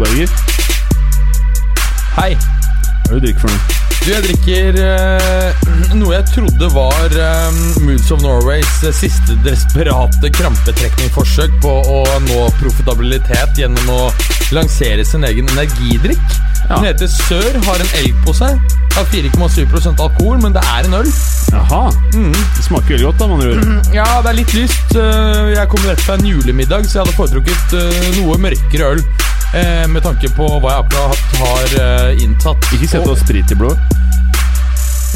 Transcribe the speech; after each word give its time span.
Berger. 0.00 0.32
Hei. 2.16 2.32
Hva 2.34 3.16
er 3.16 3.20
det 3.20 3.20
du 3.20 3.26
drikker 3.26 3.46
for 3.46 3.52
noe? 3.52 3.78
Du, 4.00 4.06
jeg 4.08 4.22
drikker 4.24 4.76
eh, 4.80 5.64
noe 6.00 6.14
jeg 6.14 6.24
trodde 6.30 6.68
var 6.72 7.12
uh, 7.20 7.58
Moods 7.84 8.08
of 8.14 8.22
Norways 8.24 8.78
eh, 8.88 8.94
siste 8.96 9.36
desperate 9.44 10.30
krampetrekningforsøk 10.38 11.58
på 11.60 11.74
å 11.84 11.98
nå 12.24 12.38
profitabilitet 12.62 13.60
gjennom 13.60 13.90
å 13.92 13.98
lansere 14.56 15.04
sin 15.04 15.26
egen 15.28 15.50
energidrikk. 15.52 16.38
Den 16.70 16.86
heter 16.86 17.10
Sør, 17.12 17.60
har 17.66 17.82
en 17.82 17.92
elg 18.00 18.16
på 18.24 18.32
seg. 18.40 18.56
Har 18.96 19.06
4,7% 19.12 20.00
alkohol, 20.00 20.40
men 20.42 20.56
det 20.56 20.62
er 20.64 20.88
en 20.88 20.96
øl. 21.02 21.12
Jaha. 21.52 21.82
Det 22.14 22.64
smaker 22.64 22.94
veldig 22.94 23.08
godt, 23.10 23.20
da, 23.20 23.28
man 23.30 23.44
gjør. 23.44 23.60
Mm, 23.60 23.80
Ja, 23.94 24.08
det 24.24 24.32
er 24.32 24.38
litt 24.38 24.54
lyst. 24.56 24.94
Jeg 24.94 25.66
kom 25.72 25.86
rett 25.86 26.02
fra 26.04 26.16
en 26.18 26.28
julemiddag, 26.30 26.86
så 26.86 27.00
jeg 27.00 27.04
hadde 27.04 27.18
foretrukket 27.18 27.76
noe 28.20 28.38
mørkere 28.42 28.94
øl. 28.94 29.04
Eh, 29.54 29.86
Med 29.90 30.02
tanke 30.04 30.30
på 30.36 30.46
hva 30.60 30.74
jeg 30.74 30.84
akkurat 30.84 31.40
har 31.40 31.74
eh, 31.84 32.22
inntatt. 32.24 32.70
Ikke 32.76 32.88
sett 32.90 33.08
oss 33.10 33.22
sprit 33.24 33.50
i 33.52 33.58
blodet. 33.58 33.78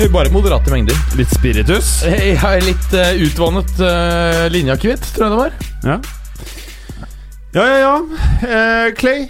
Og- 0.05 0.11
Bare 0.11 0.31
moderate 0.34 0.72
mengder. 0.75 0.97
Litt 1.19 1.31
spiritus. 1.31 2.00
Jeg 2.03 2.34
har 2.42 2.58
litt 2.67 2.95
uh, 2.98 3.12
utvannet 3.23 3.70
uh, 3.78 4.48
linjeakevitt, 4.50 5.05
tror 5.14 5.28
jeg 5.28 5.34
det 5.34 5.39
var. 5.39 5.53
Ja. 5.86 5.98
Ja, 7.55 7.67
ja, 7.70 7.77
ja. 7.78 7.92
Eh, 8.42 8.89
Clay. 8.98 9.28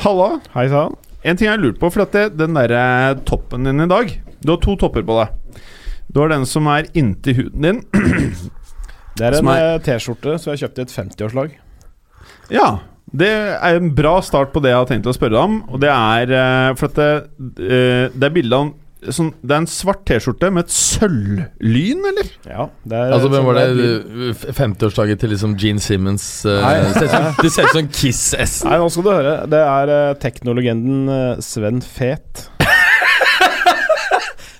Halla. 0.00 0.30
Hei 0.54 0.64
sann. 0.72 0.94
En 1.20 1.36
ting 1.36 1.44
jeg 1.50 1.52
har 1.52 1.60
lurt 1.60 1.76
på, 1.82 1.90
for 1.92 2.06
at 2.06 2.14
det, 2.16 2.22
den 2.40 2.56
derre 2.56 3.18
toppen 3.28 3.66
din 3.66 3.82
i 3.82 3.88
dag 3.90 4.12
Du 4.40 4.52
har 4.54 4.60
to 4.62 4.76
topper 4.80 5.02
på 5.04 5.16
deg. 5.18 5.60
Du 6.08 6.22
har 6.22 6.30
den 6.32 6.46
som 6.48 6.70
er 6.72 6.86
inntil 6.96 7.36
huden 7.42 7.66
din. 7.66 7.82
Det 9.18 9.26
er 9.28 9.36
en 9.42 9.50
eh, 9.52 9.74
T-skjorte 9.84 10.38
som 10.40 10.54
jeg 10.54 10.62
kjøpte 10.62 10.80
i 10.80 10.86
et 10.86 10.94
50-årslag. 10.94 11.52
Ja. 12.54 12.68
Det 13.12 13.28
er 13.30 13.78
en 13.78 13.94
bra 13.96 14.18
start 14.20 14.52
på 14.52 14.60
det 14.60 14.70
jeg 14.74 14.78
har 14.82 14.86
tenkt 14.90 15.06
å 15.08 15.14
spørre 15.16 15.36
deg 15.36 15.44
om. 15.46 15.56
Og 15.72 15.80
det 15.80 15.88
er 15.92 16.32
eh, 16.34 16.74
For 16.76 16.90
at 16.90 16.98
det, 16.98 17.08
eh, 17.64 18.04
det 18.12 18.28
er 18.28 18.34
bilde 18.34 18.58
av 18.58 18.66
en 18.68 19.14
sånn, 19.14 19.28
Det 19.46 19.54
er 19.54 19.60
en 19.62 19.68
svart 19.70 20.00
T-skjorte 20.10 20.48
med 20.52 20.64
et 20.66 20.72
sølvlyn, 20.74 22.00
eller? 22.10 22.30
Ja, 22.50 22.64
det 22.84 22.96
er 22.98 23.12
Altså, 23.14 23.28
Hvem 23.30 23.38
sånn 23.38 23.46
var 23.46 23.54
det? 23.54 23.66
er- 23.70 24.32
uh, 24.34 24.54
50-årsdagen 24.58 25.20
til 25.22 25.30
liksom 25.30 25.54
Gene 25.56 25.80
Simmons? 25.80 26.26
Uh, 26.44 26.58
Nei. 26.64 26.74
det 27.38 27.52
ser 27.54 27.68
ut 27.70 27.76
som- 27.76 27.88
Kiss-S. 27.94 28.64
Nei, 28.66 28.76
nå 28.82 28.90
skal 28.90 29.06
du 29.06 29.10
høre. 29.14 29.36
Det 29.54 29.60
er 29.62 29.92
uh, 29.94 30.14
teknolegenden 30.18 31.08
eh, 31.14 31.40
Sven 31.46 31.78
Fet. 31.80 32.48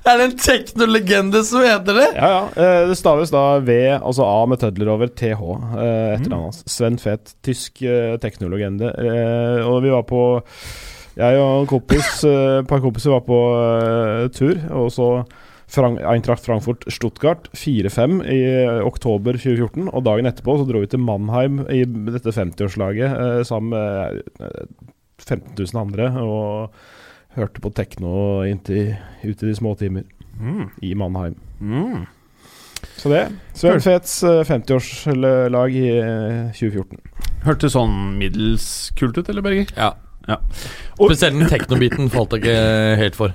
Er 0.09 0.21
det 0.21 0.27
en 0.29 0.37
teknolegende 0.41 1.43
som 1.45 1.65
heter 1.67 1.99
det? 1.99 2.07
Ja, 2.17 2.29
ja. 2.33 2.43
eh, 2.57 2.85
det 2.89 2.97
staves 2.97 3.33
da 3.35 3.43
V, 3.61 3.75
altså 3.99 4.25
A 4.25 4.39
med 4.49 4.63
tødler 4.63 4.93
over, 4.95 5.11
TH. 5.13 5.35
etter 5.35 6.15
Etternavnet 6.15 6.47
hans. 6.47 6.63
Sven 6.71 6.97
Fet. 7.03 7.35
Tysk 7.45 7.83
uh, 7.85 8.15
teknolegende. 8.23 8.89
Eh, 8.95 9.67
og 9.69 9.83
vi 9.85 9.93
var 9.93 10.07
på 10.09 10.23
Jeg 11.19 11.43
og 11.43 11.65
en 11.65 11.69
kompis, 11.69 12.23
eh, 12.25 12.61
et 12.63 12.71
par 12.71 12.81
kompiser 12.81 13.13
var 13.17 13.25
på 13.27 13.39
eh, 13.59 14.25
tur, 14.33 14.57
og 14.71 14.89
så 14.95 15.11
Frank, 15.69 15.99
Eintracht 16.01 16.47
Frankfurt 16.47 16.87
Stuttgart 16.89 17.51
4-5 17.53 18.23
i 18.25 18.39
eh, 18.65 18.79
oktober 18.87 19.37
2014. 19.37 19.91
Og 19.91 20.05
dagen 20.07 20.29
etterpå 20.31 20.57
så 20.61 20.69
dro 20.69 20.81
vi 20.81 20.89
til 20.89 21.03
Mannheim 21.05 21.61
i 21.69 21.83
dette 21.85 22.33
50-årslaget 22.33 23.19
eh, 23.19 23.43
sammen 23.49 23.75
med 23.75 24.23
eh, 24.41 24.63
15 25.21 25.53
000 25.59 25.83
andre. 25.83 26.09
Og 26.23 26.71
hørte 27.39 27.63
på 27.65 27.71
tekno 27.75 28.43
inntil 28.49 28.95
ut 29.25 29.43
i 29.43 29.47
de 29.49 29.55
små 29.57 29.75
timer 29.79 30.05
i 30.85 30.93
Mannheim. 30.99 31.35
Mm. 31.59 32.05
Så 32.99 33.11
det. 33.11 33.25
Sven 33.59 33.81
Fets 33.83 34.21
eh, 34.23 34.45
50-årslag 34.47 35.75
i 35.75 35.87
eh, 35.99 36.53
2014. 36.55 37.01
Hørtes 37.47 37.75
sånn 37.75 37.97
middels 38.21 38.69
kult 38.99 39.19
ut, 39.19 39.29
eller, 39.33 39.43
Berger? 39.43 39.73
Ja. 39.77 39.93
Ja. 40.29 40.37
Og- 40.99 41.09
Spesielt 41.11 41.39
den 41.41 41.51
teknobiten 41.51 42.11
falt 42.13 42.37
jeg 42.37 42.45
ikke 42.45 43.01
helt 43.01 43.19
for. 43.19 43.35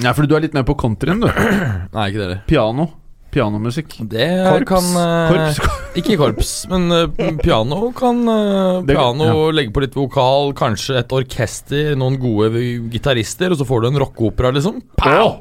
Ja, 0.00 0.12
for 0.14 0.24
du 0.30 0.36
er 0.36 0.44
litt 0.44 0.54
mer 0.54 0.62
på 0.68 0.76
countryen, 0.78 1.20
du. 1.20 1.28
Nei, 1.96 2.06
ikke 2.12 2.22
dere. 2.22 2.38
Piano. 2.48 2.86
Pianomusikk. 3.30 3.96
Det 4.10 4.26
Korps. 4.46 4.68
kan 4.68 4.86
uh, 4.96 5.30
Korps. 5.30 5.60
Ikke 6.00 6.16
korps, 6.18 6.50
men 6.72 6.86
uh, 6.90 7.36
piano 7.42 7.92
kan 7.96 8.20
uh, 8.28 8.80
Det- 8.82 8.94
Piano 8.96 9.50
legge 9.54 9.72
på 9.74 9.82
litt 9.84 9.94
vokal, 9.98 10.52
kanskje 10.58 10.98
et 11.02 11.12
orkester, 11.14 11.92
noen 11.98 12.18
gode 12.22 12.50
gitarister, 12.92 13.50
og 13.54 13.58
så 13.60 13.66
får 13.68 13.82
du 13.84 13.88
en 13.92 14.00
rockeopera, 14.02 14.50
liksom. 14.56 14.80
Pow! 14.98 15.40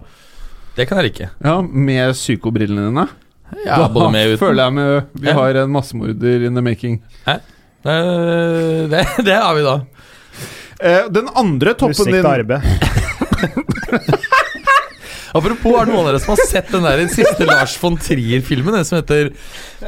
Det 0.78 0.86
kan 0.88 1.02
jeg 1.02 1.10
like. 1.10 1.30
Ja, 1.44 1.58
med 1.66 2.14
psykobrillene 2.16 2.88
dine. 2.92 3.08
Ja, 3.66 3.88
både 3.90 4.12
med 4.14 4.28
uten. 4.36 4.38
føler 4.44 4.62
jeg 4.68 4.74
med 4.78 5.08
Vi 5.18 5.28
Ja. 5.28 5.34
har 5.34 5.58
en 5.64 5.72
massemorder 5.74 6.46
in 6.46 6.54
the 6.56 6.62
making. 6.62 7.00
Det, 7.26 7.40
det, 8.92 9.02
det 9.26 9.34
har 9.42 9.56
vi 9.58 9.64
da. 9.66 9.74
Eh, 10.80 11.08
den 11.12 11.28
andre 11.36 11.74
toppen 11.74 11.96
Musikk 11.98 12.06
til 12.06 12.22
din 12.22 12.30
arbeid. 12.30 12.62
Apropos, 15.36 15.76
er 15.80 15.86
det 15.90 15.94
noen 15.94 16.06
av 16.06 16.08
dere 16.12 16.22
som 16.24 16.34
har 16.36 16.46
sett 16.50 16.72
den 16.74 16.86
der 16.88 17.04
siste 17.14 17.46
Lars 17.46 17.76
von 17.82 17.98
Trier-filmen? 18.02 18.74
Den 18.80 18.86
som 18.88 18.98
heter 19.02 19.30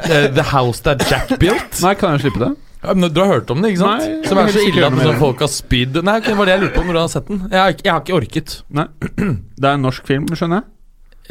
eh, 0.03 0.28
The 0.35 0.44
House 0.52 0.84
That 0.85 1.02
Jack 1.09 1.31
Built? 1.41 1.79
Nei, 1.81 1.94
kan 2.00 2.13
jeg 2.18 2.28
slippe 2.28 2.44
det? 2.44 2.52
Ja, 2.81 2.94
men 2.97 3.13
Du 3.13 3.19
har 3.22 3.28
hørt 3.35 3.50
om 3.53 3.62
det, 3.62 3.74
ikke 3.75 3.84
sant? 3.84 4.01
Nei, 4.06 4.28
som 4.30 4.40
er 4.41 4.47
så 4.53 4.62
ille 4.66 4.85
at 4.88 4.96
det. 4.97 5.18
folk 5.22 5.41
har 5.46 5.51
spydd 5.53 6.00
Nei, 6.07 6.16
det 6.25 6.34
var 6.38 6.50
det 6.50 6.56
jeg 6.56 6.63
lurte 6.63 6.78
på 6.80 6.85
når 6.88 6.97
du 6.97 7.01
har 7.03 7.12
sett 7.13 7.28
den. 7.30 7.41
Jeg 7.51 7.59
har, 7.62 7.75
ikke- 7.75 7.85
jeg 7.85 7.94
har 7.94 8.01
ikke 8.06 8.16
orket. 8.18 8.56
Nei. 8.69 8.88
Det 9.62 9.68
er 9.69 9.74
en 9.78 9.84
norsk 9.85 10.07
film, 10.09 10.25
skjønner 10.34 10.62
jeg. 10.63 10.69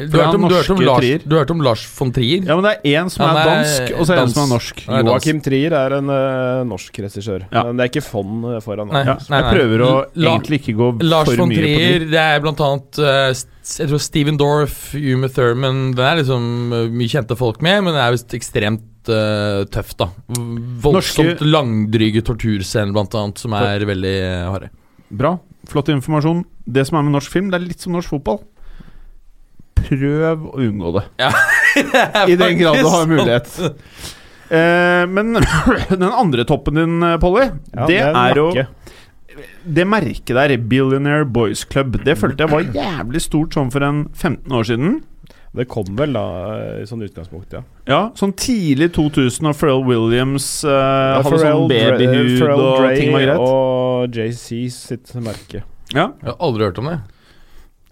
Du 0.09 0.17
har 0.17 0.29
hørt 0.31 0.35
om, 0.39 0.45
Lars, 0.81 1.01
Trier. 1.01 1.21
du 1.25 1.35
har 1.35 1.43
hørt 1.43 1.51
om 1.53 1.61
Lars 1.65 1.83
von 1.97 2.11
Trier? 2.15 2.43
Ja, 2.47 2.55
men 2.57 2.65
det 2.65 2.71
er 2.79 3.01
én 3.01 3.09
som 3.13 3.23
er 3.27 3.37
er 3.41 3.49
dansk, 3.51 3.93
og 3.99 4.07
så 4.07 4.13
er 4.15 4.21
én 4.21 4.23
en 4.23 4.33
som 4.33 4.43
er 4.43 4.49
norsk. 4.53 4.81
Joakim 4.87 5.41
Trier 5.45 5.75
er 5.77 5.95
en 5.99 6.09
uh, 6.09 6.63
norsk 6.69 6.99
regissør. 7.05 7.45
Ja. 7.51 7.63
Men 7.67 7.77
det 7.77 7.85
er 7.85 7.91
ikke 7.93 8.03
fond 8.05 8.45
eh, 8.51 8.59
foran. 8.65 8.89
Nei. 8.93 9.03
Ja, 9.05 9.15
nei, 9.29 9.41
jeg 9.43 9.55
prøver 9.57 9.83
å 9.85 9.91
La- 10.15 10.33
egentlig 10.35 10.61
ikke 10.63 10.75
gå 10.79 10.89
Lars 11.05 11.29
for 11.29 11.43
von 11.43 11.51
mye 11.53 11.61
på 11.61 11.67
Trier, 11.67 11.99
det. 12.05 12.09
det 12.15 12.23
er 12.25 12.43
blant 12.47 12.63
annet 12.67 13.01
uh, 13.03 13.27
Jeg 13.71 13.91
tror 13.91 14.01
Steven 14.07 14.39
Dorff, 14.41 14.79
Uma 14.97 15.29
Thurman 15.31 15.81
Det 15.97 16.07
er 16.07 16.21
liksom 16.23 16.47
mye 16.97 17.11
kjente 17.11 17.37
folk 17.39 17.61
med, 17.61 17.83
men 17.85 17.93
det 17.97 18.01
er 18.07 18.15
visst 18.17 18.33
ekstremt 18.39 19.11
uh, 19.11 19.61
tøft, 19.71 19.97
da. 20.01 20.09
Voldsomt 20.81 21.37
Norske- 21.37 21.49
langdryge 21.51 22.23
torturscener, 22.25 22.93
blant 22.95 23.13
annet, 23.19 23.41
som 23.41 23.53
er 23.57 23.85
veldig 23.89 24.15
uh, 24.25 24.51
harde. 24.55 24.71
Bra. 25.11 25.35
Flott 25.69 25.89
informasjon. 25.93 26.43
Det 26.65 26.85
som 26.87 26.97
er 26.97 27.03
med 27.05 27.13
norsk 27.17 27.31
film, 27.33 27.49
det 27.51 27.59
er 27.59 27.67
litt 27.67 27.83
som 27.83 27.93
norsk 27.93 28.09
fotball. 28.15 28.39
Prøv 29.87 30.47
å 30.51 30.55
unngå 30.61 30.93
det. 30.97 31.05
I 32.31 32.37
den 32.39 32.59
grad 32.59 32.81
du 32.81 32.89
har 32.91 33.07
mulighet. 33.09 33.53
Eh, 34.51 35.03
men 35.07 35.37
den 35.89 36.09
andre 36.09 36.45
toppen 36.47 36.79
din, 36.79 36.97
eh, 37.07 37.17
Polly, 37.21 37.49
Ja, 37.71 37.85
det, 37.87 37.95
det, 37.95 38.01
er 38.11 38.41
jo 38.41 38.49
jakke. 38.55 38.67
Det 39.63 39.85
merket 39.87 40.35
der, 40.35 40.51
Billionaire 40.57 41.25
Boys 41.25 41.63
Club, 41.65 41.95
det 42.03 42.17
følte 42.19 42.43
jeg 42.43 42.51
var 42.51 42.65
jævlig 42.75 43.21
stort 43.23 43.55
sånn 43.55 43.71
for 43.71 43.85
en 43.85 44.03
15 44.11 44.57
år 44.57 44.67
siden. 44.67 44.99
Det 45.55 45.65
kom 45.67 45.87
vel 45.99 46.13
da 46.15 46.23
eh, 46.55 46.81
i 46.81 46.87
sånn 46.87 47.01
utgangspunkt, 47.03 47.51
ja. 47.51 47.61
Ja, 47.89 48.01
Sånn 48.15 48.31
tidlig 48.39 48.93
2000, 48.95 49.49
og 49.49 49.57
Pharrell 49.59 49.81
Williams 49.87 50.45
eh, 50.63 50.71
hadde 50.71 51.25
Pharrell 51.27 51.43
sånn 51.43 51.71
babyhud 51.71 52.29
Pharrell 52.37 52.63
og 52.63 52.77
Dre 52.79 52.91
ting 52.95 53.11
var 53.11 53.25
greit. 53.25 53.41
Og 53.47 54.19
JC 54.19 54.61
sitt 54.71 55.11
merke. 55.19 55.65
Ja, 55.91 56.13
Jeg 56.21 56.29
har 56.29 56.37
aldri 56.39 56.69
hørt 56.69 56.79
om 56.79 56.87
det. 56.87 57.01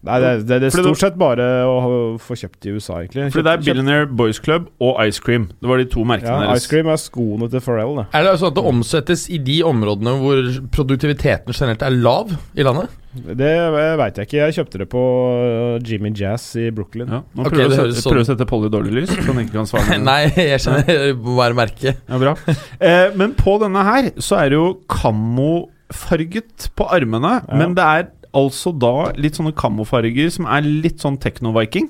Nei, 0.07 0.19
det, 0.23 0.27
er- 0.29 0.37
det, 0.39 0.47
det 0.47 0.67
er 0.69 0.71
Fordi 0.71 0.83
det- 0.85 0.95
stort 0.95 1.01
sett 1.03 1.17
bare 1.19 1.45
å 1.67 2.17
få 2.23 2.37
kjøpt 2.39 2.67
i 2.69 2.75
USA, 2.77 3.01
egentlig. 3.03 3.25
for 3.33 3.43
det 3.43 3.51
er 3.51 3.63
Billionaire 3.65 4.05
Boys 4.07 4.39
Club 4.39 4.69
og 4.79 4.95
Ice 5.03 5.19
Cream. 5.19 5.49
Det 5.59 5.67
var 5.67 5.77
de 5.81 5.85
to 5.91 6.05
merkene 6.07 6.29
Ja, 6.31 6.39
deres. 6.47 6.63
Ice 6.63 6.71
Cream 6.71 6.87
er 6.87 7.01
skoene 7.01 7.49
til 7.51 7.59
Pharrell, 7.65 7.97
det. 7.99 8.05
Er 8.15 8.23
det 8.23 8.37
sånn 8.39 8.53
at 8.53 8.55
det 8.55 8.63
omsettes 8.71 9.25
i 9.29 9.37
de 9.43 9.57
områdene 9.67 10.15
hvor 10.21 10.39
produktiviteten 10.71 11.51
generelt 11.51 11.83
er 11.83 11.97
lav 11.99 12.31
i 12.55 12.63
landet? 12.63 12.95
Det 13.09 13.51
veit 13.97 14.19
jeg 14.21 14.27
ikke. 14.29 14.37
Jeg 14.37 14.55
kjøpte 14.59 14.79
det 14.83 14.87
på 14.91 14.99
uh, 15.01 15.79
Jimmy 15.81 16.11
Jazz 16.15 16.43
i 16.61 16.67
Brooklyn. 16.71 17.09
Ja, 17.09 17.23
nå 17.33 17.47
prøver 17.47 17.65
okay, 17.73 17.89
du 17.89 17.97
sånn- 17.97 18.19
å 18.21 18.25
sette 18.27 18.45
Polly 18.47 18.69
dårlig 18.69 18.93
lys, 19.01 19.09
så 19.17 19.25
han 19.33 19.41
ikke 19.43 19.55
kan 19.57 19.67
svare. 19.67 19.97
Nei, 20.11 20.29
jeg 20.37 20.61
skjønner 20.61 21.43
er 21.49 21.57
merket. 21.57 22.03
Ja, 22.07 22.19
bra. 22.21 22.35
Eh, 22.79 23.09
men 23.19 23.33
på 23.35 23.57
denne 23.63 23.83
her 23.83 24.11
så 24.21 24.37
er 24.43 24.53
det 24.53 24.59
jo 24.61 24.69
kammofarget 24.87 26.69
på 26.77 26.87
armene. 26.93 27.39
Ja. 27.49 27.57
Men 27.59 27.75
det 27.77 27.83
er 27.89 28.07
altså 28.37 28.73
da 28.75 29.11
litt 29.17 29.39
sånne 29.39 29.55
kamofarger 29.57 30.29
som 30.33 30.47
er 30.49 30.67
litt 30.67 31.01
sånn 31.01 31.17
techno-viking. 31.21 31.89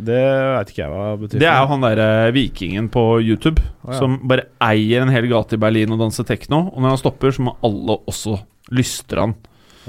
Det 0.00 0.20
veit 0.20 0.70
ikke 0.70 0.82
jeg 0.84 0.92
hva 0.92 1.06
betyr. 1.18 1.42
Det 1.42 1.48
er 1.50 1.60
jo 1.60 1.70
han 1.72 1.84
derre 1.84 2.08
vikingen 2.34 2.88
på 2.92 3.04
YouTube 3.20 3.60
oh, 3.60 3.90
ja. 3.90 3.98
som 3.98 4.16
bare 4.30 4.46
eier 4.62 5.04
en 5.04 5.12
hel 5.12 5.26
gate 5.30 5.58
i 5.58 5.60
Berlin 5.60 5.92
og 5.94 6.00
danser 6.02 6.26
tekno. 6.28 6.68
Og 6.70 6.80
når 6.80 6.94
han 6.94 7.00
stopper, 7.02 7.34
så 7.34 7.46
må 7.48 7.56
alle 7.66 7.98
også 8.10 8.38
lystre 8.76 9.26
han. 9.26 9.36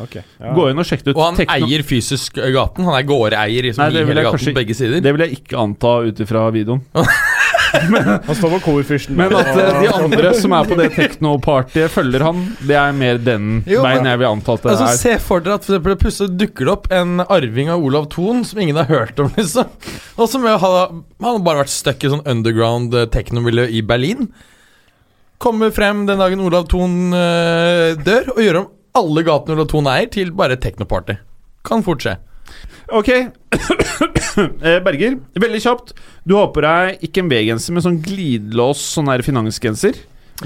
Okay, 0.01 0.23
ja. 0.39 0.53
Gå 0.55 0.69
inn 0.71 0.79
og 0.81 0.87
sjekk 0.87 1.03
ut. 1.05 1.13
Og 1.13 1.21
han 1.21 1.37
Tekno- 1.37 1.67
eier 1.67 1.83
fysisk 1.85 2.39
gaten. 2.39 2.87
Han 2.87 2.95
er 2.97 3.05
gårdeier 3.07 3.67
liksom, 3.67 3.83
Nei, 3.83 3.91
i 3.91 4.05
hele 4.07 4.23
gaten 4.23 4.37
kanskje- 4.37 4.53
på 4.55 4.61
begge 4.61 4.77
sider. 4.77 5.03
Det 5.03 5.13
vil 5.13 5.25
jeg 5.27 5.41
ikke 5.41 5.59
anta 5.61 5.93
ut 6.07 6.23
ifra 6.25 6.47
videoen. 6.55 6.81
Han 7.71 8.35
står 8.35 8.51
på 8.55 8.59
korfyrsten. 8.65 9.15
Men 9.17 9.33
at 9.37 9.49
eh, 9.55 9.79
de 9.83 9.89
andre 9.95 10.31
som 10.37 10.53
er 10.57 10.67
på 10.69 10.77
det 10.79 10.89
teknopartyet, 10.97 11.91
følger 11.93 12.25
han, 12.25 12.41
det 12.67 12.75
er 12.77 12.93
mer 12.97 13.19
den 13.23 13.49
Jo, 13.69 13.81
veien 13.85 14.07
jeg 14.09 14.19
vil 14.21 14.27
anta 14.29 14.55
at 14.57 14.65
det 14.65 14.71
Altså, 14.73 14.87
er. 14.89 14.99
se 14.99 15.13
for 15.23 15.43
dere 15.45 15.57
at 15.59 15.65
for 15.67 15.75
eksempel, 15.77 15.97
plutselig 16.01 16.35
dukker 16.41 16.67
det 16.67 16.73
opp 16.75 16.89
en 16.99 17.23
arving 17.25 17.71
av 17.73 17.83
Olav 17.87 18.07
Thon 18.13 18.43
som 18.47 18.59
ingen 18.63 18.79
har 18.81 18.89
hørt 18.91 19.19
om, 19.23 19.31
liksom. 19.37 19.71
Og 20.17 20.29
som 20.31 20.45
har, 20.47 20.59
han 20.61 21.03
har 21.27 21.43
bare 21.45 21.63
vært 21.63 21.73
stuck 21.73 22.03
i 22.03 22.11
sånn 22.11 22.25
underground 22.27 22.95
eh, 22.97 23.07
techno-miljø 23.13 23.67
i 23.71 23.83
Berlin. 23.87 24.31
Kommer 25.41 25.71
frem 25.73 26.03
den 26.09 26.19
dagen 26.21 26.43
Olav 26.45 26.67
Thon 26.69 27.13
eh, 27.17 27.95
dør, 27.97 28.33
og 28.35 28.43
gjør 28.45 28.59
om 28.65 28.67
alle 29.01 29.23
gatene 29.25 29.55
Olav 29.57 29.69
Thon 29.71 29.87
eier, 29.89 30.09
til 30.13 30.33
bare 30.37 30.59
techno-party. 30.61 31.15
Kan 31.65 31.85
fort 31.85 32.03
skje. 32.03 32.17
Ok, 32.91 33.09
Eh, 34.61 34.77
Berger, 34.83 35.17
veldig 35.35 35.59
kjapt. 35.59 35.91
Du 36.23 36.37
har 36.37 36.51
på 36.55 36.61
deg 36.63 37.01
ikke 37.03 37.19
en 37.23 37.29
V-genser, 37.31 37.75
men 37.75 37.83
sånn 37.83 37.97
glidelås 38.03 38.79
sånn 38.95 39.09
her 39.11 39.23
finansgenser. 39.25 39.97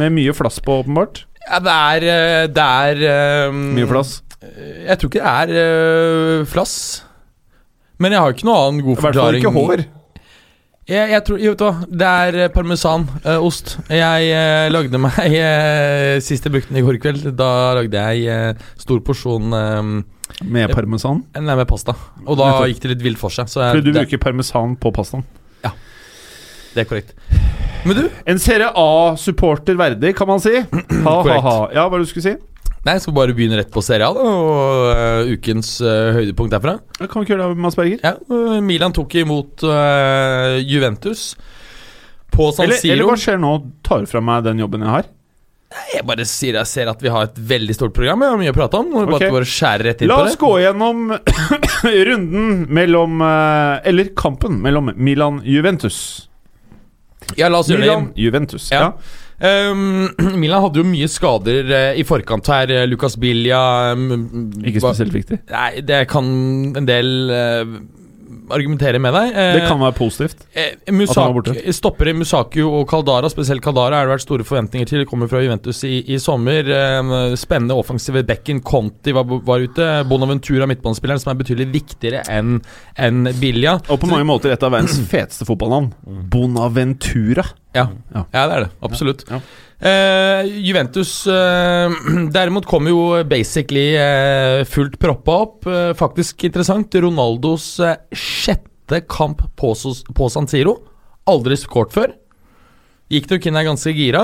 Med 0.02 0.16
mye 0.16 0.34
flass 0.36 0.57
på, 0.63 0.80
åpenbart. 0.81 1.24
Ja, 1.46 1.60
det 1.62 1.75
er 1.75 2.06
eh, 2.10 2.46
Det 2.50 2.63
er 2.66 3.50
um, 3.52 3.60
Mye 3.78 3.90
flass. 3.92 4.16
Jeg 4.42 4.98
tror 4.98 5.12
ikke 5.12 5.22
det 5.22 5.36
er 5.54 6.42
uh, 6.42 6.48
flass. 6.50 6.74
Men 8.02 8.16
jeg 8.16 8.24
har 8.24 8.34
ikke 8.34 8.50
noe 8.50 8.63
annen 8.63 8.81
god 8.86 8.98
I 8.98 9.06
hvert 9.06 9.22
fall 9.22 9.38
ikke 9.40 9.54
hår. 9.56 9.86
Jeg, 10.86 11.10
jeg 11.16 11.22
tror, 11.25 11.40
jeg 11.42 11.54
vet 11.54 11.62
hva, 11.66 11.72
Det 11.90 12.10
er 12.25 12.36
eh, 12.44 12.50
parmesanost. 12.54 13.72
jeg 13.90 14.28
eh, 14.38 14.68
lagde 14.69 15.00
meg 15.02 15.16
eh, 15.40 16.18
Sist 16.22 16.46
jeg 16.46 16.54
brukte 16.54 16.69
den 16.69 16.81
i 16.84 16.86
går 16.86 17.00
kveld, 17.02 17.24
da 17.40 17.48
lagde 17.80 18.04
jeg 18.12 18.28
eh, 18.30 18.68
stor 18.81 19.02
porsjon 19.06 19.56
eh, 19.57 19.90
Med 20.42 20.72
parmesan. 20.74 21.24
Nei, 21.38 21.56
med 21.56 21.68
pasta. 21.69 21.95
Og 22.25 22.38
da 22.39 22.50
gikk 22.69 22.81
det 22.83 22.95
litt 22.95 23.04
vilt 23.06 23.22
for 23.22 23.33
seg. 23.33 23.50
Så 23.51 23.62
jeg, 23.62 23.75
Fordi 23.77 23.86
du 23.86 23.92
det, 23.92 24.06
bruker 24.06 24.24
parmesan 24.25 24.75
på 24.81 24.92
pastaen. 24.95 25.25
det 26.75 26.83
er 26.83 26.89
korrekt. 26.89 27.13
Men 27.86 28.00
du, 28.00 28.04
En 28.27 28.42
Serie 28.42 28.68
A-supporter 28.75 29.77
verdig, 29.80 30.16
kan 30.18 30.27
man 30.27 30.42
si. 30.44 30.57
Ha-ha-ha. 31.07 31.56
Ja, 31.75 31.86
hva 31.88 32.01
du 32.01 32.07
skulle 32.10 32.25
si? 32.25 32.36
nei, 32.86 32.94
jeg 33.00 33.01
skal 33.01 33.16
bare 33.18 33.33
begynne 33.33 33.57
rett 33.57 33.72
på 33.74 33.81
Serie 33.81 34.06
A, 34.06 34.13
da, 34.13 34.22
og 34.30 34.89
uh, 34.94 35.31
ukens 35.33 35.72
uh, 35.81 36.13
høydepunkt 36.13 36.54
derfra. 36.54 36.75
Ja, 37.00 37.07
Kan 37.10 37.21
vi 37.21 37.25
ikke 37.25 37.33
gjøre 37.33 37.48
det, 37.50 37.62
Mads 37.63 37.78
Berger? 37.80 38.04
Ja, 38.06 38.12
uh, 38.30 38.60
Milan 38.62 38.94
tok 38.94 39.16
imot 39.18 39.66
eh, 39.66 40.60
Juventus 40.62 41.31
på 42.36 42.51
San 42.54 42.68
Eller, 42.68 42.83
eller 42.94 43.10
hva 43.10 43.16
skjer 43.18 43.42
nå? 43.42 43.56
Tar 43.86 44.04
du 44.04 44.12
fra 44.12 44.21
meg 44.21 44.45
den 44.45 44.62
jobben 44.62 44.86
jeg 44.86 44.92
har? 44.92 45.10
Jeg 45.94 46.06
bare 46.07 46.25
sier 46.30 46.56
jeg 46.60 46.68
ser 46.72 46.88
at 46.92 47.01
vi 47.04 47.12
har 47.12 47.27
et 47.27 47.36
veldig 47.50 47.75
stort 47.75 47.94
program. 47.95 48.22
Jeg 48.24 48.31
har 48.33 48.39
mye 48.42 48.54
å 48.54 48.56
prate 48.56 48.80
om. 48.80 48.88
Nå 48.94 49.01
er 49.01 49.10
det 49.12 49.18
Ok. 49.18 49.25
bare 49.36 49.50
skjærer 49.50 49.83
rett 49.89 50.01
inn 50.06 50.10
La 50.12 50.18
på 50.22 50.27
oss 50.30 50.36
det. 50.38 50.39
gå 50.45 50.54
gjennom 50.63 51.01
runden 52.10 52.66
mellom 52.74 53.22
eh, 53.22 53.89
Eller 53.92 54.10
kampen 54.16 54.62
mellom 54.63 54.92
Milan-Juventus. 54.95 56.00
Ja, 57.39 57.50
la 57.50 57.60
oss 57.63 57.69
gjøre 57.72 57.81
det. 57.81 57.88
Milan-Juventus, 57.92 58.72
Ja. 58.72 58.88
ja. 58.89 58.92
Um, 59.36 60.07
Milan 60.39 60.62
hadde 60.63 60.80
jo 60.80 60.86
mye 60.88 61.10
skader 61.12 61.68
uh, 61.68 61.98
i 62.00 62.06
forkant 62.07 62.48
her. 62.48 62.71
Eh, 62.71 62.86
Lucas 62.88 63.18
Bilja 63.19 63.92
um, 63.92 64.54
Ikke 64.63 64.80
spesielt 64.80 65.12
viktig. 65.12 65.42
Nei, 65.51 65.81
det 65.83 66.06
kan 66.07 66.24
en 66.80 66.88
del 66.88 67.10
eh, 67.36 67.74
argumentere 68.51 68.99
med 69.01 69.13
deg. 69.15 69.29
Eh, 69.35 69.53
Det 69.59 69.67
kan 69.67 69.79
være 69.79 69.95
positivt. 69.97 70.45
eh, 70.55 70.75
Musak, 70.91 71.33
borte. 71.33 71.55
Stoppere 71.73 72.13
Musaku 72.13 72.61
og 72.67 72.87
Kaldara, 72.89 73.29
spesielt 73.29 73.61
Kaldara 73.63 74.01
er 74.01 74.05
det 74.07 74.15
vært 74.15 74.25
store 74.27 74.43
forventninger 74.47 74.87
til. 74.87 75.05
Kommer 75.05 75.27
fra 75.31 75.41
Juventus 75.43 75.83
i, 75.83 76.03
i 76.13 76.17
sommer. 76.19 76.67
Eh, 76.67 77.35
spennende 77.35 77.75
offensive 77.77 78.23
bekken. 78.25 78.61
Conti 78.63 79.11
var, 79.15 79.23
var 79.23 79.59
ute. 79.65 79.89
Bonaventura, 80.09 80.67
midtbanespilleren, 80.67 81.19
som 81.23 81.31
er 81.35 81.41
betydelig 81.43 81.69
viktigere 81.73 82.23
enn 82.29 82.61
en 82.97 83.23
Bilja. 83.39 83.79
Og 83.89 83.99
på 83.99 84.07
mange 84.09 84.25
måter 84.27 84.51
et 84.53 84.63
av 84.63 84.71
verdens 84.71 84.99
feteste 85.11 85.45
fotballnavn. 85.47 85.91
Bonaventura. 86.29 87.45
Ja. 87.75 87.89
Ja. 88.13 88.25
ja, 88.31 88.47
det 88.47 88.55
er 88.55 88.65
det. 88.65 88.71
Absolutt. 88.87 89.25
Ja. 89.29 89.39
Eh, 89.80 90.45
Juventus 90.63 91.27
uh, 91.27 91.92
derimot 92.36 92.66
kom 92.66 92.88
jo 92.88 93.24
basically 93.27 93.94
uh, 94.00 94.63
fullt 94.68 95.00
proppa 95.01 95.39
opp. 95.45 95.69
Faktisk 96.00 96.48
interessant. 96.48 96.95
Ronaldos 96.95 97.75
sjette 98.16 99.04
kamp 99.10 99.44
på, 99.57 99.74
på 100.16 100.30
San 100.31 100.48
Siro. 100.51 100.77
Aldri 101.27 101.57
skåret 101.60 101.95
før. 101.95 102.16
Gikk 103.12 103.27
nok 103.30 103.44
inn 103.45 103.57
er 103.60 103.68
ganske 103.68 103.92
gira. 103.94 104.22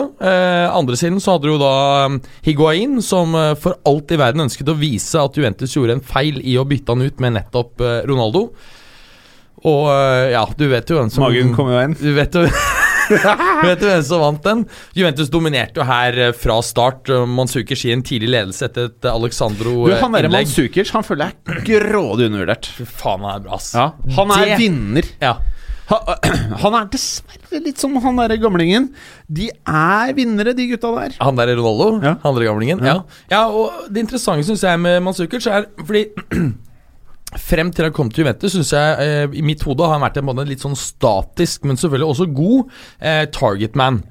Andre 0.74 0.96
siden 0.98 1.20
så 1.22 1.36
hadde 1.36 1.46
du 1.46 1.52
jo 1.52 1.60
da 1.62 2.08
Higuain, 2.42 2.96
som 3.06 3.36
for 3.62 3.78
alt 3.86 4.10
i 4.10 4.18
verden 4.18 4.48
ønsket 4.48 4.72
å 4.74 4.78
vise 4.80 5.22
at 5.22 5.38
Juventus 5.38 5.76
gjorde 5.78 6.00
en 6.00 6.02
feil 6.02 6.40
i 6.42 6.56
å 6.58 6.66
bytte 6.66 6.96
han 6.96 7.06
ut 7.06 7.22
med 7.22 7.36
nettopp 7.38 7.86
Ronaldo. 8.10 8.48
Og 9.70 9.86
ja, 10.34 10.42
du 10.58 10.66
vet 10.74 10.90
jo 10.90 10.98
hvem 10.98 11.14
som 11.14 11.28
Magen 11.28 11.54
kommer 11.54 11.78
jo 11.78 11.86
inn. 11.86 11.98
du 12.02 12.10
vet 12.18 12.42
jo 12.42 12.48
Vet 13.68 13.82
du 13.82 13.88
hvem 13.90 14.04
som 14.08 14.22
vant 14.24 14.44
den? 14.46 14.64
Juventus 14.98 15.30
dominerte 15.34 15.82
jo 15.82 15.88
her 15.88 16.18
eh, 16.28 16.32
fra 16.38 16.58
start. 16.66 17.12
Mansukers 17.28 17.86
i 17.88 17.94
en 17.96 18.04
tidlig 18.08 18.30
ledelse 18.34 18.68
etter 18.70 18.90
et 18.92 19.08
eh, 19.08 19.14
Alexandro-innlegg. 19.14 20.02
han 20.04 20.18
derre 20.18 20.32
Mansukers 20.34 20.92
han 20.96 21.06
føler 21.08 21.32
jeg 21.32 21.56
er 21.58 21.64
grådig 21.88 22.30
undervurdert. 22.32 22.70
Fy 22.78 22.86
faen, 22.88 23.26
han 23.28 23.38
er 23.40 23.46
bra, 23.48 23.58
ass. 23.60 23.72
Ja, 23.78 23.90
han 24.18 24.36
er 24.38 24.46
Det- 24.54 24.60
vinner. 24.64 25.12
Ja. 25.22 25.36
Han 26.62 26.76
er 26.78 26.86
dessverre 26.88 27.60
litt 27.66 27.82
som 27.82 27.98
han 28.00 28.16
derre 28.16 28.38
gamlingen. 28.40 28.86
De 29.28 29.50
er 29.52 30.14
vinnere, 30.16 30.54
de 30.56 30.70
gutta 30.70 30.88
der. 30.96 31.18
Han 31.20 31.36
der 31.36 31.52
er 31.52 31.60
Ronaldo, 31.60 31.88
Ja. 32.06 32.14
andre 32.30 32.46
gamlingen. 32.48 32.80
Ja. 32.80 32.94
Ja. 32.94 33.04
ja, 33.34 33.42
og 33.52 33.90
det 33.92 34.06
interessante 34.06 34.46
syns 34.48 34.64
jeg 34.64 34.80
med 34.80 35.02
Mansukers 35.04 35.50
er 35.52 35.66
fordi 35.84 36.06
Frem 37.40 37.70
til 37.72 37.88
han 37.88 37.94
kom 37.96 38.10
til 38.12 38.26
Juventus, 38.26 38.52
syns 38.56 38.74
jeg 38.76 39.04
eh, 39.06 39.38
i 39.40 39.44
mitt 39.46 39.62
hode 39.64 39.86
har 39.88 39.96
han 39.96 40.04
vært 40.04 40.20
en 40.20 40.42
litt 40.50 40.64
sånn 40.64 40.76
statisk, 40.76 41.64
men 41.64 41.80
selvfølgelig 41.80 42.10
også 42.12 42.28
god 42.36 42.74
eh, 43.00 43.24
targetman. 43.32 44.02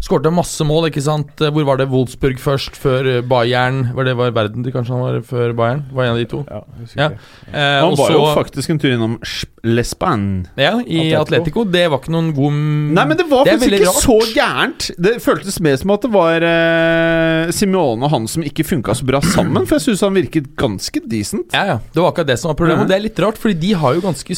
Skårte 0.00 0.30
masse 0.32 0.64
mål, 0.64 0.86
ikke 0.88 1.02
sant. 1.04 1.28
Eh, 1.44 1.50
Hvor 1.52 1.66
var 1.68 1.76
det 1.76 1.88
Wolfsburg 1.92 2.38
først, 2.40 2.72
før 2.80 3.04
eh, 3.18 3.20
Bayern? 3.28 3.90
Var 3.94 4.04
det 4.08 4.14
var 4.16 4.30
verden 4.32 4.64
kanskje 4.64 4.94
han 4.96 5.02
var 5.04 5.18
før 5.28 5.52
Bayern? 5.58 5.82
Var 5.92 6.04
en 6.06 6.14
av 6.14 6.20
de 6.22 6.24
to. 6.30 6.40
Ja, 6.48 6.62
jeg 6.72 6.86
husker 6.86 7.00
Ja. 7.02 7.08
ikke. 7.10 7.52
Eh, 7.52 7.80
Han 7.84 7.96
var 8.00 8.10
jo 8.14 8.22
faktisk 8.34 8.70
en 8.70 8.78
tur 8.80 8.94
innom 8.94 9.18
Sp- 9.20 9.48
Lespan. 9.62 10.46
Ja, 10.56 10.78
i 10.80 11.12
Atletico. 11.12 11.20
Atletico. 11.20 11.64
Det 11.68 11.82
var 11.92 11.98
ikke 12.00 12.14
noen 12.14 12.30
god 12.32 12.52
Nei, 12.96 13.04
men 13.10 13.16
det 13.18 13.26
var 13.28 13.44
det 13.44 13.58
faktisk 13.58 13.74
ikke 13.76 13.90
rart. 13.90 14.06
så 14.06 14.16
gærent. 14.32 14.86
Det 14.96 15.12
føltes 15.20 15.60
mer 15.60 15.76
som 15.76 15.90
at 15.92 16.00
det 16.06 16.10
var 16.14 16.46
eh, 16.48 17.50
Simeone 17.52 18.02
og 18.08 18.10
han 18.14 18.26
som 18.26 18.42
ikke 18.46 18.64
funka 18.64 18.94
så 18.96 19.04
bra 19.04 19.20
sammen. 19.20 19.66
For 19.68 19.76
jeg 19.76 19.84
syns 19.90 20.00
han 20.06 20.16
virket 20.16 20.48
ganske 20.56 21.02
decent. 21.12 21.52
Ja, 21.52 21.66
ja. 21.74 21.76
Det 21.92 22.00
var 22.00 22.12
akkurat 22.14 22.30
det 22.32 22.38
som 22.40 22.48
var 22.54 22.56
problemet. 22.56 22.86
Og 22.86 22.88
det 22.88 22.96
er 22.96 23.04
litt 23.04 23.20
rart, 23.20 23.36
fordi 23.36 23.60
de 23.66 23.74
har 23.82 23.98
jo 23.98 24.00
ganske 24.08 24.32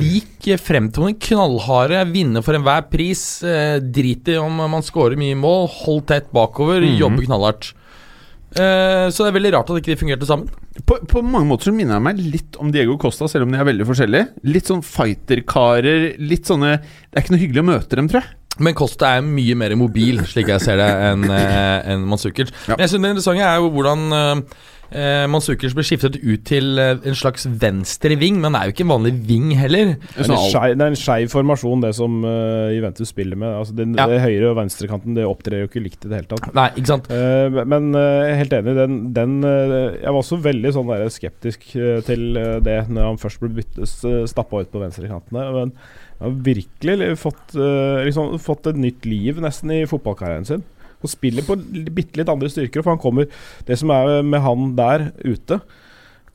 lik 0.00 0.48
fremtoning. 0.62 1.18
Knallharde, 1.20 2.00
vinne 2.14 2.40
for 2.46 2.56
enhver 2.56 2.88
pris. 2.88 3.42
Eh, 3.44 3.76
driter 3.80 4.38
i 4.38 4.40
om 4.40 4.56
man 4.56 4.82
scorer 4.88 5.18
mye 5.20 5.36
mål. 5.38 5.66
holdt 5.82 6.08
tett 6.12 6.30
bakover, 6.32 6.80
mm 6.80 6.88
-hmm. 6.88 7.00
jobber 7.00 7.26
knallhardt. 7.26 7.74
Eh, 8.56 9.10
så 9.10 9.24
det 9.24 9.28
er 9.28 9.36
veldig 9.36 9.52
rart 9.52 9.70
at 9.70 9.80
ikke 9.80 9.92
de 9.92 10.00
fungerte 10.00 10.28
sammen. 10.28 10.48
På, 10.86 10.98
på 11.08 11.22
mange 11.24 11.48
måter 11.50 11.68
så 11.68 11.74
minner 11.74 11.98
han 11.98 12.06
meg 12.06 12.20
litt 12.20 12.56
om 12.62 12.70
Diego 12.72 12.96
Costa, 12.96 13.28
selv 13.28 13.46
om 13.46 13.52
de 13.52 13.58
er 13.58 13.68
veldig 13.68 13.86
forskjellige. 13.88 14.26
Litt 14.44 14.70
sånn 14.70 14.84
fighterkarer. 14.86 16.16
Litt 16.18 16.48
sånne 16.48 16.78
Det 16.78 17.16
er 17.16 17.24
ikke 17.24 17.34
noe 17.34 17.44
hyggelig 17.44 17.64
å 17.64 17.70
møte 17.72 17.96
dem, 17.96 18.08
tror 18.08 18.22
jeg. 18.22 18.30
Men 18.58 18.76
Costa 18.76 19.10
er 19.18 19.24
mye 19.26 19.54
mer 19.58 19.74
mobil, 19.76 20.22
slik 20.24 20.48
jeg 20.48 20.62
ser 20.64 20.78
det, 20.80 20.88
enn 20.88 21.26
en 21.28 22.06
enn 22.06 22.06
Ja. 22.08 22.46
Men 22.72 22.80
jeg 22.80 22.88
synes 22.88 23.02
det 23.02 23.10
interessante 23.10 23.44
er 23.44 23.58
jo 23.60 23.68
hvordan 23.74 24.06
eh, 24.90 25.24
Mansukers 25.30 25.74
ble 25.76 25.84
skiftet 25.86 26.16
ut 26.22 26.44
til 26.48 26.78
eh, 26.78 26.96
en 27.06 27.16
slags 27.18 27.46
venstre 27.48 28.16
ving, 28.20 28.38
men 28.40 28.52
han 28.52 28.58
er 28.60 28.68
jo 28.70 28.74
ikke 28.76 28.84
en 28.86 28.92
vanlig 28.94 29.12
ving 29.28 29.50
heller. 29.58 29.94
Det 30.14 30.24
er 30.26 30.30
en 30.32 30.44
skei- 30.52 30.76
det 30.78 30.86
en 30.86 30.98
skeiv 31.00 31.32
formasjon, 31.32 31.82
det 31.84 31.92
som 31.98 32.18
uh, 32.24 32.70
Juventus 32.74 33.10
spiller 33.12 33.36
med. 33.40 33.54
Altså, 33.60 33.74
den, 33.76 33.94
Ja. 33.98 34.06
det 34.10 34.20
høyre- 34.22 34.50
og 34.52 34.56
venstrekanten 34.60 35.14
det 35.18 35.26
opptrer 35.26 35.64
jo 35.64 35.68
ikke 35.70 35.82
likt 35.82 36.04
i 36.06 36.08
det 36.12 36.20
hele 36.22 36.30
tatt. 36.30 36.48
Nei, 36.54 36.68
ikke 36.76 36.92
sant? 36.92 37.10
Eh, 37.10 37.60
men 37.64 37.90
uh, 37.96 38.34
helt 38.38 38.52
enig. 38.52 38.76
Den, 38.76 38.96
den 39.16 39.36
Jeg 39.46 40.06
var 40.12 40.20
også 40.22 40.40
veldig 40.42 40.72
sånn 40.76 40.90
der 40.92 41.08
skeptisk 41.12 41.66
til 42.06 42.24
det 42.62 42.78
når 42.88 43.10
han 43.12 43.18
først 43.20 43.40
ble 43.42 43.64
uh, 43.80 44.24
stappa 44.28 44.62
ut 44.62 44.70
på 44.72 44.82
venstrekanten 44.82 45.36
der. 45.38 45.52
Men 45.52 45.72
han 46.16 46.30
har 46.30 46.38
virkelig 46.46 47.10
fått, 47.20 47.52
liksom, 48.06 48.38
fått 48.40 48.70
et 48.70 48.78
nytt 48.80 49.04
liv 49.04 49.36
nesten 49.44 49.74
i 49.74 49.82
fotballkarrieren 49.88 50.46
sin. 50.48 50.62
Og 51.02 51.12
spiller 51.12 51.44
på 51.46 51.58
bitte 51.94 52.20
litt 52.20 52.30
andre 52.32 52.50
styrker. 52.52 52.82
For 52.82 52.94
han 52.94 53.02
kommer 53.02 53.28
Det 53.66 53.78
som 53.78 53.92
er 53.94 54.22
med 54.26 54.42
han 54.44 54.72
der 54.78 55.10
ute, 55.24 55.60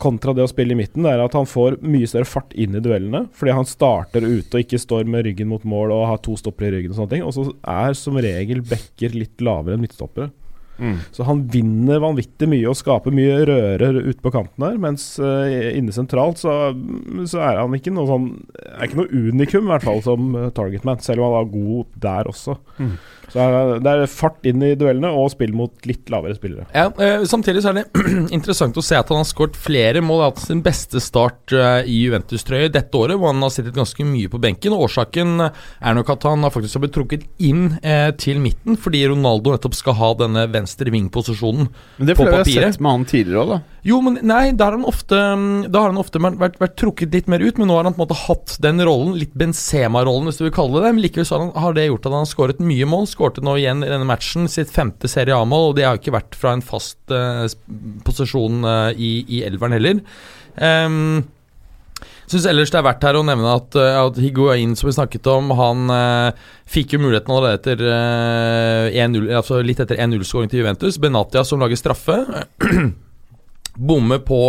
kontra 0.02 0.34
det 0.34 0.46
å 0.46 0.50
spille 0.50 0.74
i 0.74 0.80
midten, 0.80 1.06
det 1.06 1.14
er 1.14 1.22
at 1.22 1.36
han 1.38 1.46
får 1.46 1.78
mye 1.86 2.10
større 2.10 2.26
fart 2.26 2.56
inn 2.58 2.76
i 2.78 2.82
duellene. 2.84 3.28
Fordi 3.38 3.56
han 3.58 3.70
starter 3.70 4.26
ute 4.26 4.58
og 4.58 4.64
ikke 4.64 4.82
står 4.82 5.10
med 5.10 5.28
ryggen 5.28 5.52
mot 5.52 5.66
mål 5.68 5.94
og 5.94 6.08
har 6.10 6.22
to 6.26 6.38
stoppere 6.40 6.72
i 6.72 6.80
ryggen 6.80 6.96
og 6.96 7.02
sånne 7.02 7.16
ting. 7.16 7.26
Og 7.26 7.36
så 7.38 7.48
er 7.62 7.98
som 7.98 8.18
regel 8.18 8.64
backer 8.66 9.18
litt 9.18 9.44
lavere 9.46 9.78
enn 9.78 9.86
midtstoppere. 9.86 10.32
Mm. 10.82 10.98
Så 11.14 11.24
han 11.28 11.44
vinner 11.52 12.02
vanvittig 12.02 12.48
mye 12.50 12.70
og 12.72 12.78
skaper 12.80 13.14
mye 13.14 13.44
rører 13.46 14.00
ute 14.02 14.18
på 14.24 14.32
kanten 14.34 14.66
her, 14.66 14.80
mens 14.82 15.04
uh, 15.22 15.46
inne 15.78 15.94
sentralt 15.94 16.42
så, 16.42 16.56
så, 17.30 17.38
er 17.38 17.60
han 17.60 17.76
ikke 17.78 17.94
noe 17.94 18.10
sånn 18.10 18.26
Er 18.58 18.88
ikke 18.88 19.04
noe 19.04 19.28
unikum, 19.28 19.68
i 19.68 19.74
hvert 19.76 19.86
fall, 19.86 20.02
som 20.06 20.34
targetman, 20.58 21.04
selv 21.06 21.22
om 21.22 21.30
han 21.30 21.44
er 21.44 21.52
god 21.54 21.92
der 22.08 22.32
også. 22.32 22.58
Mm. 22.80 22.96
Så 23.32 23.48
Det 23.84 23.92
er 23.92 24.12
fart 24.12 24.48
inn 24.50 24.64
i 24.66 24.74
duellene 24.80 25.12
og 25.16 25.32
spill 25.34 25.54
mot 25.56 25.88
litt 25.88 26.10
lavere 26.12 26.36
spillere. 26.38 26.68
Ja, 26.76 26.90
eh, 27.00 27.24
Samtidig 27.30 27.64
så 27.64 27.72
er 27.72 27.82
det 27.82 28.06
interessant 28.38 28.78
å 28.78 28.84
se 28.84 28.98
at 29.00 29.12
han 29.12 29.22
har 29.22 29.30
skåret 29.30 29.58
flere 29.60 30.04
mål. 30.04 30.26
Hatt 30.28 30.44
sin 30.44 30.64
beste 30.66 31.02
start 31.04 31.56
eh, 31.56 31.88
i 31.88 32.02
Juventus-trøye 32.06 32.72
dette 32.74 32.98
året, 32.98 33.18
hvor 33.20 33.32
han 33.32 33.44
har 33.44 33.54
sittet 33.54 33.78
ganske 33.78 34.06
mye 34.08 34.32
på 34.32 34.42
benken. 34.44 34.76
og 34.76 34.88
Årsaken 34.90 35.48
er 35.48 35.98
nok 35.98 36.14
at 36.16 36.28
han 36.28 36.48
faktisk 36.52 36.78
har 36.78 36.86
blitt 36.86 36.98
trukket 36.98 37.28
inn 37.42 37.78
eh, 37.82 38.10
til 38.20 38.42
midten, 38.44 38.80
fordi 38.80 39.06
Ronaldo 39.12 39.56
nettopp 39.56 39.78
skal 39.80 39.98
ha 40.02 40.14
denne 40.26 40.48
venstre 40.52 40.92
ving-posisjonen 40.94 41.72
på 41.72 41.76
papiret. 41.76 42.02
Men 42.02 42.12
det 42.12 42.18
har 42.20 42.42
jeg 42.44 42.74
sett 42.76 42.84
med 42.84 42.98
han 42.98 43.08
tidligere 43.10 43.46
òg, 43.46 43.56
da. 43.56 43.62
Jo, 43.82 43.98
men 44.06 44.20
nei, 44.22 44.52
da 44.54 44.68
har 44.68 44.76
han 44.76 44.86
ofte, 44.86 45.18
har 45.18 45.88
han 45.90 45.98
ofte 45.98 46.20
vært, 46.22 46.60
vært, 46.62 46.76
trukket 46.78 47.16
litt 47.16 47.30
mer 47.32 47.42
ut, 47.42 47.58
men 47.58 47.72
nå 47.72 47.80
har 47.80 47.88
han 47.88 47.96
på 47.96 48.04
en 48.04 48.06
måte 48.06 48.20
hatt 48.28 48.54
den 48.62 48.82
rollen, 48.86 49.16
litt 49.18 49.34
Benzema-rollen, 49.38 50.28
hvis 50.30 50.38
du 50.38 50.44
vil 50.46 50.54
kalle 50.54 50.78
det 50.78 50.86
det. 50.86 50.92
Men 50.94 51.06
likevel 51.06 51.28
så 51.28 51.38
har, 51.38 51.48
han, 51.48 51.64
har 51.64 51.78
det 51.78 51.88
gjort 51.88 52.06
at 52.06 52.14
han 52.14 52.22
har 52.22 52.30
skåret 52.30 52.62
mye 52.62 52.90
mål. 52.90 53.10
Skårte 53.22 53.44
nå 53.46 53.54
igjen 53.60 53.86
i 53.86 53.92
denne 53.92 54.08
matchen 54.10 54.48
sitt 54.50 54.72
femte 54.74 55.10
Serie 55.12 55.38
A-mål, 55.38 55.70
og 55.70 55.76
det 55.78 55.86
har 55.86 56.00
ikke 56.00 56.16
vært 56.16 56.34
fra 56.40 56.56
en 56.58 56.64
fast 56.66 57.14
uh, 57.14 57.46
posisjon 58.08 58.66
uh, 58.66 58.90
i, 58.98 59.20
i 59.30 59.44
elveren 59.46 59.78
heller. 59.78 60.02
Um, 60.58 61.22
Syns 62.32 62.48
ellers 62.48 62.72
det 62.72 62.80
er 62.80 62.86
verdt 62.86 63.04
her 63.04 63.18
å 63.20 63.26
nevne 63.28 63.54
at, 63.58 63.76
eh, 63.76 63.98
at 64.00 64.16
Higuain, 64.24 64.72
som 64.80 64.88
vi 64.88 64.96
snakket 64.96 65.28
om, 65.28 65.50
han 65.58 65.92
eh, 65.92 66.44
fikk 66.70 66.96
jo 66.96 67.02
muligheten 67.04 67.34
allerede 67.36 67.60
etter 67.60 67.84
eh, 67.92 69.36
altså 69.36 69.60
litt 69.66 69.82
etter 69.84 70.00
1-0-skåring 70.00 70.48
til 70.52 70.62
Juventus. 70.62 71.00
Benatia 71.02 71.44
som 71.48 71.60
lager 71.60 71.80
straffe. 71.80 72.16
Bommer 73.92 74.22
på, 74.24 74.40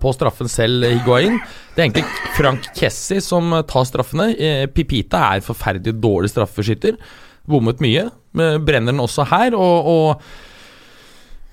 på, 0.00 0.12
straffen 0.12 0.52
selv, 0.52 0.84
Higuain. 0.90 1.40
Det 1.72 1.80
er 1.80 1.86
egentlig 1.86 2.36
Frank 2.36 2.68
Kessi 2.76 3.22
som 3.24 3.48
tar 3.68 3.88
straffene. 3.88 4.28
Eh, 4.36 4.66
Pipita 4.68 5.24
er 5.32 5.44
forferdelig 5.46 5.96
dårlig 6.04 6.34
straffeskytter. 6.34 7.00
Bommet 7.48 7.82
mye. 7.82 8.06
Brenner 8.32 8.92
den 8.92 9.02
også 9.02 9.26
her, 9.28 9.54
og, 9.58 9.88
og, 9.92 10.22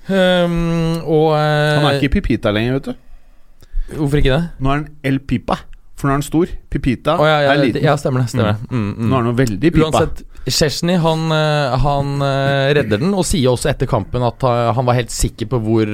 um, 0.08 0.54
og 1.04 1.26
eh, 1.36 1.74
Han 1.76 1.88
er 1.90 1.98
ikke 1.98 2.14
Pipita 2.20 2.52
lenger, 2.54 2.78
vet 2.78 2.88
du. 2.88 2.94
Hvorfor 3.98 4.22
ikke 4.22 4.32
det? 4.32 4.44
Nå 4.62 4.70
er 4.70 4.78
han 4.78 4.86
El 5.04 5.20
Pipa. 5.20 5.58
For 5.98 6.08
nå 6.08 6.14
er 6.14 6.20
han 6.20 6.24
stor. 6.24 6.52
Pipita 6.72 7.18
oh, 7.20 7.26
ja, 7.28 7.40
ja, 7.44 7.52
er 7.52 7.60
liten. 7.60 7.84
Ja, 7.84 7.96
stemmer 8.00 8.22
det. 8.22 8.30
Stemmer. 8.32 8.62
Mm. 8.70 8.78
Mm, 8.78 8.92
mm. 8.94 9.08
Nå 9.10 9.18
er 9.18 9.26
han 9.26 9.40
veldig 9.42 9.72
pipa. 9.74 9.88
Uansett, 9.90 10.22
Chesney 10.46 10.96
han, 11.02 11.26
eh, 11.36 11.74
han, 11.82 12.14
eh, 12.24 12.68
redder 12.78 13.02
den, 13.02 13.12
og 13.12 13.26
sier 13.28 13.50
også 13.50 13.68
etter 13.74 13.90
kampen 13.90 14.24
at 14.24 14.46
han 14.46 14.88
var 14.88 14.96
helt 14.96 15.12
sikker 15.12 15.50
på 15.50 15.60
hvor, 15.66 15.90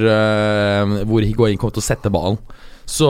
hvor 1.09 1.25
Higuain 1.25 1.59
kom 1.59 1.73
til 1.73 1.83
å 1.83 1.87
sette 1.89 2.13
ballen. 2.13 2.39
Så 2.87 3.09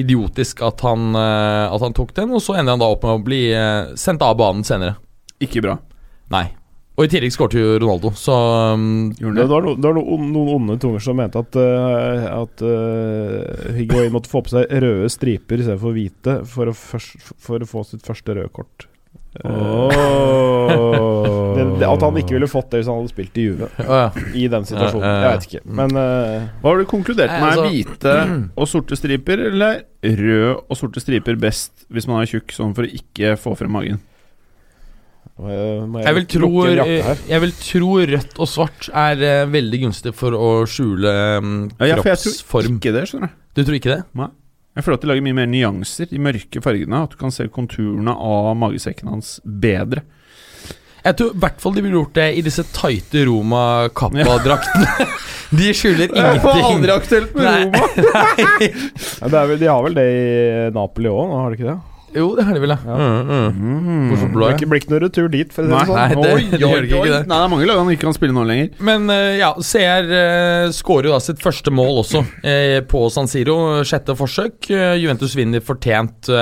idiotisk 0.00 0.64
at 0.66 0.82
han, 0.82 1.14
at 1.14 1.84
han 1.84 1.94
tok 1.94 2.10
den, 2.16 2.34
og 2.34 2.42
så 2.42 2.56
ender 2.58 2.74
han 2.74 2.82
da 2.82 2.90
opp 2.90 3.06
med 3.06 3.20
å 3.20 3.22
bli 3.22 3.44
sendt 4.00 4.26
av 4.26 4.34
banen 4.40 4.66
senere. 4.66 4.96
Ikke 5.40 5.62
bra. 5.64 5.78
Nei. 6.32 6.46
Og 7.00 7.06
i 7.06 7.08
tillegg 7.08 7.32
skåret 7.32 7.56
jo 7.56 7.78
Ronaldo, 7.80 8.10
så 8.18 8.34
um, 8.76 9.08
det. 9.16 9.30
Det, 9.38 9.46
var, 9.48 9.64
det 9.72 9.86
var 9.86 9.94
noen, 9.96 10.26
noen 10.34 10.50
onde 10.58 10.76
tunger 10.82 11.00
som 11.00 11.16
mente 11.16 11.40
at, 11.40 11.56
uh, 11.56 12.26
at 12.42 12.64
uh, 12.66 13.70
Higuain 13.72 14.12
måtte 14.12 14.28
få 14.28 14.42
på 14.44 14.52
seg 14.52 14.68
røde 14.84 15.08
striper 15.08 15.62
istedenfor 15.62 15.96
hvite 15.96 16.34
for 16.50 16.68
å, 16.68 16.74
først, 16.76 17.30
for 17.40 17.64
å 17.64 17.68
få 17.70 17.86
sitt 17.88 18.04
første 18.04 18.36
røde 18.36 18.52
kort. 18.52 18.84
Oh. 19.46 19.88
det, 21.56 21.64
det, 21.78 21.86
at 21.86 22.02
han 22.04 22.18
ikke 22.18 22.34
ville 22.34 22.50
fått 22.50 22.68
det 22.74 22.82
hvis 22.82 22.90
han 22.90 22.98
hadde 23.00 23.14
spilt 23.14 23.40
i 23.40 23.46
Juve. 23.46 23.70
Oh, 23.86 23.94
ja. 24.02 24.26
I 24.36 24.44
den 24.52 24.68
situasjonen. 24.68 25.08
Jeg 25.08 25.32
vet 25.38 25.48
ikke. 25.48 25.64
Men 25.80 25.96
uh, 25.96 26.50
Hva 26.60 26.74
har 26.74 26.84
du 26.84 26.90
konkludert 26.90 27.32
med? 27.32 27.48
Altså, 27.48 27.70
hvite 27.70 28.14
og 28.52 28.68
sorte 28.68 29.00
striper, 29.00 29.46
eller 29.48 29.86
rød 30.04 30.52
og 30.66 30.76
sorte 30.76 31.00
striper 31.00 31.40
best 31.40 31.88
hvis 31.88 32.10
man 32.10 32.20
er 32.20 32.28
tjukk, 32.34 32.52
sånn 32.52 32.76
for 32.76 32.84
å 32.84 32.92
ikke 33.00 33.38
få 33.40 33.56
frem 33.56 33.72
magen? 33.78 34.04
Jeg, 35.40 36.04
jeg, 36.04 36.14
vil 36.18 36.26
tro, 36.28 36.48
jeg, 36.68 37.40
vil 37.40 37.52
tro, 37.56 37.92
rødt 38.10 38.40
og 38.44 38.48
svart 38.50 38.90
er 38.92 39.22
uh, 39.24 39.48
veldig 39.48 39.80
gunstig 39.86 40.12
for 40.16 40.36
å 40.36 40.50
skjule 40.68 41.14
um, 41.40 41.54
ja, 41.80 41.96
kroppsform. 41.96 42.02
Ja, 42.04 42.04
for 42.04 42.60
jeg 42.60 42.68
tror 42.68 42.76
ikke 42.76 42.92
det, 42.98 43.04
skjønner 43.08 43.32
du. 43.32 43.38
Du 43.56 43.62
tror 43.64 43.78
ikke 43.78 43.94
det? 43.94 44.02
Nei. 44.20 44.28
Jeg 44.76 44.86
føler 44.86 45.00
at 45.00 45.02
de 45.02 45.10
lager 45.10 45.24
mye 45.26 45.36
mer 45.40 45.48
nyanser, 45.50 46.12
i 46.14 46.20
mørke 46.22 46.62
fargene. 46.62 47.02
At 47.08 47.16
du 47.16 47.18
kan 47.20 47.32
se 47.34 47.48
konturene 47.52 48.12
av 48.14 48.52
magesekken 48.60 49.10
hans 49.10 49.38
bedre. 49.44 50.04
Jeg 51.00 51.16
tror 51.16 51.32
i 51.32 51.40
hvert 51.42 51.62
fall 51.62 51.76
de 51.76 51.82
ville 51.84 51.96
gjort 51.96 52.16
det 52.18 52.28
i 52.36 52.42
disse 52.44 52.64
tighte 52.76 53.24
Roma-kappa-draktene. 53.28 55.06
de 55.60 55.70
skjuler 55.74 56.12
ingenting. 56.12 56.36
Det 56.36 56.44
var 56.44 56.66
aldri 56.70 56.94
aktuelt 56.94 57.36
med 57.36 57.48
Nei. 57.48 57.60
Roma! 57.64 57.84
Nei. 58.60 59.30
Vel, 59.32 59.56
de 59.62 59.70
har 59.70 59.86
vel 59.86 59.96
det 59.96 60.06
i 60.12 60.26
Napoli 60.76 61.12
òg, 61.12 61.32
har 61.34 61.54
de 61.54 61.58
ikke 61.58 61.70
det? 61.72 61.78
Jo, 62.10 62.32
det 62.34 62.44
har 62.46 62.56
de 62.56 62.62
vel, 62.62 62.72
ja. 62.74 62.78
Mm. 63.54 64.08
Hvorfor 64.10 64.32
blå? 64.34 64.48
Det 64.58 64.66
blir 64.66 64.80
ikke 64.82 64.92
noe 64.94 65.02
retur 65.04 65.28
dit. 65.30 65.52
For 65.54 65.68
nei, 65.70 65.84
sånn. 65.86 65.98
nei, 65.98 66.08
det, 66.16 66.32
oi, 66.32 66.42
det, 66.50 66.64
oi, 66.66 66.80
oi. 66.98 67.12
nei, 67.12 67.22
det 67.22 67.38
er 67.38 67.52
mange 67.52 67.68
lag 67.68 67.78
han 67.78 67.92
ikke 67.94 68.08
kan 68.08 68.16
spille 68.16 68.34
nå 68.34 68.44
lenger. 68.48 68.72
Men 68.86 69.06
uh, 69.12 69.30
ja, 69.38 69.52
CR 69.54 70.10
uh, 70.10 70.16
eh, 70.18 70.66
skårer 70.74 71.10
jo 71.10 71.14
da 71.14 71.22
sitt 71.22 71.42
første 71.42 71.70
mål 71.74 72.02
også 72.02 72.24
uh, 72.26 72.80
på 72.90 73.04
San 73.14 73.30
Siro. 73.30 73.56
Sjette 73.86 74.18
forsøk. 74.18 74.58
Uh, 74.72 74.96
Juventus 74.98 75.36
vinner 75.38 75.62
fortjent 75.64 76.32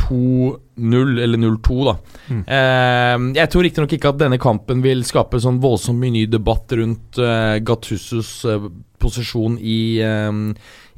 2-0, 0.00 1.16
eller 1.26 1.42
0-2, 1.42 1.80
da. 1.90 1.96
Mm. 2.30 3.32
jeg 3.34 3.50
tror 3.50 3.64
riktignok 3.66 3.92
ikke 3.96 4.12
at 4.12 4.20
denne 4.20 4.38
kampen 4.40 4.84
vil 4.84 5.00
skape 5.04 5.40
sånn 5.42 5.58
voldsomt 5.60 5.98
mye 5.98 6.14
ny 6.14 6.22
debatt 6.30 6.70
rundt 6.78 7.18
Gattusos 7.66 8.30
posisjon 9.02 9.58
i 9.58 9.80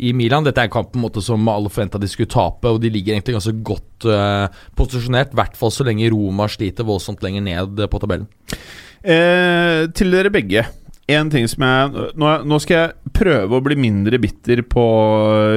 i 0.02 0.12
Milan. 0.16 0.44
Dette 0.46 0.62
er 0.62 0.68
en 0.68 0.74
kamp 0.74 0.90
på 0.92 0.98
en 0.98 1.04
måte 1.06 1.22
som 1.24 1.48
alle 1.50 1.70
forventa 1.72 2.00
de 2.02 2.10
skulle 2.10 2.30
tape, 2.30 2.68
og 2.68 2.80
de 2.82 2.90
ligger 2.92 3.14
egentlig 3.14 3.36
ganske 3.38 3.54
godt 3.66 4.06
uh, 4.10 4.46
posisjonert. 4.78 5.34
I 5.34 5.40
hvert 5.40 5.58
fall 5.58 5.74
så 5.74 5.86
lenge 5.86 6.10
Roma 6.12 6.48
sliter 6.50 6.86
voldsomt 6.88 7.22
lenger 7.24 7.44
ned 7.46 7.84
på 7.90 8.02
tabellen. 8.02 8.28
Eh, 9.02 9.88
til 9.98 10.14
dere 10.14 10.30
begge. 10.30 10.64
En 11.10 11.30
ting 11.32 11.48
som 11.50 11.64
jeg 11.66 12.10
nå, 12.14 12.28
nå, 12.46 12.58
skal 12.62 12.76
jeg 12.76 13.12
prøve 13.16 13.58
å 13.58 13.64
bli 13.64 13.74
mindre 13.78 14.20
bitter 14.22 14.62
på 14.62 14.84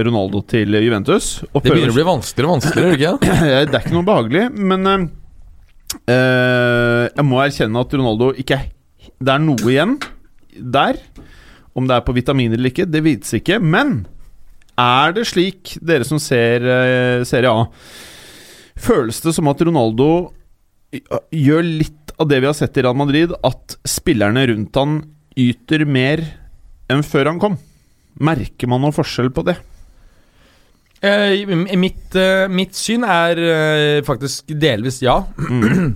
Ronaldo 0.06 0.42
til 0.50 0.74
Juventus. 0.82 1.28
det 1.46 1.62
begynner 1.68 1.94
å 1.94 2.00
bli 2.00 2.08
vanskeligere 2.08 2.50
og 2.50 2.56
vanskeligere, 2.56 2.96
ikke 2.98 3.36
det 3.70 3.78
er 3.78 3.84
ikke 3.84 3.94
noe 3.94 4.08
behagelig, 4.10 4.48
men 4.58 4.90
eh, 6.10 7.06
jeg 7.12 7.28
må 7.30 7.44
erkjenne 7.44 7.86
at 7.86 7.94
Ronaldo 7.94 8.32
ikke 8.42 8.60
Det 9.22 9.32
er 9.32 9.46
noe 9.46 9.70
igjen 9.70 9.96
der. 10.56 10.98
Om 11.78 11.88
det 11.88 11.96
er 11.98 12.04
på 12.08 12.16
vitaminer 12.16 12.58
eller 12.58 12.74
ikke, 12.74 12.90
det 12.90 13.04
vites 13.06 13.38
ikke. 13.38 13.60
Men 13.62 14.00
er 14.80 15.16
det 15.16 15.28
slik, 15.30 15.76
dere 15.84 16.08
som 16.08 16.20
ser 16.22 16.66
uh, 16.66 17.26
Serie 17.28 17.52
A, 17.52 17.68
føles 18.76 19.22
det 19.24 19.36
som 19.36 19.48
at 19.52 19.62
Ronaldo 19.64 20.10
gjør 21.36 21.64
litt 21.66 22.14
av 22.20 22.30
det 22.30 22.40
vi 22.44 22.48
har 22.48 22.56
sett 22.56 22.78
i 22.78 22.84
Real 22.86 22.98
Madrid, 22.98 23.34
at 23.44 23.78
spillerne 23.88 24.46
rundt 24.52 24.80
han 24.80 25.00
yter 25.36 25.84
mer 25.88 26.24
enn 26.92 27.04
før 27.04 27.32
han 27.32 27.42
kom? 27.42 27.58
Merker 28.24 28.70
man 28.72 28.84
noe 28.86 28.96
forskjell 28.96 29.32
på 29.36 29.44
det? 29.48 29.58
Uh, 31.04 31.36
mitt, 31.78 32.16
uh, 32.16 32.48
mitt, 32.50 32.74
syn 32.78 33.04
er 33.04 33.42
uh, 33.42 34.04
faktisk 34.08 34.54
delvis 34.56 35.02
ja. 35.04 35.20
Mm. 35.38 35.92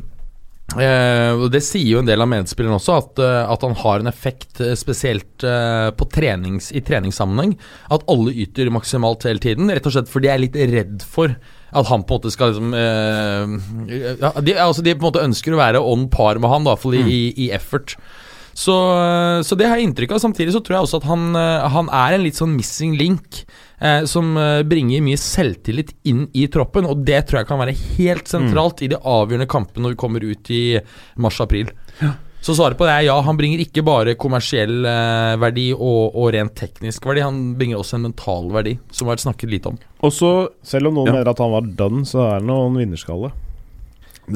Og 0.77 1.47
Det 1.53 1.61
sier 1.65 1.95
jo 1.95 2.01
en 2.03 2.09
del 2.09 2.21
av 2.21 2.29
medspillerne 2.29 2.77
også, 2.77 2.97
at, 3.01 3.21
uh, 3.23 3.51
at, 3.51 3.63
han 3.65 3.77
har 3.81 4.03
en 4.03 4.11
effekt 4.11 4.61
uh, 4.61 4.75
spesielt 4.77 5.41
på 5.41 6.07
trenings, 6.13 6.69
i 6.75 6.83
treningssammenheng. 6.85 7.55
At 7.93 8.05
alle 8.11 8.35
yter 8.45 8.69
maksimalt 8.73 9.25
hele 9.25 9.41
tiden, 9.43 9.71
rett 9.73 9.87
og 9.87 9.95
slett 9.95 10.11
fordi 10.11 10.29
jeg 10.29 10.35
er 10.35 10.43
litt 10.45 10.59
redd 10.75 11.05
for 11.07 11.33
at 11.69 11.85
han 11.85 12.01
på 12.01 12.15
en 12.15 12.17
måte 12.17 12.31
skal 12.33 12.49
liksom 12.49 12.71
ja, 12.73 14.31
de, 14.41 14.55
altså 14.57 14.81
de 14.81 14.95
på 14.95 15.03
en 15.03 15.07
måte 15.11 15.21
ønsker 15.21 15.53
å 15.53 15.59
være 15.59 15.81
on 15.85 16.07
par 16.09 16.39
med 16.41 16.49
han, 16.49 16.65
da, 16.65 16.73
i, 16.73 17.03
mm. 17.05 17.11
i, 17.13 17.19
i 17.45 17.49
effort. 17.53 17.93
Så, 18.59 18.75
så, 19.47 19.55
det 19.55 19.69
har 19.69 19.79
jeg 19.79 19.87
inntrykk 19.87 20.17
av. 20.17 20.19
Samtidig 20.19 20.51
så 20.51 20.59
tror 20.59 20.75
jeg 20.75 20.87
også 20.87 20.99
at 20.99 21.05
han, 21.07 21.29
han 21.71 21.91
er 21.95 22.17
en 22.17 22.25
litt 22.25 22.35
sånn 22.35 22.57
missing 22.57 22.97
link 22.99 23.43
eh, 23.79 24.03
som 24.03 24.37
eh, 24.37 24.61
bringer 24.67 25.03
mye 25.05 25.19
selvtillit 25.19 25.93
inn 26.09 26.25
i 26.33 26.47
troppen. 26.51 26.87
Og 26.89 27.03
det 27.07 27.23
tror 27.27 27.41
jeg 27.41 27.49
kan 27.49 27.61
være 27.61 27.77
helt 27.97 28.31
sentralt 28.31 28.81
mm. 28.81 28.85
i 28.85 28.91
de 28.93 28.99
avgjørende 28.99 29.51
kampene 29.51 29.87
når 29.87 29.95
vi 29.95 30.01
kommer 30.03 30.25
ut 30.25 30.51
i 30.53 30.63
mars-april. 31.19 31.71
Ja. 32.01 32.15
Så 32.41 32.55
svaret 32.55 32.79
på 32.79 32.85
det 32.87 32.93
er 32.93 33.03
ja, 33.09 33.17
han 33.19 33.35
bringer 33.35 33.59
ikke 33.59 33.83
bare 33.83 34.15
kommersiell 34.19 34.85
eh, 34.87 35.33
verdi 35.41 35.69
og, 35.75 36.13
og, 36.13 36.29
rent 36.35 36.55
teknisk 36.55 37.03
verdi, 37.09 37.23
han 37.25 37.41
bringer 37.59 37.81
også 37.81 37.97
en 37.97 38.05
mental 38.07 38.47
verdi, 38.53 38.77
som 38.95 39.07
har 39.07 39.17
vært 39.17 39.25
snakket 39.25 39.51
lite 39.51 39.73
om. 39.73 39.81
Også, 40.07 40.31
selv 40.63 40.87
om 40.87 41.01
noen 41.01 41.11
ja. 41.11 41.17
mener 41.17 41.33
at 41.33 41.43
han 41.43 41.51
var 41.51 41.67
done, 41.81 42.05
så 42.07 42.23
er 42.29 42.39
det 42.39 42.47
noen 42.47 42.79
vinnerskalle. 42.79 43.33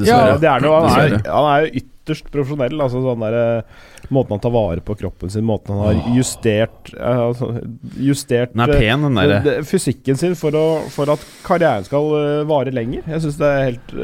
Ja, 0.04 0.34
det 0.36 0.50
er 0.50 0.60
noe, 0.60 0.82
han, 0.84 1.00
er, 1.00 1.16
han 1.30 1.48
er 1.48 1.64
jo 1.64 1.84
ytterst 2.04 2.30
profesjonell. 2.32 2.76
Altså 2.84 3.02
sånn 3.02 3.24
der, 3.24 3.36
eh, 3.40 3.92
Måten 4.12 4.36
han 4.36 4.40
tar 4.44 4.52
vare 4.52 4.82
på 4.84 4.94
kroppen 5.00 5.30
sin, 5.32 5.46
måten 5.48 5.72
han 5.72 5.80
har 5.80 6.16
justert 6.18 6.90
altså, 6.92 7.54
Justert 7.96 8.52
den 8.52 8.60
er 8.66 8.74
pen, 8.76 9.06
den 9.06 9.16
der. 9.16 9.62
Fysikken 9.64 10.20
sin 10.20 10.36
for, 10.36 10.52
å, 10.52 10.66
for, 10.92 11.08
at 11.14 11.24
karrieren 11.46 11.86
skal 11.88 12.10
vare 12.44 12.74
lenger. 12.74 13.06
Jeg 13.08 13.24
synes 13.24 13.40
det 13.40 13.48
er 13.48 13.64
helt 13.70 13.94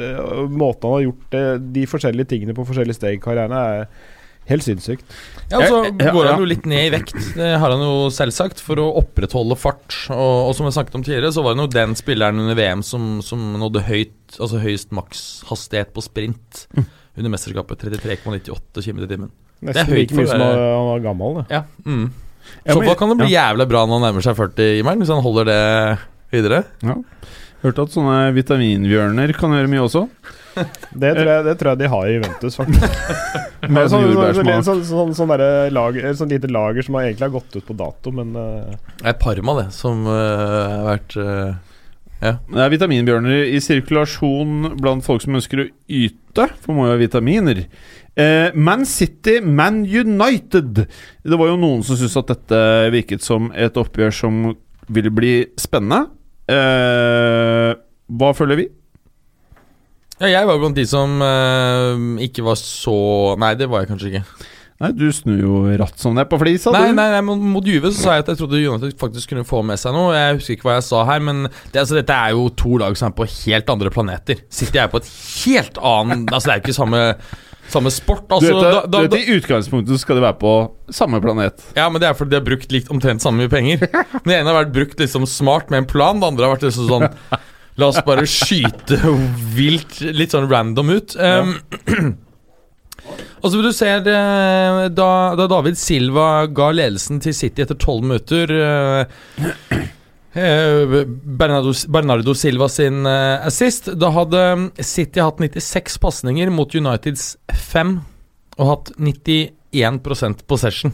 Måten 0.48 0.88
han 0.88 0.96
har 0.96 1.04
gjort 1.04 1.28
det, 1.36 1.44
de 1.76 1.84
forskjellige 1.90 2.32
tingene 2.32 2.56
på 2.56 2.64
forskjellige 2.64 2.96
steg 2.96 3.18
i 3.18 3.22
karrieren, 3.22 3.52
er 3.52 3.84
Helt 4.50 4.64
sinnssykt. 4.66 5.04
Ja, 5.50 5.60
og 5.60 5.66
så 5.68 5.80
går 5.94 6.28
han 6.30 6.40
jo 6.42 6.48
litt 6.48 6.64
ned 6.68 6.88
i 6.88 6.92
vekt, 6.94 7.14
det 7.36 7.52
har 7.60 7.70
han 7.70 7.82
jo 7.84 8.08
selvsagt, 8.14 8.62
for 8.64 8.80
å 8.82 8.88
opprettholde 8.98 9.58
fart. 9.58 9.94
Og, 10.10 10.48
og 10.48 10.54
som 10.58 10.66
jeg 10.66 10.74
snakket 10.78 10.96
om 10.98 11.04
tidligere, 11.06 11.32
så 11.36 11.44
var 11.44 11.54
han 11.54 11.64
jo 11.64 11.70
den 11.74 11.94
spilleren 11.98 12.42
under 12.42 12.58
VM 12.58 12.82
som, 12.86 13.20
som 13.22 13.52
nådde 13.60 13.84
høyt, 13.86 14.16
altså 14.38 14.62
høyest 14.62 14.94
makshastighet 14.96 15.94
på 15.94 16.06
sprint 16.06 16.66
Mm. 16.70 16.86
Under 17.20 17.34
mesterskapet. 17.36 17.84
33,98 17.86 18.84
km 18.84 19.04
i 19.04 19.10
timen. 19.10 19.30
Nesten 19.68 19.92
høyt 19.92 19.98
like 19.98 20.16
mye 20.16 20.26
for 20.26 20.32
som 20.32 20.44
han 20.44 20.88
var 20.88 21.04
gammel. 21.04 21.40
Det. 21.40 21.46
Ja. 21.58 21.62
Mm. 21.84 22.08
Ja, 22.64 22.72
Så 22.72 22.80
da 22.82 22.96
kan 22.98 23.12
det 23.12 23.20
bli 23.20 23.30
ja. 23.30 23.46
jævlig 23.46 23.68
bra 23.70 23.84
når 23.86 23.98
han 24.00 24.06
nærmer 24.08 24.24
seg 24.24 24.36
40, 24.38 24.80
Imern, 24.80 25.02
hvis 25.02 25.12
han 25.12 25.22
holder 25.24 25.48
det 25.50 25.62
videre. 26.32 26.64
Ja. 26.84 26.96
Hørte 27.60 27.84
at 27.84 27.94
sånne 27.94 28.18
vitaminbjørner 28.36 29.34
kan 29.36 29.52
gjøre 29.52 29.70
mye 29.70 29.84
også. 29.84 30.06
Det, 30.50 31.10
tror 31.14 31.28
jeg, 31.28 31.42
det 31.46 31.52
tror 31.60 31.70
jeg 31.70 31.78
de 31.78 31.88
har 31.92 32.06
i 32.08 32.14
Juventus, 32.16 32.56
faktisk. 32.58 32.94
Med 33.70 33.86
sånn, 33.86 33.92
sånn, 33.92 34.06
jordbærsmak. 34.08 34.64
sånn, 34.66 34.80
sånn, 34.88 35.12
sånn, 35.16 35.32
derre 35.34 35.68
lager, 35.72 36.08
et 36.08 36.18
sånn 36.18 36.32
lite 36.32 36.50
lager 36.50 36.86
som 36.86 36.96
egentlig 36.98 37.28
har 37.28 37.34
gått 37.36 37.58
ut 37.58 37.66
på 37.68 37.76
dato, 37.78 38.12
men 38.16 38.32
uh... 38.34 38.94
Det 38.96 39.12
er 39.12 39.18
Parma, 39.20 39.54
det, 39.60 39.66
som 39.76 40.02
uh, 40.08 40.16
har 40.16 40.86
vært 40.88 41.18
eh, 42.22 42.36
Det 42.50 42.62
er 42.64 42.72
vitaminbjørner 42.74 43.50
i 43.50 43.60
sirkulasjon 43.64 44.76
blant 44.80 45.06
folk 45.06 45.24
som 45.24 45.36
ønsker 45.38 45.64
å 45.64 45.68
yte, 45.88 46.48
for 46.62 46.76
må 46.76 46.86
jo 46.88 46.94
ha 46.94 47.00
vitaminer. 47.00 47.64
Eh, 48.16 48.50
Man 48.54 48.84
City, 48.88 49.38
Man 49.40 49.82
United. 49.84 50.84
Det 51.24 51.38
var 51.38 51.52
jo 51.52 51.60
noen 51.60 51.84
som 51.86 51.98
syntes 51.98 52.18
at 52.20 52.32
dette 52.34 52.60
virket 52.94 53.24
som 53.24 53.50
et 53.54 53.78
oppgjør 53.80 54.14
som 54.14 54.42
ville 54.90 55.12
bli 55.14 55.34
spennende. 55.60 56.08
Eh, 56.50 57.72
hva 58.10 58.30
føler 58.34 58.58
vi? 58.64 58.68
Ja, 60.20 60.28
jeg 60.34 60.48
var 60.50 60.58
blant 60.60 60.76
de 60.76 60.84
som 60.84 61.20
eh, 61.24 62.24
ikke 62.26 62.44
var 62.44 62.58
så 62.60 63.36
Nei, 63.40 63.54
det 63.56 63.70
var 63.70 63.84
jeg 63.84 63.94
kanskje 63.94 64.10
ikke. 64.10 64.48
Nei, 64.80 64.92
Du 64.96 65.10
snur 65.12 65.40
jo 65.42 65.58
ratt 65.76 65.98
som 66.00 66.14
det 66.16 66.22
er 66.24 66.28
på 66.30 66.38
flisa, 66.40 66.72
Nei, 66.72 66.86
du. 66.88 66.94
nei, 66.96 67.08
nei, 67.12 67.20
mot 67.52 67.66
Juve 67.68 67.90
så 67.92 67.98
sa 68.00 68.14
jeg 68.16 68.24
at 68.24 68.30
jeg 68.32 68.38
trodde 68.40 68.60
United 68.62 68.96
faktisk 69.00 69.34
kunne 69.34 69.44
få 69.44 69.60
med 69.66 69.76
seg 69.82 69.92
noe. 69.92 70.14
Jeg 70.16 70.38
husker 70.38 70.56
ikke 70.56 70.68
hva 70.70 70.78
jeg 70.78 70.86
sa 70.88 71.02
her, 71.10 71.20
men 71.26 71.42
det, 71.50 71.76
altså, 71.82 71.98
dette 71.98 72.16
er 72.16 72.32
jo 72.32 72.46
to 72.56 72.78
lag 72.80 72.96
som 72.96 73.10
er 73.10 73.16
på 73.18 73.26
helt 73.28 73.68
andre 73.74 73.92
planeter. 73.92 74.40
City 74.48 74.80
er 74.80 74.88
på 74.92 75.02
et 75.02 75.10
helt 75.44 75.76
annet 75.84 76.32
Altså, 76.32 76.46
det 76.48 76.54
er 76.54 76.62
jo 76.62 76.64
ikke 76.64 76.76
samme, 76.78 77.02
samme 77.74 77.92
sport. 77.92 78.24
Du 78.30 78.34
Altså, 78.38 78.54
vet, 78.54 78.62
da, 78.64 78.80
da, 78.86 79.02
du 79.04 79.12
vet, 79.18 79.18
I 79.28 79.36
utgangspunktet 79.36 80.00
skal 80.00 80.16
de 80.16 80.24
være 80.24 80.38
på 80.40 80.54
samme 80.96 81.20
planet. 81.20 81.60
ja, 81.76 81.84
men 81.92 82.00
det 82.00 82.08
er 82.08 82.16
fordi 82.16 82.32
de 82.32 82.40
har 82.40 82.48
brukt 82.48 82.72
likt 82.72 82.88
omtrent 82.96 83.20
samme 83.22 83.44
mye 83.44 83.52
penger. 83.52 83.84
Men 84.24 84.32
Det 84.32 84.38
ene 84.40 84.48
har 84.54 84.62
vært 84.64 84.74
brukt 84.80 85.04
liksom 85.04 85.28
smart 85.28 85.68
med 85.68 85.84
en 85.84 85.90
plan, 85.92 86.16
det 86.24 86.30
andre 86.32 86.48
har 86.48 86.56
vært 86.56 86.66
liksom 86.70 86.88
sånn 86.88 87.08
La 87.78 87.86
oss 87.92 88.00
bare 88.04 88.24
skyte 88.28 88.96
vilt, 89.54 90.00
litt 90.02 90.32
sånn 90.34 90.48
random 90.50 90.90
ut. 90.96 91.14
Um, 91.16 91.54
Og 93.40 93.48
så 93.48 93.56
vil 93.56 93.70
du 93.70 93.74
se 93.76 93.88
eh, 93.88 94.82
da, 94.92 95.10
da 95.38 95.46
David 95.50 95.78
Silva 95.80 96.28
ga 96.52 96.70
ledelsen 96.76 97.22
til 97.24 97.34
City 97.36 97.64
etter 97.64 97.78
tolv 97.80 98.04
minutter 98.04 98.52
eh, 98.52 99.82
eh, 100.36 100.96
Bernardo, 101.40 101.72
Bernardo 101.88 102.34
Silva 102.36 102.68
sin 102.72 103.06
assist. 103.08 103.92
Da 104.00 104.12
hadde 104.14 104.44
City 104.84 105.22
hatt 105.24 105.40
96 105.40 106.00
pasninger 106.02 106.52
mot 106.54 106.74
Uniteds 106.76 107.34
5 107.72 107.94
og 108.60 108.74
hatt 108.74 108.92
91% 109.00 110.44
possession. 110.50 110.92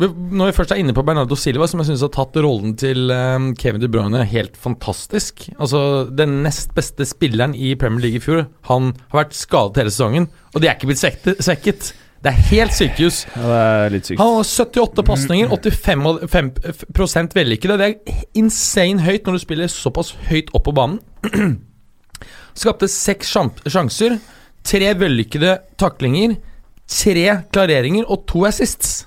Når 0.00 0.48
vi 0.50 0.56
først 0.56 0.72
er 0.72 0.80
inne 0.80 0.94
på 0.96 1.02
Bernardo 1.04 1.36
Silva, 1.36 1.66
som 1.68 1.82
jeg 1.82 1.90
syns 1.90 2.04
har 2.06 2.12
tatt 2.14 2.36
rollen 2.40 2.72
til 2.80 3.10
eh, 3.12 3.48
Kevin 3.60 3.82
De 3.82 3.88
Bruyne 3.92 4.22
helt 4.30 4.54
fantastisk 4.56 5.44
Altså 5.60 6.06
Den 6.08 6.38
nest 6.46 6.72
beste 6.76 7.04
spilleren 7.08 7.52
i 7.54 7.74
Premier 7.76 8.06
League 8.06 8.20
i 8.20 8.24
fjor. 8.24 8.46
Han 8.70 8.94
har 9.10 9.24
vært 9.26 9.36
skadet 9.36 9.82
hele 9.82 9.92
sesongen, 9.92 10.30
og 10.54 10.62
de 10.62 10.70
er 10.70 10.78
ikke 10.78 10.88
blitt 10.88 11.02
svekket. 11.44 11.90
Det 12.20 12.28
er 12.32 12.40
helt 12.50 12.74
sykehus. 12.76 13.22
Ja, 13.32 13.42
det 13.48 13.58
er 13.60 13.92
litt 13.94 14.08
sykt. 14.10 14.20
Han 14.20 14.34
har 14.36 14.44
78 14.44 15.04
pasninger, 15.08 15.52
85 15.56 16.08
og 16.10 16.24
fem- 16.28 17.30
vellykkede. 17.36 17.78
Det 17.80 17.86
er 17.88 18.24
insane 18.36 19.00
høyt 19.06 19.24
når 19.24 19.38
du 19.38 19.44
spiller 19.44 19.72
såpass 19.72 20.12
høyt 20.28 20.52
opp 20.56 20.66
på 20.68 20.74
banen. 20.76 21.00
Skapte 22.60 22.88
seks 22.92 23.30
sjanser, 23.32 24.18
tre 24.66 24.92
vellykkede 25.00 25.54
taklinger, 25.80 26.36
tre 26.90 27.26
klareringer 27.54 28.04
og 28.10 28.26
to 28.28 28.44
assists. 28.48 29.06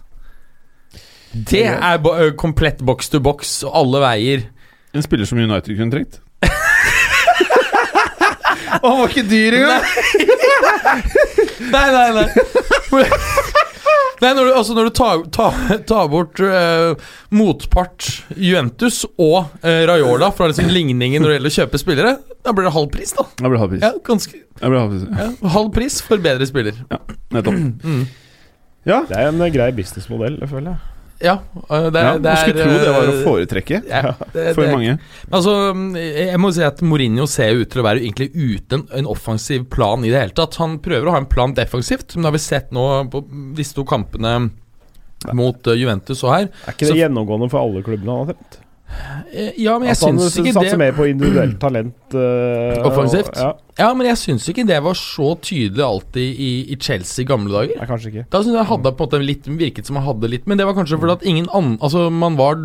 Det 1.34 1.66
er 1.66 1.98
bo 2.04 2.14
komplett 2.38 2.84
box 2.86 3.10
to 3.10 3.20
box 3.24 3.56
og 3.66 3.74
alle 3.82 4.04
veier. 4.04 4.46
En 4.94 5.02
spiller 5.06 5.26
som 5.26 5.40
United 5.42 5.74
kunne 5.78 5.94
trengt. 5.94 6.20
Og 8.84 8.90
han 8.90 9.00
var 9.00 9.12
ikke 9.12 9.24
dyr 9.30 9.60
engang! 9.62 9.86
Nei, 11.74 11.88
nei, 11.90 12.10
nei. 12.14 12.28
Nei, 14.22 14.32
når 14.36 14.46
du, 14.46 14.50
altså 14.56 14.76
når 14.78 14.88
du 14.88 14.94
tar, 14.96 15.22
tar, 15.34 15.56
tar 15.90 16.10
bort 16.12 16.40
uh, 16.44 16.94
motpart 17.34 18.06
Juventus 18.38 19.02
og 19.18 19.50
uh, 19.64 19.82
Rayola 19.90 20.30
fra 20.36 20.48
liksom 20.52 20.70
ligningen 20.72 21.24
når 21.24 21.32
det 21.32 21.38
gjelder 21.38 21.54
å 21.54 21.58
kjøpe 21.58 21.82
spillere, 21.82 22.14
da 22.46 22.54
blir 22.56 22.68
det 22.68 22.74
halv 22.76 22.92
pris, 22.94 23.16
da. 23.18 23.26
Jeg 23.42 23.52
ble 23.52 23.62
halv 23.64 23.74
pris. 23.74 23.84
Ja, 23.84 23.92
ganske 24.06 24.44
halv 24.62 24.94
pris. 24.94 25.06
ja, 25.18 25.28
Halv 25.56 25.74
pris 25.76 26.00
for 26.06 26.24
bedre 26.24 26.48
spiller. 26.50 26.78
Ja, 26.94 27.02
Nettopp. 27.36 27.60
Mm. 27.84 28.04
Ja, 28.88 29.02
det 29.10 29.20
er 29.20 29.32
en 29.32 29.44
grei 29.56 29.72
businessmodell, 29.76 30.38
føler 30.52 30.76
jeg. 30.76 30.93
Ja, 31.24 31.38
det, 31.48 32.02
ja 32.04 32.16
det 32.20 32.32
er 32.34 32.40
skulle 32.42 32.66
tro 32.66 32.80
det 32.84 32.94
var 32.94 33.08
å 33.08 33.14
eh, 33.14 33.22
foretrekke 33.24 33.78
ja, 33.88 34.02
det, 34.34 34.48
for 34.58 34.66
det, 34.66 34.72
mange. 34.76 34.96
Altså, 35.32 35.54
jeg 35.96 36.42
må 36.44 36.52
si 36.56 36.66
at 36.68 36.82
Mourinho 36.84 37.28
ser 37.32 37.62
ut 37.62 37.72
til 37.72 37.80
å 37.80 37.86
være 37.88 38.04
egentlig 38.04 38.32
uten 38.36 38.84
en 38.92 39.08
offensiv 39.10 39.70
plan 39.72 40.04
i 40.04 40.12
det 40.12 40.20
hele 40.20 40.36
tatt. 40.36 40.60
Han 40.60 40.82
prøver 40.84 41.08
å 41.08 41.16
ha 41.16 41.22
en 41.24 41.30
plan 41.32 41.56
defensivt, 41.56 42.18
men 42.18 42.26
det 42.26 42.32
har 42.34 42.36
vi 42.36 42.44
sett 42.44 42.76
nå 42.76 42.88
på 43.14 43.24
disse 43.56 43.78
to 43.78 43.88
kampene 43.88 44.36
mot 45.32 45.72
eh, 45.72 45.80
Juventus 45.80 46.26
og 46.26 46.34
her. 46.36 46.50
Er 46.68 46.76
ikke 46.76 46.90
det 46.90 46.92
Så- 46.92 47.00
gjennomgående 47.00 47.50
for 47.54 47.64
alle 47.64 47.86
klubbene 47.86 48.12
han 48.12 48.26
har 48.28 48.34
trent? 48.36 48.60
Eh, 49.34 49.52
Ja, 49.58 49.80
men 49.80 49.88
jeg 49.90 49.98
At 49.98 50.04
han 50.06 50.20
syns 50.20 50.36
ikke 50.38 50.54
satser 50.54 50.70
det 50.76 50.78
mer 50.78 50.92
på 50.94 51.08
individuelt 51.10 51.56
talent. 51.60 51.96
Uh, 52.14 52.86
Offensivt? 52.86 53.32
og- 53.34 53.42
Ja, 53.42 53.54
Ja, 53.80 53.94
men 53.98 54.06
jeg 54.06 54.18
syns 54.22 54.46
ikke 54.50 54.68
det 54.70 54.78
var 54.84 54.94
så 54.94 55.34
tydelig 55.42 55.82
alltid 55.82 56.40
i, 56.40 56.52
i 56.72 56.76
Chelsea 56.78 57.24
i 57.24 57.28
gamle 57.28 57.50
dager. 57.52 57.76
nei, 57.80 57.88
kanskje 57.90 58.12
ikke. 58.12 58.26
Da 58.30 58.44
synes 58.44 58.60
jeg 58.60 58.66
hadde 58.70 58.92
på 58.94 59.04
en 59.04 59.10
måte 59.10 59.26
litt 59.26 59.50
virket 59.50 59.86
som 59.90 59.96
han 59.98 60.06
hadde 60.06 60.30
litt 60.30 60.46
Men 60.46 60.58
det 60.58 60.66
var 60.68 60.74
kanskje 60.78 61.00
fordi 61.02 61.14
at 61.18 61.26
ingen 61.26 61.48
annen 61.50 61.80
Altså, 61.82 62.12
man 62.12 62.38
var 62.38 62.56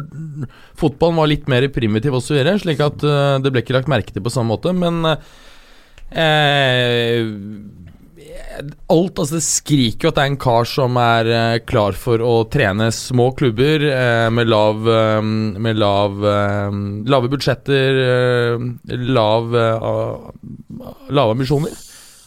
Fotballen 0.76 1.16
var 1.16 1.26
litt 1.26 1.48
mer 1.48 1.66
primitiv 1.68 2.12
osv., 2.12 2.36
slik 2.60 2.80
at 2.80 3.02
uh, 3.04 3.38
det 3.38 3.52
ble 3.52 3.62
ikke 3.62 3.74
lagt 3.78 3.88
merke 3.88 4.12
til 4.12 4.20
på 4.22 4.30
samme 4.30 4.52
måte, 4.52 4.74
men 4.76 5.00
eh, 6.12 7.24
Alt 8.92 9.18
Altså, 9.20 9.38
det 9.38 9.44
skriker 9.46 10.08
jo 10.08 10.12
at 10.12 10.18
det 10.18 10.24
er 10.24 10.30
en 10.32 10.40
kar 10.40 10.68
som 10.68 10.98
er 11.00 11.30
eh, 11.32 11.60
klar 11.68 11.96
for 11.98 12.22
å 12.24 12.34
trene 12.50 12.90
små 12.94 13.30
klubber 13.38 13.84
eh, 13.88 14.28
med 14.34 14.50
lav 14.50 14.88
eh, 14.92 15.20
Med 15.66 15.78
lav 15.80 16.24
eh, 16.26 16.78
lave 17.08 17.30
budsjetter, 17.32 18.00
lav 19.08 19.52
Lave 21.08 21.34
ambisjoner. 21.34 21.74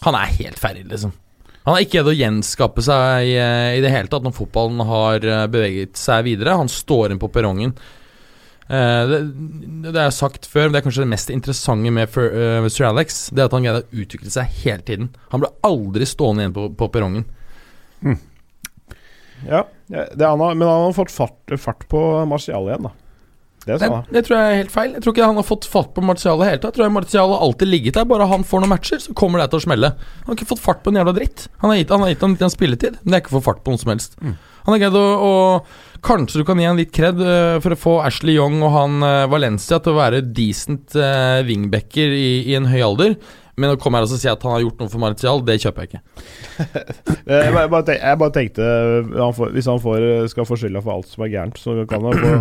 Han 0.05 0.17
er 0.17 0.37
helt 0.39 0.59
ferdig, 0.59 0.87
liksom. 0.89 1.13
Han 1.61 1.75
har 1.75 1.83
ikke 1.83 1.99
greid 1.99 2.09
å 2.09 2.17
gjenskape 2.17 2.81
seg 2.81 3.27
i, 3.29 3.35
i 3.77 3.81
det 3.83 3.91
hele 3.93 4.09
tatt 4.09 4.25
når 4.25 4.33
fotballen 4.33 4.81
har 4.89 5.27
beveget 5.53 5.99
seg 5.99 6.25
videre. 6.25 6.57
Han 6.57 6.71
står 6.71 7.13
inn 7.13 7.21
på 7.21 7.29
perrongen. 7.33 7.75
Eh, 8.71 9.03
det, 9.09 9.19
det 9.91 10.05
jeg 10.05 10.15
sagt 10.15 10.47
før, 10.47 10.69
men 10.69 10.75
det 10.75 10.79
er 10.79 10.85
kanskje 10.85 11.03
det 11.03 11.11
mest 11.11 11.31
interessante 11.33 11.91
med 11.91 12.11
for, 12.11 12.31
uh, 12.31 12.67
Sir 12.71 12.87
Alex. 12.87 13.25
Det 13.35 13.43
er 13.43 13.49
at 13.49 13.55
han 13.57 13.65
greide 13.67 13.83
å 13.83 14.03
utvikle 14.03 14.31
seg 14.31 14.53
hele 14.61 14.85
tiden. 14.87 15.09
Han 15.33 15.43
ble 15.43 15.51
aldri 15.67 16.07
stående 16.07 16.45
igjen 16.45 16.55
på, 16.55 16.69
på 16.79 16.87
perrongen. 16.93 17.27
Ja, 19.41 19.65
ja, 19.89 20.05
er 20.05 20.27
han 20.29 20.39
men 20.39 20.67
han 20.67 20.87
har 20.87 20.95
fått 20.95 21.11
fart, 21.11 21.53
fart 21.59 21.87
på 21.91 21.99
Martial 22.29 22.69
igjen, 22.69 22.87
da. 22.87 22.93
Det 23.65 23.77
Det, 23.77 23.89
det 24.09 24.23
tror 24.25 24.37
jeg 24.37 24.51
er 24.51 24.61
helt 24.63 24.73
feil. 24.73 24.93
Jeg 24.95 25.03
tror 25.03 25.13
ikke 25.13 25.27
han 25.29 25.37
har 25.37 25.45
fått 25.45 25.67
fatt 25.69 25.91
på 25.93 26.03
Martial 26.05 26.41
i 26.41 26.47
hele 26.49 26.61
tatt. 26.61 26.73
Jeg 26.73 26.81
tror 26.81 26.95
Martial 26.95 27.33
har 27.35 27.43
alltid 27.45 27.69
ligget 27.69 27.99
der. 27.99 28.07
Bare 28.09 28.29
han 28.31 28.45
får 28.47 28.63
noen 28.63 28.73
matcher, 28.73 29.01
så 29.03 29.13
kommer 29.17 29.41
det 29.41 29.51
til 29.51 29.61
å 29.61 29.65
smelle. 29.67 29.91
Han 30.23 30.31
har 30.31 30.39
ikke 30.39 30.49
fått 30.49 30.63
fart 30.63 30.81
på 30.81 30.89
en 30.89 30.97
jævla 31.01 31.13
dritt. 31.17 31.45
Han 31.61 31.69
har 31.69 31.77
gitt, 31.77 31.93
han 31.93 32.01
har 32.05 32.13
gitt 32.13 32.25
ham 32.25 32.33
litt 32.33 32.55
spilletid, 32.55 32.97
men 33.03 33.13
det 33.13 33.19
er 33.19 33.23
ikke 33.25 33.35
for 33.37 33.45
fart 33.51 33.61
på 33.61 33.75
noe 33.75 33.81
som 33.81 33.93
helst. 33.93 34.17
Han 34.21 34.75
har 34.75 34.81
greid 34.81 34.97
å, 34.97 35.05
å 35.05 35.31
Kanskje 36.01 36.41
du 36.41 36.45
kan 36.47 36.57
gi 36.57 36.65
han 36.65 36.79
litt 36.79 36.93
kred 36.95 37.19
eh, 37.21 37.59
for 37.61 37.75
å 37.75 37.77
få 37.77 37.91
Ashley 38.01 38.33
Young 38.33 38.63
og 38.65 38.71
han 38.73 39.03
eh, 39.05 39.27
Valencia 39.29 39.77
til 39.77 39.93
å 39.93 39.99
være 39.99 40.23
decent 40.33 40.95
uh, 40.97 41.43
wingbacker 41.45 42.15
i, 42.17 42.41
i 42.49 42.55
en 42.57 42.65
høy 42.71 42.79
alder. 42.81 43.13
Men 43.61 43.75
å 43.75 43.77
komme 43.77 43.99
her 43.99 44.07
og 44.07 44.17
si 44.17 44.29
at 44.31 44.41
han 44.41 44.55
har 44.55 44.63
gjort 44.63 44.81
noe 44.81 44.89
for 44.89 45.03
Martial, 45.03 45.43
det 45.45 45.59
kjøper 45.61 45.85
jeg 45.85 45.91
ikke. 45.91 46.01
Jeg 47.31 47.53
bare, 47.53 47.83
tenkte, 47.85 47.99
jeg 48.01 48.17
bare 48.17 48.33
tenkte 48.33 48.65
han 49.13 49.33
får, 49.37 49.51
Hvis 49.53 49.67
han 49.69 49.79
får, 49.81 50.05
skal 50.31 50.47
få 50.49 50.57
skylda 50.57 50.81
for 50.81 50.95
alt 50.95 51.09
som 51.11 51.23
er 51.25 51.31
gærent, 51.35 51.59
så 51.61 51.75
kan 51.89 52.07
han 52.07 52.17
få 52.17 52.31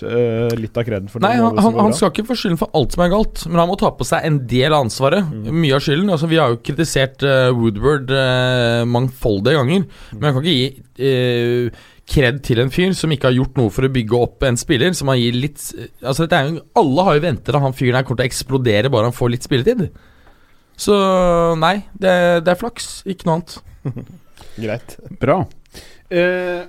litt 0.00 0.78
av 0.78 0.86
kreden 0.86 1.10
for 1.12 1.22
Nei, 1.22 1.34
han, 1.36 1.58
han, 1.60 1.76
han 1.76 1.92
skal 1.94 2.10
ikke 2.10 2.24
få 2.30 2.36
skylden 2.38 2.58
for 2.58 2.72
alt 2.78 2.94
som 2.94 3.02
er 3.04 3.10
galt, 3.12 3.44
men 3.46 3.60
han 3.60 3.68
må 3.70 3.76
ta 3.78 3.90
på 3.94 4.06
seg 4.08 4.24
en 4.26 4.38
del 4.50 4.72
av 4.72 4.86
ansvaret. 4.86 5.28
Mye 5.46 5.76
av 5.76 5.84
skylden. 5.84 6.10
Altså, 6.10 6.30
vi 6.30 6.40
har 6.40 6.50
jo 6.50 6.62
kritisert 6.64 7.22
uh, 7.26 7.52
Woodward 7.54 8.10
uh, 8.10 8.82
mangfoldige 8.88 9.60
ganger, 9.60 9.84
men 10.16 10.28
jeg 10.28 10.36
kan 10.36 10.46
ikke 10.48 10.56
gi 10.56 11.10
uh, 11.12 11.82
kred 12.12 12.40
til 12.44 12.62
en 12.62 12.72
fyr 12.72 12.96
som 12.98 13.12
ikke 13.14 13.30
har 13.30 13.36
gjort 13.36 13.60
noe 13.60 13.72
for 13.72 13.86
å 13.86 13.92
bygge 13.92 14.18
opp 14.18 14.46
en 14.48 14.58
spiller. 14.60 14.94
Som 14.96 15.12
han 15.12 15.20
gir 15.20 15.36
litt 15.38 15.60
Altså, 16.02 16.24
dette 16.24 16.40
er 16.40 16.48
jo 16.48 16.64
Alle 16.82 17.06
har 17.06 17.18
jo 17.18 17.24
ventet 17.26 17.54
at 17.54 17.64
han 17.64 17.76
fyren 17.76 18.00
her 18.00 18.06
kommer 18.08 18.22
til 18.22 18.26
å 18.26 18.32
eksplodere 18.32 18.92
bare 18.92 19.10
han 19.10 19.16
får 19.16 19.34
litt 19.36 19.46
spilletid. 19.46 19.86
Så 20.82 20.96
nei, 21.60 21.76
det, 21.92 22.14
det 22.46 22.54
er 22.54 22.58
flaks, 22.58 23.02
ikke 23.08 23.28
noe 23.28 23.38
annet. 23.38 23.58
Greit. 24.64 24.98
Bra. 25.22 25.42
Eh, 26.12 26.66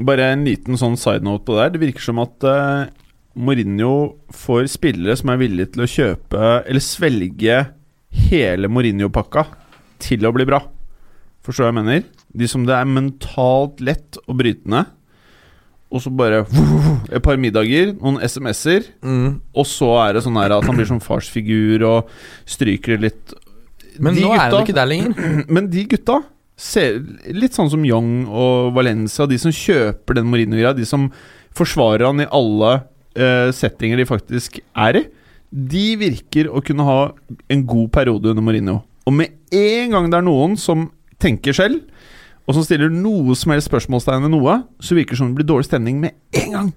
bare 0.00 0.30
en 0.32 0.44
liten 0.48 0.78
sånn 0.80 0.96
side 0.96 1.24
note 1.26 1.44
på 1.46 1.56
det 1.56 1.64
der. 1.66 1.74
Det 1.74 1.82
virker 1.86 2.04
som 2.06 2.20
at 2.22 2.46
uh, 2.48 2.86
Mourinho 3.36 3.92
får 4.32 4.70
spillere 4.72 5.16
som 5.18 5.32
er 5.32 5.40
villige 5.40 5.72
til 5.74 5.84
å 5.84 5.90
kjøpe 5.90 6.46
eller 6.68 6.84
svelge 6.84 7.58
hele 8.28 8.68
Mourinho-pakka 8.72 9.46
til 10.02 10.24
å 10.28 10.32
bli 10.34 10.46
bra. 10.48 10.62
Forstår 11.44 11.70
jeg 11.70 11.76
mener? 11.78 12.02
De 12.32 12.48
som 12.48 12.64
det 12.68 12.74
er 12.76 12.88
mentalt 12.88 13.80
lett 13.84 14.18
å 14.28 14.36
bryte 14.38 14.68
ned. 14.70 14.90
Og 15.92 16.00
så 16.00 16.08
bare 16.14 16.44
et 17.12 17.20
par 17.24 17.36
middager, 17.36 17.90
noen 17.98 18.20
SMS-er, 18.24 18.86
Mm. 19.04 19.40
og 19.52 19.66
så 19.68 19.90
er 20.06 20.14
det 20.14 20.22
sånn 20.24 20.38
her 20.40 20.54
at 20.56 20.64
han 20.64 20.76
blir 20.78 20.88
som 20.88 21.00
farsfigur 21.04 21.84
og 21.84 22.08
stryker 22.48 22.96
litt. 23.02 23.34
Men 24.00 24.14
De 24.16 24.22
nå 24.24 24.30
er 24.32 24.46
han 24.46 24.62
ikke 24.62 24.72
der 24.78 24.88
lenger. 24.88 25.12
Men 25.52 25.68
de 25.68 25.84
gutta 25.84 26.22
litt 27.34 27.56
sånn 27.56 27.70
som 27.72 27.84
Young 27.86 28.28
og 28.28 28.72
Valencia, 28.76 29.26
de 29.26 29.38
som 29.40 29.54
kjøper 29.54 30.18
den 30.18 30.28
Mourinho-greia, 30.30 30.74
de 30.76 30.86
som 30.88 31.08
forsvarer 31.56 32.06
han 32.08 32.22
i 32.22 32.30
alle 32.32 32.72
uh, 32.80 33.50
settinger 33.54 34.00
de 34.00 34.08
faktisk 34.08 34.60
er 34.60 35.02
i, 35.02 35.04
de 35.52 35.86
virker 36.00 36.48
å 36.48 36.62
kunne 36.64 36.86
ha 36.86 37.00
en 37.52 37.66
god 37.68 37.90
periode 37.92 38.30
under 38.32 38.44
Mourinho. 38.44 38.78
Og 39.04 39.16
med 39.16 39.34
en 39.52 39.92
gang 39.92 40.08
det 40.08 40.20
er 40.20 40.26
noen 40.26 40.56
som 40.60 40.86
tenker 41.20 41.56
selv, 41.56 41.82
og 42.46 42.56
som 42.56 42.64
stiller 42.66 42.90
noe 42.90 43.36
som 43.38 43.52
helst 43.54 43.70
spørsmålstegn 43.70 44.24
ved 44.26 44.32
noe, 44.32 44.56
så 44.82 44.96
virker 44.98 45.14
det 45.14 45.20
som 45.20 45.30
det 45.30 45.40
blir 45.40 45.50
dårlig 45.50 45.68
stemning 45.68 46.00
med 46.02 46.16
en 46.40 46.56
gang. 46.56 46.72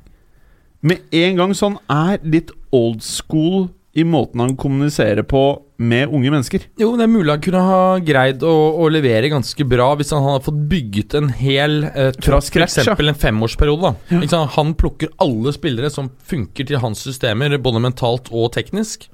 Med 0.86 1.15
en 1.17 1.39
gang 1.39 1.56
så 1.58 1.71
han 1.71 1.80
er 1.89 2.26
litt 2.26 2.52
old 2.76 3.02
school 3.06 3.69
i 3.95 4.03
måten 4.03 4.41
han 4.43 4.58
kommuniserer 4.60 5.23
på 5.23 5.41
med 5.79 6.12
unge 6.12 6.31
mennesker. 6.31 6.65
Jo, 6.79 6.89
det 6.99 7.05
er 7.05 7.12
mulig 7.12 7.31
han 7.31 7.43
kunne 7.43 7.62
ha 7.63 7.79
greid 8.03 8.43
å, 8.43 8.53
å 8.84 8.89
levere 8.91 9.31
ganske 9.31 9.67
bra 9.67 9.88
hvis 9.95 10.12
han 10.15 10.23
hadde 10.25 10.43
fått 10.43 10.62
bygget 10.71 11.15
en 11.19 11.31
hel 11.36 11.86
eh, 11.88 12.12
tropp, 12.19 12.43
f.eks. 12.43 12.77
en 12.91 13.21
femårsperiode. 13.23 13.93
da 14.12 14.21
sant? 14.31 14.55
Han 14.58 14.75
plukker 14.79 15.13
alle 15.23 15.55
spillere 15.55 15.91
som 15.93 16.12
funker 16.27 16.67
til 16.67 16.84
hans 16.84 17.05
systemer, 17.08 17.55
både 17.55 17.84
mentalt 17.88 18.31
og 18.36 18.51
teknisk. 18.55 19.08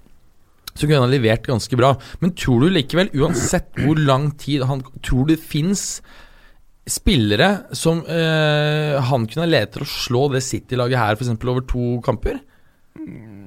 Så 0.74 0.88
kunne 0.88 1.02
han 1.02 1.10
ha 1.10 1.14
levert 1.14 1.46
ganske 1.46 1.78
bra. 1.78 1.94
Men 2.24 2.34
tror 2.34 2.66
du 2.66 2.74
likevel, 2.74 3.14
uansett 3.22 3.70
hvor 3.84 4.00
lang 4.00 4.32
tid 4.40 4.64
han 4.70 4.86
Tror 5.04 5.28
det 5.30 5.42
fins 5.44 6.00
spillere 6.90 7.68
som 7.78 8.02
eh, 8.10 8.98
han 8.98 9.28
kunne 9.30 9.46
ha 9.46 9.52
ledet 9.52 9.76
til 9.76 9.86
å 9.86 9.92
slå 9.92 10.30
det 10.34 10.42
City-laget 10.46 10.98
her, 10.98 11.20
f.eks. 11.20 11.36
over 11.46 11.62
to 11.70 12.00
kamper? 12.06 12.42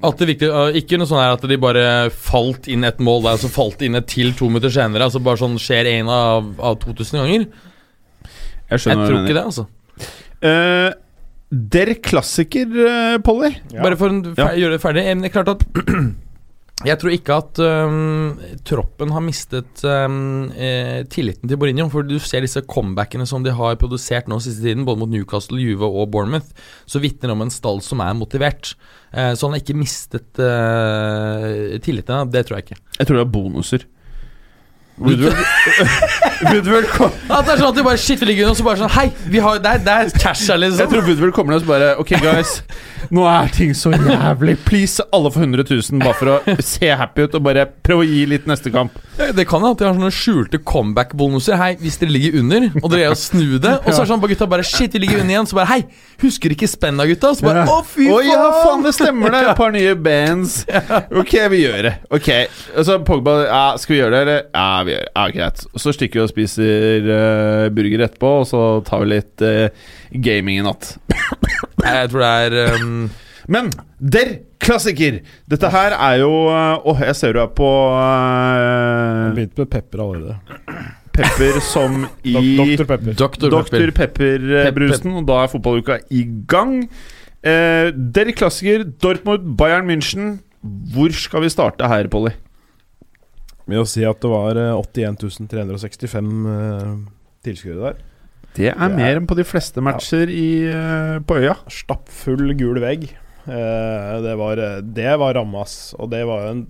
At 0.04 0.18
det 0.20 0.26
viktig, 0.28 0.48
Ikke 0.76 0.98
noe 1.00 1.08
sånn 1.08 1.22
her 1.22 1.32
at 1.36 1.44
de 1.48 1.56
bare 1.60 1.84
falt 2.12 2.66
inn 2.68 2.84
et 2.84 2.98
mål 3.00 3.22
der, 3.24 3.38
så 3.40 3.48
falt 3.52 3.80
inn 3.86 3.94
et 3.96 4.06
til 4.10 4.32
to 4.36 4.50
minutter 4.50 4.72
senere. 4.74 5.06
Altså 5.06 5.22
bare 5.24 5.40
sånn 5.40 5.56
skjer 5.60 5.88
én 5.94 6.10
av, 6.12 6.50
av 6.60 6.76
2000 6.82 7.22
ganger. 7.22 7.46
Jeg 7.46 8.70
Jeg 8.70 8.80
skjønner 8.80 9.04
hva 9.04 9.08
tror 9.08 9.22
ikke 9.22 9.38
det, 9.38 9.44
altså. 9.44 9.66
Uh, 10.44 10.90
der 11.54 11.94
klassiker, 12.04 12.66
uh, 12.66 13.16
Polly. 13.24 13.54
Ja. 13.72 13.82
Bare 13.84 13.96
for 13.96 14.10
å 14.10 14.34
Ja. 14.36 14.50
gjøre 14.58 14.76
det 14.76 14.82
ferdig. 14.82 15.04
Men 15.06 15.22
det 15.22 15.30
er 15.30 15.42
klart 15.42 15.54
at 15.54 15.64
Jeg 16.82 16.98
tror 16.98 17.12
ikke 17.14 17.36
at 17.38 17.58
um, 17.62 18.32
troppen 18.66 19.12
har 19.14 19.22
mistet 19.22 19.84
um, 19.86 20.48
eh, 20.58 21.04
tilliten 21.06 21.46
til 21.46 21.60
Mourinho. 21.60 21.86
For 21.92 22.02
du 22.02 22.16
ser 22.18 22.42
disse 22.42 22.64
comebackene 22.66 23.28
som 23.30 23.44
de 23.44 23.54
har 23.54 23.78
produsert 23.80 24.26
nå 24.28 24.40
siste 24.42 24.64
tiden, 24.66 24.82
både 24.88 24.98
mot 25.04 25.12
Newcastle, 25.12 25.60
Juve 25.62 25.86
og 25.86 26.10
Bournemouth, 26.12 26.50
så 26.90 27.00
vitner 27.00 27.32
om 27.32 27.44
en 27.46 27.54
stall 27.54 27.78
som 27.84 28.02
er 28.02 28.18
motivert. 28.18 28.74
Eh, 29.14 29.32
så 29.38 29.46
han 29.46 29.54
har 29.54 29.62
ikke 29.62 29.78
mistet 29.78 30.42
eh, 30.42 31.78
tilliten. 31.84 32.34
Det 32.34 32.42
tror 32.48 32.58
jeg 32.58 32.66
ikke. 32.66 32.80
Jeg 32.98 33.06
tror 33.06 33.20
det 33.20 33.24
er 33.24 33.34
bonuser. 33.38 33.86
Woodward, 34.98 35.38
Woodward 36.42 36.88
kom, 36.94 37.12
At 37.30 37.46
det 37.46 37.54
er 37.54 37.60
sånn 37.62 37.70
at 37.70 37.78
de 37.78 37.84
bare 37.86 38.00
skifter 38.00 38.28
ligger 38.28 38.48
under, 38.48 38.56
og 38.56 38.58
så 38.60 38.66
bare 38.66 38.82
sånn 38.82 38.92
Hei, 38.96 39.06
vi 39.30 39.42
har, 39.44 39.60
det, 39.62 39.76
er, 39.78 39.84
det 39.86 39.94
er 39.94 40.10
cash 40.18 40.48
her, 40.50 40.58
jeg 40.58 40.72
liksom. 40.74 40.90
tror 40.92 41.06
Woodward 41.08 41.36
kommer 41.36 41.54
ned 41.54 41.62
og 41.62 41.66
så 41.66 41.72
bare 41.74 41.92
Ok, 42.02 42.14
guys. 42.24 42.56
Nå 43.14 43.24
er 43.28 43.50
ting 43.52 43.74
så 43.76 43.90
jævlig. 43.92 44.54
Please, 44.64 45.02
alle 45.12 45.28
får 45.30 45.42
100 45.44 45.64
000 45.68 46.00
bare 46.00 46.16
for 46.16 46.30
å 46.32 46.54
se 46.64 46.88
happy 46.96 47.26
ut 47.26 47.34
og 47.36 47.42
bare 47.44 47.66
prøve 47.84 48.00
å 48.00 48.06
gi 48.08 48.22
litt 48.30 48.46
neste 48.48 48.72
kamp. 48.72 48.96
Det 49.36 49.44
kan 49.46 49.62
jo 49.62 49.72
at 49.74 49.82
de 49.82 49.86
har 49.86 49.92
sånne 49.94 50.08
skjulte 50.14 50.60
comeback-bonuser. 50.66 51.58
Hei, 51.60 51.74
hvis 51.82 51.98
dere 52.00 52.14
ligger 52.14 52.38
under, 52.40 52.64
og 52.80 52.86
dere 52.88 53.02
greier 53.02 53.12
å 53.14 53.18
snu 53.20 53.58
det, 53.62 53.74
og 53.82 53.90
så 53.90 53.98
er 53.98 54.06
det 54.06 54.10
sånn 54.14 54.22
på 54.24 54.30
gutta 54.32 54.48
bare 54.50 54.64
Shit, 54.64 54.96
vi 54.96 55.02
ligger 55.04 55.20
under 55.20 55.34
igjen. 55.36 55.50
Så 55.50 55.58
bare 55.58 55.68
Hei, 55.68 55.78
husker 56.24 56.54
ikke 56.56 56.68
spenna, 56.70 57.04
gutta? 57.10 57.34
Så 57.36 57.44
bare 57.44 57.66
Å, 57.68 57.76
fy 57.86 58.08
Å 58.08 58.16
faen! 58.16 58.30
ja, 58.30 58.46
faen, 58.64 58.86
det 58.88 58.94
stemmer 58.96 59.36
det! 59.36 59.42
Et 59.52 59.60
par 59.60 59.74
nye 59.76 59.92
bands. 60.08 60.56
Ok, 61.12 61.36
vi 61.52 61.60
gjør 61.66 61.90
det. 61.90 61.94
Ok, 62.14 62.30
og 62.72 62.88
så 62.88 62.98
Pogba 63.04 63.36
Ja, 63.44 63.62
skal 63.80 63.94
vi 63.94 64.00
gjøre 64.00 64.16
det, 64.16 64.22
eller? 64.24 64.42
Ja, 64.56 64.66
vi 64.88 64.96
gjør 64.96 65.04
det. 65.04 65.12
Ja, 65.12 65.26
greit. 65.36 65.66
Og 65.74 65.84
så 65.84 65.94
stikker 65.94 66.22
vi 66.22 66.23
og 66.24 66.32
spiser 66.32 67.06
uh, 67.08 67.66
burger 67.74 68.06
etterpå, 68.06 68.32
og 68.42 68.48
så 68.50 68.62
tar 68.86 69.04
vi 69.04 69.12
litt 69.12 69.44
uh, 69.44 69.68
gaming 70.24 70.62
i 70.62 70.64
natt. 70.66 70.94
Jeg 71.84 72.10
tror 72.10 72.24
det 72.24 72.32
er 72.64 72.80
um, 72.80 73.06
Men 73.52 73.70
der 73.98 74.36
klassiker! 74.62 75.20
Dette 75.50 75.70
her 75.72 75.96
er 75.96 76.20
jo 76.22 76.30
Åh, 76.48 76.86
Åh, 76.92 77.02
jeg 77.10 77.18
ser 77.18 77.34
du 77.36 77.42
er 77.42 77.50
på 77.52 77.70
uh, 77.92 79.34
Begynte 79.36 79.64
med 79.64 79.72
pepper 79.72 80.04
allerede. 80.04 80.38
Pepper 81.14 81.60
som 81.62 82.06
i 82.24 82.34
Dr. 82.34 82.86
Pepper. 82.88 83.12
Dr. 83.12 83.50
Dr. 83.52 83.92
Pepper. 83.94 84.40
Pepper-brusen, 84.48 85.18
og 85.20 85.28
da 85.28 85.44
er 85.44 85.52
fotballuka 85.52 86.00
i 86.10 86.24
gang. 86.50 86.80
Uh, 87.44 87.92
der 87.92 88.32
klassiker 88.34 88.86
Dortmund, 89.02 89.52
Bayern 89.58 89.86
München. 89.90 90.38
Hvor 90.94 91.12
skal 91.12 91.44
vi 91.44 91.52
starte 91.52 91.86
her, 91.90 92.08
Polly? 92.08 92.32
Med 93.66 93.80
å 93.80 93.86
si 93.88 94.02
at 94.04 94.20
det 94.20 94.28
var 94.30 94.58
eh, 94.60 94.74
81 94.76 95.48
365 95.48 96.32
eh, 96.54 96.90
tilskuere 97.46 97.80
der. 97.86 98.02
Det 98.54 98.68
er 98.70 98.74
Det 98.78 98.86
er- 98.90 98.96
mer 98.96 99.16
enn 99.18 99.26
på 99.26 99.34
de 99.38 99.44
fleste 99.48 99.80
matcher 99.82 100.28
i, 100.30 100.66
eh, 100.68 101.18
på 101.26 101.38
øya. 101.40 101.56
Stappfull 101.72 102.52
gul 102.60 102.78
vegg. 102.80 103.08
Eh, 103.48 104.20
det 104.24 104.36
var, 104.38 104.56
eh, 104.58 104.80
det 104.82 105.18
var 105.18 105.34
rammas, 105.34 105.94
og 105.98 106.10
det 106.10 106.24
var 106.26 106.46
en 106.50 106.66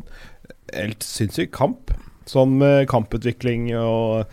helt 0.72 1.02
sinnssyk 1.02 1.50
kamp. 1.52 1.90
Sånn 2.26 2.56
med 2.58 2.88
kamputvikling 2.88 3.68
og 3.76 4.24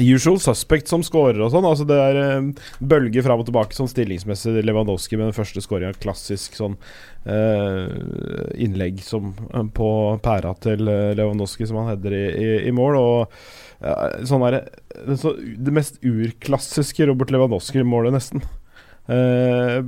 Usual 0.00 0.38
suspect 0.40 0.88
som 0.88 1.02
scorer 1.04 1.40
og 1.44 1.50
sånn. 1.52 1.66
Altså 1.68 1.84
det 1.88 1.98
er 2.00 2.20
eh, 2.20 2.68
bølger 2.80 3.24
fram 3.26 3.42
og 3.42 3.48
tilbake 3.48 3.76
sånn 3.76 3.90
stillingsmessig. 3.90 4.54
Lewandowski 4.64 5.18
med 5.18 5.28
den 5.28 5.36
første 5.36 5.60
skåringa. 5.64 5.98
Klassisk 6.00 6.56
sånn 6.56 6.78
eh, 7.28 7.92
innlegg 8.64 9.02
som 9.04 9.34
eh, 9.50 9.68
på 9.76 9.90
pæra 10.24 10.54
til 10.64 10.88
eh, 10.88 11.12
Lewandowski 11.18 11.68
som 11.68 11.82
han 11.82 11.92
header 11.92 12.16
i, 12.16 12.24
i, 12.32 12.48
i 12.70 12.74
mål. 12.76 12.96
Og 13.02 13.36
ja, 13.84 13.96
sånn 14.28 14.46
er 14.48 14.58
det, 14.58 14.64
så, 15.20 15.34
det 15.36 15.76
mest 15.76 16.00
urklassiske 16.06 17.10
Robert 17.10 17.34
Lewandowski-målet, 17.34 18.16
nesten. 18.16 18.44
Eh, 19.10 19.78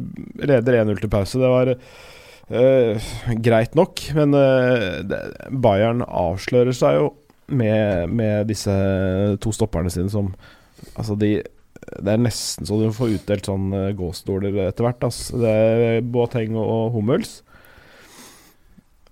leder 0.45 0.81
1-0 0.83 1.01
til 1.01 1.13
pause. 1.13 1.41
Det 1.41 1.53
var 1.53 1.75
eh, 1.75 3.13
greit 3.45 3.77
nok, 3.79 4.05
men 4.19 4.37
eh, 4.37 5.21
Bayern 5.49 6.05
avslører 6.05 6.77
seg 6.77 7.01
jo 7.01 7.13
med, 7.49 8.11
med 8.11 8.47
disse 8.49 8.75
to 9.43 9.53
stopperne 9.55 9.93
sine 9.93 10.13
som 10.13 10.33
Altså, 10.99 11.15
de 11.17 11.39
Det 12.03 12.11
er 12.13 12.21
nesten 12.21 12.67
så 12.69 12.77
du 12.77 12.91
får 12.93 13.15
utdelt 13.19 13.47
sånn 13.49 13.73
uh, 13.73 13.91
gåstoler 13.97 14.57
etter 14.67 14.85
hvert. 14.85 15.05
Altså. 15.07 15.39
Det 15.41 15.51
er 15.51 16.05
Boateng 16.05 16.57
og 16.61 16.95
Hummels. 16.97 17.39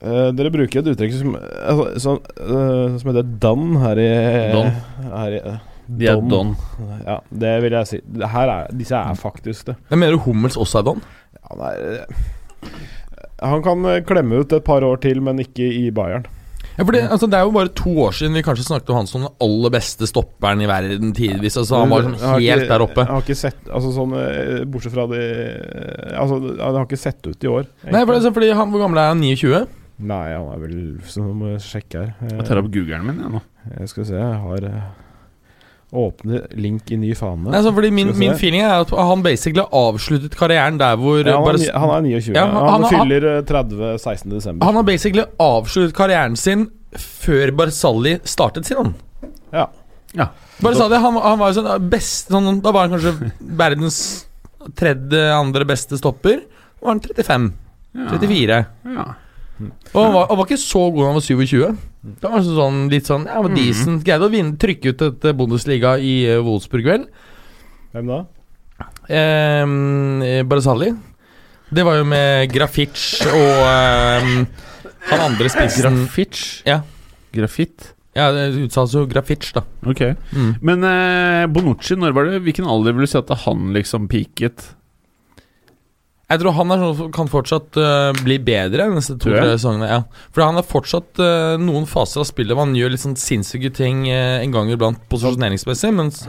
Uh, 0.03 0.33
dere 0.35 0.51
bruker 0.53 0.81
et 0.83 0.89
uttrykk 0.93 1.13
som, 1.15 1.37
altså, 1.39 1.85
sånn, 2.03 2.23
uh, 2.43 2.97
som 2.99 3.13
heter 3.13 3.29
don 3.43 3.77
her 3.83 4.01
i 4.03 4.09
Don. 4.53 4.73
Her 5.13 5.37
i, 5.37 5.43
uh, 5.47 5.61
De 5.87 6.09
er 6.11 6.25
don. 6.29 6.55
Ja, 7.07 7.21
det 7.45 7.53
vil 7.65 7.77
jeg 7.77 7.91
si. 7.91 8.01
Her 8.35 8.53
er, 8.57 8.73
disse 8.79 8.99
er 8.99 9.19
faktisk 9.21 9.71
det. 9.71 9.77
Jeg 9.93 10.03
mener 10.03 10.21
Hummels 10.25 10.59
også 10.61 10.81
er 10.81 10.89
Don. 10.91 11.03
Ja, 11.39 11.57
nei, 11.61 11.73
eh, 11.79 12.73
han 13.43 13.63
kan 13.65 13.85
eh, 13.91 14.03
klemme 14.07 14.43
ut 14.43 14.53
et 14.55 14.65
par 14.67 14.85
år 14.87 15.01
til, 15.03 15.21
men 15.25 15.43
ikke 15.43 15.67
i 15.67 15.91
Bayern. 15.95 16.27
Ja, 16.79 16.85
for 16.87 16.93
det, 16.97 17.03
altså, 17.13 17.29
det 17.29 17.37
er 17.39 17.45
jo 17.45 17.53
bare 17.53 17.69
to 17.77 17.91
år 18.07 18.15
siden 18.17 18.33
vi 18.39 18.43
kanskje 18.47 18.65
snakket 18.65 18.91
om 18.95 18.97
han 19.03 19.09
som 19.11 19.25
den 19.27 19.35
aller 19.45 19.73
beste 19.75 20.07
stopperen 20.09 20.63
i 20.65 20.69
verden 20.71 21.13
tidvis. 21.17 21.59
Altså, 21.61 21.83
han 21.83 21.91
var 21.93 22.07
sånn 22.07 22.17
helt 22.41 22.63
ikke- 22.65 22.69
der 22.71 22.85
oppe. 22.87 23.05
Jeg 23.05 23.13
har 23.13 23.23
ikke 23.27 23.37
sett 23.37 23.69
Altså 23.69 23.93
sånn 23.93 24.15
eh, 24.17 24.65
Bortsett 24.65 24.95
fra 24.97 25.07
de 25.11 25.21
eh, 25.21 26.17
Altså, 26.19 26.41
han 26.63 26.75
har 26.81 26.87
ikke 26.87 26.99
sett 26.99 27.27
ut 27.27 27.45
i 27.45 27.51
år. 27.53 27.67
Nei, 27.91 28.05
for 28.07 28.15
det, 28.15 28.23
sånn 28.25 28.35
fordi 28.35 28.53
han, 28.57 28.71
Hvor 28.73 28.81
gammel 28.87 28.99
er 29.03 29.09
han? 29.13 29.21
29? 29.21 29.67
Nei, 30.03 30.25
han 30.33 30.49
er 30.55 30.59
vel 30.65 30.79
Så 31.07 31.21
nå 31.23 31.35
må 31.37 31.53
jeg 31.53 31.61
sjekke 31.67 32.07
her. 32.07 32.15
Jeg 32.33 32.47
tar 32.49 32.59
opp 32.63 32.71
googeren 32.73 33.05
min, 33.07 33.21
jeg 33.21 33.31
nå. 33.37 33.43
Jeg 33.79 33.89
skal 33.93 34.05
se, 34.09 34.15
jeg 34.19 34.41
har 34.47 34.65
eh, 34.65 34.83
Åpne 35.93 36.39
link 36.57 36.89
i 36.91 36.97
ny 36.97 37.11
fane. 37.15 37.51
Nei, 37.53 37.59
sånn, 37.61 37.75
fordi 37.77 37.91
min, 37.93 38.15
min 38.17 38.33
feeling 38.41 38.63
er 38.65 38.79
at 38.81 38.93
han 38.97 39.21
basically 39.25 39.61
har 39.61 39.91
avsluttet 39.93 40.33
karrieren 40.41 40.79
der 40.81 40.97
hvor 40.97 41.19
ja, 41.21 41.35
han, 41.37 41.45
bare, 41.45 41.61
er, 41.61 41.75
han 41.83 41.91
er 41.99 42.07
29. 42.07 42.33
Ja, 42.39 42.47
han, 42.47 42.57
han- 42.57 42.87
han- 42.87 42.95
fyller 42.95 43.27
eh, 43.35 43.43
30 43.45 43.99
16. 44.01 44.31
desember. 44.33 44.65
Han 44.71 44.79
har 44.81 44.87
basically 44.89 45.27
avsluttet 45.39 45.93
karrieren 45.99 46.37
sin 46.41 46.65
før 46.97 47.53
Barzali 47.61 48.15
startet 48.25 48.65
sin. 48.71 48.81
Han. 48.81 48.95
Ja. 49.53 49.67
Ja. 50.17 50.31
Barzali 50.65 50.97
han, 51.05 51.21
han 51.29 51.39
var 51.41 51.53
jo 51.53 51.61
sånn 51.61 51.89
best 51.93 52.33
sånn, 52.33 52.61
Da 52.65 52.73
var 52.73 52.89
han 52.89 52.97
kanskje 52.97 53.33
verdens 53.61 54.01
tredje 54.79 55.23
andre 55.37 55.65
beste 55.69 55.99
stopper. 56.01 56.41
Nå 56.81 56.87
var 56.89 56.95
han 56.97 57.05
35. 57.05 57.51
34. 58.17 58.65
Ja. 58.97 59.07
Og 59.93 59.99
han 59.99 60.13
var, 60.15 60.27
han 60.31 60.39
var 60.41 60.49
ikke 60.49 60.61
så 60.63 60.83
god 60.91 61.03
da 61.03 61.09
han 61.11 61.19
var 61.19 61.27
27. 61.27 61.81
Det 62.23 62.31
var 62.33 62.45
sånn, 62.47 62.79
litt 62.91 63.07
sånn 63.07 63.29
Ja, 63.31 63.43
men 63.45 63.55
decent. 63.59 64.03
Greide 64.07 64.27
å 64.27 64.33
vinne, 64.33 64.57
trykke 64.61 64.93
ut 64.93 65.05
et 65.07 65.27
eh, 65.29 65.37
Bundesliga 65.39 65.95
i 66.03 66.15
uh, 66.31 66.41
Wolfsburg, 66.43 66.89
vel. 66.89 67.07
Hvem 67.93 68.11
da? 68.11 68.21
Eh, 69.13 70.43
Barzali. 70.49 70.91
Det 71.73 71.85
var 71.87 71.97
jo 72.01 72.05
med 72.05 72.53
Grafic 72.53 72.99
og 73.31 73.63
eh, 73.65 74.33
han 75.09 75.25
andre 75.25 75.49
spissen 75.53 76.03
Grafic? 76.05 76.41
Ja. 76.69 76.83
Grafitt? 77.33 77.93
Ja, 78.13 78.29
det 78.35 78.51
uttales 78.67 78.93
jo 78.93 79.07
Grafic, 79.09 79.49
da. 79.57 79.63
Ok. 79.89 80.03
Mm. 80.37 80.51
Men 80.61 80.85
eh, 80.85 81.47
Bonucci, 81.49 81.97
når 81.97 82.13
var 82.17 82.29
det 82.29 82.43
Hvilken 82.45 82.69
alder 82.69 82.93
vil 82.93 83.07
du 83.07 83.11
si 83.11 83.17
at 83.21 83.33
han 83.47 83.71
liksom 83.77 84.11
peaket? 84.13 84.67
Jeg 86.33 86.41
tror 86.43 86.55
han 86.57 86.73
er 86.73 86.83
sånn 86.83 87.13
kan 87.13 87.29
fortsatt 87.29 87.77
uh, 87.81 88.11
bli 88.25 88.39
bedre 88.43 88.89
neste 88.93 89.19
to-tre 89.21 89.53
sesongene. 89.55 89.89
Ja. 89.91 90.01
For 90.33 90.45
han 90.47 90.57
har 90.57 90.65
fortsatt 90.67 91.21
uh, 91.21 91.55
noen 91.61 91.85
faser 91.91 92.23
av 92.23 92.29
spillet 92.31 92.57
hvor 92.57 92.65
han 92.67 92.77
gjør 92.79 92.95
litt 92.95 93.05
sånn 93.05 93.19
sinnssyke 93.21 93.73
ting 93.77 94.07
uh, 94.09 94.41
en 94.41 94.55
gang 94.55 94.73
iblant 94.73 95.03
posisjoneringsmessig, 95.13 95.93
mens 95.99 96.25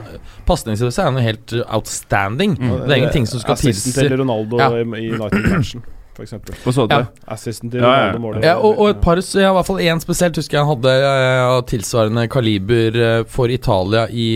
pasningsmessig 0.48 1.00
er 1.00 1.08
han 1.08 1.20
jo 1.20 1.24
helt 1.24 1.56
outstanding. 1.64 2.56
outstanding. 2.58 2.84
Det 2.84 2.92
er 2.92 3.02
ingenting 3.02 3.28
som 3.30 3.42
skal 3.42 3.56
Assisten 3.56 3.96
til 3.96 4.16
Ronaldo 4.20 4.60
Ja. 4.60 4.70
i, 4.76 4.84
i 4.84 5.10
United-matchen, 5.14 5.84
f.eks. 6.14 6.34
Hva 6.64 6.74
sa 6.74 6.86
du? 6.86 6.94
Ja. 6.94 7.06
Assisten 7.34 7.72
til 7.72 7.82
Ja, 7.82 7.92
ja. 8.06 8.32
Ja, 8.44 8.54
og, 8.56 8.78
og 8.78 8.92
et 8.92 9.00
par, 9.02 9.20
så 9.24 9.42
ja, 9.42 9.50
i 9.50 9.56
hvert 9.56 9.68
fall 9.68 9.82
én 9.82 10.02
spesielt 10.02 10.38
husker 10.38 10.60
jeg 10.60 10.68
hadde 10.70 10.94
øh, 10.94 11.40
av 11.44 11.64
tilsvarende 11.70 12.26
kaliber 12.30 13.00
øh, 13.08 13.26
for 13.30 13.52
Italia 13.52 14.06
i 14.10 14.28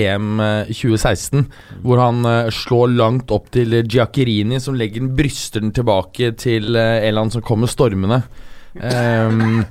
EM 0.00 0.40
øh, 0.40 0.72
2016, 0.72 1.46
hvor 1.84 2.00
han 2.02 2.50
slår 2.54 2.96
langt 2.96 3.30
opp 3.34 3.50
til 3.54 3.82
Giaccherini, 3.84 4.60
som 4.62 4.78
legger 4.78 5.04
den, 5.04 5.14
bryster 5.16 5.64
den 5.64 5.74
tilbake 5.76 6.32
til 6.40 6.76
Eland 6.76 7.36
som 7.36 7.44
kommer 7.44 7.70
stormende. 7.70 8.22
Ehm, 8.76 9.64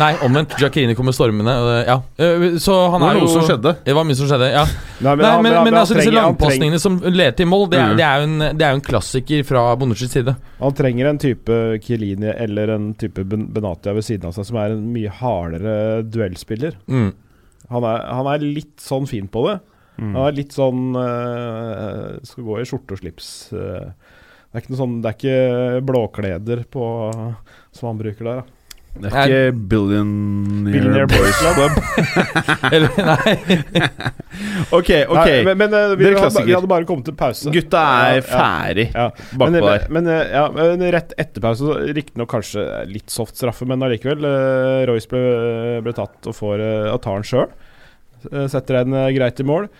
nei, 0.00 0.10
omvendt. 0.24 0.54
Giacchini 0.60 0.94
kommer 0.96 1.12
stormende. 1.16 1.52
øh, 1.52 1.80
ja. 1.86 1.96
Øh, 2.18 2.44
så 2.62 2.76
han 2.92 3.00
Det 3.00 3.06
var 3.06 3.14
er 3.14 3.18
jo 3.18 3.24
noe 3.26 3.32
som 3.34 3.42
skjedde. 3.48 3.72
Det 3.84 3.94
var 3.94 4.04
mye 4.08 4.16
som 4.18 4.26
skjedde, 4.30 4.48
ja. 4.52 4.64
Nei, 5.00 5.14
Nei, 5.16 5.26
han- 5.30 5.42
men, 5.42 5.52
men, 5.64 5.74
altså 5.74 5.94
disse 5.94 6.08
trenger- 6.10 6.22
langpasningene 6.22 6.80
som 6.80 6.98
leder 7.04 7.36
til 7.36 7.46
mål, 7.46 7.68
det 7.70 7.78
er, 7.80 7.88
Mm. 7.92 7.96
det 7.96 8.04
er, 8.06 8.16
jo, 8.16 8.22
en, 8.28 8.38
det 8.58 8.62
er 8.66 8.70
jo 8.70 8.76
en 8.80 8.86
klassiker 8.88 9.44
fra 9.44 9.76
Bonuccis 9.76 10.10
side. 10.12 10.36
Han 10.60 10.72
trenger 10.72 11.06
en 11.10 11.18
type 11.18 11.80
Chiellini 11.84 12.32
eller 12.36 12.74
en 12.74 12.94
type 12.94 13.24
Benatia 13.24 13.92
ved 13.92 14.02
siden 14.04 14.24
av 14.26 14.32
seg, 14.34 14.46
som 14.46 14.56
er 14.56 14.70
en 14.76 14.92
mye 14.92 15.08
hardere 15.10 16.02
duellspiller. 16.04 16.74
Mm. 16.88 17.12
Han 17.70 17.84
er, 17.84 18.06
han 18.06 18.26
er 18.26 18.38
litt 18.38 18.76
sånn 18.78 19.06
fin 19.08 19.26
på 19.28 19.46
det. 19.50 19.60
Mm. 19.98 20.12
Han 20.14 20.26
er 20.28 20.32
litt 20.36 20.52
sånn 20.52 20.92
eh, 20.94 22.18
Skal 22.22 22.44
gå 22.44 22.60
i 22.60 22.64
skjorte 22.68 22.92
og 22.92 22.98
slips. 23.00 23.52
eh. 23.52 23.92
det 24.52 24.54
er 24.54 24.60
ikke 24.60 24.70
noe 24.74 24.80
sånn 24.82 25.02
Det 25.02 25.08
er 25.08 25.16
ikke 25.16 25.86
blåkleder 25.88 26.64
på 26.70 26.84
som 27.72 27.88
han 27.88 27.98
bruker 27.98 28.24
der. 28.24 28.36
Da. 28.42 28.42
Det 29.02 29.10
er 29.10 29.32
ikke 29.32 29.58
Billionaire, 29.70 30.72
Billionaire 30.72 31.08
Boys 31.10 31.38
Club. 31.40 31.76
Eller, 32.74 32.96
nei. 33.10 33.34
ok, 34.78 34.90
ok. 35.04 35.20
Nei, 35.20 35.36
men 35.44 35.60
men 35.60 35.76
eh, 35.76 35.94
vi, 36.00 36.10
hadde, 36.16 36.44
vi 36.48 36.56
hadde 36.56 36.70
bare 36.70 36.88
kommet 36.88 37.08
til 37.10 37.16
pause. 37.18 37.52
Gutta 37.54 37.84
er 38.08 38.18
ja. 38.20 38.26
ferdig 38.30 38.88
Ja. 38.90 39.06
bakpå 39.12 39.50
men, 39.52 39.60
der. 39.60 39.86
men, 39.90 40.10
men, 40.10 40.32
ja, 40.32 40.44
men 40.56 40.86
rett 40.96 41.14
etter 41.20 41.44
pause, 41.44 41.78
riktignok 41.96 42.32
kanskje 42.32 42.66
litt 42.90 43.12
soft 43.12 43.38
straffe, 43.38 43.68
men 43.68 43.84
allikevel. 43.86 44.24
Uh, 44.24 44.82
Royce 44.90 45.10
ble, 45.12 45.22
ble 45.84 45.96
tatt 45.96 46.30
og 46.30 46.36
får 46.36 46.64
uh, 46.64 46.96
tar 47.02 47.20
den 47.20 47.30
sjøl. 47.30 47.48
setter 48.52 48.82
en 48.82 48.96
uh, 48.96 49.08
greit 49.14 49.40
i 49.42 49.46
mål. 49.46 49.70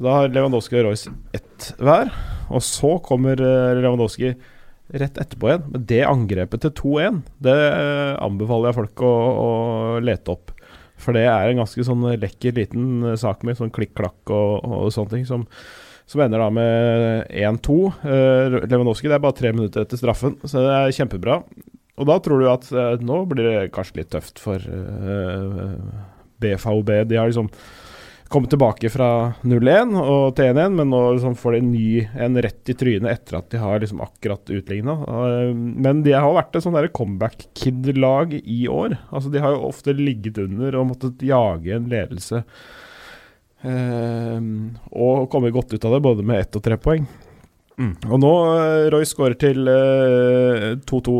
Da 0.00 0.16
har 0.18 0.32
Lewandowski 0.34 0.80
og 0.80 0.88
Royce 0.88 1.12
ett 1.36 1.70
hver. 1.78 2.10
Og 2.52 2.62
så 2.64 2.96
kommer 3.04 3.40
eh, 3.40 3.76
Lewandowski 3.80 4.34
rett 4.92 5.18
etterpå 5.20 5.48
igjen. 5.50 5.64
Men 5.72 5.86
det 5.90 6.02
angrepet 6.08 6.64
til 6.64 6.74
2-1, 6.82 7.22
det 7.46 7.54
eh, 7.54 8.12
anbefaler 8.24 8.70
jeg 8.70 8.78
folk 8.80 9.06
å, 9.06 9.14
å 9.44 9.48
lete 10.04 10.34
opp. 10.34 10.52
For 11.00 11.16
det 11.16 11.24
er 11.26 11.50
en 11.50 11.62
ganske 11.62 11.86
sånn 11.86 12.04
lekker 12.20 12.54
liten 12.58 13.10
eh, 13.10 13.18
sak 13.20 13.42
med 13.46 13.58
sånn 13.58 13.72
klikk-klakk 13.74 14.34
og, 14.34 14.64
og 14.64 14.94
sånne 14.94 15.16
ting 15.16 15.26
som 15.28 15.48
som 16.04 16.20
ender 16.20 16.42
da 16.42 16.50
med 16.52 17.30
1-2. 17.32 17.76
Uh, 18.04 18.58
Lewandowski 18.68 19.08
det 19.08 19.18
er 19.18 19.22
bare 19.24 19.38
tre 19.38 19.54
minutter 19.54 19.84
etter 19.84 20.00
straffen, 20.00 20.36
så 20.44 20.60
det 20.60 20.74
er 20.74 20.96
kjempebra. 20.98 21.38
Og 21.94 22.08
da 22.10 22.18
tror 22.20 22.42
du 22.42 22.48
at 22.50 22.66
eh, 22.74 22.96
nå 23.06 23.20
blir 23.30 23.46
det 23.46 23.72
kanskje 23.74 24.00
litt 24.00 24.10
tøft 24.10 24.40
for 24.42 24.58
uh, 24.58 25.76
BVB. 26.42 26.90
De 27.06 27.20
har 27.20 27.30
liksom 27.30 27.48
kommet 28.32 28.50
tilbake 28.50 28.88
fra 28.90 29.08
0-1 29.44 29.92
og 30.00 30.36
til 30.38 30.52
1-1, 30.52 30.76
men 30.78 30.90
nå 30.90 31.00
liksom 31.16 31.36
får 31.38 31.56
de 31.56 31.60
en 31.60 31.72
ny 31.72 31.88
en 32.26 32.38
rett 32.46 32.72
i 32.72 32.76
trynet 32.78 33.10
etter 33.12 33.38
at 33.38 33.50
de 33.52 33.60
har 33.62 33.82
liksom 33.82 34.00
akkurat 34.04 34.54
utligna. 34.54 34.96
men 35.54 36.02
de 36.06 36.14
har 36.16 36.32
vært 36.34 36.56
et 36.56 36.64
sånn 36.64 36.78
comeback-kid-lag 36.96 38.34
i 38.40 38.64
år. 38.68 38.96
Altså 39.10 39.30
De 39.30 39.42
har 39.44 39.54
jo 39.54 39.68
ofte 39.68 39.94
ligget 39.94 40.40
under 40.42 40.80
og 40.80 40.88
måttet 40.94 41.22
jage 41.22 41.76
en 41.76 41.90
ledelse. 41.92 42.44
Ehm, 43.64 44.74
og 44.92 45.30
komme 45.32 45.52
godt 45.54 45.72
ut 45.72 45.84
av 45.84 45.96
det, 45.96 46.02
både 46.04 46.26
med 46.26 46.44
ett 46.44 46.56
og 46.58 46.64
tre 46.64 46.76
poeng. 46.80 47.06
Mm. 47.74 47.94
Og 48.06 48.20
nå 48.22 48.32
uh, 48.54 48.86
Roy 48.92 49.06
skårer 49.08 49.34
til 49.40 49.66
eh, 49.66 50.74
2-2 50.86 51.14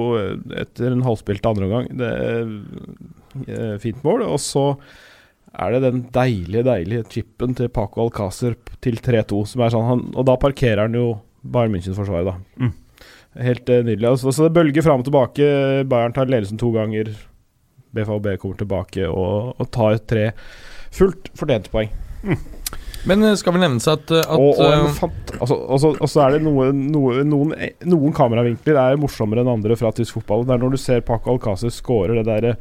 etter 0.62 0.92
en 0.92 1.02
halvspilt 1.02 1.48
andre 1.50 1.66
omgang. 1.66 1.88
Det 1.98 2.10
er 2.14 2.52
eh, 3.48 3.74
fint 3.82 4.04
mål. 4.06 4.22
Og 4.28 4.38
så 4.42 4.68
er 5.54 5.74
det 5.74 5.82
den 5.84 6.00
deilige, 6.14 6.64
deilige 6.66 7.04
chipen 7.10 7.54
til 7.54 7.70
Paco 7.72 8.06
Alcácer 8.06 8.56
til 8.84 8.98
3-2, 8.98 9.44
som 9.52 9.62
er 9.62 9.74
sånn 9.74 9.86
han, 9.88 10.02
Og 10.14 10.26
da 10.26 10.34
parkerer 10.40 10.86
han 10.86 10.96
jo 10.98 11.18
Bayern 11.44 11.74
München-forsvaret, 11.74 12.30
da. 12.30 12.34
Mm. 12.58 12.72
Helt 13.44 13.70
eh, 13.70 13.84
nydelig. 13.84 14.08
Altså, 14.08 14.32
så 14.32 14.46
det 14.46 14.54
bølger 14.56 14.86
fram 14.86 15.02
og 15.02 15.08
tilbake. 15.08 15.46
Bayern 15.90 16.14
tar 16.16 16.30
ledelsen 16.30 16.60
to 16.60 16.70
ganger. 16.74 17.12
BFAB 17.94 18.32
kommer 18.42 18.58
tilbake 18.58 19.06
og, 19.06 19.54
og 19.58 19.70
tar 19.74 20.00
tre 20.08 20.30
fullt 20.94 21.30
fortjente 21.38 21.70
poeng. 21.72 21.92
Men 23.08 23.24
eh, 23.24 23.36
skal 23.38 23.54
vel 23.56 23.64
nevnes 23.66 23.86
at, 23.90 24.10
eh, 24.14 24.24
at 24.24 24.40
og, 24.40 24.56
og, 24.56 24.64
eh, 24.64 24.86
fant, 24.96 25.34
altså, 25.36 25.58
altså, 25.76 25.92
så, 26.08 26.22
er 26.24 26.36
det 26.36 26.44
noe, 26.46 26.70
noe, 26.72 27.24
noen, 27.28 27.54
noen 27.90 28.16
kameravinkler 28.16 28.80
er 28.80 29.00
morsommere 29.00 29.44
enn 29.44 29.52
andre 29.52 29.76
fra 29.78 29.92
tysk 29.94 30.20
fotball. 30.20 30.46
Det 30.48 30.56
er 30.56 30.62
når 30.64 30.74
du 30.74 30.80
ser 30.80 31.04
Paco 31.06 31.34
Alcácer 31.34 31.72
skåre 31.74 32.16
det 32.20 32.26
der 32.30 32.56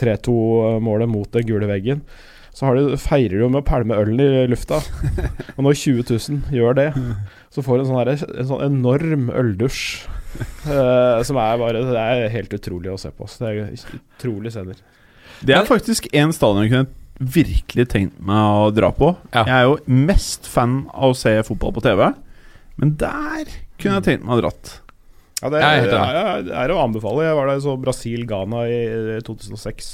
3-2-målet 0.00 1.10
mot 1.10 1.28
den 1.34 1.48
gule 1.48 1.68
veggen. 1.68 2.04
Så 2.56 2.66
har 2.66 2.76
de, 2.76 2.98
feirer 2.98 3.36
de 3.36 3.44
jo 3.44 3.50
med 3.52 3.62
å 3.62 3.66
pælme 3.66 3.98
ølen 3.98 4.20
i 4.22 4.46
lufta. 4.50 4.80
Og 5.56 5.64
når 5.66 5.78
20 5.78 6.06
000 6.10 6.54
gjør 6.56 6.78
det, 6.78 6.88
så 7.54 7.64
får 7.66 7.78
du 7.78 7.84
en 7.84 7.90
sånn, 7.90 8.00
her, 8.00 8.12
en 8.14 8.50
sånn 8.50 8.64
enorm 8.66 9.28
øldusj. 9.30 9.84
Uh, 10.62 11.18
som 11.26 11.40
er 11.42 11.56
bare 11.58 11.80
Det 11.82 11.98
er 11.98 12.28
helt 12.30 12.52
utrolig 12.54 12.92
å 12.92 12.98
se 13.00 13.10
på. 13.14 13.26
Så 13.30 13.44
det 13.44 13.50
er 13.50 13.96
utrolig 13.98 14.54
scener. 14.54 14.78
Det 15.40 15.56
er 15.56 15.66
faktisk 15.68 16.06
en 16.14 16.34
stadion 16.36 16.66
jeg 16.66 16.74
kunne 16.74 16.90
virkelig 17.20 17.86
tenkt 17.92 18.20
meg 18.24 18.60
å 18.64 18.68
dra 18.74 18.90
på. 18.96 19.12
Ja. 19.34 19.44
Jeg 19.44 19.56
er 19.56 19.66
jo 19.68 20.04
mest 20.08 20.48
fan 20.48 20.84
av 20.92 21.12
å 21.12 21.18
se 21.18 21.34
fotball 21.46 21.74
på 21.76 21.82
TV, 21.84 22.06
men 22.80 22.94
der 23.00 23.50
kunne 23.80 23.98
jeg 23.98 24.06
tenkt 24.06 24.26
meg 24.26 24.38
å 24.38 24.44
dratt. 24.44 24.76
Ja, 25.40 25.48
det 25.52 25.60
er 25.64 25.86
er, 25.86 25.94
er, 25.96 26.16
er, 26.20 26.48
er 26.66 26.72
å 26.74 26.82
anbefale. 26.82 27.24
Jeg 27.24 27.36
var 27.38 27.48
der 27.48 27.60
så 27.64 27.76
Brasil-Ghana 27.80 28.64
i 28.68 28.80
2006. 29.24 29.92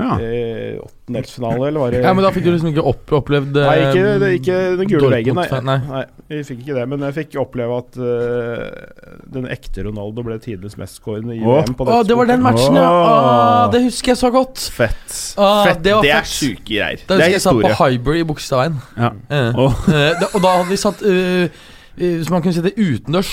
Ja. 0.00 0.14
I 0.18 0.78
Åttendelsfinale, 0.80 1.66
eller 1.68 1.80
var 1.82 1.90
det 1.94 2.00
Ja, 2.02 2.12
men 2.16 2.24
da 2.24 2.30
fikk 2.32 2.44
du 2.46 2.50
liksom 2.54 2.70
ikke 2.72 2.84
opp, 2.86 3.12
opplevd 3.20 3.56
eh, 3.60 3.66
Nei, 3.68 3.76
ikke, 3.90 4.04
det, 4.22 4.28
ikke 4.40 4.58
den 4.80 4.88
gule 4.92 5.10
veggen, 5.12 5.34
nei. 5.36 5.60
nei. 5.66 5.76
nei. 5.90 6.02
Vi 6.30 6.40
fikk 6.46 6.60
ikke 6.64 6.76
det, 6.78 6.84
men 6.92 7.04
jeg 7.08 7.16
fikk 7.18 7.36
oppleve 7.42 7.78
at 7.82 7.98
eh, 8.00 9.04
den 9.34 9.48
ekte 9.50 9.84
Ronaldo 9.86 10.24
ble 10.26 10.38
tidenes 10.42 10.76
mestskårende 10.80 11.36
i 11.36 11.42
Åh. 11.42 11.60
VM. 11.66 11.74
på 11.78 11.86
Å, 11.90 12.00
det 12.06 12.16
var 12.18 12.30
den 12.30 12.42
matchen, 12.46 12.78
ja! 12.80 12.86
Åh. 12.88 13.10
Åh, 13.20 13.70
det 13.74 13.82
husker 13.88 14.14
jeg 14.14 14.20
så 14.22 14.30
godt! 14.34 14.62
Fett. 14.76 15.16
Åh, 15.36 15.64
Fett. 15.68 15.82
det 15.82 15.90
Det, 15.90 15.94
var 15.98 16.10
er 16.10 16.20
fett. 16.24 16.32
syke 16.34 16.66
greier. 16.70 17.02
Da 17.06 17.16
Det 17.16 17.16
er 17.16 17.20
husker 17.20 17.36
jeg 17.38 17.44
satt 17.46 17.58
på 17.60 17.68
historie. 17.68 17.98
Hyber 17.98 18.20
i 18.20 18.24
Bogstadveien. 18.30 18.80
Ja. 18.96 19.10
Eh, 19.30 19.60
Åh. 19.66 19.80
eh, 19.90 20.12
da- 20.20 20.30
og 20.34 20.42
da 20.44 20.54
hadde 20.58 20.68
vi 20.70 20.76
satt 20.80 21.02
eh, 21.02 21.64
eh, 21.98 22.20
Så 22.24 22.30
man 22.30 22.42
kunne 22.46 22.54
sitte 22.56 22.72
utendørs. 22.78 23.32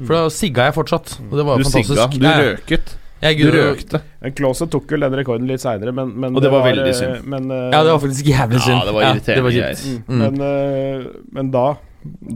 For 0.00 0.14
da 0.16 0.30
sigga 0.32 0.70
jeg 0.70 0.74
fortsatt. 0.78 1.18
Og 1.28 1.36
det 1.36 1.44
var 1.44 1.58
Du 1.60 1.64
fantastisk. 1.68 1.92
sigga. 1.92 2.06
Du 2.08 2.24
røket 2.24 2.24
ja. 2.24 2.54
røket. 2.56 2.96
Jeg, 3.20 3.36
Du 3.40 3.52
røkte. 3.52 4.00
Men 4.22 4.34
Klause 4.36 4.66
tok 4.72 4.88
vel 4.94 5.04
den 5.04 5.18
rekorden 5.20 5.50
litt 5.50 5.62
seinere, 5.62 5.92
men, 5.96 6.14
men 6.22 6.36
Og 6.36 6.44
det 6.44 6.52
var 6.52 6.64
veldig 6.64 6.88
eh, 6.88 6.96
synd. 6.96 7.28
Men, 7.28 7.50
uh, 7.52 7.68
Ja, 7.68 7.82
det 7.84 7.92
var 7.92 8.00
faktisk 8.06 8.32
jævlig 8.32 8.62
synd. 8.64 8.78
Ja, 8.78 8.86
det 8.88 8.96
var 8.96 9.06
irriterende 9.10 9.52
det 9.52 9.66
var 9.66 10.00
mm. 10.08 10.22
Men, 10.22 10.40
uh, 10.40 11.12
men 11.36 11.52
da 11.52 11.66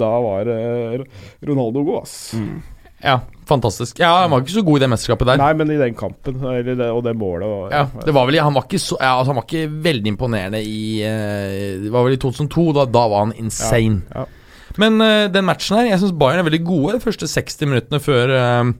Da 0.04 0.12
var 0.26 0.52
uh, 0.52 1.24
Ronaldo 1.48 1.84
god, 1.88 2.02
ass. 2.02 2.14
Mm. 2.36 2.62
Ja, 3.04 3.18
fantastisk. 3.48 3.98
Ja, 4.00 4.12
Han 4.22 4.32
var 4.32 4.44
ikke 4.44 4.56
så 4.58 4.64
god 4.64 4.80
i 4.80 4.84
det 4.84 4.92
mesterskapet 4.92 5.28
der. 5.28 5.40
Nei, 5.40 5.50
men 5.56 5.72
i 5.72 5.80
den 5.80 5.96
kampen, 5.96 6.38
eller 6.40 6.76
det, 6.76 6.86
og 6.92 7.02
det 7.04 7.16
målet 7.20 7.48
og, 7.48 7.66
Ja, 7.72 7.84
det 8.04 8.14
var 8.16 8.28
vel, 8.28 8.40
Han 8.44 8.56
var 8.56 8.68
ikke 8.68 8.80
så 8.80 8.96
ja, 9.00 9.16
altså, 9.18 9.32
Han 9.32 9.40
var 9.40 9.48
ikke 9.48 9.82
veldig 9.88 10.14
imponerende 10.14 10.62
i 10.64 11.00
Det 11.00 11.92
var 11.92 12.06
vel 12.06 12.16
i 12.16 12.20
2002. 12.20 12.70
Da, 12.76 12.88
da 12.88 13.04
var 13.12 13.26
han 13.26 13.36
insane. 13.40 14.02
Ja, 14.12 14.24
ja. 14.24 14.40
Men 14.80 14.98
uh, 15.00 15.26
den 15.32 15.46
matchen 15.46 15.78
her 15.78 15.90
Jeg 15.92 16.02
syns 16.02 16.16
Bayern 16.18 16.42
er 16.42 16.48
veldig 16.48 16.64
gode 16.66 16.96
de 16.96 17.04
første 17.04 17.28
60 17.30 17.70
minuttene 17.70 18.00
før 18.02 18.32
eh, 18.34 18.72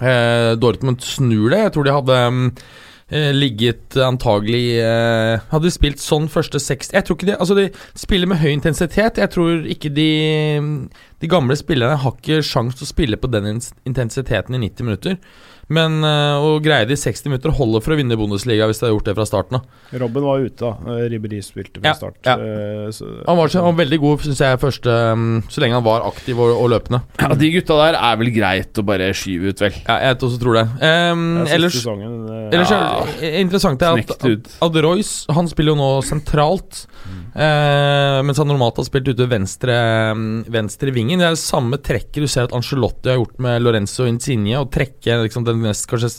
eh, 0.00 0.52
Dortmund 0.60 1.02
snur 1.04 1.52
det. 1.52 1.60
Jeg 1.66 1.74
tror 1.74 1.86
de 1.86 1.94
hadde 1.96 2.18
mm, 2.36 2.48
eh, 3.12 3.30
ligget 3.36 3.98
antagelig 4.00 4.64
eh, 4.80 5.44
Hadde 5.52 5.68
de 5.68 5.74
spilt 5.74 6.02
sånn 6.02 6.30
første 6.32 6.60
60 6.62 6.94
Jeg 6.96 7.06
tror 7.06 7.18
ikke 7.18 7.30
de 7.30 7.36
Altså, 7.38 7.56
de 7.58 7.68
spiller 7.98 8.30
med 8.30 8.42
høy 8.42 8.52
intensitet. 8.54 9.20
Jeg 9.20 9.34
tror 9.34 9.66
ikke 9.76 9.92
de 9.92 10.10
De 11.22 11.30
gamle 11.30 11.56
spillerne 11.58 12.00
har 12.02 12.18
ikke 12.18 12.42
sjans 12.46 12.78
til 12.78 12.88
å 12.88 12.92
spille 12.92 13.20
på 13.20 13.30
den 13.32 13.58
intensiteten 13.86 14.56
i 14.58 14.64
90 14.68 14.88
minutter. 14.88 15.18
Men 15.72 16.00
uh, 16.04 16.38
å 16.44 16.54
greie 16.62 16.86
det 16.88 16.98
i 16.98 17.02
60 17.02 17.32
minutter 17.32 17.54
holder 17.56 17.82
for 17.84 17.94
å 17.94 17.98
vinne 17.98 18.18
Bundesliga 18.20 18.68
hvis 18.70 18.82
de 18.82 18.88
har 18.88 18.94
gjort 18.94 19.10
det 19.10 19.16
fra 19.18 19.28
starten 19.28 19.58
av. 19.58 19.68
Robben 20.02 20.26
var 20.26 20.44
ute, 20.44 20.60
da. 20.62 20.98
Riberi 21.08 21.32
Ribberi 21.32 21.42
spilte 21.42 21.80
fra 21.80 21.92
ja, 21.92 21.94
start. 21.94 22.18
Ja. 22.26 22.36
Uh, 22.36 22.90
så, 22.90 23.06
han, 23.26 23.36
var, 23.38 23.52
han 23.54 23.68
var, 23.70 23.78
veldig 23.82 23.98
god, 24.02 24.24
syns 24.26 24.42
jeg, 24.42 24.60
første 24.62 24.96
um, 25.12 25.42
så 25.48 25.62
lenge 25.62 25.78
han 25.78 25.86
var 25.86 26.06
aktiv 26.08 26.38
og, 26.40 26.52
og, 26.56 26.68
løpende. 26.72 27.02
Ja, 27.20 27.30
De 27.38 27.50
gutta 27.54 27.78
der 27.80 27.98
er 27.98 28.18
vel 28.20 28.32
greit 28.34 28.78
å 28.78 28.86
bare 28.86 29.10
skyve 29.16 29.52
ut, 29.52 29.62
vel. 29.62 29.76
Ja, 29.86 29.98
jeg 30.08 30.18
også 30.18 30.40
tror 30.42 30.58
det. 30.58 30.66
Um, 30.82 31.26
ellers 31.46 31.78
sesongen, 31.78 32.18
ellers 32.50 32.74
er 32.76 33.38
interessant 33.42 33.82
er 33.82 34.02
at, 34.02 34.14
at, 34.18 34.56
at 34.66 34.80
Royce 34.84 35.32
han 35.32 35.48
spiller 35.50 35.74
jo 35.74 35.80
nå 35.80 35.90
sentralt. 36.06 36.84
Mm. 37.02 37.22
Uh, 37.32 38.20
mens 38.26 38.36
han 38.36 38.50
normalt 38.50 38.76
har 38.76 38.84
spilt 38.84 39.08
ute 39.08 39.26
venstre, 39.30 39.74
venstre 40.52 40.92
vingen. 40.92 41.20
Det 41.22 41.28
er 41.30 41.36
det 41.36 41.42
samme 41.42 41.80
trekket 41.80 42.24
du 42.24 42.28
ser 42.28 42.48
at 42.48 42.56
Angelotti 42.56 43.12
har 43.12 43.20
gjort 43.20 43.40
med 43.42 43.64
Lorenzo 43.64 44.06
Insigne. 44.08 44.58
Å 44.60 44.68
trekke 44.72 45.22
liksom, 45.24 45.46
den 45.48 45.62
mest 45.64 45.88
kanskje 45.90 46.12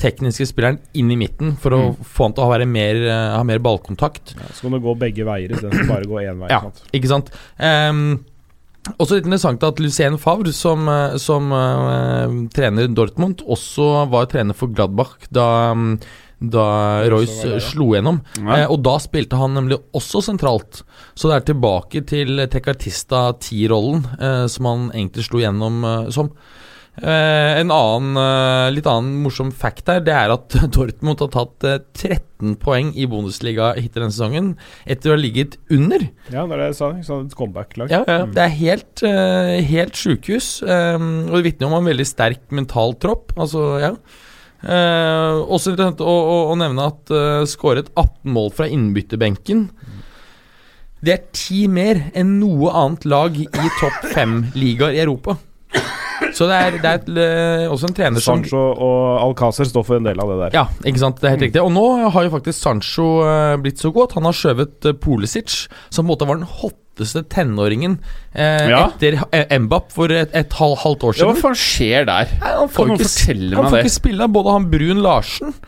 tekniske 0.00 0.48
spilleren 0.50 0.80
inn 0.98 1.12
i 1.12 1.18
midten 1.18 1.54
for 1.60 1.76
å 1.76 1.80
mm. 1.92 2.04
få 2.16 2.28
han 2.28 2.36
til 2.36 2.44
å 2.46 2.68
mer, 2.68 3.00
uh, 3.06 3.34
ha 3.36 3.42
mer 3.46 3.62
ballkontakt. 3.64 4.36
Ja, 4.38 4.52
så 4.52 4.66
kan 4.66 4.78
det 4.78 4.84
gå 4.86 4.94
begge 5.04 5.26
veier 5.28 5.54
istedenfor 5.54 5.90
bare 5.90 6.08
gå 6.10 6.22
én 6.24 6.40
vei. 6.42 6.52
Ja, 6.52 6.64
sant? 6.64 6.86
ikke 6.96 7.12
sant. 7.12 7.34
Um, 7.60 8.24
også 8.98 9.16
litt 9.16 9.24
interessant 9.24 9.64
at 9.64 9.80
Lucien 9.80 10.18
Favre, 10.20 10.52
som, 10.52 10.84
eh, 10.92 11.14
som 11.22 11.48
uh, 11.56 12.34
trener 12.52 12.90
Dortmund, 12.92 13.40
også 13.48 14.04
var 14.12 14.28
trener 14.28 14.56
for 14.56 14.72
Gladbach 14.74 15.16
da 15.32 15.72
um, 15.72 15.94
da 16.52 16.66
Royce 17.12 17.60
slo 17.64 17.92
gjennom. 17.94 18.20
Ja. 18.40 18.58
Eh, 18.58 18.66
og 18.70 18.82
da 18.86 18.96
spilte 19.02 19.38
han 19.40 19.56
nemlig 19.56 19.78
også 19.96 20.22
sentralt. 20.24 20.82
Så 21.14 21.30
det 21.30 21.38
er 21.38 21.48
tilbake 21.52 22.04
til 22.08 22.44
Tekartista 22.52 23.30
10-rollen 23.38 24.04
eh, 24.18 24.44
som 24.52 24.70
han 24.70 24.90
egentlig 24.92 25.28
slo 25.28 25.42
gjennom 25.44 25.82
eh, 25.88 26.12
som. 26.14 26.32
Eh, 27.02 27.58
en 27.58 27.72
annen, 27.74 28.14
eh, 28.22 28.68
litt 28.70 28.86
annen 28.86 29.16
morsom 29.24 29.50
fact 29.50 29.88
her, 29.90 29.98
det 30.04 30.14
er 30.14 30.30
at 30.30 30.54
Dortmund 30.74 31.24
har 31.24 31.32
tatt 31.34 31.66
13 31.98 32.52
eh, 32.52 32.52
poeng 32.62 32.92
i 32.94 33.08
Bundesliga 33.10 33.72
hittil 33.74 34.04
denne 34.04 34.14
sesongen, 34.14 34.52
etter 34.86 35.10
å 35.10 35.16
ha 35.16 35.20
ligget 35.20 35.56
under. 35.74 36.06
Ja, 36.30 36.44
det 36.46 36.54
er 36.54 36.62
det 36.62 36.68
jeg 36.70 36.78
sa. 36.78 36.92
Sånn 37.08 37.26
et 37.26 37.34
comeback-lag. 37.38 37.90
Ja, 37.90 38.04
ja, 38.06 38.28
det 38.30 38.44
er 38.44 38.54
helt, 38.60 39.02
helt 39.72 39.98
sjukehus. 39.98 40.60
og 40.62 41.34
det 41.34 41.42
vitner 41.48 41.70
om 41.70 41.80
en 41.80 41.90
veldig 41.90 42.06
sterk 42.06 42.46
mental 42.54 42.94
tropp. 43.02 43.34
Altså, 43.34 43.66
ja 43.82 43.96
Eh, 44.64 45.38
også 45.44 45.74
interessant 45.74 46.00
å, 46.00 46.08
å, 46.08 46.36
å, 46.52 46.54
nevne 46.56 46.86
at 46.88 47.12
uh, 47.12 47.42
skåret 47.48 47.90
18 47.92 48.32
mål 48.32 48.52
fra 48.56 48.68
innbytterbenken. 48.72 49.66
Det 51.04 51.12
er 51.12 51.24
ti 51.36 51.66
mer 51.68 52.06
enn 52.16 52.38
noe 52.40 52.72
annet 52.72 53.04
lag 53.04 53.36
i 53.36 53.48
topp 53.80 54.06
fem-ligaer 54.14 54.96
i 54.96 55.02
Europa. 55.04 55.36
Så 56.34 56.46
det 56.48 56.56
er, 56.56 56.78
det 56.80 56.88
er 56.88 57.02
et, 57.02 57.10
uh, 57.12 57.74
også 57.74 57.90
en 57.90 57.96
trener 57.98 58.24
som 58.24 58.40
Sancho 58.40 58.62
og 58.72 59.02
Alcácer 59.26 59.68
står 59.68 59.84
for 59.84 60.00
en 60.00 60.08
del 60.08 60.22
av 60.22 60.32
det 60.32 60.38
der. 60.46 60.56
Ja, 60.56 60.64
ikke 60.88 61.02
sant. 61.02 61.20
Det 61.20 61.28
er 61.28 61.36
helt 61.36 61.44
riktig. 61.48 61.60
Og 61.62 61.74
nå 61.74 61.84
har 62.14 62.24
jo 62.24 62.32
faktisk 62.32 62.56
Sancho 62.56 63.10
uh, 63.20 63.58
blitt 63.60 63.82
så 63.82 63.92
godt. 63.94 64.16
Han 64.16 64.30
har 64.30 64.38
skjøvet 64.38 64.88
Pulisic, 65.04 65.66
som 65.90 66.06
på 66.06 66.08
en 66.08 66.12
måte 66.14 66.30
var 66.30 66.40
den 66.40 66.48
hot 66.62 66.80
hotteste 66.94 67.24
tenåringen 67.28 67.98
eh, 68.32 68.70
ja. 68.70 68.88
etter 68.88 69.18
Embap 69.50 69.90
for 69.92 70.10
et, 70.10 70.30
et 70.34 70.52
halv, 70.60 70.78
halvt 70.84 71.08
år 71.08 71.16
siden. 71.16 71.28
Ja, 71.28 71.34
hva 71.34 71.42
faen 71.42 71.58
skjer 71.58 72.06
der? 72.06 72.36
Nei, 72.40 72.52
han 72.60 72.70
får, 72.70 72.86
kan 72.86 72.94
ikke, 72.94 73.08
fortelle 73.08 73.56
han 73.58 73.72
får 73.72 73.82
ikke 73.82 73.96
spille. 73.98 74.30
Både 74.34 74.54
han 74.58 74.70
Brun 74.70 75.02
Larsen 75.04 75.58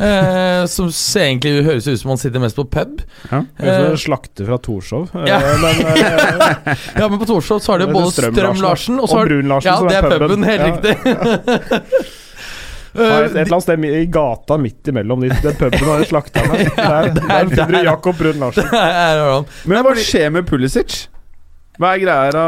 Eh, 0.00 0.62
som 0.70 0.86
egentlig 0.88 1.64
høres 1.66 1.84
ut 1.90 1.98
som 2.00 2.12
han 2.14 2.20
sitter 2.22 2.40
mest 2.40 2.56
på 2.56 2.64
pub. 2.72 3.02
Ja, 3.28 3.42
eh, 3.60 3.90
Slakter 4.00 4.46
fra 4.48 4.56
Torshov. 4.62 5.10
Eh, 5.12 5.26
ja. 5.28 5.40
men, 5.60 5.82
eh, 5.90 6.86
ja, 7.02 7.08
men 7.10 7.18
på 7.20 7.28
Torshov 7.28 7.60
så 7.60 7.74
har 7.74 7.82
de 7.82 7.90
både 7.90 8.14
Strøm-Larsen 8.14 8.96
og, 9.02 9.10
og 9.10 9.28
Brun-Larsen. 9.28 9.68
Ja, 9.68 9.76
det 9.90 9.98
er 9.98 10.24
puben 10.24 10.46
helt 10.48 10.64
riktig. 10.70 12.08
Et, 12.90 13.00
et, 13.00 13.36
eller 13.36 13.54
annet 13.54 13.64
sted 13.66 13.84
i 13.86 14.02
gata 14.10 14.56
midt 14.60 14.90
imellom 14.90 15.22
den 15.22 15.56
puben 15.58 15.88
og 15.92 16.04
slakteren 16.10 16.50
her. 16.56 16.70
Der, 16.80 17.12
der, 17.14 17.48
finner 17.52 17.72
du 17.76 17.86
Jakob 17.86 18.18
Brun 18.18 18.42
Larsen. 18.42 18.66
Men 19.70 19.84
hva 19.86 19.94
skjer 19.98 20.30
med 20.34 20.48
Pulisic? 20.48 21.06
Hva 21.80 21.94
er 21.94 22.02
greia 22.02 22.32
da? 22.34 22.44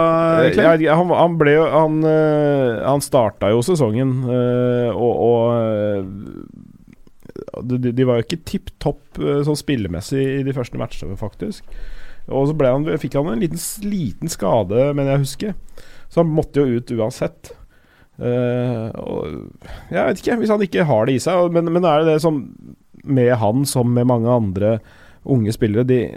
han, 0.93 1.13
han, 1.17 1.37
ble 1.41 1.55
jo 1.55 1.63
Han, 1.73 2.03
uh, 2.05 2.83
han 2.85 3.01
starta 3.05 3.49
jo 3.53 3.63
sesongen, 3.65 4.11
og, 4.93 5.13
og 5.25 5.39
de, 7.65 7.79
de, 7.89 8.05
var 8.09 8.19
jo 8.19 8.27
ikke 8.27 8.43
tipp 8.49 8.73
topp 8.83 9.23
sånn 9.47 9.57
spillemessig 9.59 10.23
i 10.41 10.45
de 10.47 10.55
første 10.57 10.81
matchene, 10.81 11.17
faktisk. 11.21 11.65
Og 12.31 12.51
så 12.51 12.55
han, 12.67 12.87
fikk 13.01 13.17
han 13.19 13.33
en 13.33 13.43
liten, 13.43 13.63
liten 13.87 14.31
skade, 14.31 14.93
mener 14.95 15.17
jeg 15.17 15.25
husker. 15.25 15.57
Så 16.13 16.23
han 16.23 16.33
måtte 16.35 16.63
jo 16.63 16.79
ut 16.79 16.93
uansett. 16.99 17.55
Uh, 18.21 18.93
og, 19.01 19.21
jeg 19.91 20.07
vet 20.07 20.19
ikke, 20.21 20.37
hvis 20.43 20.53
han 20.53 20.63
ikke 20.67 20.89
har 20.89 21.03
det 21.09 21.15
i 21.17 21.23
seg. 21.23 21.53
Men, 21.55 21.65
men 21.73 21.85
er 21.89 21.97
det 22.03 22.15
det 22.15 22.25
som 22.25 22.35
med 23.03 23.33
han 23.41 23.65
som 23.67 23.95
med 23.95 24.07
mange 24.07 24.31
andre 24.31 24.79
unge 25.23 25.53
spillere, 25.55 25.85
de, 25.87 26.11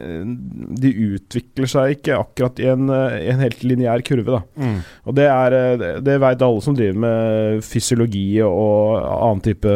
de 0.81 0.89
utvikler 1.13 1.67
seg 1.69 1.91
ikke 1.97 2.17
akkurat 2.17 2.60
i 2.62 2.65
en, 2.71 2.89
en 2.89 3.39
helt 3.43 3.63
lineær 3.65 4.01
kurve. 4.05 4.41
Mm. 4.58 4.79
Og 5.05 5.15
det, 5.17 5.27
er, 5.29 5.51
det, 5.77 6.01
det 6.08 6.21
vet 6.23 6.41
alle 6.47 6.62
som 6.65 6.75
driver 6.77 6.97
med 7.05 7.23
fysiologi 7.65 8.41
og 8.45 8.97
annen 8.97 9.41
type 9.45 9.71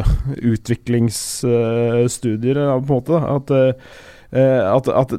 utviklingsstudier, 0.53 2.58
på 2.58 2.79
en 2.79 2.88
måte. 2.89 3.13
Da. 3.13 3.19
At 3.38 3.49
at, 4.29 4.86
at, 4.93 5.10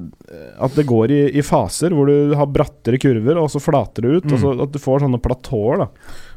at, 0.62 0.74
det 0.76 0.86
går 0.86 1.10
i, 1.10 1.34
i, 1.34 1.42
faser 1.42 1.90
hvor 1.90 2.06
du 2.06 2.30
har 2.38 2.46
brattere 2.46 2.98
kurver, 3.02 3.34
og 3.42 3.50
så 3.50 3.58
flater 3.62 4.02
det 4.06 4.20
ut. 4.20 4.26
Mm. 4.28 4.34
Og 4.34 4.38
så 4.42 4.52
At 4.66 4.74
du 4.74 4.78
får 4.82 5.00
sånne 5.02 5.22
platåer. 5.22 5.86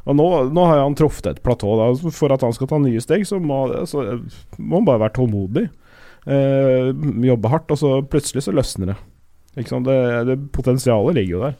Og 0.04 0.16
nå, 0.18 0.26
nå, 0.52 0.64
har 0.68 0.82
han 0.82 0.96
truffet 0.98 1.30
et 1.30 1.42
platå. 1.44 1.74
Da. 1.80 2.12
For 2.12 2.32
at 2.34 2.44
han 2.44 2.52
skal 2.56 2.68
ta 2.70 2.80
nye 2.82 3.00
steg, 3.00 3.24
så 3.28 3.40
må, 3.40 3.64
så 3.88 4.04
må 4.58 4.80
han 4.80 4.88
bare 4.88 5.04
være 5.06 5.16
tålmodig. 5.16 5.68
Eh, 6.24 6.90
jobbe 7.28 7.52
hardt, 7.52 7.72
og 7.72 7.80
så 7.80 7.94
plutselig 8.08 8.44
så 8.44 8.52
løsner 8.52 8.92
det. 8.92 8.98
det, 9.56 10.00
det 10.28 10.36
potensialet 10.52 11.20
ligger 11.20 11.36
jo 11.36 11.44
der. 11.46 11.56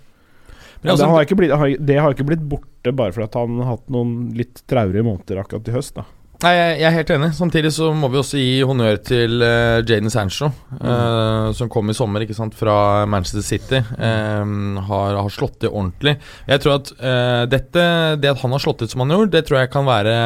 Men 0.82 0.92
altså, 0.92 1.06
det, 1.06 1.12
har 1.14 1.38
blitt, 1.40 1.86
det, 1.88 1.96
har 1.96 2.12
ikke 2.12 2.28
blitt, 2.28 2.44
borte 2.44 2.92
bare 2.92 3.14
fordi 3.16 3.40
han 3.40 3.62
har 3.62 3.78
hatt 3.78 3.86
noen 3.92 4.34
litt 4.36 4.60
traurige 4.68 5.06
måneder 5.06 5.40
akkurat 5.40 5.70
i 5.70 5.76
høst. 5.78 5.96
da 5.96 6.04
Nei, 6.44 6.52
jeg, 6.58 6.84
er 6.84 6.92
helt 6.92 7.10
enig. 7.14 7.30
Samtidig 7.38 7.70
så 7.72 7.88
må 7.96 8.10
vi 8.12 8.18
også 8.20 8.36
gi 8.40 8.58
honnør 8.68 8.98
til 9.06 9.40
uh, 9.40 9.80
Jaden 9.80 10.12
Sancho, 10.12 10.50
mm. 10.74 10.82
uh, 10.82 11.48
som 11.56 11.70
kom 11.72 11.88
i 11.88 11.96
sommer 11.96 12.24
ikke 12.24 12.36
sant, 12.36 12.56
fra 12.58 12.76
Manchester 13.08 13.44
City. 13.46 13.80
Um, 13.96 14.76
har, 14.90 15.16
har, 15.16 15.32
slått 15.32 15.62
til 15.64 15.72
ordentlig. 15.72 16.18
Jeg 16.50 16.60
tror 16.60 16.82
at 16.82 16.92
uh, 17.00 17.44
dette, 17.48 17.84
det 18.20 18.34
at 18.34 18.44
han 18.44 18.52
har 18.52 18.60
slått 18.60 18.82
til 18.82 18.92
som 18.92 19.06
han 19.06 19.14
gjorde, 19.16 19.32
det 19.38 19.46
tror 19.48 19.62
jeg 19.62 19.72
kan 19.72 19.88
være 19.88 20.18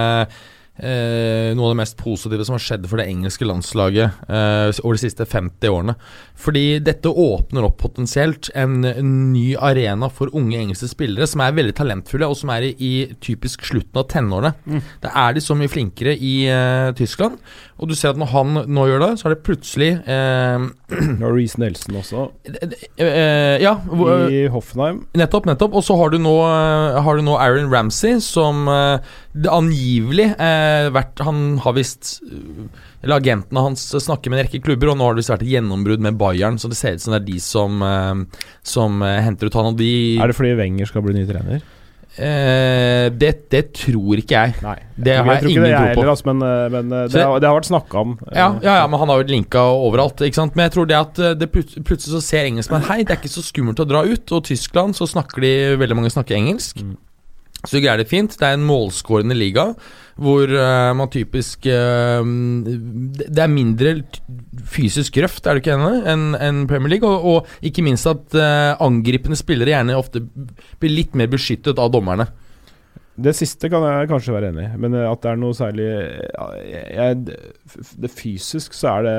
eh, 0.78 1.50
noe 1.56 1.68
av 1.68 1.74
det 1.74 1.80
mest 1.82 1.96
positive 2.00 2.46
som 2.46 2.56
har 2.56 2.62
skjedd 2.64 2.86
for 2.90 3.00
det 3.00 3.08
engelske 3.10 3.46
landslaget 3.48 4.22
eh, 4.28 4.80
over 4.84 4.96
de 4.96 5.02
siste 5.02 5.26
50 5.28 5.72
årene. 5.74 5.94
Fordi 6.38 6.64
dette 6.84 7.10
åpner 7.10 7.66
opp 7.66 7.78
potensielt 7.82 8.50
en, 8.54 8.80
en, 8.86 9.14
ny 9.32 9.52
arena 9.56 10.10
for 10.12 10.32
unge 10.38 10.60
engelske 10.60 10.90
spillere 10.90 11.28
som 11.28 11.42
er 11.44 11.56
veldig 11.56 11.76
talentfulle, 11.78 12.28
og 12.30 12.38
som 12.38 12.52
er 12.54 12.68
i, 12.70 12.72
i 12.78 12.92
typisk 13.24 13.66
slutten 13.68 14.00
av 14.00 14.08
tenårene. 14.12 14.54
Mm. 14.68 14.82
Da 15.04 15.14
er 15.26 15.36
de 15.36 15.44
så 15.44 15.58
mye 15.58 15.72
flinkere 15.72 16.14
i 16.14 16.34
eh, 16.52 16.90
Tyskland. 16.98 17.40
Og 17.78 17.90
du 17.90 17.96
ser 17.98 18.14
at 18.14 18.20
når 18.20 18.32
han 18.34 18.62
nå 18.66 18.88
gjør 18.90 19.06
det, 19.06 19.12
så 19.18 19.28
er 19.28 19.36
det 19.36 19.44
plutselig 19.46 19.92
eh, 20.06 20.68
Nå 20.88 21.30
Reece 21.34 21.60
Nelson 21.60 21.98
også. 22.00 22.22
Eh, 22.96 23.58
ja. 23.60 23.74
I 24.32 24.46
Hoffenheim. 24.52 25.02
Nettopp, 25.18 25.48
nettopp. 25.50 25.76
Og 25.76 25.84
så 25.84 25.96
har 26.00 26.12
du 26.14 26.16
eh, 26.18 26.98
har 27.04 27.18
du 27.18 27.24
nå 27.26 27.36
Aaron 27.36 27.68
Ramsey, 27.72 28.16
som 28.24 28.64
det 29.38 29.52
angivelig 29.52 30.30
eh, 30.40 30.88
vært 30.90 31.20
Han 31.22 31.60
har 31.62 31.76
visst 31.76 32.16
Eller 33.02 33.18
agentene 33.20 33.62
hans 33.62 33.84
snakker 33.92 34.32
med 34.32 34.40
en 34.40 34.46
rekke 34.46 34.62
klubber, 34.64 34.90
og 34.90 34.98
nå 34.98 35.06
har 35.06 35.14
det 35.14 35.22
visst 35.22 35.34
vært 35.34 35.44
et 35.44 35.52
gjennombrudd 35.52 36.02
med 36.02 36.18
Bayern, 36.18 36.58
så 36.58 36.70
det 36.72 36.80
ser 36.80 36.96
ut 36.96 37.04
som 37.04 37.14
det 37.14 37.20
er 37.20 37.28
de 37.28 37.40
som, 37.42 37.84
som 38.66 39.02
henter 39.04 39.50
ut 39.50 39.58
han. 39.60 39.74
Og 39.74 39.78
de 39.78 39.92
Er 40.18 40.32
det 40.32 40.38
fordi 40.38 40.56
Wenger 40.58 40.88
skal 40.90 41.04
bli 41.04 41.18
ny 41.20 41.26
trener? 41.28 41.62
Eh, 42.18 43.08
det, 43.14 43.30
det, 43.52 43.62
tror 43.78 44.18
ikke 44.18 44.34
jeg. 44.34 44.54
Nei, 44.64 44.74
jeg 44.80 45.04
det 45.06 45.16
har 45.16 45.28
jeg, 45.36 45.44
jeg 45.44 45.52
ingen 45.52 45.66
tro 45.70 45.84
på. 45.84 46.02
Heller, 46.02 46.12
altså, 46.12 46.26
men, 46.28 46.42
eh, 46.42 46.64
men 46.74 46.92
eh, 46.92 47.04
det, 47.12 47.22
har, 47.22 47.38
det, 47.38 47.48
har, 47.48 47.58
vært 47.60 47.70
snakka 47.70 48.02
om. 48.02 48.14
Ja, 48.32 48.48
ja, 48.64 48.74
ja, 48.80 48.86
men 48.90 49.02
han 49.02 49.12
har 49.12 49.22
jo 49.22 49.28
linka 49.30 49.62
overalt. 49.70 50.22
Men 50.22 50.64
jeg 50.66 50.74
tror 50.74 50.88
det 50.90 50.98
at 50.98 51.20
eh, 51.22 51.36
det 51.38 51.50
plutselig 51.54 52.10
så 52.10 52.22
ser 52.24 52.48
engelskmenn 52.50 52.88
Hei, 52.88 53.04
det 53.04 53.14
er 53.14 53.20
ikke 53.22 53.30
så 53.32 53.44
skummelt 53.46 53.82
å 53.84 53.86
dra 53.88 54.02
ut. 54.06 54.34
Og 54.34 54.48
Tyskland 54.50 54.98
så 54.98 55.06
snakker 55.10 55.46
de 55.46 55.52
veldig 55.84 56.00
mange 56.00 56.12
snakker 56.14 56.38
engelsk. 56.40 56.82
Mm. 56.82 56.96
Så 57.66 57.80
greier 57.82 57.98
det 57.98 58.10
fint. 58.10 58.36
Det 58.38 58.46
er 58.46 58.58
en 58.58 58.66
målskårende 58.66 59.36
liga 59.36 59.72
hvor 60.18 60.50
uh, 60.50 60.90
man 60.98 61.10
typisk 61.14 61.66
uh, 61.70 62.26
Det 62.26 63.38
er 63.38 63.52
mindre 63.52 63.92
fysisk 64.66 65.20
røft, 65.22 65.46
er 65.46 65.54
det 65.54 65.62
ikke 65.62 65.76
enig, 65.76 66.00
enn 66.10 66.24
en 66.34 66.64
Premier 66.70 66.96
League. 66.96 67.06
Og, 67.06 67.26
og, 67.46 67.52
ikke 67.62 67.84
minst 67.86 68.08
at 68.10 68.34
uh, 68.34 68.74
angripende 68.82 69.38
spillere 69.38 69.76
gjerne 69.76 69.98
ofte 69.98 70.24
blir 70.82 70.94
litt 70.94 71.18
mer 71.18 71.30
beskyttet 71.30 71.78
av 71.78 71.92
dommerne. 71.94 72.26
Det 73.18 73.32
siste 73.34 73.66
kan 73.70 73.82
jeg 73.82 74.08
kanskje 74.10 74.34
være 74.34 74.50
enig 74.52 74.64
i, 74.68 74.78
men 74.78 74.94
eh, 74.94 75.06
at 75.08 75.22
det 75.24 75.30
er 75.32 75.40
noe 75.40 75.56
særlig 75.56 75.86
jeg, 75.88 77.16
Det 78.04 78.10
fysisk 78.14 78.76
så 78.76 78.92
er 78.92 79.08
det 79.08 79.14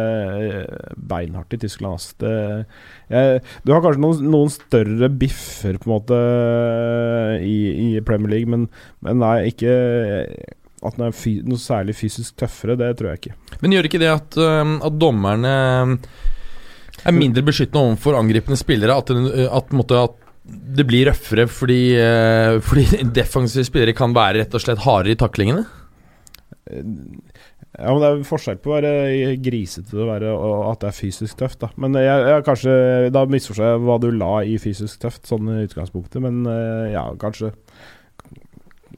eh, 0.59 0.93
beinhardt 1.11 1.55
i 1.55 1.59
Tyskland. 1.59 1.99
Ass. 1.99 2.13
Det, 2.21 2.31
jeg, 3.11 3.41
du 3.65 3.73
har 3.73 3.83
kanskje 3.83 4.03
noen, 4.05 4.29
noen, 4.31 4.53
større 4.53 5.09
biffer 5.11 5.79
på 5.81 5.89
en 5.89 5.95
måte 5.97 6.21
i, 7.43 7.57
i 7.89 8.05
Premier 8.05 8.37
League, 8.37 8.51
men, 8.51 8.69
men 9.05 9.19
nei, 9.23 9.49
ikke 9.51 9.75
at 10.79 10.95
den 10.95 11.09
er 11.09 11.15
fy, 11.15 11.39
noe 11.43 11.59
særlig 11.59 11.97
fysisk 11.99 12.37
tøffere, 12.39 12.77
det 12.79 12.93
tror 12.99 13.11
jeg 13.11 13.19
ikke. 13.19 13.35
Men 13.59 13.75
gjør 13.75 13.89
ikke 13.89 13.99
det 13.99 14.13
at, 14.13 14.39
at 14.39 14.95
dommerne 14.95 15.51
er 17.03 17.15
mindre 17.15 17.43
beskyttende 17.43 17.83
overfor 17.83 18.15
angripende 18.19 18.59
spillere? 18.59 18.95
At, 18.95 19.11
at, 19.11 19.75
at 19.99 20.28
det 20.49 20.85
blir 20.87 21.09
røffere 21.09 21.47
fordi, 21.51 21.81
uh, 21.99 22.59
fordi 22.63 23.03
defensive 23.19 23.67
spillere 23.67 23.97
kan 23.97 24.15
være 24.15 24.43
rett 24.43 24.55
og 24.55 24.63
slett 24.63 24.85
hardere 24.85 25.15
i 25.15 25.19
taklingene? 25.19 25.65
Ja, 26.69 27.93
men 27.93 28.01
Det 28.01 28.09
er 28.09 28.25
forskjell 28.27 28.57
på 28.61 28.71
å 28.71 28.77
være 28.77 29.35
grisete 29.41 29.95
og, 29.95 30.09
være, 30.09 30.33
og 30.33 30.65
at 30.71 30.81
det 30.83 30.89
er 30.89 30.97
fysisk 30.97 31.39
tøft. 31.39 31.61
Da 31.61 31.69
Men 31.81 31.95
jeg, 31.97 32.25
jeg 32.27 32.45
kanskje 32.45 32.73
Da 33.13 33.23
misforstår 33.29 33.71
jeg 33.71 33.83
hva 33.85 33.95
du 34.01 34.09
la 34.13 34.33
i 34.45 34.57
fysisk 34.61 35.05
tøft, 35.05 35.23
sånn 35.29 35.49
i 35.53 35.63
utgangspunktet. 35.67 36.19
Men 36.25 36.43
ja, 36.91 37.05
kanskje 37.21 37.53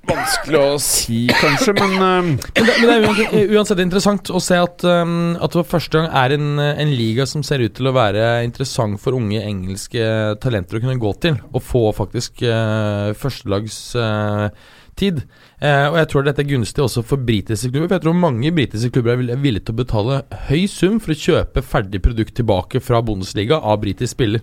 Vanskelig 0.09 0.57
å 0.57 0.77
si, 0.81 1.27
kanskje, 1.29 1.75
men 1.77 1.91
uh, 2.01 2.25
men, 2.25 2.65
det, 2.65 2.73
men, 2.87 3.03
det, 3.15 3.25
er 3.37 3.51
uansett 3.53 3.79
interessant 3.83 4.31
å 4.33 4.39
se 4.41 4.57
at, 4.57 4.81
um, 4.87 5.35
at 5.37 5.53
det 5.53 5.61
for 5.61 5.75
første 5.75 5.99
gang 5.99 6.07
er 6.23 6.33
en, 6.35 6.47
en, 6.57 6.93
liga 6.97 7.27
som 7.29 7.43
ser 7.45 7.61
ut 7.61 7.75
til 7.77 7.89
å 7.89 7.95
være 7.95 8.43
interessant 8.47 8.97
for 9.01 9.17
unge 9.17 9.43
engelske 9.45 10.01
talenter 10.41 10.79
å 10.79 10.83
kunne 10.83 11.01
gå 11.01 11.11
til. 11.21 11.37
Og 11.53 11.61
få 11.63 11.83
faktisk 11.97 12.41
uh, 12.47 13.13
førstelagstid. 13.21 15.21
Uh, 15.21 15.25
uh, 15.61 15.87
og 15.91 15.99
jeg 16.01 16.11
tror 16.11 16.25
dette 16.25 16.43
er 16.43 16.49
gunstig 16.49 16.85
også 16.87 17.05
for 17.05 17.21
britiske 17.21 17.69
klubber. 17.69 17.91
For 17.91 17.99
jeg 17.99 18.05
tror 18.07 18.25
mange 18.25 18.55
britiske 18.57 18.91
klubber 18.97 19.21
er 19.21 19.37
villige 19.37 19.69
til 19.69 19.77
å 19.77 19.81
betale 19.83 20.23
høy 20.49 20.65
sum 20.71 20.97
for 21.03 21.13
å 21.13 21.21
kjøpe 21.27 21.61
ferdig 21.61 22.01
produkt 22.03 22.33
tilbake 22.41 22.81
fra 22.81 23.05
Bundesliga 23.05 23.61
av 23.61 23.83
britisk 23.85 24.17
spiller. 24.17 24.41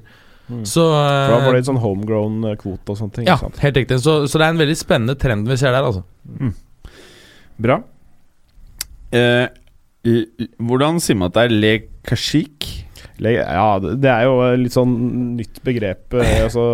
Mm. 0.48 0.64
Så, 0.64 0.82
For 0.88 1.34
da 1.34 1.38
var 1.44 1.54
det 1.54 1.60
en 1.62 1.68
sånn 1.68 1.82
homegrown-kvote 1.82 2.80
eh, 2.80 2.92
og 2.94 3.00
sånne 3.02 3.16
ting? 3.18 3.28
Ja, 3.28 3.36
helt 3.36 3.80
riktig. 3.82 4.00
Så, 4.00 4.22
så, 4.26 4.40
det 4.40 4.46
er 4.46 4.56
en 4.56 4.62
veldig 4.62 4.78
spennende 4.80 5.16
trend 5.20 5.48
vi 5.50 5.58
ser 5.60 5.76
der, 5.76 5.84
altså. 5.84 6.04
Mm. 6.40 6.54
Bra. 7.68 7.80
Eh, 9.12 9.46
hvordan 10.62 11.00
sier 11.04 11.18
man 11.18 11.32
at 11.32 11.36
det 11.36 11.46
er 11.48 11.56
le 11.56 11.74
kashik? 12.08 12.74
ja, 13.18 13.78
det 13.82 14.10
er 14.10 14.26
jo 14.28 14.34
litt 14.60 14.74
sånn 14.74 14.92
nytt 15.38 15.58
begrep, 15.66 16.14
eh, 16.14 16.42
altså, 16.46 16.64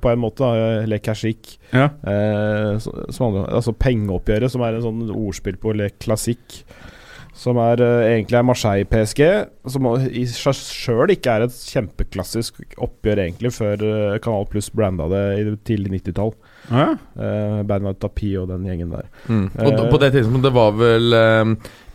på 0.00 0.12
en 0.12 0.22
måte. 0.22 0.50
Le 0.88 1.00
kashik. 1.02 1.56
Ja. 1.74 1.88
Eh, 2.02 2.78
altså 2.78 3.74
pengeoppgjøret, 3.74 4.52
som 4.52 4.64
er 4.64 4.78
en 4.78 4.86
sånn 4.86 5.02
ordspill 5.10 5.58
på 5.60 5.74
le 5.76 5.90
klassik. 5.98 6.62
Som 7.36 7.60
er, 7.62 7.80
uh, 7.80 8.02
egentlig 8.08 8.38
er 8.38 8.46
Marseille-PSG, 8.46 9.22
som 9.70 9.86
i 10.08 10.24
seg 10.28 10.56
sjøl 10.58 11.14
ikke 11.14 11.36
er 11.36 11.46
et 11.46 11.54
kjempeklassisk 11.54 12.60
oppgjør, 12.82 13.22
egentlig, 13.24 13.52
før 13.54 13.84
uh, 13.86 14.18
Kanal 14.22 14.48
Pluss 14.50 14.70
branda 14.74 15.06
det 15.12 15.22
i 15.38 15.46
tidlig 15.68 16.00
90-tall. 16.00 16.34
Ja. 16.70 16.90
Uh, 17.14 17.62
Bernard 17.68 18.00
Tapie 18.02 18.40
og 18.40 18.50
den 18.50 18.66
gjengen 18.68 18.92
der. 18.96 19.08
Mm. 19.30 19.48
Og 19.54 19.72
uh, 19.78 19.88
på 19.92 20.02
det 20.02 20.12
tidspunktet 20.18 20.54
var 20.54 20.76
vel 20.78 21.16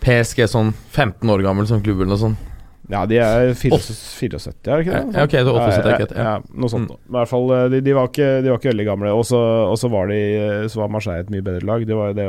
PSG 0.04 0.46
sånn 0.52 0.74
15 0.74 1.36
år 1.36 1.46
gammel 1.46 1.68
som 1.70 1.84
klubb 1.84 2.04
eller 2.04 2.16
noe 2.16 2.24
sånt? 2.28 2.52
Ja, 2.86 3.02
de 3.10 3.18
er 3.18 3.56
74, 3.58 4.44
er 4.46 4.78
det 4.78 4.84
ikke 4.84 4.92
det? 4.94 5.16
Ja, 5.16 5.24
ok, 5.26 5.32
det 5.32 5.40
er 5.42 5.56
78, 5.58 6.12
ja, 6.14 6.26
ja, 6.28 6.34
noe 6.54 6.70
sånt. 6.70 6.92
Mm. 6.92 7.00
I 7.10 7.16
hvert 7.16 7.32
fall, 7.32 7.48
de, 7.74 7.80
de, 7.82 7.96
var 7.98 8.12
ikke, 8.12 8.28
de, 8.46 8.52
var 8.52 8.60
ikke, 8.60 8.70
veldig 8.76 8.86
gamle. 8.92 9.14
Og 9.18 9.26
så 9.26 9.90
var, 9.90 10.12
de, 10.12 10.20
så 10.70 10.84
var 10.84 10.92
Marseille 10.94 11.26
et 11.26 11.32
mye 11.34 11.46
bedre 11.46 11.66
lag. 11.66 11.88
Det 11.90 11.98
var, 11.98 12.14
det, 12.14 12.28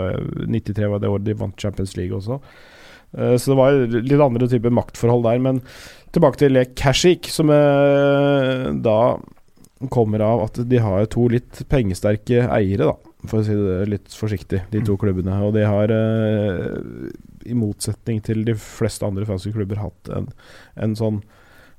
93 0.48 0.88
var 0.94 1.02
det 1.02 1.12
året 1.12 1.26
de 1.28 1.36
vant 1.36 1.60
Champions 1.60 1.92
League 2.00 2.16
også. 2.16 2.40
Eh, 3.16 3.36
så 3.40 3.52
det 3.52 3.58
var 3.58 3.78
litt 3.96 4.22
andre 4.22 4.48
typer 4.50 4.74
maktforhold 4.74 5.26
der. 5.26 5.40
Men 5.42 5.62
tilbake 6.14 6.40
til 6.40 6.60
Kashik, 6.78 7.30
som 7.32 7.52
eh, 7.52 8.68
da 8.84 8.98
kommer 9.92 10.24
av 10.24 10.46
at 10.46 10.60
de 10.68 10.80
har 10.80 11.08
to 11.12 11.26
litt 11.28 11.60
pengesterke 11.68 12.46
eiere, 12.48 12.88
da, 12.88 13.14
for 13.28 13.42
å 13.42 13.46
si 13.46 13.56
det 13.56 13.80
litt 13.92 14.14
forsiktig, 14.16 14.62
de 14.72 14.84
to 14.86 14.96
klubbene. 15.00 15.40
Og 15.44 15.56
de 15.56 15.66
har, 15.68 15.92
eh, 15.92 17.10
i 17.46 17.56
motsetning 17.56 18.22
til 18.24 18.44
de 18.46 18.56
fleste 18.58 19.06
andre 19.06 19.26
franske 19.28 19.52
klubber, 19.54 19.82
hatt 19.84 20.14
en, 20.16 20.30
en 20.82 20.96
sånn 20.98 21.24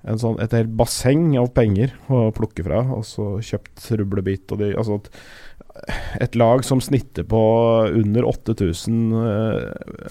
en 0.07 0.19
sånn, 0.21 0.37
et 0.39 0.53
helt 0.55 0.75
basseng 0.77 1.31
av 1.39 1.49
penger 1.57 1.91
å 2.13 2.27
plukke 2.35 2.63
fra, 2.63 2.83
og 2.95 3.03
så 3.07 3.41
kjøpt 3.43 3.89
rublebit. 3.99 4.53
Og 4.53 4.61
de, 4.61 4.69
altså 4.77 4.99
et 6.21 6.35
lag 6.35 6.63
som 6.65 6.81
snitter 6.83 7.25
på 7.27 7.41
under 7.87 8.27
8000 8.27 9.13
uh, 9.13 9.55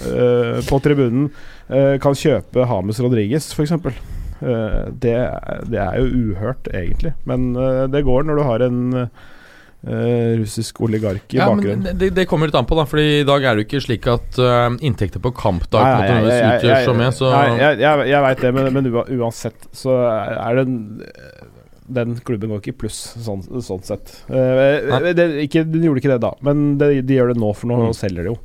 uh, 0.07 0.59
på 0.67 0.81
tribunen, 0.85 1.31
uh, 1.71 1.97
kan 2.03 2.17
kjøpe 2.17 2.67
Hames 2.71 3.01
Rodriges, 3.03 3.53
f.eks. 3.55 3.77
Uh, 3.77 4.91
det, 4.93 5.17
det 5.71 5.81
er 5.83 5.97
jo 6.01 6.31
uhørt, 6.33 6.69
egentlig. 6.73 7.17
Men 7.29 7.55
det 7.93 8.05
går 8.07 8.29
når 8.29 8.39
du 8.39 8.47
har 8.47 8.67
en 8.69 8.85
russisk 9.87 10.81
oligark 10.83 11.31
i 11.31 11.37
ja, 11.39 11.45
bakgrunnen. 11.47 11.85
Men 11.85 11.99
det, 12.01 12.09
det, 12.17 12.25
kommer 12.27 12.49
litt 12.49 12.57
an 12.59 12.67
på, 12.67 12.75
da. 12.75 12.87
Fordi 12.91 13.21
i 13.21 13.27
dag 13.29 13.45
er 13.45 13.55
det 13.55 13.63
jo 13.63 13.67
ikke 13.69 13.83
slik 13.85 14.09
at 14.11 14.39
inntekter 14.83 15.23
på 15.23 15.31
kampdag 15.37 15.85
nei, 15.85 16.09
nei, 16.11 16.33
jeg, 16.33 16.57
utgjør 16.57 16.89
så 16.89 16.95
mye. 16.97 17.11
Så 17.15 17.29
nei, 17.31 17.45
jeg, 17.61 17.79
jeg, 17.85 18.09
jeg 18.11 18.25
veit 18.25 18.43
det, 18.43 18.51
men, 18.57 18.71
men, 18.75 18.89
uansett 19.21 19.69
så 19.77 20.01
er 20.09 20.59
det 20.59 20.67
en 20.67 20.81
den 21.89 22.17
klubben 22.27 22.51
går 22.51 22.63
ikke 22.63 22.75
i 22.75 22.81
pluss, 22.85 22.99
sånn, 23.23 23.45
sånn 23.63 23.85
sett. 23.87 24.13
Eh, 24.27 25.13
det, 25.17 25.27
ikke, 25.47 25.65
de 25.69 25.85
gjorde 25.87 26.03
ikke 26.03 26.15
det 26.15 26.23
da, 26.25 26.33
men 26.47 26.77
de, 26.81 27.01
de 27.07 27.19
gjør 27.19 27.33
det 27.33 27.41
nå, 27.43 27.53
for 27.57 27.71
nå 27.71 27.81
mm. 27.85 27.97
selger 27.97 28.27
de 28.27 28.33
jo. 28.33 28.39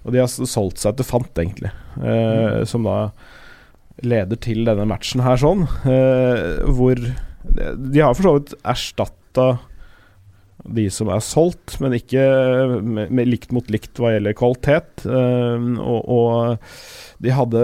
Og 0.00 0.14
de 0.14 0.22
har 0.22 0.30
solgt 0.30 0.80
seg 0.80 0.96
til 0.96 1.08
fant, 1.08 1.32
egentlig. 1.42 1.72
eh, 2.00 2.60
mm. 2.60 2.68
Som 2.70 2.88
da 2.88 3.10
leder 4.06 4.40
til 4.40 4.64
denne 4.64 4.86
matchen 4.88 5.20
her, 5.24 5.40
sånn. 5.40 5.66
Eh, 5.84 6.62
hvor 6.72 7.00
De 7.00 8.00
har 8.00 8.14
for 8.16 8.24
så 8.24 8.36
vidt 8.38 8.54
erstatta 8.68 9.50
de 10.60 10.86
som 10.92 11.08
er 11.12 11.22
solgt, 11.24 11.78
men 11.80 11.96
ikke 11.96 12.20
med, 12.84 13.12
med 13.12 13.28
likt 13.28 13.52
mot 13.56 13.68
likt 13.72 13.96
hva 14.00 14.14
gjelder 14.14 14.36
kvalitet. 14.36 15.06
og, 15.08 16.00
og 16.04 17.20
de 17.24 17.32
hadde 17.32 17.62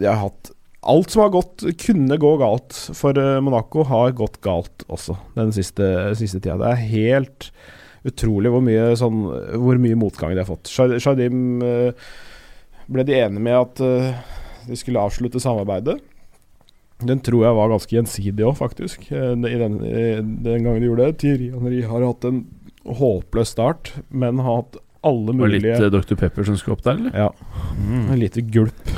De 0.00 0.08
har 0.08 0.20
hatt 0.22 0.52
alt 0.82 1.10
som 1.10 1.22
har 1.22 1.30
gått, 1.34 1.62
kunne 1.78 2.18
gå 2.18 2.32
galt 2.40 2.74
for 2.96 3.18
eh, 3.18 3.38
Monaco, 3.44 3.84
har 3.86 4.14
gått 4.18 4.40
galt 4.42 4.84
også 4.90 5.16
den 5.36 5.54
siste, 5.54 5.86
siste 6.18 6.40
tida. 6.42 6.58
Det 6.60 6.70
er 6.72 6.90
helt 6.90 7.50
utrolig 8.08 8.50
hvor 8.50 8.64
mye, 8.66 8.90
sånn, 8.98 9.24
hvor 9.62 9.78
mye 9.78 9.98
motgang 9.98 10.34
de 10.34 10.42
har 10.42 10.48
fått. 10.48 10.70
Shardim 10.72 11.62
eh, 11.62 12.08
ble 12.90 13.06
de 13.06 13.18
enige 13.20 13.44
med 13.46 13.58
at 13.60 13.84
eh, 13.86 14.08
de 14.66 14.78
skulle 14.78 15.02
avslutte 15.02 15.42
samarbeidet. 15.42 16.00
Den 17.02 17.22
tror 17.22 17.46
jeg 17.46 17.58
var 17.58 17.70
ganske 17.70 17.96
gjensidig 17.96 18.44
òg, 18.46 18.56
faktisk. 18.58 19.08
I 19.10 19.56
den, 19.58 19.80
den, 19.82 20.62
gangen 20.62 20.78
de 20.78 20.86
gjorde 20.86 21.08
det. 21.08 21.16
Thierry 21.18 21.48
Henry 21.50 21.80
har 21.86 22.04
hatt 22.06 22.26
en 22.28 22.44
håpløs 22.86 23.54
start, 23.54 23.90
men 24.10 24.38
har 24.42 24.60
hatt 24.60 24.78
alle 25.02 25.34
mulige 25.34 25.74
Og 25.74 25.82
litt 25.82 25.96
Dr. 25.96 26.18
Pepper 26.20 26.46
som 26.46 26.58
skulle 26.58 26.78
opp 26.78 26.84
der, 26.86 27.00
eller? 27.00 27.16
Ja. 27.24 27.74
Mm. 27.74 28.04
En 28.06 28.22
lite 28.22 28.46
gulp. 28.54 28.92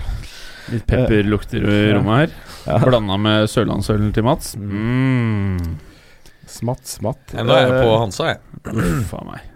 Litt 0.72 0.86
pepperlukter 0.88 1.64
i 1.64 1.80
rommet 1.92 2.22
her. 2.24 2.36
Ja. 2.64 2.78
Blanda 2.84 3.18
med 3.20 3.50
sørlandsølen 3.52 4.12
til 4.16 4.24
Mats. 4.24 4.54
Mm. 4.56 5.74
Smatt, 6.48 6.86
smatt. 6.88 7.34
Nå 7.36 7.56
er 7.56 7.66
jeg 7.66 7.82
på 7.82 7.96
Hansa, 8.00 8.30
jeg. 8.32 8.62
Uff 8.72 9.16
a 9.18 9.24
meg. 9.28 9.50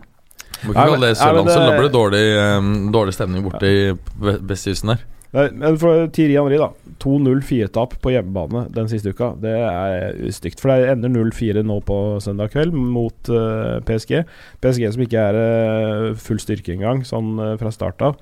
Må 0.64 0.72
ikke 0.72 0.88
kalle 0.88 1.06
det 1.06 1.12
sørlandsøl. 1.20 1.62
Da 1.62 1.76
blir 1.76 1.86
det 1.86 1.94
dårlig, 1.94 2.24
um, 2.58 2.74
dårlig 2.94 3.14
stemning 3.16 3.46
borte 3.46 3.70
i 3.70 3.80
vestkysten 4.18 4.94
her. 4.94 5.06
Men 5.32 5.76
for 5.76 6.06
Thierry 6.16 6.38
Henry, 6.38 6.56
da. 6.56 6.70
2-0-4-tap 7.04 7.98
på 8.02 8.12
hjemmebane 8.14 8.64
den 8.74 8.88
siste 8.90 9.12
uka. 9.12 9.34
Det 9.40 9.52
er 9.52 10.16
stygt. 10.34 10.62
For 10.62 10.72
det 10.72 10.94
ender 10.94 11.12
0-4 11.12 11.62
nå 11.68 11.78
på 11.86 11.98
søndag 12.24 12.54
kveld 12.54 12.74
mot 12.74 13.30
uh, 13.30 13.78
PSG. 13.86 14.22
PSG 14.64 14.86
som 14.94 15.04
ikke 15.04 15.26
er 15.30 15.38
uh, 15.38 16.14
full 16.18 16.40
styrke 16.42 16.72
engang, 16.74 17.04
sånn 17.06 17.36
uh, 17.38 17.54
fra 17.60 17.72
start 17.74 18.04
av. 18.08 18.16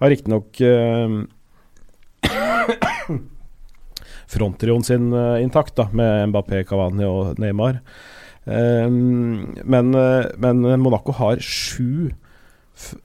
Har 0.00 0.14
riktignok 0.14 0.62
uh, 0.62 1.24
fronttrioen 4.34 4.84
sin 4.86 5.12
uh, 5.12 5.42
intakt, 5.42 5.76
da, 5.76 5.88
med 5.92 6.30
Mbappé, 6.32 6.64
Cavani 6.68 7.06
og 7.08 7.40
Neymar. 7.42 7.80
Um, 8.44 9.54
men, 9.64 9.94
uh, 9.96 10.26
men, 10.40 10.64
Monaco 10.82 11.14
har 11.16 11.40
sju 11.40 12.12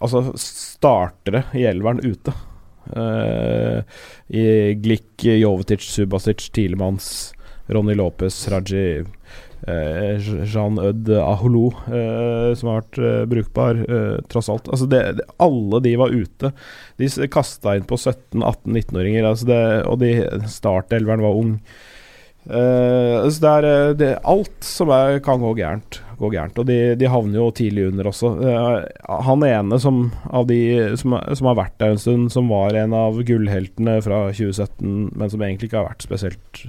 altså 0.02 0.34
startere 0.42 1.46
i 1.56 1.68
elveren 1.70 2.02
ute. 2.04 2.34
Uh, 2.90 3.86
I 4.34 4.74
Glick, 4.82 5.14
Jovetic, 5.22 5.86
Subasic, 5.86 6.50
Tilemans, 6.56 7.32
Ronny 7.70 7.94
Lopez, 7.96 8.42
Raji 8.50 8.86
Eh, 8.90 9.19
Jean 10.50 10.80
Ød 10.82 11.12
Aholo, 11.20 11.68
eh, 11.88 12.50
som 12.58 12.72
har 12.72 12.82
vært 12.82 13.00
eh, 13.04 13.22
brukbar, 13.30 13.84
tross 14.32 14.50
alt. 14.52 14.70
Altså 14.72 14.90
det, 14.90 15.04
det, 15.20 15.28
alle 15.42 15.84
de 15.86 15.96
var 16.00 16.16
ute. 16.16 16.54
De 17.00 17.12
kasta 17.32 17.78
inn 17.78 17.88
på 17.90 18.00
17-18-19-åringer, 18.00 19.30
altså 19.30 19.62
og 19.90 20.02
de 20.04 20.14
startelveren 20.50 21.24
var 21.26 21.40
ung. 21.40 21.56
Uh, 22.50 23.28
så 23.30 23.44
det 23.44 23.50
er 23.50 23.66
eh, 23.68 23.90
det, 24.00 24.08
alt 24.26 24.64
som 24.66 24.90
er, 24.96 25.20
kan 25.22 25.42
gå 25.44 25.52
gærent, 25.60 26.00
går 26.18 26.32
gærent. 26.34 26.62
Og 26.62 26.66
de, 26.70 26.78
de 26.98 27.12
havner 27.12 27.38
jo 27.38 27.50
tidlig 27.56 27.90
under 27.92 28.10
også. 28.10 28.32
Uh, 28.40 29.20
han 29.28 29.46
ene 29.46 29.78
som, 29.82 30.08
av 30.26 30.48
de 30.50 30.62
som, 30.98 31.18
som, 31.36 31.50
har 31.52 31.60
vært 31.60 31.78
der 31.82 31.94
en 31.94 32.02
stund, 32.02 32.32
som 32.34 32.50
var 32.50 32.78
en 32.80 32.96
av 32.98 33.20
gullheltene 33.28 34.00
fra 34.06 34.24
2017, 34.32 35.12
men 35.14 35.34
som 35.34 35.46
egentlig 35.46 35.70
ikke 35.70 35.82
har 35.82 35.92
vært 35.92 36.08
spesielt 36.08 36.66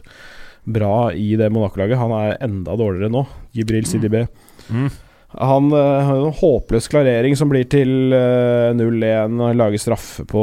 bra 0.65 1.13
i 1.13 1.35
det 1.41 1.51
Monaco-laget, 1.53 2.01
han 2.01 2.13
er 2.17 2.41
enda 2.45 2.77
dårligere 2.79 3.13
nå. 3.13 3.25
Gibril 3.57 3.89
Sidibé. 3.89 4.27
Mm. 4.71 4.91
Han 5.39 5.69
uh, 5.71 5.79
har 5.79 6.25
en 6.27 6.33
håpløs 6.35 6.89
klarering 6.91 7.37
som 7.39 7.47
blir 7.53 7.63
til 7.71 8.11
uh, 8.11 8.75
0-1. 8.75 9.37
Han 9.39 9.61
lager 9.61 9.79
straffe 9.79 10.25
på 10.29 10.43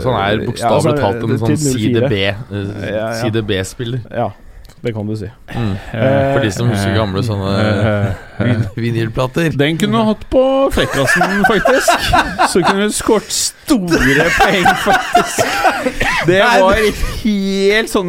Så 0.00 0.14
han 0.14 0.22
er 0.22 0.44
bokstavelig 0.48 0.94
ja, 0.94 1.00
talt 1.02 1.26
en 1.26 1.36
sånn 1.42 1.58
CDB-spiller? 3.20 4.00
uh, 4.00 4.06
ja, 4.16 4.24
ja. 4.24 4.30
Det 4.86 4.92
kan 4.94 5.08
du 5.08 5.16
si. 5.18 5.26
Mm. 5.50 5.74
For 5.90 6.44
de 6.44 6.50
som 6.54 6.70
husker 6.70 6.94
gamle 6.94 7.22
sånne 7.26 8.14
vin 8.38 8.64
vinylplater. 8.76 9.50
Den 9.58 9.78
kunne 9.80 9.98
du 9.98 10.10
hatt 10.12 10.24
på 10.30 10.42
Flekkassen, 10.74 11.42
faktisk. 11.48 12.06
Så 12.52 12.62
kunne 12.62 12.86
du 12.86 12.94
skåret 12.94 13.32
store 13.32 14.28
poeng, 14.36 14.68
faktisk. 14.84 15.56
Det 16.26 16.38
var 16.42 16.78
helt 17.22 17.90
sånn 17.90 18.08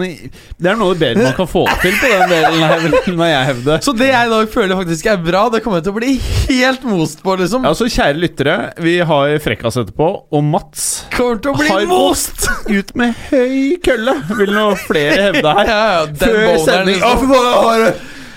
Det 0.57 0.69
er 0.71 0.77
noe 0.79 0.95
bedre 0.97 1.27
man 1.27 1.35
kan 1.37 1.49
få 1.49 1.63
til 1.83 1.93
på 1.99 2.09
den 2.09 2.31
delen 2.31 2.63
her, 2.63 2.85
må 3.17 3.27
jeg 3.29 3.49
hevde. 3.51 3.79
Så 3.85 3.93
det 3.97 4.09
jeg 4.09 4.29
i 4.29 4.31
dag 4.33 4.53
føler 4.53 4.79
faktisk 4.79 5.09
er 5.11 5.19
bra, 5.21 5.43
det 5.53 5.61
kommer 5.65 5.83
til 5.85 5.93
å 5.93 5.97
bli 5.97 6.15
helt 6.47 6.85
most 6.87 7.21
på, 7.25 7.35
liksom. 7.41 7.65
Ja, 7.67 7.73
så 7.77 7.89
kjære 7.89 8.21
lyttere, 8.21 8.57
vi 8.83 8.97
har 9.05 9.33
Frekkas 9.43 9.79
etterpå, 9.81 10.09
og 10.33 10.45
Mats 10.45 10.87
kommer 11.13 11.41
til 11.41 11.53
å 11.53 11.57
bli 11.59 11.69
har 11.71 11.89
most! 11.89 12.47
ut 12.67 12.93
med 12.99 13.13
høy 13.29 13.77
kølle, 13.83 14.13
vil 14.37 14.51
nå 14.55 14.65
flere 14.87 15.29
hevde 15.29 15.53
her. 15.59 15.69
Ja, 15.71 15.81
ja, 15.93 16.05
Før 16.19 16.57
sending. 16.67 16.99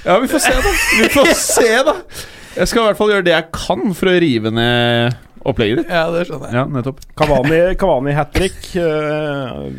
Ja, 0.05 0.19
vi 0.23 0.31
får 0.33 0.45
se, 0.47 0.53
da. 0.65 0.75
Vi 1.03 1.09
får 1.13 1.33
se, 1.45 1.73
da. 1.91 1.97
Jeg 2.57 2.69
skal 2.71 2.83
i 2.83 2.87
hvert 2.89 2.99
fall 2.99 3.13
gjøre 3.13 3.27
det 3.29 3.35
jeg 3.37 3.51
kan 3.55 3.93
for 3.95 4.11
å 4.11 4.15
rive 4.23 4.51
ned 4.55 5.19
opplegget 5.49 5.83
ditt. 5.83 5.93
Ja, 5.93 6.07
det 6.13 6.25
skjønner 6.29 6.51
jeg. 6.51 6.57
Ja, 6.59 6.65
nettopp 6.71 7.01
Kavani, 7.19 7.61
Kavani 7.81 8.15
hat 8.17 8.33
trick. 8.35 8.59
Uh, 8.77 9.71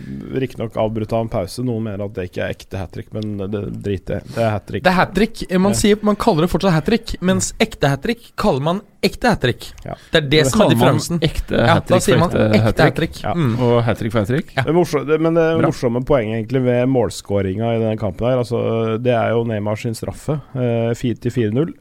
Riktignok 0.42 0.78
avbrutt 0.82 1.14
av 1.14 1.26
en 1.26 1.32
pause. 1.32 1.66
Noen 1.66 1.86
mener 1.90 2.06
at 2.06 2.16
det 2.18 2.30
ikke 2.32 2.46
er 2.46 2.56
ekte 2.56 2.80
hat 2.82 2.94
trick, 2.96 3.12
men 3.16 3.36
det 3.42 3.64
driter 3.84 4.20
jeg 4.20 4.36
Det 4.36 4.46
er 4.46 4.56
hat 4.56 4.66
trick. 4.70 4.86
Det 4.86 4.94
er 4.94 4.98
hat 4.98 5.14
trick. 5.18 5.44
Man, 5.62 5.78
sier, 5.78 6.00
man 6.06 6.20
kaller 6.20 6.48
det 6.48 6.52
fortsatt 6.54 6.78
hat 6.78 6.90
trick, 6.90 7.16
mens 7.22 7.52
ekte 7.62 7.92
hat 7.92 8.04
trick 8.06 8.32
kaller 8.40 8.66
man 8.72 8.82
ekte 9.06 9.32
hat 9.34 9.42
trick. 9.44 9.70
Ja. 9.86 9.96
Det 10.12 10.20
er 10.22 10.28
det, 10.28 10.32
det 10.34 10.44
som 10.52 10.66
er 10.66 10.74
differensen. 10.74 11.22
Ekte 11.26 11.64
hat 11.66 11.88
trick 11.90 11.96
ja, 11.96 12.00
da 12.00 12.02
sier 12.06 12.22
man 12.22 12.36
ekte 12.58 12.88
hat 12.90 12.98
trick. 12.98 13.22
Ja. 13.24 13.36
Mm. 13.38 13.56
Og 13.62 13.78
hat 13.86 14.02
trick 14.02 14.14
for 14.14 14.24
hat 14.24 14.32
trick. 14.32 14.54
Ja. 14.58 14.66
Det 14.68 14.76
morsomme, 14.78 15.22
men 15.28 15.40
det 15.40 15.48
morsomme 15.66 16.04
poenget 16.08 16.42
egentlig 16.42 16.66
ved 16.68 16.92
målskåringa 16.92 17.74
i 17.76 17.82
denne 17.82 17.98
kampen 18.02 18.30
her, 18.30 18.42
altså, 18.44 18.62
det 19.02 19.16
er 19.16 19.34
jo 19.36 19.46
Neymar 19.50 19.80
sin 19.82 19.98
straffe. 19.98 20.38
Uh, 20.56 20.94
4-4-0. 20.98 21.74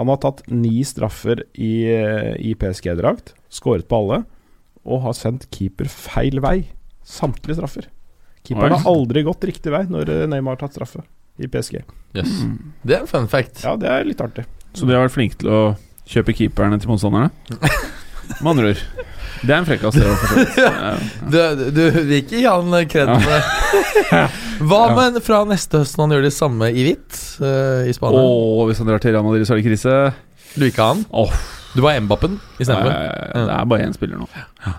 Han 0.00 0.08
har 0.08 0.16
tatt 0.22 0.38
ni 0.48 0.80
straffer 0.88 1.42
i, 1.60 1.84
eh, 1.92 2.32
i 2.40 2.54
PSG-drakt, 2.56 3.34
skåret 3.52 3.84
på 3.84 3.98
alle, 4.00 4.22
og 4.88 5.02
har 5.04 5.16
sendt 5.16 5.44
keeper 5.52 5.90
feil 5.92 6.40
vei. 6.40 6.70
Samtlige 7.04 7.58
straffer. 7.58 7.90
Keeperen 8.48 8.78
har 8.78 8.88
aldri 8.88 9.26
gått 9.26 9.44
riktig 9.44 9.74
vei 9.74 9.82
når 9.90 10.08
eh, 10.08 10.22
Neymar 10.30 10.56
har 10.56 10.62
tatt 10.62 10.78
straffe 10.78 11.04
i 11.36 11.50
PSG. 11.52 11.82
Yes. 12.16 12.32
Mm. 12.40 12.72
Det 12.80 12.96
er 12.96 13.04
en 13.04 13.10
fun 13.12 13.28
fact. 13.28 13.60
Ja, 13.60 13.76
det 13.76 13.92
er 13.92 14.08
litt 14.08 14.24
artig. 14.24 14.46
Så 14.72 14.88
de 14.88 14.96
har 14.96 15.04
vært 15.04 15.18
flinke 15.18 15.36
til 15.42 15.52
å 15.52 15.60
kjøpe 16.08 16.32
keeperne 16.38 16.80
til 16.80 16.94
motstanderne? 16.94 17.28
Med 18.40 18.50
andre 18.54 18.72
ord. 18.72 18.82
Det 19.40 19.54
er 19.54 19.58
en 19.60 19.68
frekkas. 19.68 19.96
ja. 20.60 20.94
Du, 21.24 21.38
du 21.72 21.82
vil 21.96 22.16
ikke 22.20 22.40
gi 22.40 22.46
han 22.46 22.74
kred 22.90 23.12
for 23.14 23.30
det? 23.30 24.24
Hva 24.70 24.80
med 24.96 25.20
fra 25.24 25.44
neste 25.48 25.80
høst 25.80 25.96
når 25.96 26.06
han 26.06 26.16
gjør 26.16 26.26
det 26.26 26.34
samme 26.36 26.68
i 26.68 26.84
hvitt 26.84 27.22
uh, 27.40 27.86
i 27.88 27.94
Spania? 27.96 28.20
Oh, 28.20 28.66
hvis 28.68 28.82
han 28.82 28.90
drar 28.90 29.00
til 29.00 29.16
Real 29.16 29.24
Madrid, 29.24 29.46
så 29.48 29.56
er 29.56 29.62
det 29.62 29.70
krise. 29.70 29.96
Du 30.52 30.60
vil 30.60 30.72
ikke 30.72 30.84
ha 30.84 30.92
han? 30.92 31.06
Oh. 31.14 31.32
Du 31.70 31.84
var 31.84 32.00
Mbappen 32.02 32.40
istedenfor? 32.58 32.90
Ja, 32.90 33.44
det 33.46 33.54
er 33.54 33.66
bare 33.70 33.86
én 33.86 33.92
spiller 33.94 34.18
nå. 34.18 34.26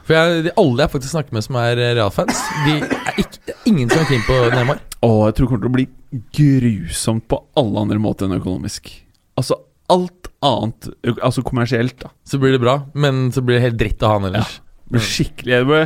For 0.04 0.12
jeg, 0.12 0.44
de, 0.44 0.52
Alle 0.60 0.84
jeg 0.84 0.92
faktisk 0.92 1.14
snakker 1.16 1.38
med 1.38 1.46
som 1.46 1.58
er 1.62 1.80
Real-fans, 1.80 2.42
De 2.66 2.74
er 2.84 3.22
ikke, 3.24 3.56
ingen 3.72 3.90
som 3.90 4.04
er 4.04 4.10
keen 4.10 4.26
på 4.28 4.40
Neymar. 4.52 4.82
Oh, 5.00 5.24
jeg 5.30 5.38
tror 5.38 5.48
det 5.48 5.52
kommer 5.54 5.64
til 5.64 5.72
å 5.72 5.78
bli 5.78 5.88
grusomt 6.36 7.26
på 7.32 7.40
alle 7.58 7.86
andre 7.86 8.02
måter 8.04 8.28
enn 8.28 8.36
økonomisk. 8.36 8.92
Altså 9.40 9.62
alt 9.92 10.21
annet, 10.46 10.90
altså 11.22 11.44
kommersielt, 11.46 11.98
da. 12.02 12.12
Så 12.26 12.40
blir 12.42 12.56
det 12.56 12.64
bra, 12.64 12.80
men 12.94 13.30
så 13.34 13.44
blir 13.46 13.60
det 13.60 13.68
helt 13.68 13.80
dritt 13.82 14.04
ha 14.06 14.16
han 14.18 14.28
ellers. 14.32 14.58
Ja, 14.92 15.04
skikkelig 15.06 15.62
det 15.70 15.86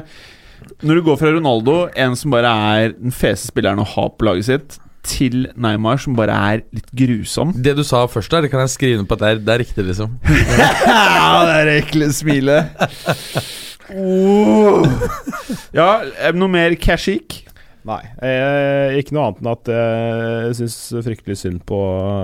Når 0.82 0.96
du 0.96 1.04
går 1.06 1.20
fra 1.20 1.34
Ronaldo, 1.36 1.76
en 1.96 2.16
som 2.16 2.34
bare 2.34 2.52
er 2.80 2.96
den 2.96 3.14
feste 3.14 3.52
spilleren 3.52 3.84
å 3.84 3.88
ha 3.96 4.10
på 4.10 4.28
laget 4.30 4.50
sitt, 4.50 4.80
til 5.06 5.46
Neymar, 5.62 6.00
som 6.02 6.16
bare 6.18 6.34
er 6.34 6.64
litt 6.74 6.90
grusom. 6.98 7.54
Det 7.62 7.76
du 7.78 7.84
sa 7.86 8.06
først 8.10 8.34
der, 8.34 8.46
det 8.46 8.52
kan 8.54 8.64
jeg 8.64 8.74
skrive 8.74 9.02
ned 9.02 9.10
på 9.10 9.18
at 9.18 9.22
det 9.22 9.30
er, 9.30 9.42
det 9.46 9.54
er 9.54 9.62
riktig, 9.62 9.86
liksom. 9.92 10.16
ja, 10.90 11.30
det 11.46 11.58
er 11.60 11.72
ekle 11.76 12.10
smilet. 12.16 12.86
oh. 13.94 14.86
Ja, 15.78 15.90
noe 16.34 16.50
mer 16.52 16.74
Kashik? 16.82 17.44
Nei. 17.86 18.02
Eh, 18.26 18.98
ikke 18.98 19.14
noe 19.14 19.28
annet 19.28 19.44
enn 19.44 19.52
at 19.52 19.70
jeg 19.70 20.58
syns 20.58 20.78
fryktelig 21.06 21.38
synd 21.38 21.62
på 21.70 21.78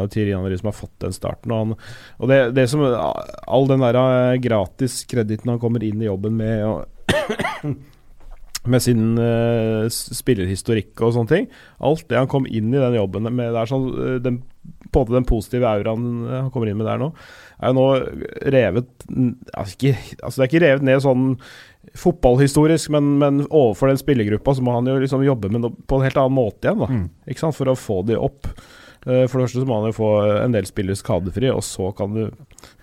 Thierry 0.09 0.33
Henry 0.33 0.57
som 0.57 0.71
har 0.71 0.77
fått 0.77 0.95
den 1.03 1.13
starten. 1.13 1.53
Og, 1.53 1.61
han, 1.61 1.75
og 2.17 2.31
det, 2.31 2.39
det, 2.57 2.65
som 2.71 2.81
All 2.81 3.69
den 3.69 3.85
der 3.85 3.99
eh, 4.01 4.39
gratis 4.41 5.03
kreditten 5.09 5.53
han 5.53 5.61
kommer 5.61 5.85
inn 5.85 6.01
i 6.01 6.09
jobben 6.09 6.39
med 6.39 6.65
og, 6.65 6.87
med 8.69 8.83
sin 8.83 9.15
uh, 9.17 9.87
spillerhistorikk 9.89 11.01
og 11.01 11.15
sånne 11.15 11.31
ting. 11.31 11.47
Alt 11.81 12.07
det 12.11 12.19
han 12.19 12.29
kom 12.29 12.45
inn 12.45 12.69
i 12.73 12.81
den 12.81 12.97
jobben 12.97 13.25
med, 13.29 13.47
der, 13.47 13.63
er 13.63 13.69
sånn, 13.69 13.87
eh, 13.97 14.17
den, 14.21 14.41
på 14.93 15.05
den 15.09 15.25
positive 15.25 15.69
auraen 15.69 16.27
han 16.29 16.51
kommer 16.53 16.69
inn 16.69 16.77
med 16.77 16.89
der 16.89 17.01
nå, 17.01 17.09
er 17.61 17.71
jo 17.71 17.77
nå 17.77 17.87
revet 18.53 19.05
altså, 19.53 19.73
ikke, 19.77 19.95
altså 20.21 20.35
Det 20.35 20.43
er 20.43 20.49
ikke 20.49 20.63
revet 20.65 20.85
ned 20.85 21.01
sånn 21.01 21.25
fotballhistorisk, 21.97 22.91
men, 22.93 23.17
men, 23.19 23.41
overfor 23.49 23.91
den 23.91 23.99
spillergruppa 23.99 24.55
så 24.55 24.63
må 24.63 24.75
han 24.77 24.87
jo 24.87 24.99
liksom 25.01 25.25
jobbe 25.25 25.49
med 25.51 25.63
noe 25.63 25.87
på 25.87 25.97
en 25.97 26.05
helt 26.05 26.19
annen 26.21 26.37
måte 26.37 26.69
igjen. 26.69 26.83
da 26.83 26.89
mm. 26.91 27.07
Ikke 27.31 27.43
sant, 27.43 27.57
For 27.57 27.71
å 27.71 27.77
få 27.77 28.01
de 28.07 28.19
opp. 28.19 28.47
Uh, 29.01 29.25
for 29.25 29.39
det 29.39 29.47
første 29.47 29.63
så 29.63 29.67
må 29.67 29.79
han 29.79 29.89
jo 29.89 29.97
få 29.97 30.11
en 30.43 30.55
del 30.55 30.67
spillere 30.69 30.99
skadefri, 30.99 31.49
og 31.51 31.63
så 31.65 31.89
kan 31.97 32.13
du 32.15 32.23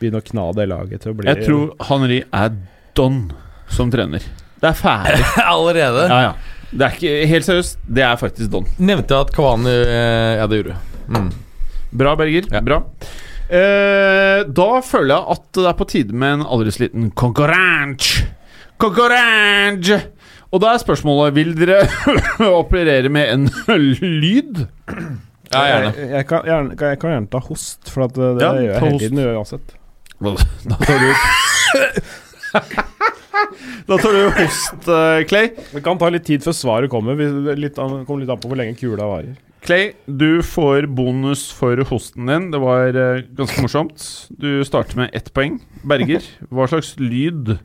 begynne 0.01 0.21
å 0.21 0.27
kna 0.27 0.51
det 0.59 0.69
laget 0.71 1.05
til 1.05 1.15
å 1.15 1.19
bli 1.19 1.31
Jeg 1.31 1.47
tror 1.47 1.73
Henri 1.89 2.23
er 2.27 2.55
don 2.99 3.29
som 3.71 3.93
trener. 3.93 4.25
Det 4.59 4.73
er 4.73 4.79
ferdig. 4.79 5.25
Allerede? 5.55 6.09
Ja, 6.11 6.23
ja. 6.31 6.37
Det 6.69 6.85
er 6.85 6.97
ikke 6.99 7.29
Helt 7.31 7.47
seriøst, 7.47 7.79
det 7.87 8.05
er 8.05 8.19
faktisk 8.21 8.51
don. 8.53 8.67
Nevnte 8.77 9.15
jeg 9.15 9.29
at 9.29 9.31
Kavani 9.33 9.73
eh, 9.73 10.35
Ja, 10.37 10.49
det 10.51 10.59
gjorde 10.59 10.75
du. 10.75 11.15
Mm. 11.17 11.29
Bra, 12.03 12.13
Berger. 12.19 12.49
Ja. 12.53 12.61
Bra. 12.65 12.83
Eh, 13.49 14.43
da 14.45 14.67
føler 14.85 15.15
jeg 15.15 15.37
at 15.37 15.47
det 15.57 15.69
er 15.71 15.79
på 15.79 15.87
tide 15.89 16.19
med 16.19 16.41
en 16.41 16.45
aldri 16.45 16.75
så 16.75 16.85
liten 16.85 17.09
konkurranse. 17.17 18.27
Konkurranse! 18.79 19.99
Og 20.49 20.63
da 20.63 20.73
er 20.73 20.81
spørsmålet 20.81 21.35
Vil 21.37 21.51
dere 21.59 21.83
operere 22.63 23.11
med 23.13 23.33
en 23.35 23.49
lyd? 24.03 24.65
Ja, 25.49 25.65
gjerne. 25.65 25.91
Jeg, 25.97 26.11
jeg, 26.13 26.27
kan, 26.29 26.45
gjerne, 26.45 26.77
jeg 26.77 27.01
kan 27.01 27.13
gjerne 27.15 27.31
ta 27.33 27.41
host, 27.41 27.91
for 27.91 28.05
det, 28.13 28.31
det 28.39 28.45
ja, 28.45 28.53
gjør 28.53 28.73
jeg 28.73 28.81
hele 28.85 29.03
tiden 29.03 29.19
uansett. 29.33 29.77
Da 30.69 30.77
tar 30.83 30.99
du 30.99 31.11
Da 33.89 33.97
tar 34.03 34.13
du 34.13 34.23
host, 34.37 34.89
uh, 34.91 35.21
Clay. 35.31 35.53
Det 35.73 35.83
kan 35.85 36.01
ta 36.01 36.11
litt 36.13 36.27
tid 36.29 36.45
før 36.45 36.57
svaret 36.57 36.93
kommer. 36.93 37.17
Det 37.17 37.29
kommer 37.31 37.57
litt 37.63 37.79
an 38.35 38.43
på 38.43 38.51
hvor 38.51 38.59
lenge 38.61 38.77
kula 38.77 39.07
varer. 39.09 39.39
Clay, 39.65 39.93
du 40.07 40.43
får 40.45 40.87
bonus 40.93 41.49
for 41.55 41.81
hosten 41.89 42.29
din. 42.29 42.51
Det 42.53 42.61
var 42.61 42.99
uh, 42.99 43.25
ganske 43.39 43.65
morsomt. 43.65 44.05
Du 44.29 44.61
starter 44.69 45.01
med 45.01 45.17
ett 45.17 45.33
poeng. 45.35 45.57
Berger, 45.89 46.25
hva 46.53 46.69
slags 46.69 46.95
lyd 47.01 47.57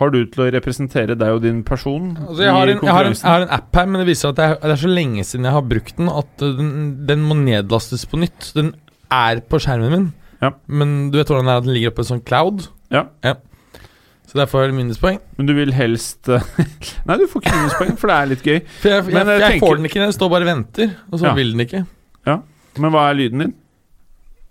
har 0.00 0.10
du 0.10 0.18
til 0.26 0.42
å 0.42 0.48
representere 0.50 1.14
deg 1.18 1.36
og 1.36 1.44
din 1.44 1.60
person? 1.66 2.12
Altså 2.24 2.42
jeg, 2.42 2.54
har 2.56 2.70
en, 2.72 2.80
jeg, 2.82 2.90
har 2.96 3.06
en, 3.06 3.14
jeg, 3.14 3.30
har 3.30 3.44
en, 3.46 3.54
app 3.54 3.78
her, 3.78 3.86
men 3.86 4.02
det 4.02 4.08
viser 4.08 4.32
at 4.32 4.40
det 4.40 4.46
er, 4.48 4.54
det 4.58 4.72
er, 4.74 4.80
så 4.82 4.90
lenge 4.90 5.24
siden 5.26 5.46
jeg 5.46 5.54
har 5.54 5.66
brukt 5.70 5.98
den 6.00 6.10
at 6.10 6.44
den, 6.58 6.70
den, 7.06 7.26
må 7.28 7.36
nedlastes 7.38 8.02
på 8.10 8.18
nytt. 8.24 8.50
Den 8.56 8.72
er 9.14 9.42
på 9.46 9.60
skjermen 9.62 9.92
min, 9.92 10.06
ja. 10.42 10.50
men 10.66 10.94
du 11.12 11.20
vet 11.20 11.30
hvordan 11.30 11.46
det 11.46 11.54
er 11.54 11.62
at 11.62 11.66
den 11.68 11.76
ligger 11.76 11.92
oppe 11.92 12.02
i 12.02 12.06
en 12.06 12.10
sånn 12.10 12.24
cloud? 12.26 12.64
Ja. 12.94 13.04
ja. 13.22 13.36
Så 14.26 14.40
derfor 14.40 14.64
er 14.64 14.74
minuspoeng. 14.74 15.20
Men 15.38 15.46
du 15.46 15.52
vil 15.54 15.70
helst 15.76 16.26
Nei, 17.06 17.18
du 17.20 17.28
får 17.30 17.44
ikke 17.44 17.54
minuspoeng, 17.54 17.92
for 18.00 18.10
det 18.10 18.16
er 18.16 18.32
litt 18.32 18.48
gøy. 18.48 18.56
For 18.80 18.90
jeg, 18.96 19.04
jeg, 19.14 19.42
jeg 19.44 19.60
får 19.62 19.78
den 19.78 19.90
ikke, 19.90 20.00
den 20.02 20.16
står 20.16 20.32
bare 20.32 20.48
og 20.48 20.50
venter, 20.50 20.96
og 21.12 21.20
så 21.20 21.28
ja. 21.30 21.36
vil 21.38 21.54
den 21.54 21.66
ikke. 21.68 21.84
Ja, 22.26 22.40
Men 22.80 22.94
hva 22.96 23.06
er 23.12 23.20
lyden 23.20 23.44
din? 23.44 23.54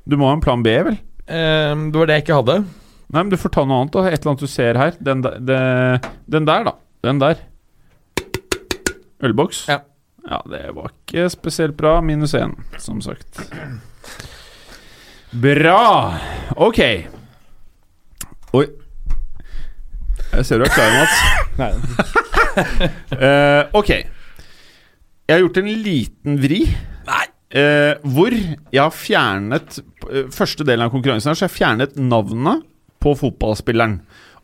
Du 0.08 0.16
må 0.20 0.30
ha 0.30 0.38
en 0.38 0.44
plan 0.44 0.64
B, 0.64 0.72
vel? 0.88 0.96
Um, 1.28 1.90
det 1.92 2.00
var 2.00 2.08
det 2.08 2.16
jeg 2.18 2.26
ikke 2.26 2.40
hadde. 2.40 2.58
Nei, 3.14 3.22
men 3.22 3.30
du 3.30 3.38
får 3.38 3.52
ta 3.54 3.62
noe 3.70 3.84
annet. 3.84 3.94
da 3.94 4.10
Et 4.10 4.16
eller 4.18 4.32
annet 4.32 4.42
du 4.42 4.50
ser 4.50 4.78
her. 4.80 4.96
Den, 4.98 5.22
der, 5.22 5.36
det, 5.38 5.58
den 6.34 6.48
der, 6.50 6.64
da. 6.66 6.74
Den 7.06 7.20
der. 7.22 7.42
Ølboks? 9.24 9.68
Ja. 9.70 9.84
ja. 10.26 10.40
Det 10.50 10.62
var 10.74 10.90
ikke 10.90 11.28
spesielt 11.30 11.78
bra. 11.78 12.00
Minus 12.02 12.34
én, 12.40 12.56
som 12.82 13.04
sagt. 13.06 13.44
Bra! 15.44 15.84
Ok. 16.58 16.82
Oi. 18.58 18.66
Jeg 20.34 20.50
ser 20.50 20.64
du 20.64 20.66
er 20.66 20.74
klar, 20.74 20.98
Mats. 20.98 21.22
Nei. 21.62 21.70
uh, 23.14 23.70
ok. 23.80 23.94
Jeg 23.94 25.38
har 25.38 25.46
gjort 25.46 25.62
en 25.62 25.72
liten 25.86 26.42
vri. 26.42 26.66
Nei, 27.12 27.24
Uh, 27.54 27.94
hvor 28.10 28.34
jeg 28.34 28.80
har 28.82 28.94
fjernet 28.98 29.76
uh, 30.08 30.24
Første 30.34 30.66
delen 30.66 30.88
av 30.88 30.90
konkurransen 30.90 31.30
her, 31.30 31.38
så 31.38 31.44
jeg 31.46 31.52
har 31.52 31.54
fjernet 31.54 32.00
navnet 32.02 32.64
på 33.04 33.16
fotballspilleren. 33.20 33.98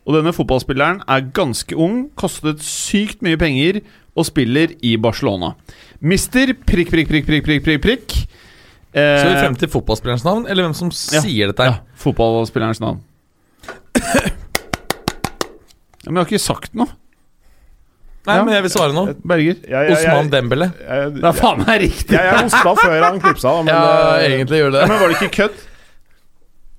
Og 0.08 0.16
denne 0.16 0.32
fotballspilleren 0.36 1.02
er 1.08 1.26
ganske 1.36 1.76
ung, 1.76 2.06
kostet 2.18 2.60
sykt 2.64 3.20
mye 3.24 3.36
penger 3.40 3.80
og 4.18 4.24
spiller 4.26 4.72
i 4.84 4.94
Barcelona. 5.00 5.52
Mister 6.00 6.46
prikk, 6.66 6.90
prikk, 6.92 7.08
prikk, 7.12 7.26
prikk, 7.28 7.44
prikk, 7.46 7.62
prikk, 7.66 7.82
prikk. 7.84 8.16
Eh, 8.90 9.20
Så 9.20 9.26
er 9.28 9.34
vi 9.36 9.42
frem 9.44 9.54
til 9.60 9.68
fotballspillerens 9.70 10.24
navn, 10.26 10.46
eller 10.50 10.62
hvem 10.66 10.74
som 10.74 10.88
Ja. 10.90 11.20
sier 11.22 11.46
dette 11.52 11.62
her? 11.62 11.70
ja, 11.70 11.76
fotballspillerens 11.96 12.80
navn. 12.82 12.98
Ja, 13.94 14.02
men 16.10 16.16
jeg 16.16 16.24
har 16.24 16.30
ikke 16.32 16.42
sagt 16.42 16.74
noe. 16.74 16.88
Nei, 18.26 18.34
Ja. 18.36 18.44
men 18.44 18.52
jeg 18.54 18.62
vil 18.66 18.70
svare 18.74 18.92
nå. 18.92 19.04
Berger. 19.24 19.56
Ja, 19.70 19.80
ja, 19.86 19.94
Osman 19.96 20.28
Dembele. 20.32 20.66
Det 20.76 21.24
er 21.24 21.32
faen 21.38 21.62
meg 21.64 21.80
riktig! 21.86 22.12
jeg, 22.12 22.20
jeg 22.20 22.42
hosta 22.44 22.74
før 22.76 23.02
han 23.06 23.20
klipsa, 23.22 23.52
men 23.64 23.68
Ja, 23.72 24.16
eh, 24.18 24.26
egentlig 24.34 24.58
gjør 24.60 24.70
det 24.74 24.80
Ja, 24.80 24.86
det. 24.86 24.88
men 24.90 25.00
var 25.00 25.08
det 25.08 25.16
ikke 25.20 25.36
kødd? 25.38 25.56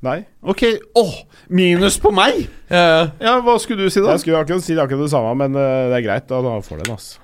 Nei. 0.02 0.20
Ok, 0.42 0.64
åh, 0.98 1.12
minus 1.54 2.00
på 2.02 2.10
meg! 2.16 2.48
Ja, 2.72 2.80
ja. 2.82 3.02
Ja, 3.22 3.34
hva 3.46 3.54
skulle 3.62 3.86
du 3.86 3.94
si 3.94 4.02
da? 4.02 4.16
Jeg 4.16 4.24
skulle 4.24 4.40
akkurat 4.42 4.64
si 4.66 4.74
akkurat 4.74 5.04
det 5.06 5.12
samme, 5.14 5.36
men 5.38 5.54
eh, 5.54 5.90
det 5.92 6.00
er 6.00 6.06
greit. 6.08 6.26
Da, 6.32 6.40
da 6.42 6.56
får 6.66 6.80
du 6.80 6.88
den, 6.88 6.96
altså. 6.96 7.20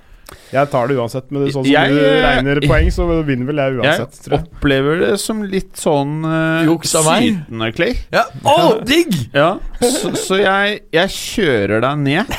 Jeg 0.51 0.67
tar 0.69 0.89
det 0.91 0.97
uansett, 0.99 1.25
men 1.31 1.39
det 1.39 1.47
er 1.47 1.53
sånn 1.55 1.63
som 1.63 1.71
Jeg, 1.71 1.93
du 1.95 2.01
eh, 2.03 2.17
regner 2.25 2.59
poeng, 2.67 2.89
så 2.91 3.05
vinner 3.25 3.47
vel 3.47 3.61
jeg 3.63 3.77
uansett, 3.79 4.17
Jeg 4.17 4.25
tror 4.25 4.35
jeg. 4.35 4.47
opplever 4.51 5.01
det 5.05 5.11
som 5.23 5.41
litt 5.55 5.79
sånn 5.79 6.17
uh, 6.27 6.67
Juks 6.67 6.93
av 6.99 7.07
meg. 7.07 7.29
sytende, 7.31 7.69
Clay. 7.77 7.95
ja. 8.13 8.25
oh, 8.43 8.73
digg! 8.85 9.15
Ja, 9.31 9.49
så, 9.79 10.11
så 10.19 10.41
jeg, 10.43 10.81
jeg 10.99 11.15
kjører 11.15 11.85
deg 11.87 12.03
ned 12.03 12.37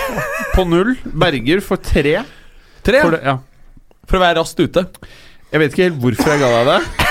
på 0.55 0.69
null. 0.69 0.95
Berger 1.25 1.65
for 1.65 1.81
tre. 1.81 2.19
Tre, 2.87 3.03
For 3.03 3.17
det, 3.17 3.25
ja. 3.27 3.39
for 4.07 4.21
å 4.21 4.25
være 4.27 4.39
raskt 4.43 4.61
ute. 4.63 4.85
Jeg 5.49 5.65
vet 5.65 5.73
ikke 5.75 5.89
helt 5.89 6.03
hvorfor 6.05 6.35
jeg 6.37 6.45
ga 6.45 6.55
deg 6.61 6.75
det. 6.77 7.08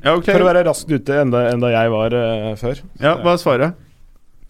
Ja, 0.00 0.16
okay. 0.16 0.32
For 0.32 0.42
å 0.42 0.48
være 0.48 0.64
raskt 0.68 0.90
ute 0.90 1.20
enda, 1.22 1.46
enda 1.52 1.70
jeg 1.74 1.92
var 1.92 2.16
uh, 2.16 2.50
før. 2.60 2.82
Ja, 3.02 3.14
Hva 3.20 3.34
er 3.36 3.40
svaret? 3.42 3.86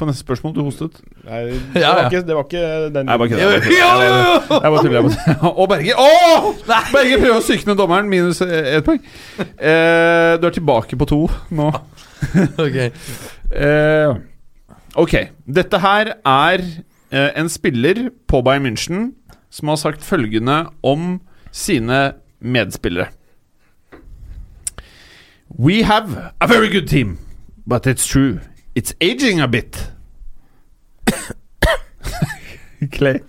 På 0.01 0.07
neste 0.09 0.25
spørsmål? 0.25 0.55
Du 0.57 0.63
hostet. 0.65 0.97
Nei, 1.27 1.41
det, 1.51 1.57
Ja, 1.83 1.91
var 1.93 1.99
ja. 2.01 2.09
ikke, 2.09 2.23
det 2.25 2.37
var 2.39 2.47
ikke 2.47 2.63
den 2.95 3.11
Nei, 3.11 3.17
bare 3.21 3.29
kødder. 3.29 3.51
Og 5.61 5.67
Berger 5.69 6.01
Åh! 6.01 6.47
Berger 6.95 7.21
prøver 7.21 7.37
å 7.37 7.45
sykne 7.45 7.77
dommeren. 7.77 8.09
Minus 8.09 8.41
ett 8.47 8.87
poeng. 8.87 9.03
Eh, 9.37 10.39
du 10.41 10.49
er 10.49 10.57
tilbake 10.57 10.97
på 11.01 11.09
to 11.11 11.23
nå. 11.53 11.69
Ok. 12.65 12.79
Eh, 13.51 14.17
ok. 15.05 15.15
Dette 15.61 15.81
her 15.85 16.15
er 16.17 16.65
eh, 16.65 17.31
en 17.41 17.53
spiller 17.53 18.07
på 18.29 18.41
Bayern 18.47 18.71
München 18.71 19.11
som 19.53 19.73
har 19.73 19.81
sagt 19.83 20.05
følgende 20.07 20.63
om 20.87 21.19
sine 21.53 22.03
medspillere. 22.41 23.11
We 25.61 25.83
have 25.83 26.33
a 26.41 26.47
very 26.47 26.71
good 26.71 26.89
team, 26.89 27.19
but 27.67 27.87
it's 27.87 28.07
true. 28.07 28.41
It's 28.75 28.95
aging 28.99 29.41
a 29.41 29.47
bit. 29.47 29.93
Clay. 32.93 33.21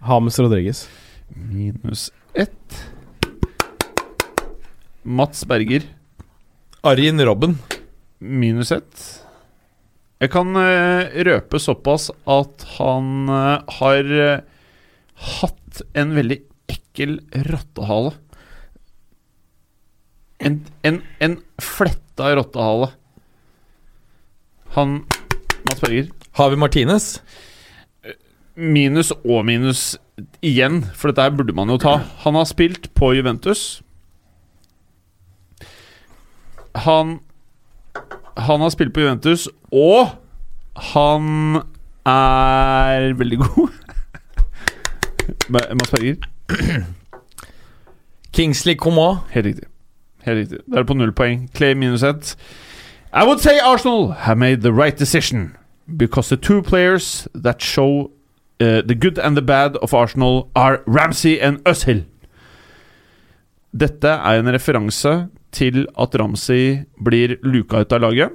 Hames 0.00 0.38
Rodriguez. 0.38 0.88
Minus 1.28 2.12
ett. 2.34 2.84
Mats 5.02 5.46
Berger. 5.46 5.82
Arin 6.82 7.24
Robben. 7.24 7.56
Minus 8.18 8.72
ett. 8.72 9.24
Jeg 10.20 10.34
kan 10.36 10.52
eh, 10.60 11.16
røpe 11.24 11.56
såpass 11.58 12.10
at 12.28 12.66
han 12.76 13.28
eh, 13.28 13.76
har 13.80 14.12
eh, 14.20 14.44
hatt 15.40 15.80
en 15.96 16.12
veldig 16.12 16.42
ekkel 16.76 17.22
rottehale. 17.48 18.12
En, 20.44 20.60
en, 20.84 21.00
en 21.24 21.38
fletta 21.62 22.34
rottehale. 22.36 22.90
Han 24.74 25.04
Mats 25.64 25.80
Berger. 25.80 26.10
Havi 26.36 26.56
Martinez. 26.60 27.18
Minus 28.54 29.10
og 29.24 29.44
minus 29.46 29.94
igjen, 30.44 30.82
for 30.94 31.10
dette 31.10 31.24
her 31.24 31.34
burde 31.34 31.54
man 31.56 31.70
jo 31.72 31.78
ta. 31.80 31.96
Han 32.22 32.36
har 32.38 32.46
spilt 32.46 32.90
på 32.94 33.14
Juventus. 33.16 33.82
Han 36.84 37.20
Han 38.36 38.60
har 38.60 38.70
spilt 38.74 38.90
på 38.94 39.04
Juventus, 39.04 39.46
og 39.70 40.16
han 40.74 41.60
er 42.04 43.12
veldig 43.14 43.38
god. 43.38 43.68
Mats 45.54 45.92
Berger. 45.94 46.16
Kingsley 48.34 48.74
Coman. 48.74 49.22
Helt 49.30 49.46
riktig. 49.46 49.68
Helt 50.24 50.38
riktig. 50.38 50.58
Da 50.66 50.78
er 50.78 50.82
det 50.84 50.88
på 50.88 50.96
null 50.96 51.12
poeng. 51.12 51.48
Clay 51.54 51.74
minus 51.74 52.02
ett. 52.02 52.36
I 53.12 53.24
would 53.24 53.40
say 53.40 53.60
Arsenal 53.60 54.12
have 54.26 54.38
made 54.38 54.62
the 54.62 54.72
right 54.72 54.98
decision 54.98 55.56
because 55.96 56.28
the 56.28 56.36
two 56.36 56.62
players 56.62 57.28
that 57.34 57.62
show 57.62 58.10
uh, 58.60 58.82
the 58.82 58.94
good 58.94 59.18
and 59.18 59.36
the 59.36 59.42
bad 59.42 59.76
of 59.76 59.94
Arsenal 59.94 60.48
are 60.56 60.80
Ramsey 60.86 61.38
and 61.40 61.58
Özil. 61.64 62.04
Dette 63.72 64.08
er 64.08 64.40
en 64.40 64.52
referanse 64.54 65.28
til 65.52 65.86
at 65.98 66.14
Ramsey 66.18 66.84
blir 67.04 67.36
luka 67.42 67.82
ut 67.82 67.92
av 67.92 68.00
laget. 68.00 68.30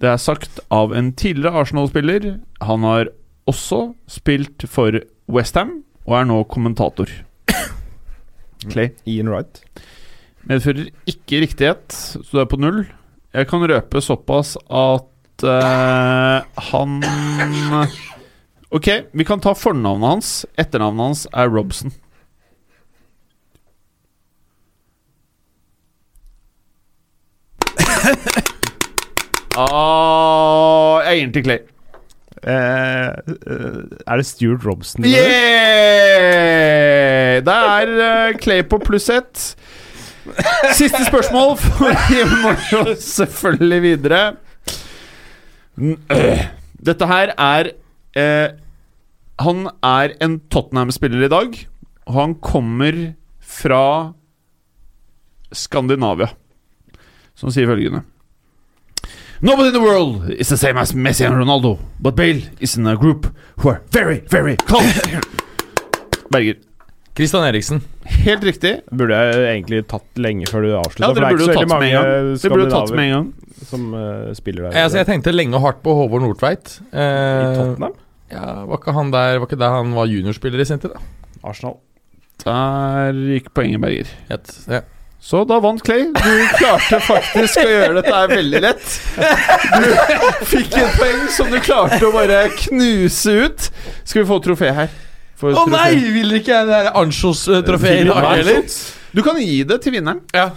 Det 0.00 0.08
er 0.08 0.20
sagt 0.20 0.60
av 0.70 0.92
en 0.96 1.12
tidligere 1.12 1.62
Arsenal-spiller. 1.62 2.38
Han 2.60 2.82
har 2.82 3.12
også 3.46 3.92
spilt 4.08 4.64
for 4.68 4.98
Westham 5.28 5.82
og 6.06 6.16
er 6.18 6.28
nå 6.28 6.42
kommentator. 6.50 7.10
Clay 8.70 8.92
Ian 9.06 9.30
Wright. 9.32 9.62
Medfører 10.48 10.90
ikke 11.08 11.42
riktighet, 11.44 11.92
så 11.92 12.22
du 12.30 12.40
er 12.42 12.50
på 12.50 12.60
null. 12.60 12.84
Jeg 13.32 13.48
kan 13.48 13.64
røpe 13.64 14.00
såpass 14.04 14.56
at 14.68 15.44
uh, 15.46 16.42
han 16.70 16.90
Ok, 18.72 18.88
vi 19.12 19.24
kan 19.28 19.40
ta 19.40 19.52
fornavnet 19.56 20.08
hans. 20.08 20.46
Etternavnet 20.60 21.04
hans 21.10 21.26
er 21.32 21.48
Robson. 21.52 21.92
Ah, 29.52 31.04
jeg 31.04 31.16
gir 31.18 31.24
den 31.26 31.32
til 31.34 31.44
Clay. 31.44 31.58
Uh, 32.42 33.12
uh, 33.46 33.84
er 34.06 34.16
det 34.16 34.26
Stuart 34.26 34.64
Robson? 34.66 35.04
Yeah! 35.04 36.32
Det 37.44 37.52
er 37.52 37.86
uh, 37.92 38.32
Clay 38.40 38.62
på 38.64 38.78
pluss 38.82 39.10
ett. 39.12 39.56
Siste 40.78 41.02
spørsmål, 41.06 41.56
for 41.58 41.92
vi 42.08 42.22
må 42.44 42.54
jo 42.70 42.94
selvfølgelig 43.00 43.82
videre. 43.82 44.22
Dette 46.86 47.08
her 47.08 47.32
er 47.38 47.72
eh, 48.18 48.54
Han 49.42 49.66
er 49.82 50.14
en 50.22 50.38
Tottenham-spiller 50.52 51.26
i 51.26 51.32
dag, 51.32 51.58
og 52.06 52.14
han 52.20 52.34
kommer 52.44 53.14
fra 53.40 54.12
Skandinavia, 55.52 56.30
som 57.34 57.50
sier 57.52 57.66
følgende 57.68 58.04
Nobody 59.42 59.68
in 59.68 59.74
the 59.74 59.82
world 59.82 60.30
is 60.30 60.48
the 60.48 60.56
same 60.56 60.78
as 60.78 60.94
Messi 60.94 61.24
and 61.26 61.34
Ronaldo, 61.34 61.78
but 61.98 62.14
Bale 62.14 62.42
is 62.60 62.76
in 62.76 62.86
a 62.86 62.94
group 62.96 63.26
who 63.56 63.70
are 63.70 63.82
very, 63.90 64.20
very 64.30 64.56
close. 64.56 65.00
Berger. 66.30 66.54
Christian 67.16 67.44
Eriksen. 67.44 67.82
Helt 68.24 68.44
riktig. 68.46 68.70
Burde 68.88 69.18
jeg 69.20 69.40
egentlig 69.50 69.82
tatt 69.90 70.20
lenge 70.22 70.46
før 70.48 70.64
du 70.64 70.70
avslutta. 70.78 71.10
Ja, 71.10 71.16
dere 71.18 71.32
burde 71.34 71.44
jo 71.44 71.56
tatt 71.58 71.68
med 71.68 71.82
en 71.90 71.96
gang. 71.98 72.30
Det 72.40 72.52
burde 72.52 72.64
du 72.70 72.72
tatt 72.72 72.92
med 72.96 73.04
en 73.04 73.12
gang. 73.16 73.26
som 73.68 73.82
uh, 73.94 74.30
spiller 74.38 74.64
der. 74.68 74.76
Jeg, 74.78 74.86
altså, 74.88 74.98
jeg 75.02 75.08
tenkte 75.10 75.34
lenge 75.34 75.58
og 75.58 75.64
hardt 75.66 75.82
på 75.84 75.92
Håvard 75.98 76.24
Nordtveit. 76.24 76.78
I 76.88 77.02
Eh, 77.02 77.52
Tottenham? 77.58 77.92
ja, 78.32 78.46
var 78.64 78.80
ikke 78.80 78.94
han 78.96 79.10
der 79.12 79.38
Var 79.42 79.46
ikke 79.50 79.58
der 79.60 79.74
han 79.76 79.92
var 79.94 80.08
juniorspiller 80.08 80.60
i 80.64 80.64
sin 80.70 80.80
tid? 80.80 80.94
da? 80.96 81.04
Arsenal. 81.44 81.76
Der 82.46 83.12
gikk 83.36 83.52
poenget, 83.54 83.80
Berger. 83.84 84.08
Het, 84.32 84.56
ja. 84.72 84.80
Så 85.22 85.44
da 85.46 85.60
vant 85.62 85.84
Clay. 85.86 86.08
Du 86.16 86.56
klarte 86.56 86.98
faktisk 87.04 87.60
å 87.62 87.68
gjøre 87.68 88.00
dette 88.00 88.10
her 88.16 88.32
veldig 88.32 88.60
lett. 88.64 88.88
Du 89.76 90.46
fikk 90.50 90.74
et 90.80 90.96
poeng 90.98 91.28
som 91.30 91.52
du 91.52 91.60
klarte 91.62 92.00
å 92.08 92.10
bare 92.16 92.40
knuse 92.64 93.36
ut. 93.44 93.68
Skal 94.02 94.24
vi 94.24 94.28
få 94.32 94.40
et 94.40 94.48
trofé 94.48 94.72
her? 94.80 94.90
Å 95.50 95.66
trofé. 95.66 95.74
nei! 95.74 96.12
Vil 96.14 96.36
ikke 96.38 96.54
jeg 96.54 96.66
det 96.70 96.78
der 96.78 96.96
i 97.98 98.04
dag 98.08 98.26
heller? 98.36 98.62
Du 99.12 99.22
kan 99.26 99.36
gi 99.42 99.62
det 99.68 99.80
til 99.82 99.92
vinneren. 99.96 100.20
Ja. 100.32 100.50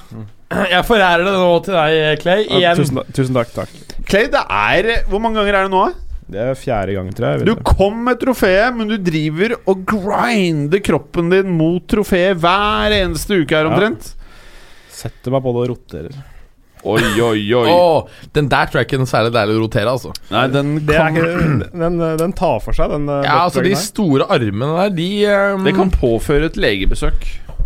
Jeg 0.70 0.86
forærer 0.86 1.26
det 1.26 1.34
nå 1.34 1.64
til 1.66 1.74
deg, 1.74 2.20
Clay. 2.22 2.46
Ja, 2.62 2.76
tusen, 2.78 3.02
tusen 3.12 3.34
takk. 3.36 3.50
takk 3.56 4.06
Clay, 4.06 4.28
det 4.32 4.44
er 4.46 4.90
Hvor 5.10 5.20
mange 5.24 5.42
ganger 5.42 5.58
er 5.58 5.66
det 5.66 5.74
nå? 5.74 5.86
Det 6.30 6.40
er 6.42 6.56
fjerde 6.58 6.94
gang, 6.96 7.10
tror 7.14 7.28
jeg. 7.36 7.46
Du 7.46 7.56
kom 7.66 7.98
med 8.06 8.18
trofeet, 8.22 8.74
men 8.78 8.88
du 8.90 8.96
driver 8.98 9.58
og 9.70 9.84
grinder 9.86 10.82
kroppen 10.82 11.30
din 11.34 11.52
mot 11.54 11.84
trofeet 11.90 12.38
hver 12.42 12.96
eneste 12.98 13.42
uke 13.44 13.54
her 13.58 13.66
Ja. 13.68 13.74
omtrent. 13.74 14.14
Setter 14.90 15.32
meg 15.36 15.44
på 15.46 15.54
det 15.54 15.62
og 15.66 15.70
roterer. 15.76 16.16
Oi, 16.86 17.02
oi, 17.18 17.42
oi. 17.58 17.66
Oh, 17.74 18.28
den 18.38 18.50
der 18.52 18.70
tror 18.70 18.82
jeg 18.84 18.90
ikke 18.90 19.02
er 19.02 19.10
særlig 19.10 19.34
deilig 19.34 19.58
å 19.58 19.64
rotere, 19.64 19.96
altså. 19.96 20.14
Nei, 20.30 20.46
den 20.54 20.76
Det 20.86 20.96
er 21.00 21.16
kan, 21.16 21.18
ikke, 21.18 21.70
den, 21.82 22.00
den 22.22 22.36
tar 22.38 22.60
for 22.62 22.78
seg, 22.78 22.94
den 22.94 23.10
eh, 23.10 23.26
Ja, 23.26 23.42
altså 23.48 23.66
De 23.66 23.74
store 23.80 24.30
armene 24.30 24.72
der, 24.78 24.96
de 24.96 25.10
um... 25.58 25.66
det 25.66 25.76
kan 25.78 25.94
påføre 25.94 26.52
et 26.52 26.60
legebesøk. 26.62 27.26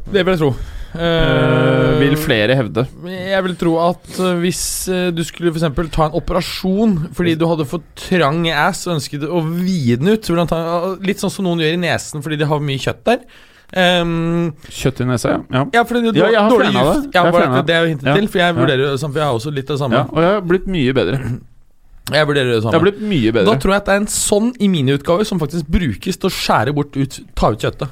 Det 0.10 0.24
vil 0.24 0.38
jeg 0.38 0.44
tro. 0.46 0.54
Uh, 0.90 2.00
vil 2.00 2.16
flere 2.18 2.56
hevde. 2.58 2.88
Jeg 3.06 3.44
vil 3.46 3.54
tro 3.60 3.76
at 3.84 4.08
eh, 4.18 4.40
hvis 4.42 4.62
eh, 4.90 5.10
du 5.14 5.22
skulle 5.28 5.52
eksempel 5.54 5.92
ta 5.94 6.08
en 6.08 6.16
operasjon 6.18 6.96
fordi 7.14 7.36
du 7.38 7.46
hadde 7.46 7.68
for 7.70 7.86
trang 8.00 8.48
ass 8.50 8.88
og 8.88 8.96
ønsket 8.96 9.28
å 9.28 9.44
vide 9.44 10.00
den 10.02 10.16
ut 10.16 10.26
så 10.26 10.34
vil 10.34 10.42
han 10.42 10.50
ta, 10.50 10.64
Litt 11.06 11.22
sånn 11.22 11.34
som 11.34 11.46
noen 11.46 11.62
gjør 11.62 11.78
i 11.78 11.84
nesen 11.84 12.26
fordi 12.26 12.40
de 12.42 12.50
har 12.50 12.66
mye 12.66 12.82
kjøtt 12.82 13.06
der. 13.06 13.22
Ehm, 13.78 14.54
Kjøtt 14.66 15.02
i 15.02 15.06
nesa, 15.06 15.30
ja. 15.30 15.40
ja. 15.54 15.66
ja, 15.74 15.84
fordi 15.86 16.02
det, 16.10 16.16
Ja, 16.18 16.30
jeg 16.34 16.42
har 16.42 16.50
dårlig 16.50 16.72
gift. 16.74 17.04
det. 17.04 17.14
Ja, 17.14 17.24
Jeg 17.30 17.50
har 17.54 17.62
det 17.64 17.76
er 17.76 17.82
jo 17.86 17.90
hintet 17.94 18.08
Ja. 18.10 18.16
til, 18.16 18.28
for 18.28 18.40
jeg 18.40 18.56
vurderer 18.56 18.80
jo 18.86 18.90
det 18.96 19.00
samme. 19.00 19.14
For 19.14 19.20
jeg 19.20 19.28
har 19.30 19.36
også 19.38 19.54
litt 19.54 19.70
av 19.70 19.76
det 19.76 19.80
samme. 19.84 19.94
ja. 19.94 20.04
Og 20.10 20.22
jeg 20.24 20.32
har 20.34 20.42
blitt 20.42 20.68
mye 20.68 20.94
bedre. 20.94 21.20
Jeg 22.10 22.26
vurderer 22.26 22.50
det 22.50 22.56
Jeg 22.58 22.64
har 22.64 22.72
samme. 22.72 22.82
blitt 22.88 23.02
mye 23.06 23.32
Da 23.46 23.56
tror 23.62 23.72
jeg 23.76 23.76
at 23.78 23.86
det 23.86 23.94
er 23.94 24.02
en 24.02 24.08
sånn 24.08 24.54
i 24.60 24.68
miniutgave 24.68 25.26
som 25.26 25.38
faktisk 25.40 25.68
brukes 25.70 26.18
til 26.18 26.30
å 26.30 26.34
skjære 26.34 26.74
bort 26.74 26.98
ut, 26.98 27.20
ta 27.36 27.52
ut 27.54 27.60
kjøttet. 27.62 27.90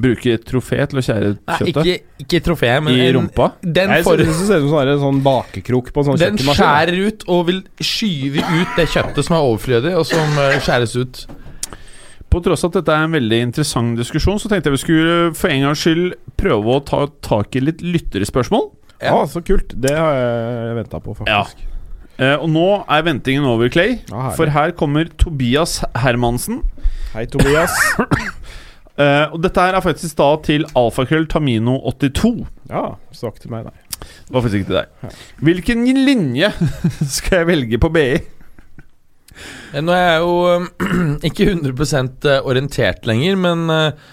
Bruke 0.00 0.38
trofé 0.46 0.78
til 0.88 0.98
å 0.98 1.02
skjære 1.04 1.30
Nei, 1.34 1.56
kjøttet 1.58 1.68
ikke, 1.84 1.94
ikke 2.24 2.40
trofé, 2.46 2.70
men 2.82 2.94
i 2.94 3.00
en- 3.08 3.14
rumpa. 3.16 3.52
Den, 3.62 3.90
Jeg 3.90 4.04
for, 4.04 4.16
synes 4.16 4.38
det 4.38 4.46
ser 4.46 4.60
ut 4.62 4.70
som 4.70 4.78
en 4.88 4.98
sånn 4.98 5.22
bakekrok 5.22 5.92
på 5.92 5.98
en 6.00 6.06
sånn 6.10 6.18
den 6.18 6.36
skjærer 6.38 7.06
ut 7.06 7.24
og 7.28 7.46
vil 7.46 7.62
skyve 7.80 8.38
ut 8.40 8.68
det 8.76 8.86
kjøttet 8.88 9.24
som 9.24 9.36
er 9.36 9.42
overflødig, 9.42 9.94
og 9.98 10.06
som 10.06 10.38
eh, 10.38 10.58
skjæres 10.60 10.96
ut. 10.96 11.26
På 12.30 12.38
tross 12.44 12.62
av 12.62 12.70
at 12.70 12.80
dette 12.80 12.94
er 12.94 13.08
en 13.08 13.16
veldig 13.16 13.40
interessant 13.48 13.98
diskusjon, 13.98 14.38
så 14.38 14.50
tenkte 14.50 14.70
jeg 14.70 14.76
vi 14.76 14.82
skulle 14.84 15.14
for 15.34 15.50
en 15.50 15.64
gangs 15.66 15.82
skyld 15.82 16.14
prøve 16.38 16.76
å 16.76 16.84
ta 16.86 17.02
tak 17.26 17.58
i 17.58 17.64
litt 17.64 17.82
lytterspørsmål. 17.82 18.68
Ja, 19.00 19.16
så 19.26 19.42
kult. 19.42 19.74
Det 19.80 19.96
har 19.96 20.14
jeg 20.14 20.76
venta 20.78 21.00
på, 21.02 21.16
faktisk. 21.18 21.66
Eh, 22.20 22.36
og 22.36 22.50
nå 22.52 22.66
er 22.84 23.06
ventingen 23.06 23.46
over, 23.48 23.70
Clay. 23.72 23.98
Ah. 24.12 24.30
For 24.36 24.52
her 24.52 24.74
kommer 24.76 25.08
Tobias 25.18 25.80
Hermansen. 25.98 26.62
Hei, 27.14 27.26
Tobias. 27.30 27.76
Eh, 29.00 29.30
og 29.32 29.38
dette 29.40 29.62
her 29.62 29.72
er 29.72 29.80
faktisk 29.80 30.18
da 30.18 30.26
til 30.44 30.66
alfakrøll 30.76 31.24
Tamino82. 31.30 32.32
Ja, 32.68 32.82
snakk 33.16 33.38
til 33.40 33.48
meg, 33.48 33.70
nei. 33.70 34.02
Det 34.26 34.34
var 34.34 34.42
faktisk 34.44 34.58
ikke 34.58 34.68
til 34.68 34.76
deg. 34.76 35.14
Hvilken 35.46 35.86
linje 36.04 36.50
skal 37.16 37.38
jeg 37.38 37.48
velge 37.48 37.80
på 37.80 37.88
BI? 37.94 38.18
Eh, 39.72 39.82
Nå 39.84 39.94
er 39.94 40.06
jeg 40.06 40.24
jo 40.24 40.32
eh, 40.54 40.64
ikke 41.30 41.50
100 41.52 42.40
orientert 42.48 43.06
lenger, 43.08 43.38
men 43.40 43.66
eh, 43.74 44.08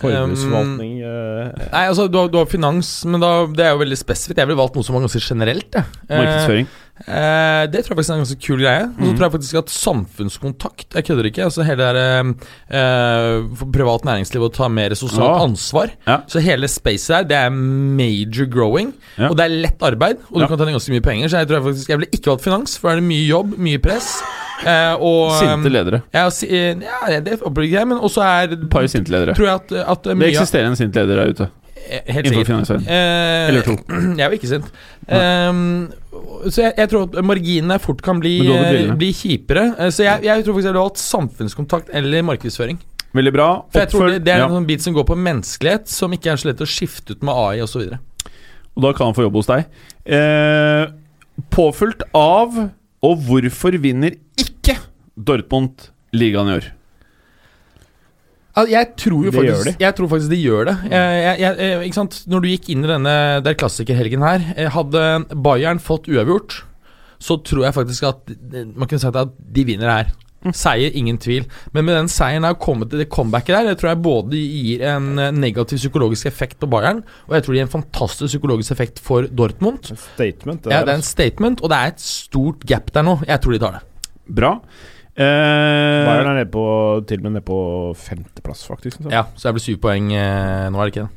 Formuesforvaltning 0.00 1.00
um, 1.02 1.48
Nei, 1.58 1.82
altså, 1.90 2.06
du 2.08 2.16
har, 2.20 2.28
du 2.30 2.38
har 2.38 2.46
finans, 2.48 2.92
men 3.10 3.20
da, 3.22 3.32
det 3.50 3.66
er 3.66 3.74
jo 3.74 3.82
veldig 3.82 3.98
spesifikt. 3.98 4.38
Jeg 4.38 4.48
ville 4.48 4.60
valgt 4.60 4.78
noe 4.78 4.86
som 4.86 4.96
var 4.96 5.04
ganske 5.04 5.22
generelt. 5.24 5.66
jeg. 5.74 5.98
Eh, 6.06 6.14
Markedsføring. 6.14 6.70
Eh, 7.08 7.64
det 7.72 7.80
tror 7.84 7.94
jeg 7.94 7.98
faktisk 7.98 8.10
er 8.10 8.18
en 8.18 8.24
ganske 8.24 8.40
kul 8.44 8.58
greie. 8.60 8.82
Og 8.84 9.00
så 9.00 9.06
Mhm. 9.08 9.16
tror 9.16 9.24
jeg 9.26 9.32
faktisk 9.32 9.54
at 9.58 9.70
samfunnskontakt 9.72 10.94
Jeg 10.94 11.04
kødder 11.06 11.24
ikke. 11.30 11.44
Altså 11.44 11.64
hele 11.64 11.76
det 11.78 11.94
der, 11.94 12.20
eh, 12.70 13.42
For 13.56 13.66
privat 13.72 14.02
næringsliv 14.04 14.42
å 14.44 14.52
ta 14.52 14.68
mer 14.68 14.90
sosialt 14.90 15.38
Ja. 15.38 15.44
ansvar. 15.46 15.90
Ja. 16.06 16.18
Så 16.28 16.40
hele 16.42 16.66
spacet 16.68 17.08
der, 17.08 17.22
det 17.24 17.36
er 17.36 17.50
major 17.50 18.46
growing. 18.46 18.92
Ja. 19.18 19.28
Og 19.30 19.36
det 19.36 19.44
er 19.46 19.62
lett 19.62 19.78
arbeid, 19.80 20.18
og 20.30 20.34
du 20.34 20.40
Ja. 20.40 20.46
kan 20.46 20.58
tjene 20.58 20.72
ganske 20.76 20.90
mye 20.90 21.02
penger. 21.02 21.28
Så 21.28 21.38
jeg 21.38 21.48
tror 21.48 21.62
jeg 21.62 21.64
faktisk 21.74 21.88
Jeg 21.88 21.98
ville 21.98 22.10
ikke 22.12 22.30
valgt 22.30 22.42
finans, 22.42 22.76
for 22.78 22.88
da 22.90 22.96
er 22.96 23.00
det 23.00 23.08
mye 23.08 23.28
jobb, 23.28 23.58
mye 23.58 23.78
press. 23.78 24.22
Eh, 24.64 24.94
og 25.00 25.32
Sinte 25.40 25.70
ledere. 25.72 26.02
ja, 26.12 26.28
si, 26.28 26.46
eh, 26.46 26.74
ja, 27.08 27.20
det 27.20 27.40
opplever 27.40 27.70
jeg 27.70 27.88
men 27.88 27.98
også 27.98 28.20
er 28.22 28.68
par 28.68 28.82
sinte 28.86 29.08
ledere. 29.10 29.34
Tror 29.34 29.46
jeg 29.46 29.54
at, 29.54 29.88
at 29.88 30.02
Det 30.02 30.16
mye 30.18 30.28
eksisterer 30.34 30.66
en 30.66 30.76
sint 30.76 30.92
leder 30.94 31.16
der 31.16 31.28
ute. 31.32 31.50
Eh, 31.88 32.12
Helt 32.14 32.28
sikkert. 32.28 32.70
Eh, 32.86 33.48
Eller 33.48 33.64
to. 33.66 33.76
Jeg 34.18 34.24
er 34.24 34.30
jo 34.30 34.38
ikke 34.38 34.50
sint. 34.50 34.68
Ehm, 35.10 35.88
så 36.50 36.62
jeg, 36.62 36.74
jeg 36.78 36.88
tror 36.92 37.06
at 37.08 37.24
marginene 37.26 37.78
fort 37.82 38.02
kan 38.04 38.20
bli, 38.22 38.36
brillene. 38.44 38.96
bli 39.00 39.10
kjipere. 39.16 39.64
Eh, 39.78 39.90
så 39.94 40.04
jeg, 40.06 40.24
jeg 40.28 40.44
tror 40.44 40.54
faktisk 40.54 40.68
jeg 40.68 40.74
ville 40.74 40.84
valgt 40.84 41.02
samfunnskontakt 41.02 41.90
eller 41.96 42.24
markedsføring. 42.28 42.78
Veldig 43.16 43.32
bra. 43.34 43.48
For 43.72 43.82
jeg 43.82 43.90
tror 43.90 44.06
det, 44.12 44.20
det 44.26 44.34
er 44.36 44.44
ja. 44.44 44.46
en 44.46 44.54
sånn 44.60 44.68
bit 44.68 44.84
som 44.84 44.94
går 44.94 45.06
på 45.08 45.16
menneskelighet, 45.18 45.90
som 45.90 46.14
ikke 46.14 46.30
er 46.32 46.40
så 46.42 46.50
lett 46.50 46.62
å 46.62 46.68
skifte 46.68 47.16
ut 47.16 47.24
med 47.26 47.34
AI 47.34 47.64
osv. 47.64 47.88
Og 47.90 48.84
da 48.86 48.92
kan 48.94 49.10
han 49.10 49.16
få 49.16 49.26
jobb 49.26 49.40
hos 49.40 49.50
deg. 49.50 49.66
Eh, 50.06 50.84
påfulgt 51.52 52.04
av 52.16 52.54
Og 53.00 53.22
hvorfor 53.24 53.76
vinner 53.80 54.12
ikke 54.40 54.74
Dortmund 55.16 55.88
ligaen 56.16 56.50
i 56.50 56.56
år? 56.58 56.66
Jeg 58.70 58.94
tror 58.98 59.26
jo 59.26 59.32
faktisk 59.34 59.80
Jeg 59.80 59.94
tror 59.96 60.08
faktisk 60.10 60.32
de 60.32 60.40
gjør 60.40 60.64
det. 60.70 60.76
Jeg, 60.90 61.20
jeg, 61.40 61.58
jeg, 61.60 61.90
eh? 61.90 62.16
Når 62.32 62.42
du 62.42 62.48
gikk 62.50 62.72
inn 62.72 62.86
i 62.86 62.90
denne 62.90 63.14
der 63.44 63.58
klassikerhelgen 63.58 64.24
her, 64.26 64.42
eh, 64.56 64.70
hadde 64.74 65.04
Bayern 65.44 65.82
fått 65.82 66.10
uavgjort, 66.10 66.64
så 67.20 67.38
tror 67.46 67.68
jeg 67.68 67.76
faktisk 67.76 68.08
at 68.10 68.32
eh, 68.32 68.66
man 68.74 68.90
kunne 68.90 69.02
sagt 69.02 69.20
at 69.20 69.32
de 69.38 69.66
vinner 69.68 69.92
her. 69.92 70.10
Seier, 70.56 70.94
ingen 70.96 71.18
tvil. 71.20 71.44
Men 71.76 71.84
med 71.84 71.98
den 71.98 72.08
seieren 72.08 72.46
her 72.48 72.56
kommet 72.56 72.88
til 72.90 73.02
det 73.02 73.10
comebacket 73.12 73.52
der, 73.52 73.66
det 73.68 73.80
tror 73.80 73.90
jeg 73.92 74.02
både 74.02 74.40
gir 74.40 74.84
en 74.88 75.10
negativ 75.36 75.76
psykologisk 75.82 76.30
effekt 76.30 76.56
på 76.62 76.68
Bayern, 76.72 77.02
og 77.28 77.36
jeg 77.36 77.44
tror 77.44 77.54
det 77.54 77.60
gir 77.60 77.68
en 77.68 77.74
fantastisk 77.74 78.32
psykologisk 78.32 78.72
effekt 78.72 79.02
for 79.04 79.28
Dortmund. 79.28 79.92
Statement. 79.92 80.64
Det 80.64 80.72
Ja, 80.72 80.80
det 80.88 80.94
er 80.94 81.02
en 81.02 81.06
statement, 81.06 81.60
og 81.60 81.70
det 81.70 81.76
er 81.78 81.92
et 81.92 82.00
stort 82.00 82.64
gap 82.66 82.88
der 82.94 83.04
nå. 83.04 83.20
Jeg 83.28 83.44
tror 83.44 83.52
de 83.52 83.60
tar 83.62 83.78
det. 83.78 83.84
Bra. 84.40 84.54
Eh, 85.16 86.04
Bayern 86.06 86.30
er 86.30 86.36
nede 86.38 86.50
på, 86.52 86.64
til 87.08 87.18
og 87.20 87.26
med 87.26 87.34
nede 87.38 87.44
på 87.44 87.58
femteplass, 87.98 88.62
faktisk. 88.70 89.00
Så. 89.02 89.10
Ja, 89.12 89.24
Så 89.36 89.48
jeg 89.48 89.56
blir 89.58 89.64
syv 89.66 89.80
poeng 89.82 90.12
eh, 90.14 90.68
nå, 90.70 90.78
er 90.80 90.86
det 90.90 90.94
ikke 90.94 91.06
det? 91.08 91.16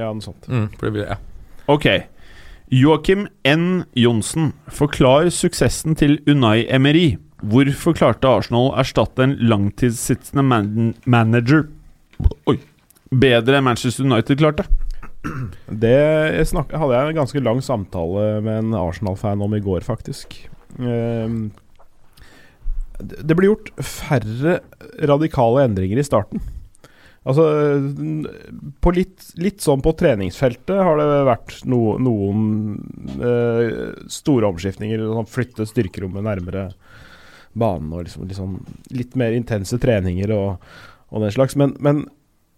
ja, 0.00 0.08
noe 0.10 0.24
sånt. 0.24 0.48
Mm, 0.50 0.68
for 0.74 0.88
det 0.88 0.92
blir, 0.96 1.06
ja. 1.12 1.18
Ok. 1.70 1.86
Joakim 2.74 3.28
N. 3.46 3.84
Johnsen. 3.94 4.52
Forklar 4.72 5.28
suksessen 5.30 5.94
til 6.00 6.16
Unai 6.26 6.64
Emery. 6.66 7.18
Hvorfor 7.44 7.94
klarte 7.94 8.26
Arsenal 8.26 8.70
å 8.72 8.78
erstatte 8.80 9.22
en 9.26 9.36
langtidssittende 9.44 10.42
man 10.42 10.94
manager 11.04 11.66
Oi. 12.48 12.56
bedre 13.12 13.58
enn 13.60 13.66
Manchester 13.68 14.06
United 14.08 14.40
klarte? 14.40 14.64
Det 15.68 15.92
jeg 15.92 16.48
snakket, 16.50 16.78
hadde 16.80 16.96
jeg 16.96 17.12
en 17.12 17.18
ganske 17.20 17.42
lang 17.44 17.60
samtale 17.64 18.40
med 18.44 18.58
en 18.64 18.74
Arsenal-fan 18.80 19.44
om 19.44 19.54
i 19.56 19.60
går, 19.64 19.84
faktisk. 19.86 20.34
Ehm, 20.80 21.52
det 23.00 23.34
blir 23.34 23.50
gjort 23.52 23.72
færre 23.82 24.58
radikale 25.02 25.64
endringer 25.66 25.98
i 25.98 26.06
starten. 26.06 26.42
Altså 27.24 27.44
På 28.84 28.92
litt, 28.92 29.30
litt 29.40 29.62
sånn 29.64 29.82
på 29.84 29.94
treningsfeltet 29.96 30.76
har 30.76 30.98
det 31.00 31.06
vært 31.30 31.54
no, 31.70 31.96
noen 31.96 32.42
eh, 33.16 33.94
store 34.12 34.50
omskiftninger. 34.52 35.00
Sånn 35.00 35.30
flytte 35.32 35.66
styrkerommet 35.68 36.26
nærmere 36.26 36.66
banen 37.54 37.94
og 37.94 38.04
liksom, 38.04 38.26
liksom 38.28 38.58
litt 38.92 39.14
mer 39.16 39.32
intense 39.36 39.78
treninger 39.80 40.34
og, 40.36 40.68
og 41.08 41.24
den 41.24 41.32
slags. 41.32 41.56
Men, 41.56 41.72
men 41.80 42.04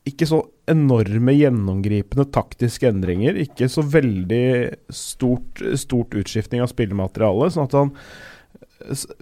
ikke 0.06 0.26
så 0.30 0.40
enorme, 0.70 1.34
gjennomgripende 1.34 2.26
taktiske 2.34 2.90
endringer. 2.90 3.38
Ikke 3.46 3.68
så 3.70 3.86
veldig 3.86 4.46
stort, 4.90 5.62
stort 5.78 6.14
utskiftning 6.18 6.62
av 6.64 6.72
spillemateriale. 6.74 7.52
Sånn 7.54 7.70
at 7.70 7.78
han 7.78 7.94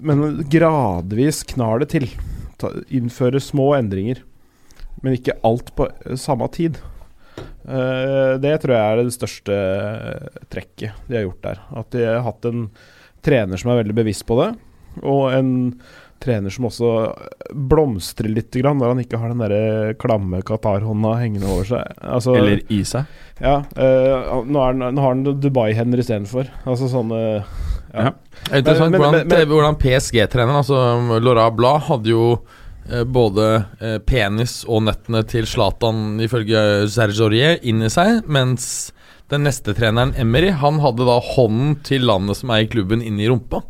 Men 0.02 0.42
gradvis 0.50 1.42
knar 1.54 1.82
det 1.84 1.90
til. 1.94 2.08
Ta, 2.60 2.72
innføre 2.94 3.40
små 3.42 3.72
endringer. 3.78 4.22
Men 5.02 5.16
ikke 5.18 5.38
alt 5.46 5.74
på 5.76 5.88
eh, 5.90 6.16
samme 6.20 6.48
tid. 6.54 6.80
Eh, 7.64 8.34
det 8.42 8.54
tror 8.62 8.74
jeg 8.76 8.84
er 8.84 9.02
det 9.02 9.16
største 9.16 9.58
trekket 10.52 11.06
de 11.08 11.18
har 11.18 11.26
gjort 11.26 11.44
der. 11.46 11.62
At 11.80 11.90
de 11.94 12.06
har 12.06 12.24
hatt 12.26 12.48
en 12.50 12.68
trener 13.24 13.60
som 13.60 13.72
er 13.72 13.82
veldig 13.82 13.96
bevisst 13.96 14.26
på 14.28 14.36
det, 14.42 14.50
og 15.00 15.30
en 15.32 15.52
trener 16.24 16.52
som 16.52 16.66
også 16.68 16.90
blomstrer 17.52 18.30
litt 18.32 18.54
grann 18.54 18.78
når 18.80 18.92
han 18.92 19.00
ikke 19.02 19.18
har 19.20 19.32
den 19.32 19.42
der 19.42 19.94
klamme 20.00 20.40
Qatar-hånda 20.46 21.14
hengende 21.20 21.48
over 21.50 21.68
seg. 21.68 21.96
Altså, 22.00 22.36
Eller 22.38 22.62
i 22.72 22.80
seg? 22.88 23.08
Ja. 23.40 23.58
eh, 23.76 24.30
nå, 24.44 24.60
er 24.60 24.78
nå 24.78 24.92
har 25.00 25.10
han 25.10 25.24
Dubai-hender 25.24 26.00
istedenfor. 26.04 26.48
Altså 26.68 26.88
sånne 26.92 27.20
Ja. 27.94 28.08
ja. 28.08 28.12
Er 28.50 28.58
interessant 28.60 28.90
Men- 28.90 29.00
men- 29.00 29.00
hvordan, 29.00 29.28
men- 29.28 29.48
hvordan 29.48 29.76
PSG-treneren, 29.78 30.56
altså 30.60 31.20
Laurent 31.22 31.56
Blad, 31.56 31.80
hadde 31.88 32.10
jo 32.10 32.24
eh, 32.90 33.04
både 33.04 33.64
eh, 33.80 33.98
penis 34.04 34.64
og 34.68 34.82
nøttene 34.84 35.22
til 35.26 35.46
Zlatan 35.46 36.18
ifølge 36.20 36.88
Serge 36.92 37.22
Aurier 37.24 37.58
inni 37.62 37.88
seg, 37.88 38.24
mens 38.26 38.90
den 39.30 39.46
neste 39.46 39.72
treneren, 39.74 40.12
Emery, 40.20 40.50
han 40.50 40.80
hadde 40.80 41.06
da 41.06 41.14
hånden 41.20 41.78
til 41.82 42.02
landet 42.04 42.36
som 42.36 42.50
eier 42.50 42.68
klubben, 42.68 43.00
inni 43.00 43.24
rumpa. 43.30 43.62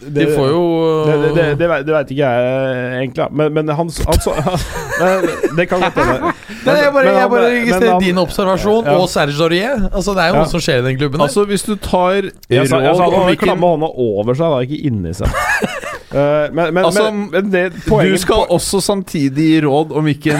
De 0.00 0.26
får 0.36 0.48
jo 0.50 0.62
Det, 1.06 1.14
det, 1.22 1.30
det, 1.36 1.44
det, 1.58 1.68
vet- 1.70 1.86
veit 1.94 2.10
ikke 2.12 2.26
jeg 2.26 3.00
egentlig, 3.00 3.26
men, 3.32 3.52
men 3.56 3.68
han, 3.68 3.90
han 4.06 4.20
så 4.22 4.34
Det 5.56 5.66
kan 5.70 5.80
godt 5.80 5.96
hende. 6.00 6.32
Jeg 6.66 6.90
bare, 6.92 7.04
Men 7.06 7.14
jeg 7.14 7.30
bare 7.30 7.48
registrerer 7.52 7.92
han- 7.92 8.02
din 8.02 8.18
observasjon 8.18 8.84
Ja. 8.90 8.96
og 8.98 9.08
Serge 9.08 9.38
Aurier. 9.44 9.84
Altså, 9.94 10.14
det 10.16 10.22
er 10.24 10.28
jo 10.28 10.34
Ja. 10.34 10.40
noe 10.42 10.50
som 10.50 10.60
skjer 10.60 10.78
i 10.80 10.86
den 10.88 10.98
klubben. 10.98 11.20
Altså, 11.22 11.44
hvis 11.46 11.62
du 11.62 11.76
tar 11.76 12.26
Jeg 12.50 12.68
sa, 12.68 12.80
jeg 12.82 12.94
han 12.96 13.14
om 13.14 13.36
klamme 13.38 13.66
hånda 13.70 13.86
over 13.94 14.34
seg, 14.34 14.50
da, 14.50 14.58
ikke 14.66 14.80
inni 14.90 15.14
seg. 15.14 15.28
Eh, 16.16 16.46
men, 16.54 16.70
men, 16.72 16.84
Altså, 16.86 17.10
men, 17.12 17.48
det 17.50 17.64
Du 17.74 17.80
poenget 17.90 18.20
skal 18.22 18.46
også 18.54 18.78
samtidig 18.80 19.46
gi 19.50 19.56
råd 19.66 19.90
om 19.98 20.04
hvilken 20.06 20.38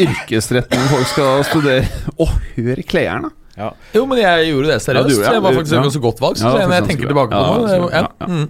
yrkesretning 0.00 0.86
folk 0.88 1.06
skal 1.10 1.44
studere. 1.46 1.84
Å, 2.16 2.26
hør 2.56 2.80
klærne! 2.88 3.30
Jo, 3.92 4.06
men 4.08 4.18
jeg 4.22 4.48
gjorde 4.48 4.72
det 4.72 4.78
seriøst. 4.82 5.10
Ja, 5.12 5.12
gjorde 5.12 5.26
ja. 5.28 5.34
Det 5.36 5.42
var 5.44 5.58
faktisk 5.58 5.74
Ja. 5.76 5.78
et 5.78 5.86
ganske 5.90 6.02
godt 6.08 6.22
valg. 6.24 6.36
Så 6.40 6.48
Ja, 6.48 6.52
det 6.56 6.64
når 6.68 6.74
jeg 6.80 6.88
tenker 6.88 7.12
tilbake 7.12 7.30
på 7.30 7.66
det, 7.68 7.76
Ja, 7.92 8.48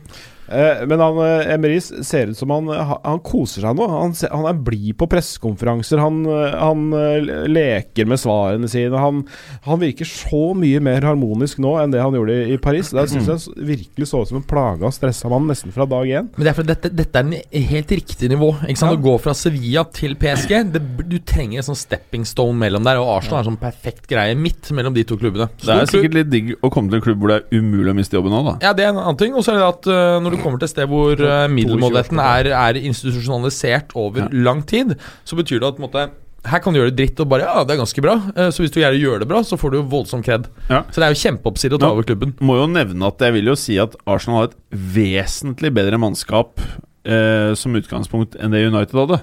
det. 0.53 0.63
Eh, 0.83 0.87
men 0.87 1.01
han 1.01 1.19
eh, 1.25 1.55
Emeris 1.55 1.91
ser 2.07 2.33
ut 2.33 2.39
som 2.39 2.51
han, 2.51 2.69
han 2.73 3.21
koser 3.25 3.65
seg 3.65 3.77
nå. 3.79 3.87
Han, 3.91 4.15
han 4.33 4.49
er 4.51 4.61
blid 4.65 4.97
på 5.01 5.09
pressekonferanser. 5.11 6.01
Han, 6.03 6.23
eh, 6.27 6.57
han 6.59 6.89
eh, 6.97 7.47
leker 7.51 8.09
med 8.11 8.21
svarene 8.21 8.71
sine. 8.71 8.99
Han, 8.99 9.25
han 9.67 9.83
virker 9.83 10.09
så 10.09 10.53
mye 10.59 10.83
mer 10.85 11.05
harmonisk 11.07 11.61
nå 11.63 11.77
enn 11.83 11.95
det 11.95 12.03
han 12.03 12.17
gjorde 12.17 12.39
i, 12.53 12.59
Paris. 12.63 12.93
Der 12.95 13.09
syns 13.11 13.31
jeg 13.31 13.67
virkelig 13.73 14.11
så 14.11 14.23
ut 14.23 14.31
som 14.31 14.41
en 14.41 14.47
plaga 14.49 14.89
og 14.89 14.95
stressa 14.95 15.31
mann 15.33 15.49
nesten 15.51 15.75
fra 15.75 15.87
dag 15.89 16.09
én. 16.09 16.31
Men 16.37 16.47
det 16.47 16.53
er 16.53 16.59
fordi 16.59 16.73
dette, 16.73 16.93
dette 17.03 17.23
er 17.23 17.31
en 17.33 17.69
helt 17.73 17.97
riktig 17.97 18.31
nivå. 18.33 18.53
Ikke 18.67 18.83
sant? 18.83 18.95
Ja. 18.95 19.01
Å 19.01 19.07
gå 19.09 19.17
fra 19.23 19.35
Sevilla 19.37 19.85
til 19.93 20.15
PSG 20.21 20.53
det, 20.73 20.83
Du 21.09 21.19
trenger 21.27 21.63
en 21.63 21.69
sånn 21.71 21.79
stepping 21.79 22.27
stone 22.29 22.59
mellom 22.61 22.85
der, 22.87 23.01
og 23.03 23.17
Arsenal 23.17 23.41
er 23.41 23.47
en 23.47 23.53
sånn 23.53 23.61
perfekt 23.63 24.07
greie 24.11 24.37
midt 24.39 24.71
mellom 24.77 24.95
de 24.95 25.05
to 25.09 25.19
klubbene. 25.21 25.49
Det 25.59 25.69
er 25.69 25.83
klubb. 25.83 25.93
sikkert 25.95 26.19
litt 26.21 26.33
digg 26.33 26.53
å 26.61 26.71
komme 26.73 26.93
til 26.93 27.01
en 27.01 27.07
klubb 27.07 27.23
hvor 27.23 27.33
det 27.33 27.41
er 27.41 27.63
umulig 27.63 27.93
å 27.93 27.97
miste 27.97 28.19
jobben 28.19 28.35
nå, 28.35 28.43
da. 28.51 28.55
Ja, 28.65 28.75
det 28.77 28.87
er 28.87 28.93
en 28.93 29.01
annen 29.03 29.19
ting. 29.21 29.35
Og 29.37 29.45
så 29.47 29.55
er 29.55 29.63
det 29.63 29.69
at 29.71 29.91
når 30.23 30.37
du 30.37 30.42
kommer 30.43 30.59
til 30.63 30.69
et 30.69 30.75
sted 30.75 30.91
hvor 30.91 31.15
uh, 31.23 31.47
middelmådigheten 31.53 32.19
er, 32.23 32.51
er 32.53 32.81
institusjonalisert 32.83 33.95
over 33.99 34.25
Ja. 34.27 34.29
lang 34.33 34.63
tid, 34.67 34.97
så 35.25 35.39
betyr 35.39 35.61
det 35.63 35.73
at 35.75 35.81
måte 35.83 36.11
her 36.45 36.59
kan 36.59 36.75
du 36.75 36.81
gjøre 36.81 36.91
det 36.91 36.99
dritt 36.99 37.21
og 37.23 37.29
bare 37.31 37.45
Ja, 37.47 37.61
det 37.63 37.77
er 37.77 37.79
ganske 37.85 38.03
bra. 38.03 38.17
Eh, 38.35 38.49
Så 38.51 38.65
hvis 38.65 38.73
du 38.75 38.81
gjerne 38.81 38.99
gjør 38.99 39.21
det 39.23 39.29
bra, 39.31 39.45
så 39.47 39.55
får 39.57 39.71
du 39.71 39.77
jo 39.79 39.83
voldsom 39.93 40.25
kred. 40.27 40.49
Ja. 40.69 40.81
Så 40.91 40.99
det 40.99 41.07
er 41.07 41.13
jo 41.15 41.21
kjempeoppside 41.23 41.77
å 41.77 41.79
ta 41.79 41.91
over 41.95 42.03
klubben. 42.03 42.33
Må 42.43 42.57
jo 42.59 42.65
nevne 42.67 43.07
at 43.07 43.23
jeg 43.23 43.33
vil 43.37 43.47
jo 43.47 43.55
si 43.55 43.77
at 43.79 43.95
Arsenal 44.11 44.41
har 44.41 44.49
et 44.51 44.57
vesentlig 44.75 45.71
bedre 45.73 46.01
mannskap 46.03 46.59
eh, 47.07 47.55
som 47.55 47.79
utgangspunkt 47.79 48.35
enn 48.43 48.51
det 48.51 48.65
United 48.67 48.99
hadde. 49.05 49.21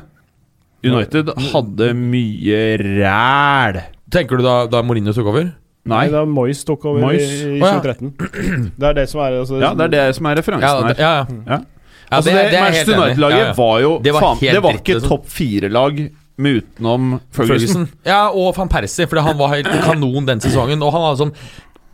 United 0.88 1.34
hadde 1.52 1.90
mye 2.00 2.62
ræl. 2.80 3.82
Tenker 4.16 4.40
du 4.40 4.44
da, 4.48 4.56
da 4.72 4.80
Mourinho 4.82 5.12
tok 5.12 5.28
over? 5.28 5.50
Nei. 5.86 6.10
Da 6.12 6.26
Moyes 6.26 6.64
tok 6.68 6.84
over 6.86 7.00
Moyes. 7.02 7.22
i, 7.24 7.58
i 7.58 7.62
Oh, 7.62 7.68
ja. 7.68 7.80
2013. 7.80 8.72
Det 8.78 8.88
er 8.90 8.94
det 8.94 9.06
som 9.10 9.22
er 9.22 9.38
altså, 9.40 9.60
Ja, 9.62 9.74
det 9.74 9.86
er 9.88 9.94
det 9.96 10.16
som 10.16 10.26
er 10.26 10.36
referansen 10.42 10.90
her. 10.90 10.96
ja, 11.00 11.12
ja. 11.16 11.26
Ja. 11.48 11.54
ja 11.58 12.18
altså, 12.18 12.30
det, 12.32 12.44
helt 12.44 12.60
Manchester. 12.62 12.98
United-laget 13.00 13.40
Ja, 13.40 13.46
ja. 13.48 13.54
var 13.58 13.80
jo 13.82 13.92
Det 14.04 14.14
var 14.14 14.22
faen, 14.26 14.38
helt 14.42 14.54
Det 14.60 14.64
var 14.64 14.74
ikke 14.82 14.94
liksom. 15.00 15.10
topp 15.10 15.26
fire-lag 15.30 16.04
med 16.40 16.56
utenom 16.62 17.20
Ferguson. 17.32 17.58
Ferguson. 17.60 17.88
Ja, 18.06 18.20
og 18.30 18.54
van 18.58 18.70
Persie, 18.72 19.08
fordi 19.08 19.22
han 19.26 19.38
var 19.38 19.50
helt 19.56 19.68
kanon 19.84 20.26
den 20.30 20.40
sesongen. 20.40 20.80
Og 20.84 20.94
han 20.96 21.02
hadde 21.08 21.20
sånn 21.26 21.34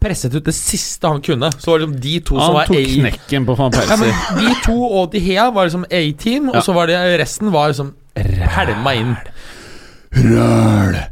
presset 0.05 0.35
ut 0.37 0.45
det 0.45 0.53
siste 0.53 1.07
han 1.09 1.21
kunne. 1.25 1.49
Så 1.57 1.71
var 1.71 1.79
det 1.79 1.87
liksom 1.87 2.01
de 2.03 2.19
to 2.19 2.35
som 2.35 2.43
Han 2.43 2.53
var 2.59 2.67
tok 2.69 2.77
A 2.77 2.91
knekken 2.91 3.45
på 3.47 3.55
van 3.57 3.71
ja, 3.73 3.95
men 3.97 4.11
Persie. 4.11 4.37
De 4.43 4.53
to 4.67 4.75
og 4.99 5.11
De 5.15 5.19
Hea 5.25 5.47
var 5.55 5.65
liksom 5.65 5.85
A-team, 5.89 6.49
og 6.53 6.61
så 6.67 6.75
var 6.77 6.91
det 6.91 6.99
resten 7.23 7.49
var 7.55 7.71
liksom 7.73 7.93
pælma 8.15 8.93
inn. 8.99 9.15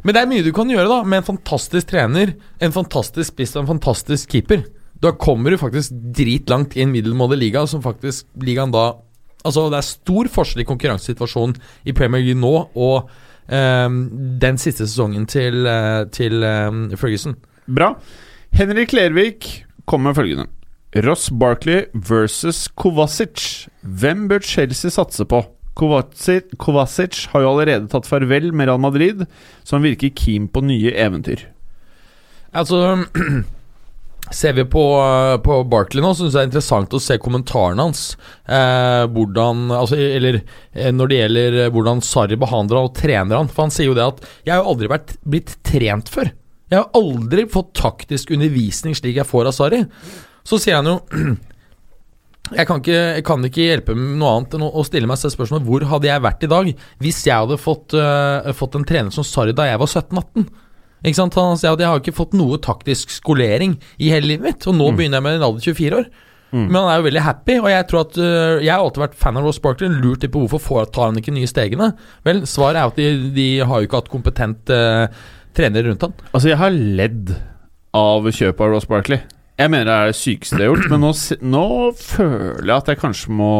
Men 0.04 0.16
det 0.16 0.22
er 0.22 0.30
mye 0.30 0.44
du 0.46 0.52
kan 0.56 0.70
gjøre 0.70 0.88
da 0.90 1.02
med 1.04 1.20
en 1.20 1.26
fantastisk 1.26 1.90
trener, 1.92 2.34
en 2.62 2.74
fantastisk 2.74 3.34
spiss 3.34 3.54
og 3.56 3.64
en 3.64 3.74
fantastisk 3.74 4.32
keeper. 4.32 4.64
Da 5.02 5.12
kommer 5.20 5.52
du 5.52 5.60
faktisk 5.60 5.92
dritlangt 6.16 6.76
i 6.78 6.84
en 6.84 6.92
middelmådig 6.94 7.40
liga, 7.42 7.66
som 7.68 7.84
faktisk 7.84 8.28
ligaen 8.40 8.74
da 8.74 8.92
Altså, 9.44 9.66
det 9.68 9.76
er 9.76 9.84
stor 9.84 10.28
forskjell 10.32 10.62
i 10.62 10.64
konkurransesituasjonen 10.64 11.58
i 11.84 11.92
Premier 11.92 12.22
League 12.24 12.40
nå 12.40 12.52
og 12.64 13.10
um, 13.52 13.98
den 14.40 14.56
siste 14.56 14.86
sesongen 14.88 15.26
til, 15.28 15.66
eh, 15.68 16.06
til 16.08 16.40
um, 16.40 16.86
Ferguson. 16.96 17.36
Bra. 17.68 17.90
Henrik 18.56 18.94
Lervik 18.96 19.66
kommer 19.84 20.14
med 20.14 20.16
følgende. 20.16 20.46
Ross 21.04 21.28
Barkley 21.28 21.90
versus 21.92 22.68
Kovacic. 22.72 23.68
Hvem 23.82 24.28
bør 24.28 24.38
Chelsea 24.38 24.90
satse 24.90 25.28
på? 25.28 25.42
Kovacic, 25.74 27.26
har 27.32 27.42
jo 27.42 27.50
allerede 27.50 27.90
tatt 27.90 28.06
farvel 28.08 28.52
med 28.54 28.70
Real 28.70 28.80
Madrid, 28.82 29.26
så 29.62 29.76
han 29.76 29.86
virker 29.86 30.14
keen 30.14 30.46
på 30.48 30.62
nye 30.64 30.94
eventyr. 30.94 31.48
Altså 32.54 32.84
Ser 34.32 34.54
vi 34.56 34.64
på, 34.64 34.82
på 35.44 35.56
Barkley 35.68 36.00
nå, 36.00 36.14
syns 36.16 36.32
jeg 36.32 36.38
det 36.38 36.40
er 36.40 36.48
interessant 36.48 36.94
å 36.96 37.00
se 37.02 37.18
kommentarene 37.20 37.84
hans. 37.84 38.04
Eh, 38.48 39.02
hvordan 39.12 39.66
Altså, 39.76 39.98
eller 40.00 40.38
eh, 40.40 40.88
når 40.94 41.10
det 41.10 41.18
gjelder 41.18 41.58
hvordan 41.74 42.00
Sarri 42.02 42.38
behandler 42.40 42.80
han 42.80 42.88
og 42.88 42.96
trener 42.96 43.36
han. 43.36 43.50
For 43.52 43.66
han 43.66 43.74
sier 43.74 43.90
jo 43.90 43.98
det 43.98 44.06
at 44.06 44.24
'Jeg 44.24 44.54
har 44.54 44.62
jo 44.62 44.72
aldri 44.72 44.88
vært 44.94 45.12
blitt 45.28 45.52
trent 45.68 46.08
før'. 46.08 46.32
Jeg 46.72 46.80
har 46.80 46.88
aldri 46.96 47.44
fått 47.52 47.74
taktisk 47.76 48.32
undervisning 48.32 48.96
slik 48.96 49.20
jeg 49.20 49.28
får 49.28 49.52
av 49.52 49.58
Sarri. 49.58 49.84
Så 50.40 50.56
sier 50.56 50.80
han 50.80 50.88
jo 50.88 50.96
jeg 52.52 52.68
kan, 52.68 52.82
ikke, 52.82 52.98
jeg 53.16 53.24
kan 53.24 53.46
ikke 53.48 53.64
hjelpe 53.64 53.94
med 53.96 54.18
noe 54.20 54.34
annet 54.36 54.58
enn 54.58 54.66
å, 54.66 54.82
stille 54.84 55.08
meg 55.08 55.16
selv 55.16 55.32
spørsmålet 55.32 55.64
hvor 55.64 55.86
hadde 55.94 56.10
jeg 56.10 56.24
vært 56.26 56.44
i 56.44 56.50
dag 56.52 56.68
hvis 57.00 57.22
jeg 57.24 57.40
hadde 57.40 57.56
fått, 57.60 57.96
uh, 57.96 58.52
fått 58.56 58.76
en 58.76 58.84
trener 58.84 59.14
som 59.14 59.24
Sarri 59.24 59.54
da 59.56 59.64
jeg 59.70 59.80
var 59.80 59.88
17-18? 59.88 60.44
Ikke 61.04 61.18
sant? 61.18 61.36
At 61.36 61.64
jeg 61.64 61.88
har 61.88 62.00
ikke 62.00 62.16
fått 62.16 62.36
noe 62.36 62.60
taktisk 62.64 63.12
skolering 63.12 63.78
i 64.00 64.12
hele 64.12 64.34
livet 64.34 64.48
mitt, 64.48 64.68
og 64.68 64.76
nå 64.76 64.90
begynner 64.96 65.20
jeg 65.20 65.26
med 65.26 65.38
en 65.38 65.48
alder 65.50 65.66
24 65.72 65.98
år. 66.00 66.08
Men 66.54 66.76
han 66.78 66.88
er 66.92 67.00
jo 67.00 67.06
veldig 67.08 67.22
happy, 67.24 67.54
og 67.58 67.66
jeg 67.66 67.86
tror 67.90 68.00
at 68.04 68.18
uh, 68.20 68.62
Jeg 68.62 68.70
har 68.70 68.82
alltid 68.82 69.02
vært 69.02 69.16
fan 69.18 69.38
av 69.40 69.46
Ross 69.48 69.58
Barkley. 69.62 69.90
Lurt 69.90 70.22
litt 70.22 70.32
på 70.34 70.44
hvorfor 70.44 70.62
får, 70.62 70.84
tar 70.94 71.10
han 71.10 71.18
ikke 71.18 71.34
nye 71.34 71.50
stegene. 71.50 71.88
Vel, 72.26 72.44
svaret 72.46 72.78
er 72.78 72.92
at 72.92 73.00
de, 73.00 73.08
de 73.34 73.46
har 73.66 73.80
jo 73.80 73.88
ikke 73.88 74.02
hatt 74.04 74.12
kompetent 74.12 74.70
uh, 74.70 75.08
trener 75.56 75.88
rundt 75.88 76.06
han. 76.06 76.14
Altså, 76.30 76.52
jeg 76.52 76.60
har 76.60 76.76
ledd 77.00 77.34
av 77.94 78.28
kjøpet 78.30 78.62
av 78.62 78.70
Ross 78.70 78.86
Barkley. 78.90 79.24
Jeg 79.54 79.70
mener 79.70 79.86
det 79.86 79.94
er 79.94 80.10
det 80.10 80.18
sykeste 80.18 80.58
jeg 80.58 80.66
har 80.66 80.74
gjort, 80.74 80.90
men 80.90 81.04
nå, 81.04 81.12
nå 81.54 81.64
føler 81.94 82.66
jeg 82.72 82.76
at 82.80 82.88
jeg 82.90 82.98
kanskje 83.04 83.34
må 83.38 83.52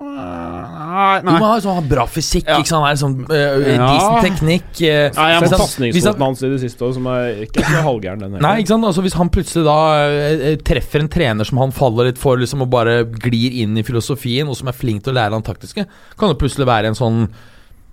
Nei, 0.00 1.20
nei. 1.22 1.34
Du 1.34 1.42
må 1.42 1.48
ha 1.48 1.58
sånn 1.62 1.86
bra 1.88 2.04
fysikk, 2.10 2.48
Ja. 2.48 2.58
ikke 2.60 2.70
sant? 2.70 2.82
Han 2.84 2.90
er 2.92 2.98
sånn 3.00 3.16
uh, 3.30 3.58
Ja. 3.68 3.88
decent 3.90 4.24
teknikk. 4.26 4.70
Uh, 4.80 5.10
Nei, 5.16 5.26
jeg 5.30 5.36
har 5.36 5.44
må 5.44 5.60
Pasningsfoten 5.60 6.24
hans 6.24 6.42
i 6.42 6.50
det 6.50 6.60
siste 6.64 6.86
òg, 6.86 6.94
som 6.96 7.06
er 7.12 7.44
ikke 7.46 7.64
så 7.64 7.82
halvgæren, 7.86 8.24
den. 8.24 8.38
Nei, 8.42 8.54
ikke 8.62 8.72
sant? 8.72 8.88
Altså 8.88 9.04
Hvis 9.04 9.16
han 9.18 9.30
plutselig 9.32 9.64
da 9.68 9.76
eh, 10.08 10.44
eh, 10.50 10.56
treffer 10.66 11.04
en 11.04 11.12
trener 11.12 11.46
som 11.48 11.60
han 11.62 11.72
faller 11.76 12.10
litt 12.10 12.20
for, 12.20 12.40
liksom 12.40 12.64
og 12.66 12.70
bare 12.72 13.04
glir 13.04 13.60
inn 13.62 13.78
i 13.78 13.84
filosofien, 13.86 14.48
og 14.50 14.58
som 14.58 14.68
er 14.72 14.76
flink 14.76 15.04
til 15.04 15.14
å 15.14 15.18
lære 15.20 15.36
han 15.36 15.46
taktiske, 15.46 15.86
kan 16.18 16.32
det 16.32 16.38
plutselig 16.40 16.68
være 16.68 16.90
en 16.92 16.98
sånn 16.98 17.22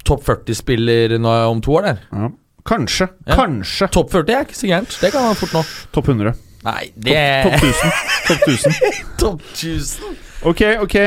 topp 0.08 0.24
40-spiller 0.28 1.18
om 1.22 1.62
to 1.62 1.78
år 1.78 1.92
der. 1.92 2.04
Ja. 2.12 2.32
Kanskje. 2.68 3.08
Ja. 3.26 3.36
Kanskje. 3.40 3.88
Topp 3.96 4.12
40 4.12 4.36
er 4.36 4.46
ikke 4.48 4.58
så 4.60 4.68
gærent. 4.72 4.98
Det 5.02 5.12
kan 5.14 5.24
man 5.30 5.38
fort 5.40 5.54
nå. 5.56 5.64
Topp 5.96 6.10
100. 6.12 6.34
Nei, 6.68 6.82
Topp 6.92 7.04
det 7.08 7.22
topp 7.46 7.54
1000. 7.64 7.92
Topp 8.28 8.42
1000. 8.48 8.74
Topp 9.22 9.42
1000. 9.54 10.18
Ok, 10.52 10.62
ok. 10.84 10.98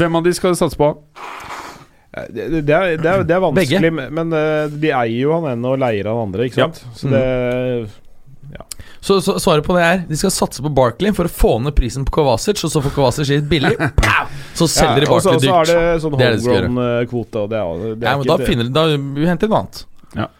Hvem 0.00 0.16
av 0.18 0.24
de 0.24 0.32
skal 0.34 0.54
du 0.54 0.58
satse 0.58 0.78
på? 0.80 0.88
Eh, 2.16 2.24
Det, 2.32 2.46
det, 2.64 2.72
er, 2.74 2.96
det, 2.96 3.10
er, 3.12 3.22
det 3.28 3.34
er 3.36 3.42
vanskelig, 3.44 3.92
men- 3.92 4.14
men 4.16 4.32
eh, 4.32 4.72
de 4.72 4.88
eier 4.96 5.20
jo 5.26 5.34
han 5.36 5.50
ene 5.52 5.68
og 5.74 5.78
leier 5.82 6.08
han 6.08 6.22
andre, 6.30 6.48
ikke 6.48 6.62
Ja. 6.64 6.70
sant? 6.72 6.82
Så 6.96 7.12
det 7.12 7.24
Så, 9.06 9.20
så 9.22 9.36
svaret 9.38 9.62
på 9.62 9.74
det 9.76 9.82
er 9.86 9.98
de 10.08 10.16
skal 10.18 10.32
satse 10.34 10.62
på 10.64 10.70
Barkley 10.74 11.12
for 11.14 11.28
å 11.28 11.30
få 11.30 11.50
ned 11.62 11.74
prisen 11.76 12.02
på 12.08 12.10
Kovacic, 12.16 12.58
og 12.66 12.70
så 12.72 12.80
får 12.82 12.94
Kovacic 12.96 13.28
litt 13.30 13.44
billig. 13.50 13.76
Så 14.58 14.66
selger 14.72 15.04
de 15.04 15.06
Barkley 15.10 15.36
dyrt. 15.44 15.52
Og 15.52 15.66
så 15.68 15.76
er 15.76 15.92
det 15.92 16.00
sånn 16.02 16.16
de 16.16 16.30
homegrown-kvote, 16.32 17.42
og 17.44 17.50
det 17.52 17.58
er, 17.60 17.84
det 18.00 18.06
er 18.08 18.08
Ja, 18.08 18.16
men 18.16 18.24
ikke 18.24 18.30
da, 18.32 18.36
det- 18.40 18.48
finner, 18.48 18.70
da 18.72 18.84
vi 18.96 19.26
henter 19.28 19.52
noe 19.52 19.60
annet. 19.60 19.82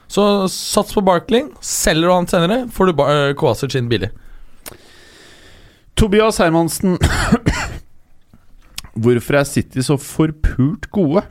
Så 0.08 0.22
sats 0.52 0.94
på 0.94 1.02
Barkley. 1.04 1.48
Selger 1.64 2.08
du 2.08 2.14
han 2.14 2.28
senere, 2.30 2.64
får 2.72 2.90
du 2.90 3.04
eh, 3.06 3.30
Kovacic 3.38 3.76
inn 3.78 3.90
billig. 3.90 4.12
Tobias 5.96 6.40
Hermansen. 6.42 6.98
Hvorfor 8.96 9.40
er 9.40 9.48
City 9.48 9.84
så 9.84 9.98
forpult 10.00 10.88
gode? 10.94 11.24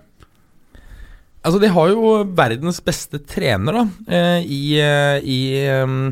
Altså, 1.45 1.59
de 1.61 1.69
har 1.69 1.91
jo 1.91 2.15
verdens 2.37 2.79
beste 2.81 3.19
trener, 3.29 3.77
da, 3.77 3.83
eh, 4.09 4.47
i, 4.49 4.61
eh, 4.81 5.17
i 5.21 5.39
um, 5.83 6.09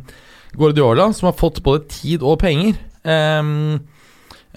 Guardiola, 0.54 1.08
som 1.14 1.32
har 1.32 1.40
fått 1.40 1.64
både 1.66 1.88
tid 1.90 2.22
og 2.22 2.38
penger. 2.44 2.78
Em, 3.04 3.82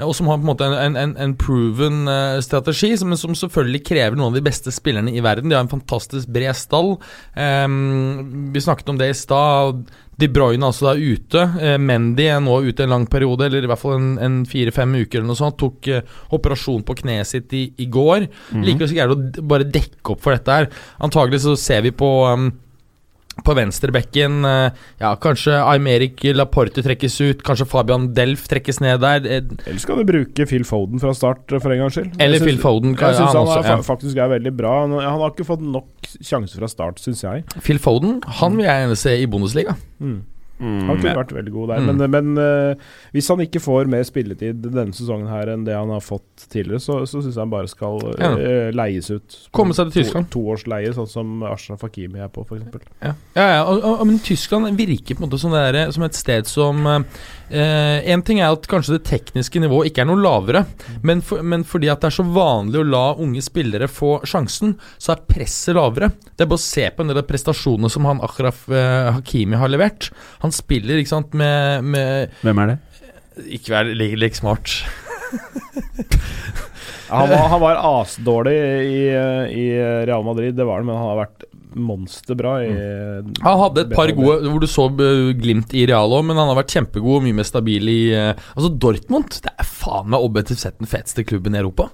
og 0.04 0.12
som 0.16 0.28
har 0.28 0.36
på 0.36 0.44
en 0.44 0.50
måte 0.50 0.66
en, 0.68 0.96
en, 1.00 1.14
en 1.16 1.34
proven 1.40 2.02
eh, 2.12 2.38
strategi, 2.44 2.90
som, 3.00 3.14
som 3.16 3.36
selvfølgelig 3.38 3.80
krever 3.86 4.18
noen 4.18 4.34
av 4.34 4.36
de 4.36 4.44
beste 4.44 4.72
spillerne 4.74 5.14
i 5.14 5.22
verden. 5.24 5.48
De 5.48 5.56
har 5.56 5.64
en 5.64 5.72
fantastisk 5.72 6.28
bred 6.32 6.52
stall. 6.58 6.96
Um, 7.32 8.50
vi 8.52 8.60
snakket 8.60 8.92
om 8.92 9.00
det 9.00 9.08
i 9.12 9.16
stad. 9.16 9.86
De 10.20 10.28
Bruyne 10.32 10.68
altså 10.68 10.90
er 10.92 11.00
ute. 11.00 11.46
Eh, 11.60 11.78
Mendy 11.80 12.28
er 12.28 12.44
nå 12.44 12.58
ute 12.68 12.84
en 12.84 12.92
lang 12.92 13.08
periode, 13.08 13.48
eller 13.48 13.64
i 13.64 13.70
hvert 13.72 13.80
fall 13.80 13.96
en, 13.96 14.12
en 14.20 14.38
fire-fem 14.48 14.98
uker 15.00 15.22
eller 15.22 15.30
noe 15.30 15.40
sånt. 15.40 15.56
Tok 15.60 15.88
uh, 15.92 16.20
operasjon 16.36 16.84
på 16.84 16.98
kneet 17.00 17.32
sitt 17.32 17.56
i, 17.56 17.64
i 17.80 17.88
går. 17.88 18.28
Likevel 18.52 18.92
så 18.92 18.98
greier 18.98 19.16
de 19.16 19.44
å 19.44 19.48
bare 19.48 19.68
dekke 19.68 20.12
opp 20.12 20.24
for 20.24 20.36
dette 20.36 20.60
her. 20.60 20.70
Antagelig 21.04 21.44
så 21.46 21.56
ser 21.60 21.84
vi 21.88 21.96
på 21.96 22.12
um, 22.28 22.50
på 23.44 23.54
venstrebekken 23.56 24.44
eh, 24.48 24.70
Ja, 25.02 25.10
kanskje 25.20 25.58
Aymeric 25.60 26.22
Laporte 26.36 26.82
trekkes 26.84 27.18
ut. 27.20 27.42
Kanskje 27.46 27.66
Fabian 27.68 28.08
Delf 28.16 28.46
trekkes 28.48 28.80
ned 28.80 29.02
der. 29.04 29.26
eh, 29.26 29.42
Eller 29.66 29.82
skal 29.82 30.00
du 30.00 30.06
bruke 30.08 30.46
Phil 30.48 30.64
Foden 30.64 31.02
fra 31.02 31.12
start, 31.14 31.44
eh, 31.52 31.60
for 31.62 31.74
en 31.74 31.84
gangs 31.84 31.98
skyld? 31.98 32.14
Eller 32.18 32.40
synes, 32.40 32.46
Phil 32.48 32.62
Foden. 32.62 32.94
Jeg 32.96 33.18
syns 33.18 33.32
han 33.32 33.36
han, 33.36 33.42
også, 33.46 33.58
er, 33.60 33.70
ja. 33.74 33.82
faktisk 33.86 34.16
er 34.16 34.32
veldig 34.36 34.54
bra. 34.56 34.80
Han, 34.84 34.96
han 35.00 35.20
har 35.20 35.34
ikke 35.34 35.48
fått 35.48 35.62
nok 35.64 36.10
sjanser 36.20 36.62
fra 36.62 36.70
start, 36.72 37.02
syns 37.02 37.22
jeg. 37.26 37.44
Phil 37.60 37.78
Foden 37.82 38.22
Han 38.40 38.56
vil 38.56 38.66
jeg 38.68 38.86
gjerne 38.86 38.96
se 39.02 39.14
i 39.20 39.28
Bundesliga. 39.30 39.76
Mm. 40.00 40.22
Mm, 40.58 40.86
Han 40.88 40.96
kunne 40.96 41.12
ja. 41.12 41.18
vært 41.18 41.34
veldig 41.36 41.52
god 41.52 41.72
der. 41.72 41.82
Mm. 41.84 41.98
Men, 42.00 42.12
men 42.14 42.40
uh, 42.40 42.92
hvis 43.12 43.28
han 43.32 43.42
ikke 43.44 43.60
får 43.60 43.90
mer 43.92 44.06
spilletid 44.08 44.62
denne 44.64 44.96
sesongen 44.96 45.28
her 45.30 45.50
enn 45.52 45.66
det 45.66 45.76
han 45.76 45.92
har 45.92 46.04
fått 46.04 46.46
tidligere, 46.52 46.80
så, 46.82 46.98
så 47.04 47.20
syns 47.20 47.34
jeg 47.34 47.42
han 47.42 47.52
bare 47.52 47.70
skal 47.70 48.00
eh, 48.16 48.70
leies 48.74 49.10
ut. 49.12 49.38
Komme 49.56 49.76
seg 49.76 49.90
til 49.90 50.04
Tyskland. 50.04 50.30
To-. 50.32 50.44
Toårsleie, 50.46 50.92
sånn 50.96 51.08
som 51.10 51.44
Ashraf 51.48 51.84
Hakimi 51.84 52.22
er 52.24 52.30
på, 52.32 52.44
f.eks. 52.46 52.88
Ja, 53.02 53.12
ja, 53.36 53.46
ja 53.58 53.62
og, 53.64 53.82
og, 53.84 54.04
men 54.08 54.20
Tyskland 54.24 54.68
virker 54.78 55.16
på 55.16 55.22
en 55.22 55.28
måte 55.28 55.40
som, 55.40 55.54
det 55.54 55.64
er, 55.72 55.92
som 55.94 56.04
et 56.06 56.16
sted 56.16 56.48
som 56.50 56.86
eh, 57.50 58.06
En 58.12 58.22
ting 58.26 58.40
er 58.40 58.52
at 58.52 58.66
kanskje 58.70 58.96
det 58.96 59.06
tekniske 59.08 59.60
nivået 59.62 59.90
ikke 59.90 60.04
er 60.04 60.08
noe 60.10 60.22
lavere, 60.22 60.64
men, 61.06 61.22
for, 61.24 61.44
men 61.46 61.64
fordi 61.66 61.90
at 61.92 62.02
det 62.02 62.10
er 62.10 62.16
så 62.18 62.26
vanlig 62.26 62.82
å 62.82 62.88
la 62.88 63.04
unge 63.22 63.42
spillere 63.44 63.88
få 63.90 64.18
sjansen, 64.28 64.76
så 64.98 65.14
er 65.14 65.24
presset 65.28 65.76
lavere. 65.78 66.10
Det 66.34 66.46
er 66.46 66.50
bare 66.50 66.60
å 66.60 66.66
se 66.66 66.88
på 66.90 67.04
en 67.04 67.12
del 67.12 67.22
av 67.22 67.28
prestasjonene 67.28 67.92
som 67.92 68.08
han 68.08 68.22
Akhraf 68.26 68.66
eh, 68.70 69.12
Hakimi 69.16 69.60
har 69.60 69.72
levert. 69.72 70.10
Han 70.44 70.54
spiller 70.54 71.00
ikke 71.00 71.14
sant, 71.14 71.36
med, 71.36 71.86
med 71.86 72.36
Hvem 72.46 72.62
er 72.64 72.74
det? 72.74 72.78
Ikke 73.58 73.74
vær 73.74 73.90
like, 73.92 74.16
like 74.16 74.38
smart. 74.38 74.78
Han 77.06 77.28
var, 77.30 77.44
han 77.52 77.60
var 77.62 77.78
asdårlig 77.78 78.54
i, 78.56 79.02
i 79.54 79.66
Real 80.08 80.24
Madrid, 80.26 80.56
det 80.58 80.64
var 80.66 80.80
han, 80.80 80.88
men 80.88 80.98
han 80.98 81.12
har 81.12 81.20
vært 81.20 81.44
monsterbra 81.76 82.52
i 82.64 82.70
Han 83.44 83.60
hadde 83.62 83.86
et 83.86 83.94
par 83.96 84.12
gode 84.16 84.50
hvor 84.50 84.62
du 84.62 84.68
så 84.70 84.86
eh, 85.04 85.32
glimt 85.38 85.74
i 85.76 85.86
Real 85.88 86.14
òg, 86.16 86.24
men 86.28 86.38
han 86.40 86.50
har 86.50 86.60
vært 86.60 86.76
kjempegod 86.76 87.20
og 87.20 87.26
mye 87.26 87.36
mer 87.36 87.48
stabil 87.48 87.92
i 87.92 88.00
eh, 88.16 88.32
Altså, 88.54 88.70
Dortmund 88.72 89.40
det 89.44 89.52
er 89.52 89.68
faen 89.68 90.10
meg 90.12 90.24
objektivt 90.24 90.62
sett 90.62 90.78
den 90.80 90.90
feteste 90.90 91.26
klubben 91.26 91.56
i 91.56 91.60
Europa. 91.60 91.90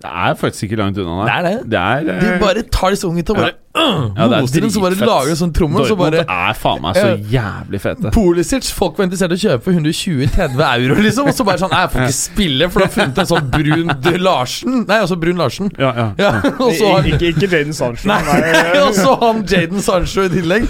Det 0.00 0.08
er 0.08 0.36
faktisk 0.40 0.62
ikke 0.64 0.76
langt 0.80 0.98
unna, 0.98 1.24
Det 1.28 1.32
er 1.32 1.42
det. 1.44 1.56
Det 1.70 1.80
er, 1.80 2.04
De 2.08 2.28
eh, 2.32 2.38
bare 2.40 2.62
tar 2.72 2.94
disse 2.94 3.04
unge 3.04 3.20
til 3.20 3.34
å 3.34 3.36
bare 3.36 3.50
øh, 3.52 4.06
Ja, 4.16 4.28
det 4.30 4.36
er 4.38 4.40
moser 4.46 4.64
dem, 4.64 4.70
så 4.72 4.80
bare 4.80 4.96
lager 5.10 5.34
sånn 5.36 5.50
trommel, 5.56 5.84
så 5.84 5.96
bare 6.00 6.22
er 6.24 6.54
faen 6.56 6.78
meg 6.80 6.96
så 6.96 7.10
jævlig 7.34 7.80
fete. 7.84 8.12
Polisic 8.14 8.70
folk 8.72 8.96
var 8.96 9.10
interessert 9.10 9.34
i 9.34 9.36
å 9.36 9.42
kjøpe 9.42 9.66
for 9.66 9.76
120-30 9.76 10.62
euro, 10.70 10.96
liksom. 11.04 11.28
Og 11.28 11.36
så 11.36 11.44
bare 11.44 11.60
sånn 11.60 11.74
Nei, 11.74 11.82
jeg 11.84 11.92
får 11.92 12.06
ikke 12.06 12.16
spille, 12.16 12.68
for 12.70 12.80
du 12.80 12.86
har 12.86 12.94
funnet 12.94 13.20
en 13.20 13.28
sånn 13.28 13.50
brun 13.52 13.92
Larsen. 14.26 14.78
Nei, 14.88 15.00
altså 15.04 15.18
Brun 15.20 15.42
Larsen. 15.42 15.68
Ja, 15.76 15.90
ja. 15.98 16.06
Ja, 16.22 16.30
og 16.64 16.72
så 16.78 16.94
har 16.94 17.10
Ikke, 17.10 17.34
ikke 17.34 17.50
Jaden 17.52 17.76
Sancho. 17.76 18.08
Nei, 18.12 18.22
og 18.80 18.96
så 18.96 19.18
han 19.20 19.42
Jaden 19.52 19.84
Sancho 19.84 20.24
i 20.24 20.32
tillegg. 20.32 20.64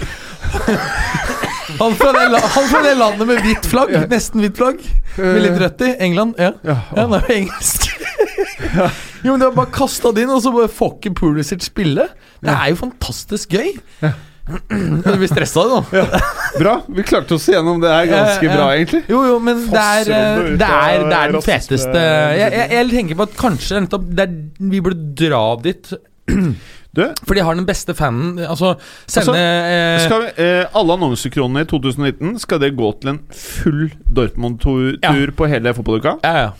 Han 1.78 1.94
fra, 1.94 2.10
det, 2.16 2.42
han 2.56 2.66
fra 2.66 2.82
det 2.82 2.96
landet 2.98 3.30
med 3.30 3.46
hvitt 3.46 3.70
flagg. 3.70 3.94
Nesten 4.10 4.42
hvitt 4.42 4.58
flagg. 4.58 4.82
Med 5.14 5.38
litt 5.46 5.62
rødt 5.62 5.86
i. 5.86 5.92
England. 6.08 6.34
Ja, 6.42 6.50
ja 6.66 6.80
han 6.96 7.14
er 7.14 7.30
jo 7.30 7.38
engelsk. 7.44 7.86
Jo, 9.24 9.32
men 9.34 9.40
De 9.42 9.48
har 9.48 9.54
bare 9.56 9.72
kasta 9.74 10.12
det 10.16 10.24
inn, 10.26 10.32
og 10.34 10.42
så 10.44 10.52
bare 10.54 10.70
får 10.72 10.96
ikke 10.98 11.14
Pulisic 11.20 11.64
spille. 11.68 12.08
Det 12.40 12.52
er 12.54 12.70
jo 12.72 12.78
fantastisk 12.80 13.56
gøy. 13.58 13.72
Du 14.50 15.12
blir 15.14 15.28
stressa, 15.30 15.62
du 15.62 15.76
nå. 15.76 16.00
Bra. 16.58 16.72
Vi 16.90 17.04
klarte 17.06 17.36
oss 17.36 17.44
igjennom 17.52 17.78
det 17.82 17.90
her 17.92 18.08
ganske 18.10 18.46
Ja, 18.46 18.50
ja. 18.50 18.56
bra, 18.56 18.68
egentlig. 18.74 19.02
Jo, 19.12 19.20
jo, 19.28 19.36
men 19.46 19.60
det 19.70 19.78
er, 19.84 20.08
det 20.08 20.66
er, 20.66 21.04
det 21.06 21.18
er 21.20 21.34
den 21.36 21.44
feteste 21.44 22.00
jeg, 22.00 22.48
jeg, 22.56 22.66
jeg 22.74 22.88
tenker 22.90 23.18
på 23.20 23.26
at 23.28 23.36
kanskje 23.38 23.84
det 24.10 24.24
er, 24.24 24.32
vi 24.72 24.80
burde 24.82 25.14
dra 25.20 25.44
dit 25.62 25.92
Du, 26.90 27.04
For 27.22 27.38
de 27.38 27.44
har 27.46 27.54
den 27.54 27.68
beste 27.68 27.94
fanen. 27.94 28.40
Altså, 28.42 28.72
sende 29.06 29.36
altså, 29.38 30.06
skal 30.08 30.24
vi, 30.24 30.30
eh, 30.42 30.64
alle 30.74 30.96
annonsekronene 30.98 31.62
i 31.62 31.68
2019 31.70 32.32
skal 32.42 32.58
det 32.64 32.72
gå 32.74 32.88
til 32.98 33.12
en 33.12 33.20
full 33.30 33.84
Dortmund-tur 34.10 34.96
Ja. 34.98 35.12
tur 35.14 35.30
på 35.38 35.46
hele 35.52 35.70
fotballuka. 35.76 36.16
Ja, 36.26 36.32
ja. 36.48 36.50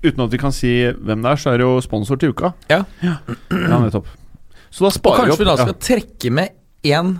Uten 0.00 0.24
at 0.24 0.32
vi 0.32 0.40
kan 0.40 0.54
si 0.54 0.72
hvem 0.96 1.24
det 1.24 1.34
er, 1.34 1.40
så 1.40 1.52
er 1.52 1.60
det 1.60 1.66
jo 1.66 1.80
sponsor 1.84 2.20
til 2.20 2.32
uka. 2.32 2.54
Ja. 2.72 2.84
ja 3.04 3.18
nettopp. 3.50 4.08
Så 4.70 4.86
da 4.86 4.92
sparer 4.94 5.26
vi 5.26 5.34
opp. 5.34 5.40
kanskje 5.40 5.44
vi 5.44 5.48
da 5.48 5.56
skal 5.58 5.72
skal 5.74 5.80
trekke 5.88 6.34
med 6.40 6.56
én 6.86 7.16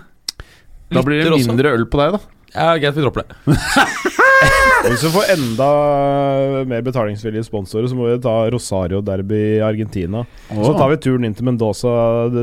Ja. 0.91 0.97
Da 0.97 1.03
blir 1.07 1.21
det 1.21 1.27
lytter 1.29 1.37
også. 1.37 1.53
mindre 1.53 1.73
øl 1.77 1.85
på 1.87 2.01
deg, 2.01 2.17
da. 2.17 2.21
Ja, 2.51 2.71
greit, 2.83 2.97
vi 2.97 3.03
dropper 3.05 3.23
det. 3.23 3.37
Hvis 4.89 5.03
vi 5.05 5.11
får 5.13 5.29
enda 5.35 5.67
mer 6.67 6.83
betalingsvillige 6.83 7.45
sponsorer, 7.47 7.87
så 7.91 7.95
må 7.95 8.09
vi 8.09 8.17
ta 8.25 8.33
Rosario 8.51 9.03
Derby 9.05 9.39
i 9.59 9.63
Argentina. 9.63 10.25
Så 10.49 10.73
tar 10.79 10.91
vi 10.91 10.99
turen 11.05 11.29
inn 11.29 11.37
til 11.37 11.47
Mendoza, 11.47 11.93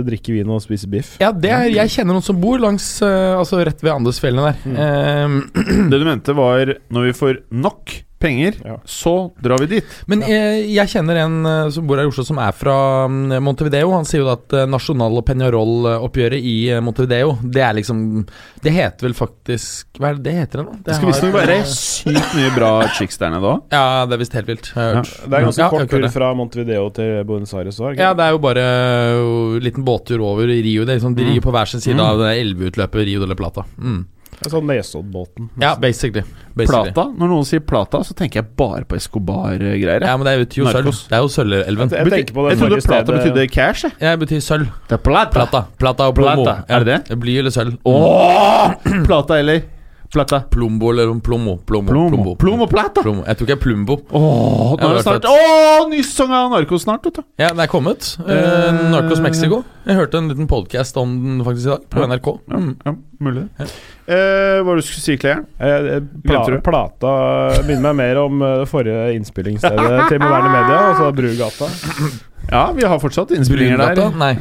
drikker 0.05 0.37
vin 0.37 0.53
og 0.53 0.61
spiser 0.63 0.91
biff. 0.91 1.15
Ja, 1.23 1.33
det 1.33 1.51
er, 1.51 1.65
jeg 1.73 1.95
kjenner 1.95 2.15
noen 2.15 2.25
som 2.25 2.39
bor 2.39 2.61
langs 2.61 2.85
eh, 3.05 3.33
Altså 3.37 3.59
rett 3.65 3.81
ved 3.83 3.95
Andesfjellene 3.95 4.51
der. 4.51 4.61
Mm. 4.69 5.41
Um. 5.57 5.89
Det 5.91 5.99
du 5.99 6.05
mente, 6.07 6.37
var 6.37 6.75
når 6.93 7.09
vi 7.09 7.17
får 7.17 7.41
nok 7.65 7.97
penger, 8.19 8.55
Ja. 8.65 8.77
så 8.85 9.31
drar 9.41 9.59
vi 9.59 9.67
dit. 9.75 9.85
men 10.07 10.21
jeg, 10.21 10.63
jeg 10.73 10.87
kjenner 10.89 11.15
en 11.25 11.45
eh, 11.45 11.69
som 11.69 11.85
bor 11.87 11.97
her 11.97 12.05
i 12.05 12.11
Oslo, 12.11 12.23
som 12.25 12.37
er 12.41 12.51
fra 12.51 13.05
mm, 13.07 13.37
Montevideo. 13.43 13.91
Han 13.93 14.05
sier 14.09 14.21
jo 14.23 14.29
at 14.31 14.51
uh, 14.57 14.65
Nasjonal- 14.65 15.17
og 15.19 15.25
Peñarol-oppgjøret 15.27 16.41
i 16.41 16.55
eh, 16.73 16.81
Montevideo, 16.81 17.37
det 17.43 17.61
er 17.61 17.73
liksom 17.77 18.25
Det 18.63 18.71
heter 18.73 19.05
vel 19.07 19.13
faktisk 19.13 19.99
Hva 20.01 20.09
er 20.09 20.17
det 20.17 20.23
det 20.23 20.33
heter? 20.39 20.63
Det? 20.65 20.79
Det 20.87 20.95
skal 20.97 21.11
visstnok 21.11 21.33
være 21.37 21.59
sykt 21.69 22.33
mye 22.35 22.51
bra 22.55 22.71
chicks 22.97 23.17
der 23.21 23.29
nede 23.35 23.45
òg. 23.53 23.61
Ja, 23.71 24.05
det 24.09 24.17
er 24.17 24.23
visst 24.23 24.33
helt 24.33 24.47
vilt. 24.49 24.71
Hørt. 24.75 25.13
Det 25.23 25.33
er 25.37 25.45
ganske 25.47 25.61
Ja, 25.63 25.69
kort 25.69 25.89
tur 25.93 26.09
fra 26.13 26.33
Montevideo 26.37 26.89
til 26.97 27.23
Buenos 27.29 27.53
Aires. 27.53 27.79
er 27.79 27.93
Ja, 28.01 28.13
det 28.17 28.25
er 28.25 28.31
jo 28.35 28.41
bare 28.43 28.65
en 28.65 29.59
liten 29.63 29.85
båttur 29.85 30.21
over 30.25 30.49
i 30.49 30.61
Rio. 30.65 30.85
Det 30.85 30.95
er 30.95 30.99
liksom, 30.99 31.15
de 31.15 31.23
Mm. 31.23 31.29
ligger 31.29 31.41
på 31.41 31.51
hver 31.51 31.67
sin 31.67 31.81
side 31.81 31.95
Mm. 31.97 32.05
av 32.05 32.19
elveutløpet 32.33 33.05
Rio 33.05 33.19
de 33.19 33.27
la 33.27 33.35
Plata. 33.35 33.63
Mm. 33.77 34.05
Det 34.37 34.45
er 34.45 34.51
sånn 34.53 34.67
Nesoddbåten. 34.69 35.47
Ja, 35.57 35.71
basically. 35.81 36.21
basically. 36.53 36.91
Plata. 36.93 37.07
Når 37.17 37.31
noen 37.31 37.45
sier 37.49 37.63
Plata, 37.65 38.03
så 38.05 38.13
tenker 38.17 38.43
jeg 38.43 38.51
bare 38.59 38.85
på 38.85 38.97
Escobar-greier. 38.99 40.05
Ja, 40.05 40.13
men 40.13 40.27
det 40.27 40.33
er 40.35 40.43
jo 40.59 40.67
sølv. 40.69 40.91
Det 40.93 41.17
er 41.17 41.23
jo 41.23 41.31
sølvelven. 41.33 41.89
Jeg 41.89 42.11
jeg, 42.13 42.27
på 42.35 42.45
jeg 42.51 42.59
trodde 42.61 42.81
Plata 42.85 43.15
betydde 43.15 43.47
cash. 43.49 43.87
jeg. 43.87 43.97
Jeg 44.05 44.19
betyr 44.21 44.43
sølv. 44.45 44.69
Det 44.85 44.99
er 44.99 45.01
plata. 45.01 45.33
Plata. 45.33 45.63
Plata 45.81 46.11
og 46.11 46.19
plomo. 46.19 46.45
Plata. 46.45 46.67
Er 46.69 46.85
det 46.85 46.99
det? 47.09 47.17
Bly 47.17 47.39
eller 47.41 47.55
sølv. 47.55 47.79
Åh! 47.81 48.77
Plata 49.09 49.39
eller 49.41 49.65
Plata. 50.13 50.39
Plombo 50.49 50.89
eller 50.93 51.09
plomo. 51.19 51.57
Plomo. 51.67 51.91
Plomo. 51.91 52.35
Plomo 52.39 52.67
plata. 52.71 53.01
Plomo. 53.03 53.23
Jeg 53.27 53.37
tror 53.37 53.47
ikke 53.47 53.53
det 53.53 53.57
er 53.57 53.63
plumbo. 53.63 53.97
Åh, 54.15 54.75
nå 54.79 54.89
er 54.89 54.93
det 54.95 55.03
snart. 55.03 55.25
Åh, 55.27 55.87
ny 55.91 55.99
sesong 56.01 56.31
av 56.31 56.51
Narkos 56.53 56.85
snart, 56.85 57.03
vet 57.09 57.19
du. 57.19 57.23
Ja, 57.41 57.49
den 57.51 57.59
er 57.65 57.67
kommet. 57.71 58.13
Uh, 58.21 58.31
Eh, 58.37 58.79
Narcos 58.93 59.19
Mexico. 59.19 59.63
Jeg 59.87 59.95
hørte 59.99 60.17
en 60.21 60.29
liten 60.31 60.47
podcast 60.47 60.97
om 60.97 61.11
den 61.25 61.43
faktisk 61.45 61.67
i 61.67 61.69
dag, 61.73 61.83
på 61.91 61.99
Ja. 61.99 62.07
NRK. 62.07 62.27
Ja, 62.47 62.57
Mm. 62.57 62.75
ja 62.85 62.95
mulig 63.19 63.49
Ja. 63.59 63.65
Eh, 64.07 64.61
hva 64.61 64.65
var 64.65 64.75
det 64.75 64.83
du 64.83 64.87
skulle 64.87 65.03
si, 65.03 65.17
Claire? 65.17 65.45
Eh, 65.59 65.95
eh, 65.97 65.99
Pla 66.23 66.43
plata 66.63 67.63
minner 67.67 67.93
meg 67.93 67.95
mer 67.95 68.17
om 68.23 68.41
eh, 68.41 68.57
det 68.63 68.67
forrige 68.69 69.15
innspillingsstedet 69.19 70.07
til 70.09 70.19
Moderne 70.19 70.49
Media, 70.55 70.79
altså 70.93 71.11
Brugata. 71.15 71.67
Ja, 72.51 72.71
vi 72.71 72.83
har 72.87 72.97
fortsatt 72.99 73.31
innspillinger 73.35 73.75
Brugata? 73.75 74.09
der. 74.09 74.17
Nei. 74.17 74.37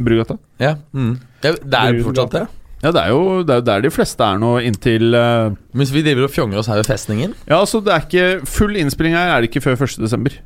Brugata. 0.00 0.38
Ja. 0.58 0.76
Mm. 0.94 1.18
Det, 1.42 1.58
det 1.60 1.74
er 1.80 1.98
fortsatt 2.02 2.30
det. 2.32 2.40
Ja, 2.40 2.46
det 2.92 3.00
er 3.00 3.12
jo 3.14 3.42
det 3.46 3.54
er 3.54 3.60
jo 3.60 3.66
der 3.68 3.84
de 3.86 3.90
fleste 3.94 4.26
er 4.26 4.40
nå, 4.42 4.50
inntil 4.66 5.14
uh, 5.16 5.54
Mens 5.72 5.92
vi 5.94 6.02
driver 6.04 6.26
og 6.26 6.32
fjonger 6.34 6.60
oss 6.60 6.68
her 6.68 6.80
ved 6.82 6.88
festningen. 6.90 7.32
Ja, 7.48 7.62
så 7.68 7.80
det 7.84 7.94
er 7.94 8.04
ikke 8.04 8.26
full 8.50 8.76
innspilling 8.80 9.16
her, 9.16 9.30
er 9.32 9.40
det 9.44 9.48
ikke 9.52 9.62
før 9.64 9.78
1. 9.86 9.96
desember. 10.04 10.36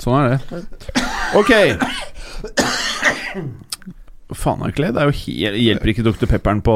Sånn 0.00 0.16
er 0.16 0.38
det. 0.38 0.62
Ok. 1.36 1.52
Faen, 4.36 4.62
Clay. 4.74 4.92
Det 4.94 5.02
er 5.02 5.10
jo 5.10 5.16
helt, 5.18 5.58
hjelper 5.66 5.92
ikke 5.92 6.04
Dr. 6.06 6.28
Pepperen 6.30 6.62
på 6.64 6.74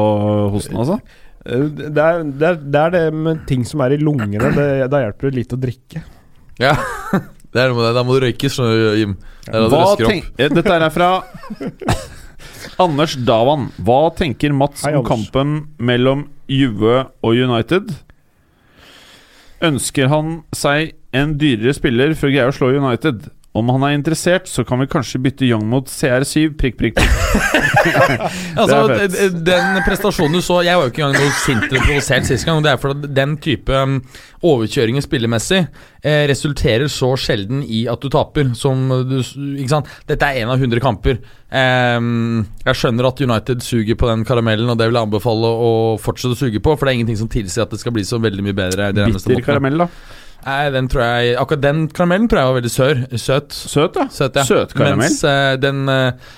hosten, 0.53 0.77
altså. 0.81 0.99
Eh, 1.45 1.65
Det 1.69 1.87
er, 2.03 2.23
det, 2.25 2.49
er, 2.49 2.59
det 2.59 2.81
er 2.81 2.93
det 2.95 3.05
med 3.13 3.45
ting 3.49 3.65
som 3.67 3.83
er 3.85 3.95
i 3.95 4.01
lungene. 4.01 4.51
Det, 4.55 4.67
da 4.91 5.05
hjelper 5.05 5.31
det 5.31 5.39
litt 5.39 5.55
å 5.55 5.61
drikke. 5.61 6.03
Ja. 6.61 6.75
Det 7.55 7.61
er 7.63 7.69
noe 7.71 7.77
med 7.79 7.85
det. 7.87 7.91
Da 7.95 8.01
må 8.03 8.17
du 8.17 8.23
røykes, 8.25 8.51
skjønner 8.51 8.73
du, 8.75 8.85
Jim. 8.99 9.11
Det 9.45 9.55
er 9.55 9.69
Hva 9.71 9.83
tenk, 9.95 10.25
eh, 10.35 10.49
dette 10.51 10.73
er 10.75 10.89
fra 10.91 11.09
Anders 12.81 13.15
Davan. 13.27 13.69
Hva 13.79 14.09
tenker 14.17 14.53
Mats 14.55 14.83
Hei, 14.85 14.95
om 14.97 15.05
kampen 15.07 15.55
mellom 15.77 16.27
Juve 16.51 17.05
og 17.23 17.39
United? 17.39 17.93
Ønsker 19.65 20.11
han 20.11 20.41
seg 20.55 20.93
en 21.15 21.37
dyrere 21.39 21.73
spiller 21.77 22.13
for 22.17 22.29
å 22.29 22.35
greie 22.35 22.51
å 22.51 22.55
slå 22.55 22.73
United? 22.75 23.29
Om 23.55 23.69
han 23.71 23.85
er 23.87 23.93
interessert, 23.95 24.49
så 24.51 24.65
kan 24.67 24.81
vi 24.81 24.87
kanskje 24.91 25.21
bytte 25.23 25.47
Young 25.47 25.63
mot 25.71 25.87
CR7. 25.87 26.57
Prikk, 26.59 26.75
prikk, 26.81 26.97
prikk. 26.99 27.11
Altså, 28.55 29.07
den 29.45 29.77
prestasjonen 29.85 30.37
du 30.37 30.43
så 30.43 30.61
Jeg 30.63 30.77
var 30.77 30.87
jo 30.87 30.91
ikke 30.91 31.03
engang 31.03 31.19
noe 31.19 31.35
sint 31.37 31.65
eller 31.67 31.83
provosert 31.85 32.27
sist 32.27 32.47
gang. 32.47 32.59
Det 32.65 32.71
er 32.73 32.81
fordi 32.81 33.11
den 33.15 33.35
type 33.43 33.71
um, 33.71 33.97
overkjøringer 34.45 35.03
spillemessig 35.05 35.61
eh, 35.61 36.23
resulterer 36.31 36.89
så 36.91 37.13
sjelden 37.19 37.63
i 37.63 37.85
at 37.91 38.03
du 38.03 38.11
taper. 38.11 38.51
Som 38.59 38.89
du 39.07 39.17
Ikke 39.21 39.71
sant? 39.71 39.91
Dette 40.09 40.27
er 40.27 40.43
én 40.43 40.51
av 40.51 40.59
100 40.59 40.83
kamper. 40.83 41.21
Eh, 41.47 42.01
jeg 42.65 42.81
skjønner 42.81 43.07
at 43.07 43.23
United 43.23 43.63
suger 43.63 43.99
på 43.99 44.11
den 44.11 44.27
karamellen, 44.27 44.67
og 44.71 44.79
det 44.79 44.89
vil 44.89 44.99
jeg 44.99 45.11
anbefale 45.11 45.55
å 45.69 45.71
fortsette 46.01 46.35
å 46.35 46.43
suge 46.43 46.59
på, 46.59 46.75
for 46.75 46.87
det 46.87 46.95
er 46.95 46.99
ingenting 46.99 47.23
som 47.23 47.31
tilsier 47.31 47.63
at 47.63 47.71
det 47.71 47.79
skal 47.83 47.95
bli 47.95 48.03
så 48.07 48.19
veldig 48.19 48.49
mye 48.49 48.59
bedre. 48.65 48.91
Bitter 48.99 49.43
karamell, 49.47 49.85
da. 49.85 49.91
Nei, 50.45 50.57
den 50.75 50.87
tror 50.91 51.01
jeg 51.01 51.37
Akkurat 51.41 51.61
den 51.63 51.85
karamellen 51.89 52.27
tror 52.29 52.41
jeg 52.41 52.49
var 52.49 52.57
veldig 52.59 52.73
sør, 52.73 53.05
søt. 53.17 53.55
Søt, 53.55 53.95
ja. 53.97 54.09
Søt, 54.13 54.35
ja. 54.35 54.43
Søtkaramell. 54.45 55.05
Mens 55.05 55.23
uh, 55.25 55.55
den 55.61 55.87
uh, 55.89 56.35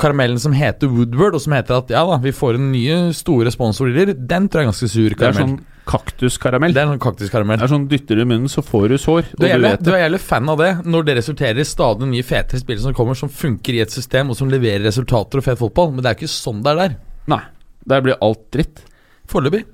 karamellen 0.00 0.40
som 0.42 0.56
heter 0.56 0.90
Woodward, 0.90 1.36
og 1.36 1.44
som 1.44 1.54
heter 1.54 1.78
at 1.78 1.92
ja 1.94 2.02
da, 2.08 2.18
vi 2.22 2.32
får 2.34 2.58
en 2.58 2.72
nye 2.72 2.98
store 3.14 3.52
sponsorer, 3.54 4.14
den 4.14 4.48
tror 4.48 4.64
jeg 4.64 4.66
er 4.66 4.72
ganske 4.72 4.90
sur 4.90 5.14
karamell. 5.14 5.20
Det 5.20 5.30
er 5.30 5.40
sånn 5.44 5.60
kaktuskaramell. 5.84 6.74
Det 6.74 6.82
er 6.82 6.90
sånn 6.90 7.02
kaktuskaramell. 7.02 7.60
Det 7.60 7.66
er 7.66 7.72
sånn 7.74 7.86
dytter 7.90 8.18
du 8.18 8.24
i 8.24 8.28
munnen, 8.28 8.50
så 8.50 8.64
får 8.64 8.88
du 8.90 8.96
sår. 9.00 9.30
Du 9.36 9.46
er, 9.46 9.60
du 9.60 9.84
du 9.84 9.92
er 9.92 10.06
jævlig 10.06 10.22
fan 10.24 10.50
av 10.50 10.62
det 10.62 10.70
når 10.88 11.08
det 11.08 11.18
resulterer 11.20 11.60
i 11.60 11.68
stadig 11.68 12.08
nye 12.10 12.26
fetere 12.26 12.62
spillere 12.62 12.86
som 12.88 12.96
kommer, 12.96 13.18
som 13.18 13.30
funker 13.32 13.76
i 13.76 13.84
et 13.84 13.94
system, 13.94 14.32
og 14.32 14.38
som 14.38 14.50
leverer 14.50 14.82
resultater 14.88 15.40
og 15.40 15.46
fet 15.46 15.60
fotball. 15.60 15.92
Men 15.92 16.02
det 16.02 16.10
er 16.10 16.16
jo 16.16 16.24
ikke 16.24 16.34
sånn 16.34 16.64
det 16.64 16.74
er 16.74 16.82
der. 16.82 16.98
Nei. 17.30 17.42
Der 17.84 18.04
blir 18.04 18.20
alt 18.24 18.46
dritt. 18.54 18.82
Foreløpig. 19.30 19.64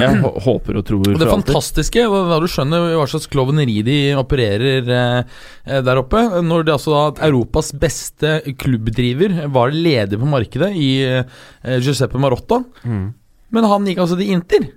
Jeg 0.00 0.32
håper 0.44 0.78
og 0.80 0.86
tror 0.88 1.14
Det 1.20 1.28
fantastiske, 1.28 2.04
da 2.04 2.38
du 2.42 2.48
skjønner 2.50 2.96
hva 2.98 3.06
slags 3.10 3.28
klovneri 3.30 3.78
de 3.86 3.98
opererer 4.18 4.90
eh, 4.96 5.78
der 5.86 6.00
oppe 6.00 6.22
Når 6.44 6.66
det 6.66 6.74
altså 6.74 6.96
da 6.96 7.28
Europas 7.28 7.72
beste 7.76 8.38
klubbdriver 8.60 9.46
var 9.52 9.74
leder 9.74 10.20
på 10.20 10.28
markedet 10.28 10.72
i 10.76 10.90
eh, 11.06 11.78
Giuseppe 11.80 12.20
Marotta, 12.20 12.60
mm. 12.84 13.06
men 13.54 13.68
han 13.72 13.88
gikk 13.88 14.02
altså 14.04 14.18
til 14.20 14.34
Inter. 14.34 14.68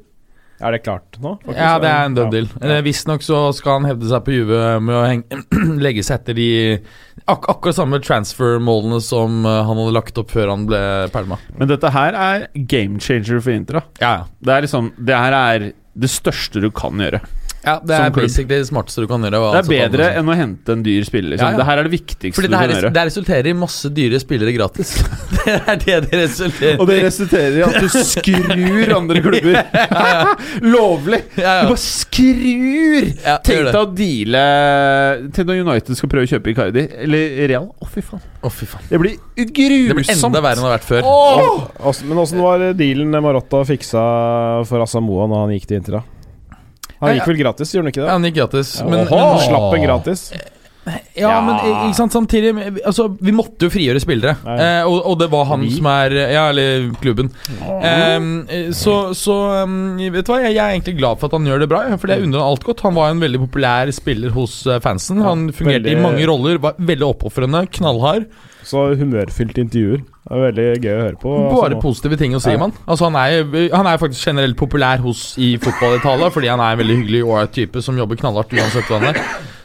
Er 0.63 0.75
det 0.75 0.83
klart 0.85 1.17
nå? 1.19 1.35
Faktisk? 1.43 1.59
Ja, 1.59 1.73
det 1.83 1.89
er 1.91 2.07
en 2.07 2.15
done 2.17 2.31
deal. 2.33 2.47
Ja. 2.61 2.79
Visstnok 2.85 3.25
så 3.25 3.39
skal 3.55 3.81
han 3.81 3.89
hevde 3.89 4.07
seg 4.09 4.23
på 4.25 4.35
Juve 4.35 4.61
med 4.83 4.95
å 4.95 5.03
henge, 5.03 5.41
legge 5.85 6.05
seg 6.07 6.21
etter 6.21 6.37
de 6.39 6.49
ak 7.29 7.47
akkurat 7.51 7.77
samme 7.77 7.99
transfer-målene 8.03 8.99
som 9.03 9.43
eh, 9.47 9.59
han 9.67 9.79
hadde 9.79 9.95
lagt 9.95 10.19
opp 10.19 10.31
før 10.33 10.53
han 10.53 10.65
ble 10.69 10.81
pælma. 11.13 11.39
Men 11.59 11.71
dette 11.71 11.91
her 11.93 12.17
er 12.17 12.47
game 12.55 13.01
changer 13.03 13.43
for 13.43 13.55
Intra. 13.55 13.83
Ja, 14.01 14.13
ja. 14.21 14.27
Det 14.43 14.55
er 14.55 14.65
liksom 14.65 14.91
Det 14.97 15.19
her 15.25 15.37
er 15.37 15.69
det 15.93 16.09
største 16.09 16.63
du 16.63 16.71
kan 16.73 16.97
gjøre. 16.99 17.21
Ja, 17.63 17.77
Det 17.79 17.95
er 17.95 18.11
basically 18.11 18.59
det 18.59 18.67
smarteste 18.67 19.03
du 19.03 19.07
kan 19.07 19.23
gjøre. 19.23 19.39
Det 19.55 19.61
er 19.61 19.69
bedre 19.69 20.07
enn 20.19 20.27
å 20.29 20.35
hente 20.35 20.75
en 20.75 20.81
dyr 20.83 21.05
spiller. 21.07 21.33
Liksom. 21.33 21.47
Ja, 21.47 21.53
ja. 21.53 21.59
Det 21.61 21.67
her 21.69 21.79
er 21.79 21.87
det 21.87 21.93
viktigste 21.93 22.35
Fordi 22.35 22.49
du 22.51 22.55
kan 22.57 22.73
gjøre. 22.75 22.91
Det 22.97 23.05
resulterer 23.07 23.49
i 23.49 23.53
masse 23.55 23.91
dyre 23.95 24.19
spillere 24.19 24.55
gratis. 24.55 24.91
det 25.45 25.55
er 25.55 25.79
det 25.83 25.97
det 26.09 26.19
resulterer 26.25 26.81
Og 26.83 26.89
det 26.89 26.97
resulterer 27.05 27.57
i 27.59 27.63
at 27.63 27.77
du 27.79 27.87
skrur 27.93 28.93
andre 28.97 29.21
klubber. 29.25 29.59
Lovlig! 30.65 31.21
Du 31.37 31.41
bare 31.43 31.79
skrur! 31.79 33.09
Tenk 33.23 33.69
deg 33.69 33.79
å 33.79 33.85
deale 33.95 34.43
Tenk 35.33 35.49
når 35.49 35.63
United 35.63 35.99
skal 35.99 36.11
prøve 36.11 36.27
å 36.27 36.31
kjøpe 36.35 36.51
Icardi. 36.53 36.87
Eller 37.05 37.43
Real. 37.53 37.69
Å, 37.79 37.89
fy 37.89 38.03
faen. 38.05 38.23
Oh, 38.43 38.51
fy 38.51 38.67
faen. 38.67 38.83
Det 38.91 38.99
blir 38.99 39.15
grusomt! 39.39 39.93
Det 39.93 39.99
blir 40.01 40.11
enda 40.17 40.43
verre 40.43 40.59
enn 40.59 40.65
det 40.65 40.69
har 40.69 40.75
vært 40.77 40.89
før. 40.89 41.07
Oh! 41.07 41.93
Men 42.03 42.23
åssen 42.25 42.43
var 42.43 42.67
dealen 42.77 43.15
Marotta 43.23 43.63
fiksa 43.67 44.03
for 44.67 44.83
Asamoah 44.83 45.29
når 45.31 45.45
han 45.45 45.55
gikk 45.55 45.69
til 45.71 45.79
Inter? 45.79 46.03
Han 47.03 47.17
gikk 47.19 47.29
vel 47.33 47.39
gratis, 47.43 47.73
gjorde 47.75 47.85
han 47.85 47.93
ikke 47.93 48.01
det? 48.01 48.09
Ja, 48.09 48.17
han 48.17 48.27
gikk 48.27 48.37
gratis. 48.41 48.73
Men, 48.87 49.05
men 49.09 49.39
slapp 49.43 49.77
en 49.77 49.85
gratis. 49.87 50.25
Ja, 50.83 51.29
ja, 51.29 51.33
men 51.45 51.59
ikke 51.61 51.95
sant, 51.95 52.11
samtidig 52.11 52.51
Altså, 52.83 53.05
Vi 53.23 53.31
måtte 53.35 53.67
jo 53.67 53.71
frigjøre 53.71 54.01
spillere. 54.03 54.33
Eh, 54.43 54.83
og, 54.83 54.97
og, 55.13 55.17
det 55.21 55.29
var 55.31 55.45
han 55.53 55.63
vi? 55.63 55.71
som 55.77 55.87
er 55.91 56.15
Ja, 56.33 56.47
eller 56.51 56.89
klubben. 56.99 57.29
Eh, 57.61 58.71
så, 58.75 58.97
så 59.17 59.37
vet 59.63 60.25
du 60.25 60.33
hva, 60.33 60.41
jeg, 60.43 60.57
jeg, 60.57 60.63
er 60.63 60.75
egentlig 60.75 60.97
glad 60.99 61.21
for 61.21 61.29
at 61.29 61.37
han 61.37 61.47
gjør 61.47 61.63
det 61.63 61.69
bra. 61.71 61.83
For 61.95 62.11
jeg 62.11 62.27
unner 62.27 62.43
alt 62.43 62.65
godt. 62.67 62.83
Han 62.87 62.97
var 62.97 63.13
en 63.13 63.23
veldig 63.23 63.43
populær 63.45 63.91
spiller 63.95 64.33
hos 64.35 64.63
uh, 64.67 64.79
fansen. 64.83 65.21
Han 65.23 65.47
fungerte 65.55 65.85
veldig, 65.85 65.99
i 65.99 66.03
mange 66.03 66.27
roller, 66.27 66.59
var 66.63 66.75
veldig 66.79 67.07
oppofrende, 67.13 67.63
knallhard. 67.77 68.27
Så 68.63 68.89
humørfylte 68.99 69.63
intervjuer. 69.63 70.03
Det 70.23 70.35
er 70.37 70.43
veldig 70.45 70.67
gøy 70.79 70.93
å 70.93 71.01
høre 71.01 71.17
på. 71.19 71.31
Bare 71.51 71.73
altså, 71.73 71.81
positive 71.83 72.19
ting 72.19 72.35
å 72.35 72.39
si, 72.43 72.53
ja. 72.55 72.59
mann. 72.59 72.75
Altså, 72.87 73.09
han, 73.09 73.17
er, 73.19 73.71
han 73.75 73.89
er 73.89 73.99
faktisk 74.01 74.29
generelt 74.31 74.59
populær 74.59 75.03
hos 75.03 75.33
i 75.41 75.55
fotball 75.61 75.99
fordi 76.31 76.51
han 76.51 76.63
er 76.63 76.75
en 76.75 76.79
veldig 76.79 77.01
hyggelig 77.01 77.25
og 77.27 77.51
type 77.55 77.83
som 77.83 77.99
jobber 77.99 78.19
knallhardt 78.21 78.55
uansett 78.55 78.87
hva 78.87 79.01
han 79.01 79.11
er. 79.11 79.19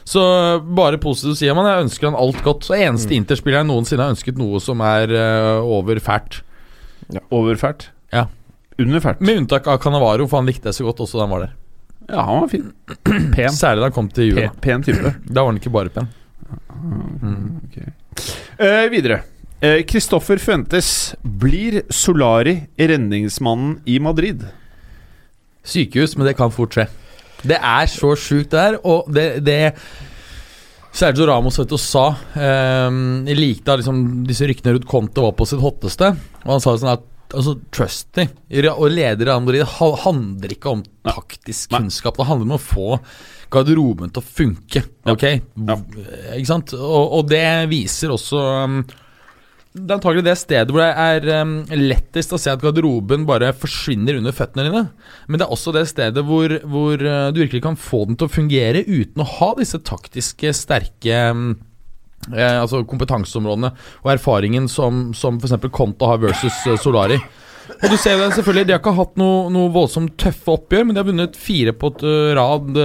Så 0.09 0.21
bare 0.65 0.97
positivt 1.01 1.37
sier 1.37 1.53
man. 1.57 1.67
Jeg 1.69 1.85
ønsker 1.85 2.09
han 2.09 2.17
alt 2.17 2.41
godt. 2.45 2.65
Så 2.65 2.77
Eneste 2.79 3.13
mm. 3.13 3.19
Interspiller 3.21 3.61
jeg 3.61 3.69
noensinne 3.69 4.07
har 4.07 4.15
ønsket 4.15 4.39
noe 4.41 4.61
som 4.63 4.81
er 4.81 5.13
uh, 5.13 5.69
over 5.77 6.01
fælt. 6.01 6.41
Ja. 7.13 7.21
Over 7.35 7.59
fælt? 7.61 7.89
Ja. 8.13 8.25
Under 8.79 9.03
fælt? 9.03 9.21
Med 9.21 9.43
unntak 9.43 9.67
av 9.69 9.77
Canavaro, 9.83 10.25
for 10.29 10.41
han 10.41 10.49
likte 10.49 10.71
jeg 10.71 10.79
så 10.79 10.87
godt 10.87 11.03
også 11.05 11.19
da 11.19 11.27
han 11.27 11.33
var 11.35 11.43
der. 11.45 11.57
Ja, 12.09 12.23
han 12.25 12.41
var 12.41 12.49
fin. 12.49 12.71
Pen. 13.35 13.53
Særlig 13.53 13.83
da 13.83 13.89
han 13.91 13.97
kom 13.99 14.09
til 14.13 14.31
jula. 14.31 14.47
Pen, 14.49 14.81
pen 14.81 14.87
type. 14.87 15.13
da 15.35 15.43
var 15.43 15.51
han 15.51 15.61
ikke 15.61 15.73
bare 15.77 15.93
pen. 15.93 16.09
Mm. 16.79 17.59
Okay. 17.67 17.91
Uh, 18.57 18.87
videre. 18.89 19.21
Kristoffer 19.91 20.39
uh, 20.39 20.41
Fuentes 20.41 20.89
blir 21.21 21.83
Solari 21.93 22.55
redningsmannen 22.79 23.77
i 23.85 23.99
Madrid. 24.01 24.47
Sykehus, 25.61 26.17
men 26.17 26.25
det 26.31 26.37
kan 26.39 26.49
fort 26.55 26.73
skje. 26.73 26.87
Det 27.41 27.57
er 27.57 27.89
så 27.91 28.13
sjukt, 28.19 28.51
det 28.53 28.63
her. 28.63 28.79
Og 28.83 29.09
det, 29.13 29.27
det 29.45 29.59
Sergio 30.95 31.27
Ramos 31.29 31.59
vet 31.59 31.69
du, 31.69 31.77
sa 31.79 32.07
jeg 32.35 33.37
likte 33.37 33.77
liksom, 33.79 34.01
disse 34.27 34.47
ryktene 34.49 34.75
rundt 34.75 34.89
Conte 34.89 35.23
var 35.23 35.35
på 35.37 35.47
sitt 35.47 35.61
hotteste. 35.63 36.11
Og 36.45 36.53
han 36.55 36.63
sa 36.63 36.75
sånn 36.75 36.95
at 36.95 37.05
altså, 37.35 37.55
Trusty 37.73 38.25
og 38.73 38.87
leder 38.93 39.31
i 39.31 39.35
Madrid 39.43 39.67
handler 40.05 40.55
ikke 40.55 40.73
om 40.73 40.85
taktisk 41.05 41.75
kunnskap. 41.75 42.17
Det 42.17 42.29
handler 42.29 42.49
om 42.49 42.57
å 42.57 42.63
få 42.63 42.87
garderoben 43.53 44.13
til 44.13 44.21
å 44.21 44.29
funke. 44.39 44.83
Ok? 45.09 45.25
Ja. 45.25 45.77
Ikke 46.35 46.49
sant? 46.49 46.73
Og, 46.77 47.05
og, 47.19 47.29
det 47.29 47.69
viser 47.71 48.13
også 48.13 48.41
um, 48.65 48.81
det 49.69 49.85
er 49.85 49.99
antagelig 49.99 50.23
det 50.25 50.33
stedet 50.41 50.73
hvor 50.73 50.81
det 50.81 50.89
er 50.97 51.43
um, 51.43 51.51
lettest 51.77 52.31
å 52.33 52.39
se 52.41 52.49
at 52.49 52.61
garderoben 52.63 53.27
bare 53.29 53.51
forsvinner 53.53 54.17
under 54.17 54.33
føttene 54.33 54.65
dine. 54.65 54.81
Men 55.29 55.37
det 55.37 55.45
er 55.45 55.53
også 55.53 55.73
det 55.75 55.85
stedet 55.91 56.23
hvor, 56.25 56.55
hvor 56.65 56.97
uh, 56.97 57.29
du 57.29 57.43
virkelig 57.43 57.61
kan 57.67 57.77
få 57.77 58.07
den 58.09 58.17
til 58.17 58.25
å 58.25 58.33
fungere 58.33 58.81
uten 58.87 59.21
å 59.21 59.29
ha 59.37 59.51
disse 59.59 59.77
taktiske, 59.85 60.55
sterke 60.57 61.21
um, 61.29 61.51
eh, 62.33 62.57
altså 62.57 62.81
kompetanseområdene 62.89 63.71
og 64.01 64.11
erfaringen 64.15 64.65
som, 64.71 65.11
som 65.13 65.37
f.eks. 65.37 65.69
Conta 65.69 66.15
har 66.15 66.25
versus 66.25 66.63
uh, 66.65 66.73
Solari. 66.81 67.21
Og 67.69 67.93
du 67.93 67.99
ser 68.01 68.17
det 68.17 68.33
selvfølgelig, 68.33 68.65
De 68.65 68.73
har 68.73 68.81
ikke 68.81 68.97
hatt 68.97 69.19
noe, 69.21 69.47
noe 69.53 69.69
voldsomt 69.69 70.17
tøffe 70.17 70.57
oppgjør, 70.57 70.87
men 70.89 70.97
de 70.97 71.03
har 71.03 71.11
vunnet 71.13 71.37
fire 71.37 71.77
på 71.77 71.93
et 71.93 72.07
uh, 72.09 72.33
rad, 72.41 72.81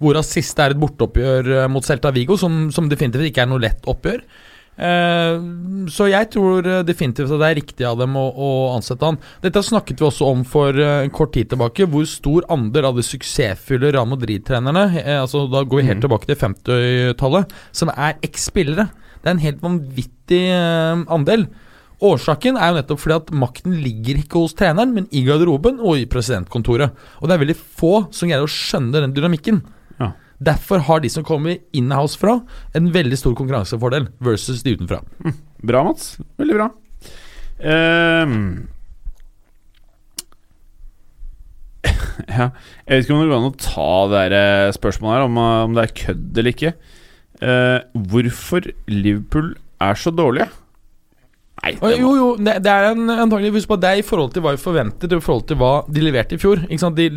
hvorav 0.00 0.24
siste 0.24 0.64
er 0.64 0.72
et 0.72 0.80
borteoppgjør 0.80 1.68
mot 1.68 1.84
Celta 1.84 2.16
Vigo, 2.16 2.40
som, 2.40 2.70
som 2.72 2.88
definitivt 2.88 3.28
ikke 3.28 3.44
er 3.44 3.52
noe 3.52 3.68
lett 3.68 3.84
oppgjør. 3.84 4.24
Eh, 4.78 5.36
så 5.90 6.06
jeg 6.06 6.28
tror 6.30 6.66
eh, 6.68 6.84
definitivt 6.86 7.32
at 7.34 7.40
det 7.40 7.48
er 7.48 7.58
riktig 7.58 7.86
av 7.88 7.98
dem 7.98 8.14
å, 8.18 8.28
å, 8.30 8.50
ansette 8.76 9.02
han. 9.02 9.18
Dette 9.42 9.62
snakket 9.66 9.98
vi 9.98 10.06
også 10.06 10.28
om 10.30 10.44
for 10.46 10.76
eh, 10.78 11.02
en 11.02 11.14
kort 11.14 11.34
tid 11.34 11.50
tilbake, 11.50 11.88
hvor 11.90 12.06
stor 12.06 12.46
andel 12.54 12.92
av 12.92 12.98
de 12.98 13.06
suksessfulle 13.06 13.90
Real 13.90 14.08
Madrid-trenerne, 14.10 14.86
altså 15.18 15.46
da 15.50 15.64
går 15.64 15.82
vi 15.82 15.88
helt 15.88 16.00
mm. 16.00 16.04
tilbake 16.06 16.30
til 16.30 16.38
50-tallet, 16.38 17.56
som 17.74 17.90
er 17.94 18.20
eks-spillere. 18.26 18.86
Det 19.18 19.26
er 19.26 19.34
en 19.34 19.42
helt 19.42 19.64
vanvittig 19.64 20.44
andel. 21.10 21.48
Årsaken 22.04 22.54
er 22.54 22.70
jo 22.70 22.76
nettopp 22.76 23.00
fordi 23.02 23.16
at 23.16 23.32
makten 23.34 23.74
ligger 23.82 24.20
ikke 24.20 24.44
hos 24.44 24.54
treneren, 24.54 24.92
men 24.94 25.08
i 25.10 25.24
garderoben 25.26 25.80
og 25.82 25.98
i 25.98 26.06
presidentkontoret. 26.10 26.94
Og 27.18 27.26
det 27.26 27.34
er 27.34 27.42
veldig 27.42 27.58
få 27.58 27.92
som 28.14 28.30
greier 28.30 28.46
å 28.46 28.52
skjønne 28.52 29.02
den 29.02 29.16
dynamikken. 29.16 29.64
Derfor 30.38 30.84
har 30.86 31.02
de 31.02 31.10
som 31.10 31.24
kommer 31.26 31.58
in-house 31.74 32.18
fra, 32.18 32.38
en 32.78 32.90
veldig 32.94 33.18
stor 33.18 33.34
konkurransefordel 33.38 34.06
versus 34.22 34.62
de 34.62 34.76
utenfra. 34.78 35.00
Mm. 35.24 35.38
Bra, 35.66 35.82
Mats. 35.86 36.12
Veldig 36.38 36.58
bra. 36.60 36.68
Um, 37.58 38.68
ja, 42.28 42.46
jeg 42.86 42.92
vet 42.92 43.02
ikke 43.02 43.16
om 43.16 43.24
det 43.24 43.30
går 43.32 43.40
an 43.40 43.50
å 43.50 43.56
ta 43.58 43.90
det 44.12 44.22
her 44.28 44.76
spørsmålet 44.76 45.16
her, 45.16 45.26
om, 45.26 45.42
om 45.42 45.74
det 45.74 45.88
er 45.88 45.96
kødd 46.04 46.38
eller 46.38 46.54
ikke. 46.54 46.72
Uh, 47.42 47.78
hvorfor 48.10 48.70
Liverpool 48.90 49.52
er 49.82 49.98
så 49.98 50.14
dårlige? 50.14 50.48
Nei, 51.58 51.74
det 51.80 51.98
jo, 51.98 52.14
jo, 52.14 52.26
det, 52.38 52.54
det 52.62 52.70
er 52.72 52.92
en, 52.92 53.10
antagelig 53.10 53.50
Husk 53.56 53.70
på 53.72 53.78
det 53.82 53.90
er 53.90 54.00
i 54.00 54.06
forhold 54.06 54.32
til 54.34 54.44
hva 54.44 54.54
vi 54.54 54.62
forventet, 54.62 55.10
og 55.10 55.20
i 55.20 55.24
forhold 55.24 55.46
til 55.50 55.58
hva 55.60 55.72
de 55.90 56.04
leverte 56.04 56.36
i 56.36 56.40
fjor. 56.40 56.62
Ikke 56.68 56.82
sant? 56.84 56.98
De 56.98 57.08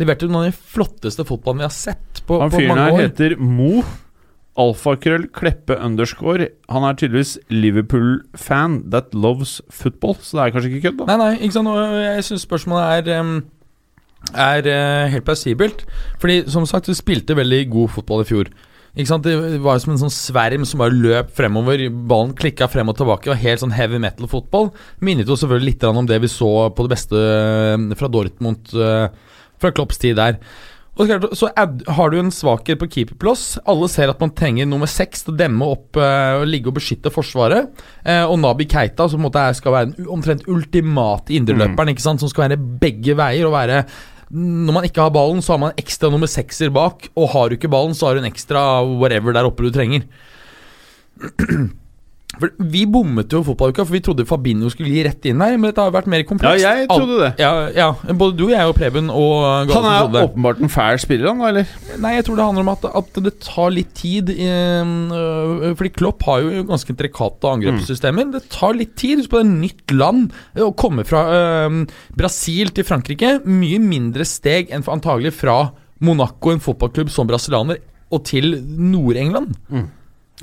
leverte 0.00 0.28
noen 0.28 0.40
av 0.40 0.50
de 0.50 0.74
flotteste 0.74 1.26
fotballene 1.28 1.66
vi 1.66 1.68
har 1.68 1.74
sett 1.76 2.22
på, 2.28 2.40
Han 2.42 2.54
fyren 2.54 2.80
her 2.80 3.00
heter 3.02 3.36
Mo. 3.40 3.82
Alfakrøll 4.58 5.28
Kleppe 5.30 5.76
underscore. 5.78 6.48
Han 6.72 6.86
er 6.86 6.96
tydeligvis 6.98 7.36
Liverpool-fan 7.52 8.80
that 8.90 9.14
loves 9.14 9.60
football, 9.70 10.16
så 10.18 10.40
det 10.40 10.46
er 10.46 10.56
kanskje 10.56 10.72
ikke 10.72 10.88
kødd, 10.88 10.98
da. 11.02 11.12
Nei, 11.12 11.18
nei, 11.20 11.30
ikke 11.46 11.58
sant. 11.60 11.70
Og 11.70 12.00
jeg 12.02 12.24
syns 12.26 12.46
spørsmålet 12.48 13.06
er 13.06 13.20
um, 13.20 13.36
er 14.34 14.66
uh, 14.66 15.10
helt 15.12 15.28
plausibelt. 15.28 15.84
Fordi 16.18 16.40
som 16.50 16.66
sagt, 16.66 16.90
du 16.90 16.98
spilte 16.98 17.36
veldig 17.38 17.68
god 17.70 17.94
fotball 18.00 18.24
i 18.24 18.28
fjor. 18.32 18.50
Det 18.96 19.58
var 19.62 19.78
som 19.82 19.92
en 19.92 20.00
sånn 20.00 20.14
sverm 20.14 20.64
som 20.66 20.80
bare 20.82 20.96
løp 20.96 21.30
fremover. 21.36 21.84
Ballen 21.90 22.34
klikka 22.38 22.68
frem 22.70 22.88
og 22.90 22.96
tilbake. 22.98 23.30
Og 23.30 23.42
helt 23.42 23.62
sånn 23.62 23.76
heavy 23.76 24.00
metal-fotball. 24.02 24.72
Minnet 25.04 25.28
jo 25.28 25.36
selvfølgelig 25.38 25.74
litt 25.74 25.86
om 25.90 26.08
det 26.08 26.18
vi 26.24 26.32
så 26.32 26.70
på 26.72 26.86
det 26.86 26.94
beste 26.96 27.20
eh, 27.20 27.94
fra 27.98 28.10
Dortmund 28.10 28.74
eh, 28.74 29.06
fra 29.58 29.72
Klopps 29.74 30.00
tid 30.02 30.18
der. 30.18 30.40
Og 30.98 31.06
så 31.38 31.46
har 31.54 32.10
du 32.10 32.16
en 32.18 32.32
svakhet 32.34 32.80
på 32.80 32.88
keeperplass. 32.90 33.60
Alle 33.70 33.86
ser 33.92 34.10
at 34.10 34.18
man 34.18 34.32
trenger 34.34 34.66
nummer 34.66 34.90
seks 34.90 35.22
til 35.22 35.30
å 35.30 35.38
demme 35.38 35.68
opp 35.70 35.94
uh, 35.94 36.40
og 36.40 36.48
ligge 36.50 36.72
og 36.72 36.74
beskytte 36.74 37.12
Forsvaret. 37.14 37.70
Og 38.26 38.34
Nabi 38.42 38.66
Keita, 38.66 39.06
som 39.06 39.28
skal 39.54 39.76
være 39.76 39.92
den 39.92 40.08
omtrent 40.10 40.42
ultimate 40.50 41.30
indreløperen, 41.38 41.94
mm. 41.94 42.02
som 42.02 42.26
skal 42.26 42.48
være 42.48 42.58
begge 42.82 43.14
veier 43.14 43.46
og 43.46 43.54
være 43.54 43.84
når 44.30 44.76
man 44.76 44.84
ikke 44.84 45.00
har 45.00 45.12
ballen, 45.14 45.40
så 45.44 45.54
har 45.54 45.62
man 45.62 45.76
ekstra 45.80 46.10
nummer 46.12 46.28
sekser 46.28 46.72
bak. 46.74 47.08
Og 47.16 47.30
har 47.32 47.48
du 47.48 47.56
ikke 47.56 47.70
ballen, 47.72 47.96
så 47.96 48.08
har 48.08 48.16
du 48.16 48.22
en 48.22 48.30
ekstra 48.30 48.82
whatever 48.84 49.32
der 49.32 49.48
oppe 49.48 49.64
du 49.64 49.72
trenger. 49.74 50.04
For 52.38 52.52
Vi 52.60 52.82
bommet 52.86 53.32
jo 53.32 53.40
fotballuka, 53.42 53.82
for 53.88 53.96
vi 53.96 54.00
trodde 54.04 54.24
Fabinho 54.28 54.68
skulle 54.70 54.90
gi 54.92 55.00
rett 55.06 55.24
inn 55.26 55.40
her. 55.42 55.54
Men 55.56 55.70
dette 55.72 55.80
har 55.82 55.90
vært 55.94 56.06
mer 56.12 56.22
komplekst. 56.28 56.60
Ja, 56.62 56.74
jeg 56.76 56.86
trodde 56.92 57.16
det. 57.22 57.30
Ja, 57.40 57.52
ja, 57.74 57.86
Både 58.12 58.36
du, 58.36 58.44
jeg 58.52 58.68
og 58.68 58.76
Preben 58.76 59.08
og 59.10 59.66
Gallosen 59.66 59.74
Han 59.74 59.88
er 59.88 60.02
trodde 60.04 60.22
åpenbart 60.28 60.60
en 60.62 60.70
fæl 60.70 61.00
spiller, 61.02 61.32
han 61.32 61.40
eller? 61.48 61.72
Nei, 62.04 62.12
jeg 62.18 62.26
tror 62.28 62.36
det 62.38 62.44
handler 62.46 62.66
om 62.66 62.70
at, 62.74 62.84
at 63.00 63.18
det 63.24 63.32
tar 63.42 63.72
litt 63.74 63.90
tid. 63.98 64.30
eh, 64.36 65.72
fordi 65.80 65.92
Klopp 65.96 66.22
har 66.28 66.44
jo 66.44 66.62
ganske 66.68 66.92
intrikate 66.94 67.50
angrepssystemer. 67.56 68.30
Det 68.36 68.44
tar 68.54 68.76
litt 68.76 68.94
tid. 69.00 69.18
Husk 69.24 69.32
på 69.32 69.40
det 69.40 69.46
er 69.48 69.52
nytt 69.64 69.96
land. 69.96 70.30
eh, 70.54 70.62
Å 70.68 70.70
komme 70.78 71.08
fra 71.08 71.24
eh, 71.34 71.82
Brasil 72.14 72.70
til 72.76 72.86
Frankrike, 72.86 73.38
mye 73.48 73.80
mindre 73.82 74.28
steg 74.28 74.70
enn 74.70 74.84
antagelig 74.86 75.32
fra 75.40 75.72
Monaco, 76.04 76.52
en 76.54 76.62
fotballklubb 76.62 77.10
som 77.10 77.26
brasilianer, 77.26 77.80
og 78.14 78.22
til 78.24 78.52
Nord-England. 78.62 79.56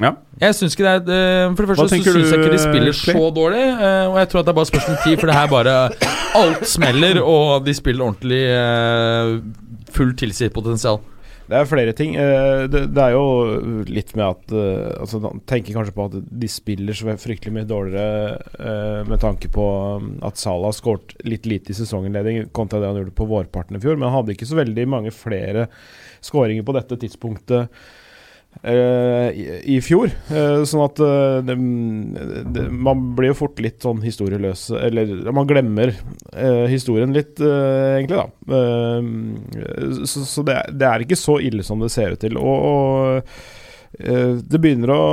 Ja. 0.04 0.12
Jeg 0.42 0.56
syns 0.58 0.76
ikke 0.76 0.84
det 0.84 1.16
er 1.16 1.48
eh, 1.48 1.56
For 1.56 1.64
det 1.64 1.70
første 1.72 1.88
så 1.88 1.96
syns 2.04 2.32
jeg 2.34 2.42
ikke 2.42 2.52
de 2.52 2.60
spiller 2.60 2.98
play? 3.00 3.16
så 3.16 3.32
dårlig. 3.36 3.64
eh, 3.64 4.06
Og 4.12 4.20
jeg 4.20 4.30
tror 4.32 4.42
at 4.42 4.48
det 4.48 4.52
er 4.52 4.60
bare 4.60 4.72
spørsmål 4.72 4.98
om 4.98 5.04
tid, 5.06 5.18
for 5.22 5.32
det 5.32 5.38
her 5.38 5.52
bare 5.52 5.76
Alt 6.36 6.64
smeller, 6.68 7.20
og 7.24 7.66
de 7.66 7.76
spiller 7.78 8.08
ordentlig 8.10 8.42
eh, 8.52 9.36
full 9.96 10.16
tilsitt 10.20 10.56
potensial. 10.56 11.00
Det 11.46 11.54
er 11.60 11.68
flere 11.70 11.92
ting. 11.94 12.16
Det, 12.18 12.80
er 12.98 13.12
jo 13.14 13.84
litt 13.86 14.16
med 14.18 14.24
at 14.26 14.54
altså, 14.98 15.20
tenker 15.46 15.76
kanskje 15.76 15.94
på 15.94 16.08
at 16.10 16.16
de 16.26 16.48
spiller 16.50 16.98
så 16.98 17.14
fryktelig 17.22 17.54
mye 17.54 17.68
dårligere 17.70 19.04
med 19.06 19.22
tanke 19.22 19.52
på 19.54 19.66
um, 20.02 20.08
at 20.26 20.42
Salah 20.42 20.72
har 20.72 20.74
skåret 20.74 21.14
litt 21.22 21.46
lite 21.46 21.70
i 21.70 21.78
sesonginnledning 21.78 22.50
kontra 22.50 22.82
det 22.82 22.90
han 22.90 22.98
gjorde 22.98 23.14
på 23.22 23.30
vårparten 23.30 23.78
i 23.78 23.84
fjor. 23.84 23.94
Men 23.94 24.10
han 24.10 24.18
hadde 24.18 24.34
ikke 24.34 24.50
så 24.50 24.58
veldig 24.58 24.88
mange 24.90 25.14
flere 25.14 25.68
skåringer 26.26 26.66
på 26.66 26.76
dette 26.80 26.98
tidspunktet 27.06 27.78
i, 28.64 29.46
i 29.76 29.80
fjor. 29.84 30.10
Eh, 30.32 30.64
sånn 30.68 30.84
at 30.86 31.02
eh, 31.04 31.40
det, 31.46 31.56
det, 32.56 32.66
man 32.72 33.04
blir 33.18 33.34
jo 33.34 33.40
fort 33.44 33.60
litt 33.62 33.84
sånn 33.86 34.00
historieløs 34.02 34.68
Eller 34.80 35.12
man 35.36 35.50
glemmer 35.50 35.92
eh, 35.94 36.66
historien 36.72 37.14
litt, 37.16 37.38
eh, 37.44 38.00
egentlig, 38.00 38.24
da. 38.24 38.58
Eh, 38.60 40.06
så 40.06 40.26
så 40.26 40.46
det, 40.48 40.58
det 40.74 40.90
er 40.90 41.06
ikke 41.06 41.20
så 41.20 41.38
ille 41.44 41.66
som 41.68 41.84
det 41.84 41.92
ser 41.94 42.16
ut 42.16 42.24
til. 42.24 42.40
Og, 42.42 42.70
og 42.70 44.00
eh, 44.00 44.34
det 44.40 44.62
begynner 44.62 44.96
å 44.96 45.04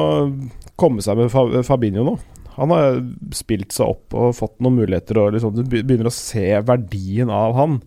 komme 0.78 1.04
seg 1.04 1.20
med 1.20 1.66
Fabinho 1.66 2.06
nå. 2.06 2.16
Han 2.56 2.72
har 2.74 2.98
spilt 3.36 3.72
seg 3.72 3.94
opp 3.94 4.16
og 4.16 4.34
fått 4.36 4.58
noen 4.60 4.82
muligheter, 4.82 5.20
og 5.20 5.36
liksom, 5.36 5.54
du 5.56 5.62
begynner 5.64 6.10
å 6.10 6.14
se 6.14 6.46
verdien 6.68 7.32
av 7.32 7.56
han. 7.56 7.78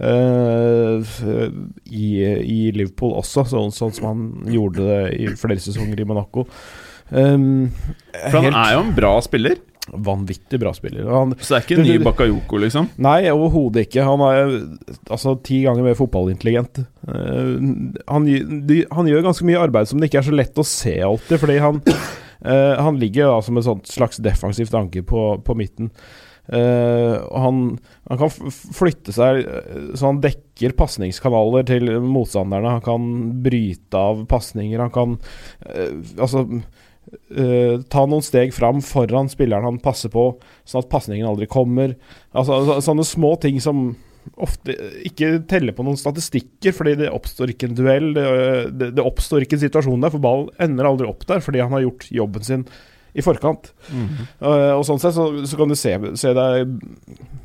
Eh, 0.00 1.16
i, 1.90 2.06
I 2.24 2.60
Liverpool 2.76 3.16
også, 3.20 3.46
sånn, 3.50 3.74
sånn 3.74 3.96
som 3.96 4.08
han 4.10 4.52
gjorde 4.52 4.86
det 4.86 5.00
i 5.18 5.32
flere 5.38 5.60
sesonger 5.62 6.00
i 6.00 6.08
Monaco. 6.08 6.46
Um, 7.10 7.72
For 8.30 8.38
han 8.38 8.54
er 8.54 8.76
jo 8.76 8.84
en 8.84 8.94
bra 8.94 9.16
spiller, 9.24 9.58
vanvittig 9.90 10.60
bra 10.62 10.70
spiller. 10.76 11.08
Han, 11.10 11.34
så 11.40 11.56
det 11.56 11.58
er 11.58 11.64
ikke 11.64 11.78
en 11.80 11.88
ny 11.88 11.96
Bakayoko, 12.04 12.60
liksom. 12.62 12.90
Nei, 13.02 13.24
overhodet 13.32 13.88
ikke. 13.88 14.06
Han 14.06 14.22
er 14.28 14.52
altså 15.10 15.34
ti 15.46 15.62
ganger 15.66 15.88
mer 15.88 15.98
fotballintelligent. 15.98 16.84
Uh, 17.02 17.58
han, 18.06 18.30
de, 18.68 18.84
han 18.94 19.10
gjør 19.10 19.26
ganske 19.26 19.48
mye 19.48 19.62
arbeid 19.66 19.90
som 19.90 19.98
det 20.00 20.10
ikke 20.10 20.22
er 20.22 20.30
så 20.30 20.38
lett 20.38 20.62
å 20.62 20.66
se 20.66 20.96
alltid, 21.10 21.36
fordi 21.42 21.58
han 21.62 21.82
uh, 21.82 22.74
Han 22.80 23.00
ligger 23.02 23.32
da 23.32 23.40
som 23.44 23.58
et 23.58 23.90
slags 23.90 24.22
defensivt 24.22 24.76
anker 24.78 25.06
på, 25.10 25.24
på 25.44 25.58
midten. 25.58 25.90
Og 26.48 27.36
han, 27.44 27.58
han 28.10 28.18
kan 28.18 28.32
flytte 28.74 29.12
seg 29.14 29.44
eh, 29.44 29.80
så 29.94 30.08
han 30.10 30.20
dekker 30.24 30.74
pasningskanaler 30.78 31.66
til 31.68 31.90
motstanderne. 32.02 32.76
Han 32.78 32.84
kan 32.84 33.08
bryte 33.44 33.96
av 34.00 34.24
pasninger. 34.30 34.80
Han 34.82 34.90
kan 34.94 35.16
uh, 35.68 35.94
altså 36.18 36.44
uh, 36.48 37.74
ta 37.92 38.04
noen 38.06 38.24
steg 38.26 38.52
fram 38.56 38.82
foran 38.84 39.30
spilleren 39.30 39.68
han 39.68 39.80
passer 39.82 40.12
på, 40.12 40.32
sånn 40.68 40.82
at 40.84 40.90
pasningen 40.92 41.28
aldri 41.30 41.48
kommer. 41.50 41.94
Altså, 42.32 42.60
så- 42.66 42.80
sånne 42.90 43.06
små 43.06 43.36
ting 43.40 43.60
som 43.62 43.90
ofte 44.36 44.74
ikke 45.08 45.46
teller 45.48 45.72
på 45.72 45.82
noen 45.86 45.96
statistikker, 45.98 46.74
fordi 46.76 46.92
det 47.00 47.08
oppstår 47.14 47.54
ikke 47.54 47.70
en 47.70 47.78
duell. 47.78 48.10
Det, 48.14 48.24
det, 48.76 48.90
det 48.98 49.04
oppstår 49.06 49.46
ikke 49.46 49.56
en 49.56 49.62
situasjon 49.64 50.04
der, 50.04 50.12
for 50.12 50.22
ballen 50.22 50.50
ender 50.60 50.90
aldri 50.90 51.08
opp 51.08 51.24
der 51.30 51.40
fordi 51.44 51.62
han 51.64 51.72
har 51.72 51.86
gjort 51.86 52.10
jobben 52.12 52.44
sin 52.46 52.66
i 53.14 53.24
forkant. 53.24 53.72
Eh, 53.90 54.72
og 54.76 54.84
sånn 54.86 55.00
sett 55.02 55.16
så, 55.16 55.28
så 55.48 55.58
kan 55.58 55.70
du 55.70 55.76
se, 55.78 55.94
se 56.20 56.32
deg 56.36 56.74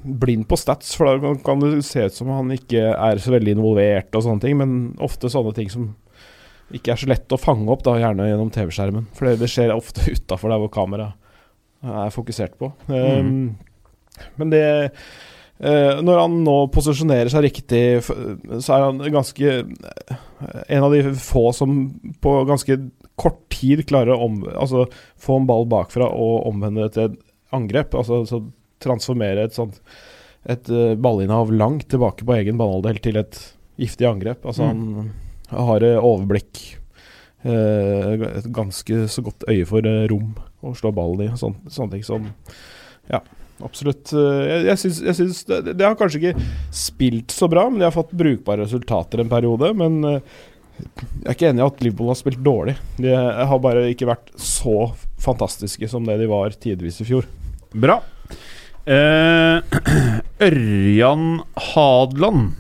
blind 0.05 0.47
på 0.49 0.59
stats, 0.59 0.93
for 0.97 1.09
da 1.09 1.17
kan, 1.23 1.37
kan 1.45 1.63
det 1.63 1.85
se 1.87 2.05
ut 2.05 2.17
som 2.17 2.31
han 2.33 2.53
ikke 2.55 2.91
er 2.93 3.21
så 3.21 3.33
veldig 3.33 3.55
involvert 3.57 4.17
og 4.17 4.25
sånne 4.27 4.45
ting, 4.45 4.57
men 4.61 4.79
ofte 5.03 5.31
sånne 5.31 5.55
ting 5.57 5.71
som 5.73 5.93
ikke 6.73 6.95
er 6.95 7.01
så 7.01 7.09
lett 7.11 7.33
å 7.33 7.39
fange 7.41 7.69
opp, 7.71 7.83
da 7.85 7.97
gjerne 8.01 8.27
gjennom 8.29 8.49
TV-skjermen. 8.53 9.05
For 9.17 9.29
det, 9.29 9.37
det 9.43 9.51
skjer 9.51 9.75
ofte 9.75 10.05
utafor 10.15 10.53
der 10.53 10.61
hvor 10.63 10.73
kameraet 10.73 11.21
er 11.85 12.13
fokusert 12.13 12.57
på. 12.61 12.73
Um, 12.89 13.55
Men 14.39 14.53
det 14.53 14.65
Uh, 15.55 16.01
Når 16.03 16.17
han 16.19 16.33
nå 16.43 16.53
posisjonerer 16.75 17.31
seg 17.31 17.45
riktig, 17.45 18.01
så 18.03 18.73
er 18.75 18.81
han 18.83 18.97
ganske 19.07 19.53
eh, 19.63 20.17
En 20.67 20.83
av 20.83 20.91
de 20.91 21.13
få 21.15 21.45
som 21.55 21.77
på 22.19 22.33
ganske 22.49 22.75
kort 23.19 23.39
tid 23.53 23.85
klarer 23.87 24.15
å 24.15 24.27
om, 24.27 24.41
altså, 24.51 24.85
få 25.21 25.39
en 25.39 25.47
ball 25.49 25.65
bakfra 25.71 26.09
og 26.11 26.49
omvende 26.49 26.85
det 26.85 26.95
til 26.95 27.09
et 27.09 27.17
angrep. 27.55 27.95
Altså 27.95 28.23
så 28.27 28.41
transformere 28.83 29.47
et 29.47 29.55
sånt 29.55 29.79
et 30.45 30.69
eh, 30.69 30.93
ballinnehav 31.01 31.53
langt 31.53 31.87
tilbake 31.89 32.25
på 32.25 32.35
egen 32.37 32.59
banehalvdel 32.59 33.01
til 33.03 33.19
et 33.21 33.39
giftig 33.81 34.07
angrep. 34.09 34.45
Altså 34.45 34.69
han 34.69 35.09
har 35.49 35.85
eh, 35.85 35.97
overblikk, 35.97 36.61
eh, 37.47 38.27
et 38.29 38.51
ganske 38.53 39.05
så 39.11 39.25
godt 39.25 39.47
øye 39.49 39.65
for 39.69 39.89
rom 40.11 40.35
å 40.65 40.75
slå 40.77 40.93
ballen 40.95 41.25
i. 41.25 41.31
og 41.33 41.41
Sånn, 41.41 41.57
sånne 41.65 41.97
ting 41.97 42.05
som 42.05 42.29
Ja, 43.09 43.21
absolutt. 43.65 44.13
Jeg, 44.13 44.61
jeg 44.69 44.81
syns, 44.81 45.01
jeg 45.05 45.17
syns 45.19 45.43
det, 45.49 45.61
det 45.73 45.85
har 45.85 45.97
kanskje 45.97 46.21
ikke 46.21 46.47
spilt 46.73 47.33
så 47.33 47.49
bra, 47.49 47.67
men 47.69 47.81
de 47.81 47.89
har 47.89 47.95
fått 47.95 48.13
brukbare 48.17 48.65
resultater 48.65 49.21
en 49.21 49.31
periode. 49.31 49.73
Men 49.77 50.21
jeg 50.76 51.26
er 51.26 51.35
ikke 51.35 51.47
enig 51.49 51.64
i 51.64 51.65
at 51.65 51.81
Liverpool 51.84 52.11
har 52.11 52.19
spilt 52.19 52.41
dårlig. 52.45 52.76
De 53.02 53.14
har 53.15 53.61
bare 53.64 53.88
ikke 53.91 54.10
vært 54.10 54.30
så 54.39 54.91
fantastiske 55.22 55.88
som 55.89 56.06
det 56.07 56.18
de 56.22 56.27
var 56.30 56.56
tidvis 56.61 57.02
i 57.02 57.07
fjor. 57.07 57.27
Bra. 57.76 58.02
Eh, 58.85 59.80
Ørjan 60.47 61.26
Hadeland 61.72 62.53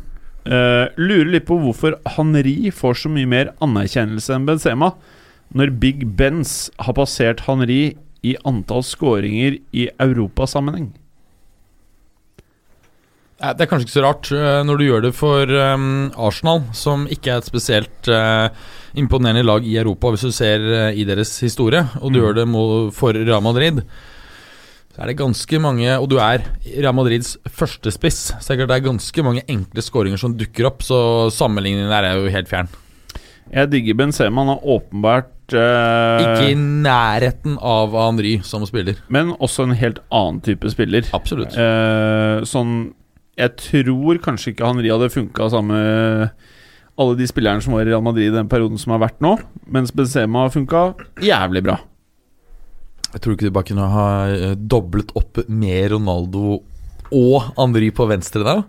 eh, 0.49 0.87
lurer 0.97 1.29
litt 1.35 1.47
på 1.49 1.59
hvorfor 1.61 1.99
Henri 2.15 2.71
får 2.73 3.03
så 3.03 3.11
mye 3.13 3.29
mer 3.29 3.53
anerkjennelse 3.63 4.33
enn 4.35 4.47
Benzema, 4.49 4.95
når 5.55 5.75
Big 5.79 6.07
Benz 6.17 6.71
har 6.81 6.97
passert 6.97 7.45
Henri 7.45 7.95
i 8.25 8.33
antall 8.47 8.81
skåringer 8.83 9.59
i 9.75 9.89
europasammenheng. 10.01 10.89
Det 13.53 13.65
er 13.65 13.69
kanskje 13.69 13.87
ikke 13.87 13.97
så 13.97 14.05
rart 14.05 14.31
eh, 14.33 14.61
når 14.65 14.79
du 14.79 14.85
gjør 14.87 15.05
det 15.05 15.13
for 15.17 15.51
eh, 15.51 15.85
Arsenal, 16.27 16.63
som 16.73 17.05
ikke 17.11 17.33
er 17.33 17.43
et 17.43 17.49
spesielt 17.49 18.09
eh, 18.09 18.47
imponerende 18.97 19.45
lag 19.45 19.65
i 19.67 19.77
Europa, 19.77 20.13
hvis 20.13 20.25
du 20.25 20.33
ser 20.33 20.63
i 20.95 21.03
deres 21.07 21.33
historie, 21.43 21.83
og 21.99 22.13
du 22.13 22.21
gjør 22.21 22.37
det 22.39 22.45
for 22.95 23.17
Real 23.17 23.43
Madrid. 23.43 23.83
Så 24.95 25.03
er 25.03 25.11
det 25.11 25.17
ganske 25.19 25.59
mange 25.59 25.89
Og 25.99 26.07
du 26.07 26.15
er 26.23 26.45
Real 26.63 26.95
Madrids 26.95 27.33
førstespiss. 27.51 28.19
Så 28.39 28.55
det 28.55 28.63
er 28.63 28.77
er 28.77 28.85
ganske 28.85 29.23
mange 29.27 29.43
enkle 29.51 29.83
skåringer 29.83 30.21
som 30.21 30.37
dukker 30.39 30.69
opp, 30.69 30.85
så 30.87 31.27
sammenligningen 31.35 31.91
der 31.91 32.07
er 32.07 32.15
jo 32.15 32.31
helt 32.31 32.47
fjern. 32.47 32.71
Jeg 33.51 33.71
digger 33.73 33.97
Benzema. 33.99 34.41
Han 34.41 34.55
er 34.55 34.69
åpenbart 34.75 35.53
eh, 35.53 36.23
Ikke 36.23 36.51
i 36.53 36.55
nærheten 36.57 37.59
av 37.61 37.93
Henry 37.93 38.39
som 38.47 38.65
spiller. 38.65 38.97
Men 39.11 39.35
også 39.35 39.67
en 39.67 39.75
helt 39.77 39.99
annen 40.09 40.39
type 40.45 40.71
spiller. 40.73 41.05
Absolutt. 41.13 41.57
Eh, 41.59 42.45
sånn 42.47 42.93
Jeg 43.37 43.55
tror 43.59 44.19
kanskje 44.23 44.53
ikke 44.53 44.67
Henri 44.69 44.91
hadde 44.93 45.09
funka 45.11 45.49
samme 45.51 45.79
alle 46.95 47.15
de 47.19 47.25
spillerne 47.27 47.59
som 47.61 47.73
var 47.75 47.83
i 47.83 47.89
Real 47.89 48.03
Madrid 48.05 48.29
i 48.29 48.35
den 48.35 48.47
perioden 48.47 48.79
som 48.79 48.93
har 48.95 49.01
vært 49.03 49.17
nå, 49.23 49.33
mens 49.67 49.91
Benzema 49.91 50.45
har 50.45 50.53
funka 50.53 50.83
jævlig 51.25 51.63
bra. 51.65 51.75
Jeg 53.11 53.21
tror 53.23 53.35
ikke 53.35 53.47
de 53.47 53.51
bare 53.55 53.67
kunne 53.67 53.89
ha 53.91 54.05
eh, 54.31 54.53
doblet 54.55 55.11
opp 55.19 55.41
med 55.51 55.91
Ronaldo 55.91 56.61
og 57.15 57.51
Henry 57.57 57.91
på 57.95 58.07
venstre 58.09 58.43
der. 58.47 58.63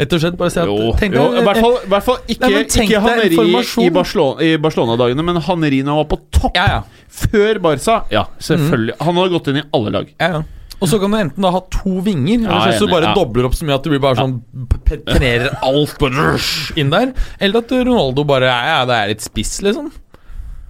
Rett 0.00 0.12
og 0.16 0.20
slett 0.20 0.34
bare 0.40 0.50
si 0.52 0.58
at 0.60 0.68
Jo, 0.68 0.90
tenk 0.98 1.14
deg- 1.14 1.36
i 1.38 1.44
hvert 1.46 1.60
fall, 1.62 1.76
i 1.86 1.90
hvert 1.92 2.04
fall 2.04 2.18
ikke, 2.26 2.48
Nei, 2.50 2.64
ikke 2.66 3.00
Haneri 3.04 3.36
i 3.38 3.90
Barcelona- 3.94 4.42
i 4.44 4.56
Barcelona-dagene, 4.60 5.24
men 5.24 5.38
Haneri 5.46 5.78
når 5.86 5.94
han 5.94 6.00
var 6.02 6.08
på 6.10 6.18
topp 6.40 6.56
Ja, 6.58 6.66
ja. 6.66 6.80
før 7.08 7.60
Barca. 7.68 8.00
Ja, 8.12 8.24
selvfølgelig. 8.42 8.96
Han 9.00 9.14
hadde 9.20 9.32
gått 9.36 9.48
inn 9.52 9.60
i 9.62 9.64
alle 9.72 9.94
lag. 10.00 10.10
ja, 10.18 10.32
ja. 10.38 10.42
Og 10.82 10.90
så 10.90 10.98
kan 10.98 11.12
du 11.14 11.18
enten 11.20 11.44
da 11.46 11.52
ha 11.54 11.60
to 11.70 12.00
vinger, 12.02 12.42
Ja, 12.42 12.56
eller 12.58 12.78
så 12.78 12.88
du 12.88 12.92
bare 12.92 13.10
ja. 13.12 13.14
dobler 13.14 13.46
opp 13.46 13.54
så 13.54 13.66
mye 13.68 13.76
at 13.78 13.84
du 13.86 13.92
blir 13.92 14.02
bare 14.02 14.18
sånn 14.18 14.40
penetrerer 14.88 15.52
alt 15.62 15.94
bare 16.02 16.32
inn 16.80 16.90
der. 16.90 17.12
Eller 17.38 17.62
at 17.62 17.74
Ronaldo 17.86 18.24
bare 18.26 18.50
ja, 18.50 18.56
ja, 18.72 18.80
det 18.90 18.96
er 18.98 19.12
litt 19.14 19.22
spiss, 19.22 19.60
liksom. 19.62 19.92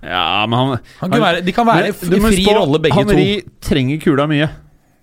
Ja, 0.03 0.43
men 0.51 0.59
han, 0.59 0.79
Han 1.01 1.13
kan 1.15 1.23
være, 1.23 1.41
de 1.47 1.53
kan 1.55 1.67
være 1.69 1.93
Men 2.11 2.19
i 2.19 2.21
fri 2.27 2.45
på, 2.45 2.55
rolle, 2.59 2.81
begge 2.83 3.05
to 3.07 3.15
Han 3.15 3.53
trenger 3.63 4.01
kula 4.03 4.27
mye. 4.29 4.49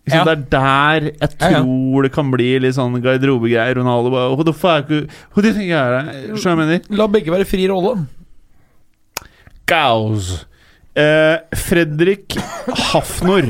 Ja. 0.09 0.23
Det 0.25 0.33
er 0.33 0.43
der 0.51 1.07
jeg 1.07 1.29
Ja, 1.39 1.49
ja. 1.53 1.61
tror 1.61 2.05
det 2.05 2.11
kan 2.15 2.31
bli 2.33 2.49
litt 2.63 2.75
sånn 2.77 2.97
garderobegreier. 3.03 3.77
Ronaldo 3.79 4.11
bare 4.13 4.31
Who 4.33 4.45
the 4.47 4.55
fuck 4.57 4.89
Who 4.89 5.41
do 5.43 5.49
you 5.49 5.53
think 5.55 5.69
du 5.69 6.39
jeg 6.41 6.57
mener? 6.59 6.81
La 6.89 7.07
begge 7.07 7.31
være 7.33 7.47
fri 7.47 7.67
rolle. 7.69 8.07
Gaus. 9.69 10.45
Eh, 10.97 11.37
Fredrik 11.55 12.35
Hafnor. 12.91 13.45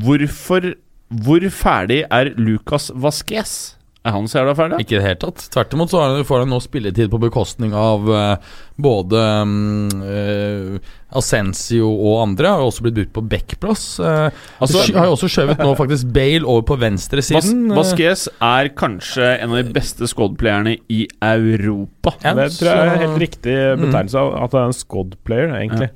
Hvorfor 0.00 0.74
Hvor 1.12 1.44
ferdig 1.52 2.04
er 2.08 2.32
Lucas 2.40 2.90
Vasques? 2.94 3.76
Er 4.02 4.10
han 4.16 4.24
så 4.26 4.40
jævla 4.40 4.54
ferdig? 4.58 4.78
Ikke 4.82 4.96
i 4.96 4.98
det 4.98 5.04
hele 5.04 5.18
tatt. 5.22 5.42
Tvert 5.52 5.74
imot 5.76 5.90
så 5.92 6.00
har 6.00 6.08
han- 6.16 6.24
får 6.26 6.40
han 6.42 6.48
nå 6.50 6.58
spilletid 6.64 7.10
på 7.12 7.20
bekostning 7.22 7.70
av 7.76 8.08
uh, 8.10 8.36
både 8.82 9.20
um, 9.44 9.90
uh, 10.02 10.78
Ascensio 11.14 11.86
og 11.92 12.16
andre. 12.24 12.48
Har 12.50 12.64
jo 12.64 12.70
også 12.72 12.82
blitt 12.82 12.96
brukt 12.96 13.12
på 13.14 13.22
backplass. 13.30 13.84
Uh, 14.00 14.30
Altså- 14.58 14.82
har 14.96 15.06
jo 15.06 15.12
også 15.14 15.28
skjøvet 15.30 15.58
nå 15.62 15.76
faktisk 15.78 16.10
Bale 16.16 16.42
over 16.48 16.62
på 16.66 16.74
Vas 16.80 16.88
venstresiden. 16.88 17.70
eh, 17.70 17.76
Vasques 17.78 18.26
er 18.40 18.72
kanskje 18.74 19.28
en 19.38 19.50
av 19.54 19.62
de 19.62 19.72
beste 19.72 20.08
squad-playerne 20.10 20.78
i 20.90 21.06
Europa. 21.20 22.16
Ja, 22.24 22.34
det 22.34 22.50
tror 22.58 22.72
jeg 22.72 22.88
er 22.96 23.06
helt 23.06 23.20
riktig 23.22 23.54
betegnelse 23.84 24.18
av 24.18 24.34
at 24.42 24.50
det 24.50 24.58
er 24.64 24.64
en 24.72 24.80
squad-player, 24.82 25.54
egentlig. 25.60 25.90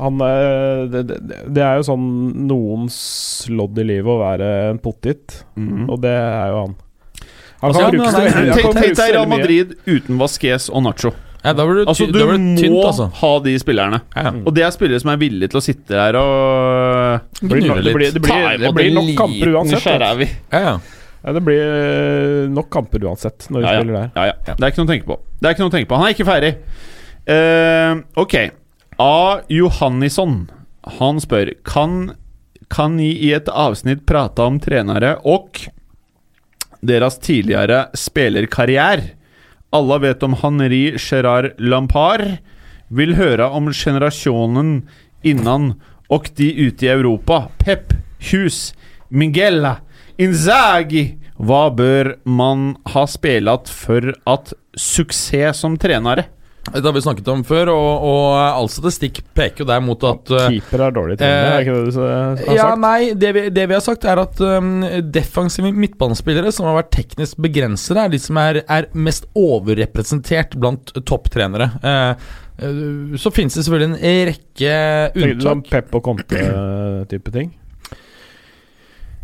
Han 0.00 0.20
er, 0.24 0.86
det, 0.88 1.02
det, 1.08 1.16
det 1.52 1.62
er 1.62 1.76
jo 1.76 1.82
sånn 1.84 2.06
noens 2.48 2.96
lodd 3.52 3.76
i 3.78 3.84
livet 3.84 4.08
å 4.08 4.20
være 4.22 4.46
en 4.70 4.78
pottit, 4.82 5.42
Mhm. 5.56 5.90
og 5.92 6.00
det 6.00 6.14
er 6.16 6.48
jo 6.48 6.62
han. 6.62 6.74
Han 7.62 7.68
Altså, 7.70 7.82
kan 7.82 7.92
ja, 7.94 8.06
han 8.10 8.22
er- 8.26 8.62
han 8.62 8.72
Tenk 8.74 8.96
deg 8.96 9.12
Real. 9.14 9.28
Madrid 9.28 9.74
uten 9.86 10.18
Vasques 10.18 10.70
og 10.72 10.82
Nacho. 10.82 11.12
ja, 11.44 11.52
da 11.52 11.66
blir 11.66 11.82
det, 11.84 11.88
Altså, 11.92 12.06
du 12.10 12.18
da 12.18 12.24
blir 12.26 12.38
det 12.38 12.62
tynt, 12.62 12.72
må 12.74 12.86
altså. 12.88 13.06
ha 13.20 13.38
de 13.44 13.54
spillerne. 13.58 14.00
Ja. 14.16 14.32
Og 14.46 14.54
det 14.54 14.64
er 14.64 14.70
spillere 14.74 15.00
som 15.00 15.10
er 15.12 15.16
villige 15.20 15.50
til 15.52 15.60
å 15.60 15.62
sitte 15.62 15.88
der 15.94 16.16
og 16.16 17.20
Det 17.38 17.48
blir, 17.50 17.68
nok- 17.68 17.84
det 17.84 17.94
blir, 17.94 18.10
det 18.12 18.22
blir, 18.22 18.58
det 18.58 18.74
blir 18.74 18.94
nok 18.94 19.16
kamper 19.16 19.52
uansett. 19.54 19.86
Ja, 20.52 20.58
ja. 20.58 20.78
Ja, 21.24 21.32
det 21.32 21.44
blir 21.44 21.62
eh, 21.62 22.48
nok 22.50 22.68
kamper 22.70 22.98
uansett 23.06 23.46
når 23.50 23.60
vi 23.60 23.62
Ja, 23.62 23.72
ja. 23.72 23.78
spiller 23.80 23.92
der. 24.00 24.10
Ja, 24.16 24.24
ja. 24.48 24.54
Det 24.56 24.64
er 24.64 24.70
ikke 24.72 24.82
noe 24.82 24.88
å 24.88 24.92
tenke 24.96 25.06
på. 25.06 25.18
Det 25.38 25.46
er 25.46 25.54
ikke 25.54 25.62
noe 25.62 25.70
å 25.70 25.76
tenke 25.76 25.88
på 25.88 25.96
Han 26.00 26.06
er 26.08 26.14
ikke 26.16 26.26
ferdig. 26.26 26.56
Uh, 27.28 28.02
ok. 28.16 28.34
A. 29.02 29.40
Johannisson. 29.48 30.50
Han 30.98 31.20
spør 31.20 31.48
Kan 31.66 32.12
Kan 32.70 32.96
ni 33.00 33.08
i 33.18 33.32
et 33.34 33.48
avsnitt 33.50 34.04
prate 34.06 34.44
om 34.46 34.60
trenere 34.62 35.16
og 35.26 35.58
deres 36.86 37.18
tidligere 37.18 37.88
spillerkarriere? 37.98 39.08
Alle 39.74 39.98
vet 40.04 40.22
om 40.22 40.36
Henri 40.38 40.94
Gerard 41.02 41.58
Lampard. 41.58 42.38
Vil 42.94 43.16
høre 43.18 43.48
om 43.50 43.72
generasjonen 43.74 44.70
innan 45.26 45.72
og 46.06 46.28
de 46.38 46.52
ute 46.68 46.86
i 46.86 46.92
Europa. 46.92 47.48
Pep, 47.58 47.96
Hus, 48.30 48.70
Mingella, 49.10 49.80
Inzaghi. 50.14 51.18
Hva 51.42 51.64
bør 51.74 52.14
man 52.22 52.76
ha 52.94 53.02
spilt 53.10 53.74
for 53.82 54.14
at 54.30 54.54
suksess 54.78 55.64
som 55.66 55.74
trenere? 55.80 56.28
Det 56.70 56.84
har 56.84 56.92
vi 56.94 57.00
snakket 57.02 57.28
om 57.28 57.40
før, 57.44 57.72
og, 57.72 58.04
og 58.06 58.26
all 58.38 58.68
statistikk 58.70 59.18
peker 59.34 59.64
jo 59.64 59.66
der 59.66 59.80
mot 59.82 60.04
at 60.06 60.30
eh, 60.30 60.44
Keeper 60.54 60.84
er 60.86 60.94
dårlig 60.94 61.16
trener, 61.18 61.40
eh, 61.40 61.54
er 61.56 61.64
ikke 61.64 61.74
det 61.74 61.80
du 61.82 61.96
har 61.98 62.36
sagt? 62.38 62.52
Ja, 62.54 62.68
nei, 62.78 62.98
det 63.18 63.32
vi, 63.34 63.42
det 63.50 63.64
vi 63.66 63.76
har 63.76 63.82
sagt, 63.82 64.06
er 64.06 64.20
at 64.22 64.38
um, 64.46 64.84
defensive 65.10 65.72
midtbanespillere 65.74 66.52
som 66.54 66.68
har 66.70 66.78
vært 66.78 66.92
teknisk 66.94 67.40
begrensede, 67.42 68.06
er 68.06 68.14
de 68.14 68.20
som 68.22 68.38
er, 68.40 68.60
er 68.70 68.86
mest 68.94 69.26
overrepresentert 69.38 70.54
blant 70.62 70.94
topptrenere. 71.02 71.72
Eh, 71.82 72.30
eh, 72.62 73.18
så 73.18 73.34
finnes 73.34 73.58
det 73.58 73.66
selvfølgelig 73.66 73.90
en 73.90 74.30
rekke 74.30 74.78
du 75.16 75.20
sånn 75.24 75.34
unntak. 75.34 75.66
Pep 75.74 75.98
og 75.98 76.06
Conte-type 76.06 77.34
ting? 77.34 77.50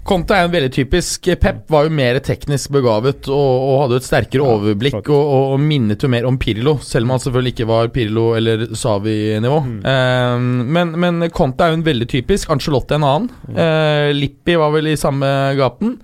Conte 0.09 0.37
er 0.37 0.47
jo 0.47 0.53
veldig 0.55 0.71
typisk. 0.73 1.29
Pep 1.41 1.65
var 1.73 1.87
jo 1.87 1.93
mer 1.93 2.19
teknisk 2.25 2.73
begavet 2.75 3.29
og, 3.29 3.65
og 3.69 3.83
hadde 3.85 3.99
et 4.01 4.07
sterkere 4.07 4.45
Ja, 4.47 4.55
overblikk 4.57 5.11
og, 5.13 5.33
og, 5.53 5.59
minnet 5.61 6.05
jo 6.05 6.11
mer 6.13 6.29
om 6.29 6.39
Pirlo, 6.41 6.79
selv 6.85 7.09
om 7.09 7.15
han 7.15 7.23
selvfølgelig 7.25 7.55
ikke 7.55 7.69
var 7.69 7.91
Pirlo 7.95 8.31
eller 8.39 8.65
Savi-nivå. 8.79 9.59
Mm. 9.67 9.77
Eh, 9.93 10.47
men, 10.79 10.95
men 11.05 11.29
Conte 11.35 11.67
er 11.67 11.75
jo 11.75 11.81
en 11.81 11.89
veldig 11.91 12.09
typisk. 12.09 12.49
Angelotti 12.55 12.97
en 12.97 13.05
annen. 13.09 13.29
Mm. 13.51 13.61
Eh, 13.65 14.07
Lippi 14.17 14.57
var 14.61 14.73
vel 14.77 14.93
i 14.95 14.97
samme 15.01 15.29
gaten. 15.59 15.99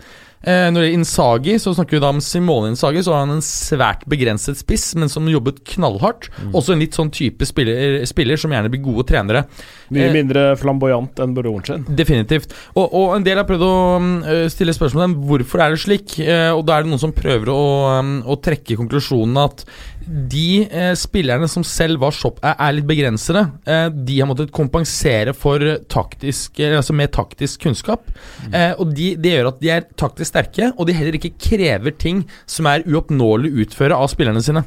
Eh, 0.44 0.68
når 0.70 0.80
det 0.80 0.88
gjelder 0.88 0.98
Inzaghi, 1.00 1.56
så 1.60 1.72
snakker 1.76 1.96
vi 1.96 2.02
da 2.04 2.12
om 2.14 2.22
Simone 2.22 2.72
Inzaghi. 2.72 3.02
Så 3.04 3.14
har 3.14 3.24
han 3.24 3.36
en 3.36 3.44
svært 3.44 4.04
begrenset 4.10 4.60
spiss, 4.60 4.90
men 4.98 5.12
som 5.12 5.28
jobbet 5.30 5.62
knallhardt. 5.74 6.28
Mm. 6.36 6.52
Også 6.54 6.74
en 6.74 6.84
litt 6.84 6.96
sånn 6.96 7.12
type 7.14 7.48
spiller, 7.48 8.02
spiller 8.08 8.40
som 8.40 8.52
gjerne 8.54 8.72
blir 8.72 8.84
gode 8.84 9.06
trenere. 9.08 9.46
Mye 9.94 10.04
Eh, 10.08 10.12
mindre 10.14 10.44
flamboyant 10.60 11.20
enn 11.22 11.34
broren 11.36 11.64
sin. 11.66 11.86
Definitivt. 11.88 12.54
Og, 12.74 12.86
og 12.86 13.16
en 13.16 13.26
del 13.26 13.40
har 13.40 13.48
prøvd 13.48 13.64
å 13.66 13.74
mm, 14.00 14.12
øh, 14.34 14.44
stille 14.52 14.76
spørsmål 14.76 15.06
om 15.08 15.16
hvorfor 15.28 15.64
er 15.64 15.74
det 15.74 15.82
slik. 15.84 16.18
Eh, 16.20 16.50
og 16.52 16.64
da 16.68 16.76
er 16.78 16.84
det 16.84 16.92
noen 16.92 17.02
som 17.02 17.14
prøver 17.16 17.52
å, 17.52 17.64
mm, 18.04 18.16
å 18.28 18.38
trekke 18.44 18.78
konklusjonen 18.80 19.40
at 19.44 19.64
de 20.06 20.64
eh, 20.68 20.92
spillerne 20.98 21.46
som 21.48 21.64
selv 21.66 22.02
var 22.02 22.12
shop, 22.14 22.40
er, 22.44 22.56
er 22.60 22.74
litt 22.76 22.88
begrensede, 22.88 23.44
eh, 23.68 23.86
de 23.92 24.18
har 24.20 24.28
måttet 24.28 24.52
kompensere 24.54 25.32
for 25.36 25.62
taktisk, 25.92 26.60
eh, 26.60 26.76
altså 26.78 26.96
med 26.96 27.12
taktisk 27.14 27.64
kunnskap. 27.64 28.10
Eh, 28.50 28.74
og 28.78 28.92
de, 28.96 29.14
det 29.20 29.36
gjør 29.36 29.50
at 29.52 29.62
de 29.62 29.72
er 29.72 29.86
taktisk 30.00 30.32
sterke, 30.32 30.72
og 30.74 30.88
de 30.88 30.96
heller 30.96 31.16
ikke 31.18 31.34
krever 31.40 31.96
ting 31.96 32.24
som 32.50 32.68
er 32.70 32.84
uoppnåelig 32.84 33.52
å 33.52 33.64
utføre 33.64 33.96
av 33.96 34.12
spillerne 34.12 34.44
sine. 34.44 34.64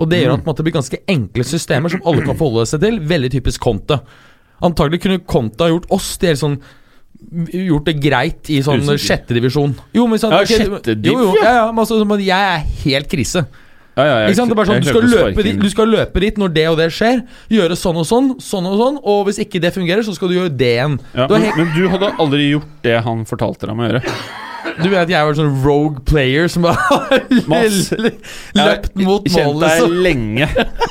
Og 0.00 0.10
det 0.10 0.22
gjør 0.22 0.38
at 0.38 0.48
måte, 0.48 0.62
det 0.62 0.70
blir 0.70 0.78
ganske 0.80 1.02
enkle 1.12 1.46
systemer 1.46 1.92
som 1.92 2.04
alle 2.08 2.26
kan 2.26 2.38
forholde 2.38 2.66
seg 2.72 2.82
til. 2.82 3.00
Veldig 3.10 3.32
typisk 3.36 3.62
Conte. 3.62 4.00
Antagelig 4.64 5.02
kunne 5.04 5.22
Conte 5.28 5.70
gjort 5.70 5.90
oss 5.94 6.14
til 6.20 6.38
sånn 6.40 6.60
Gjort 7.20 7.84
det 7.84 7.92
greit 8.00 8.48
i 8.48 8.62
sånn 8.64 8.80
sjettedivisjon. 8.80 9.74
Jo, 9.92 10.06
men 10.08 10.20
sånn, 10.22 10.32
Ja, 10.32 10.38
okay, 10.40 10.62
sjette 10.64 10.94
div, 10.96 11.12
jo, 11.12 11.26
jo, 11.26 11.34
ja, 11.36 11.50
ja, 11.58 11.66
men 11.68 11.82
altså, 11.82 11.98
jeg 12.16 12.46
er 12.54 12.62
helt 12.86 13.10
krise. 13.12 13.42
Ja, 14.00 14.06
ja, 14.08 14.16
jeg- 14.24 14.32
Ikke 14.32 14.40
sant? 14.40 14.50
Det 14.50 14.56
er 14.56 14.60
bare 14.62 14.70
sånn, 14.72 14.82
du 14.82 14.90
skal, 14.90 15.08
løpe 15.12 15.46
dit, 15.46 15.60
du 15.60 15.70
skal 15.72 15.92
løpe 15.92 16.24
dit 16.24 16.40
når 16.40 16.54
det 16.56 16.66
og 16.72 16.78
det 16.80 16.90
skjer. 16.96 17.22
Gjøre 17.52 17.76
sånn 17.78 18.00
og 18.00 18.06
sånn, 18.08 18.30
sånn 18.40 18.68
og 18.72 18.78
sånn. 18.80 19.00
Og 19.04 19.24
hvis 19.28 19.40
ikke 19.44 19.60
det 19.62 19.74
fungerer, 19.76 20.02
så 20.06 20.14
skal 20.16 20.32
du 20.32 20.38
gjøre 20.40 20.54
det 20.56 20.74
igjen. 20.78 20.98
Ja, 21.14 21.26
Du 21.28 21.36
men, 21.36 21.50
men 21.56 21.74
du 21.76 21.82
hadde 21.92 22.14
aldri 22.18 22.50
gjort 22.54 22.70
det 22.86 23.02
han 23.04 23.26
fortalte 23.28 23.68
deg 23.68 23.76
om 23.76 23.84
å 23.84 23.90
gjøre. 23.90 24.04
Du 24.80 24.86
vet 24.88 25.00
at 25.02 25.10
jeg 25.10 25.24
var 25.24 25.32
en 25.32 25.38
sånn 25.38 25.62
rogue 25.64 26.00
player 26.08 26.46
som 26.48 26.62
bare 26.62 26.78
løpt 27.50 28.94
mot 29.00 29.24
målet. 29.24 29.32
Jeg 29.32 29.44
har 29.44 29.50
kjent 29.50 29.60
deg 29.60 29.80
Så. 29.80 29.88
lenge, 30.04 30.48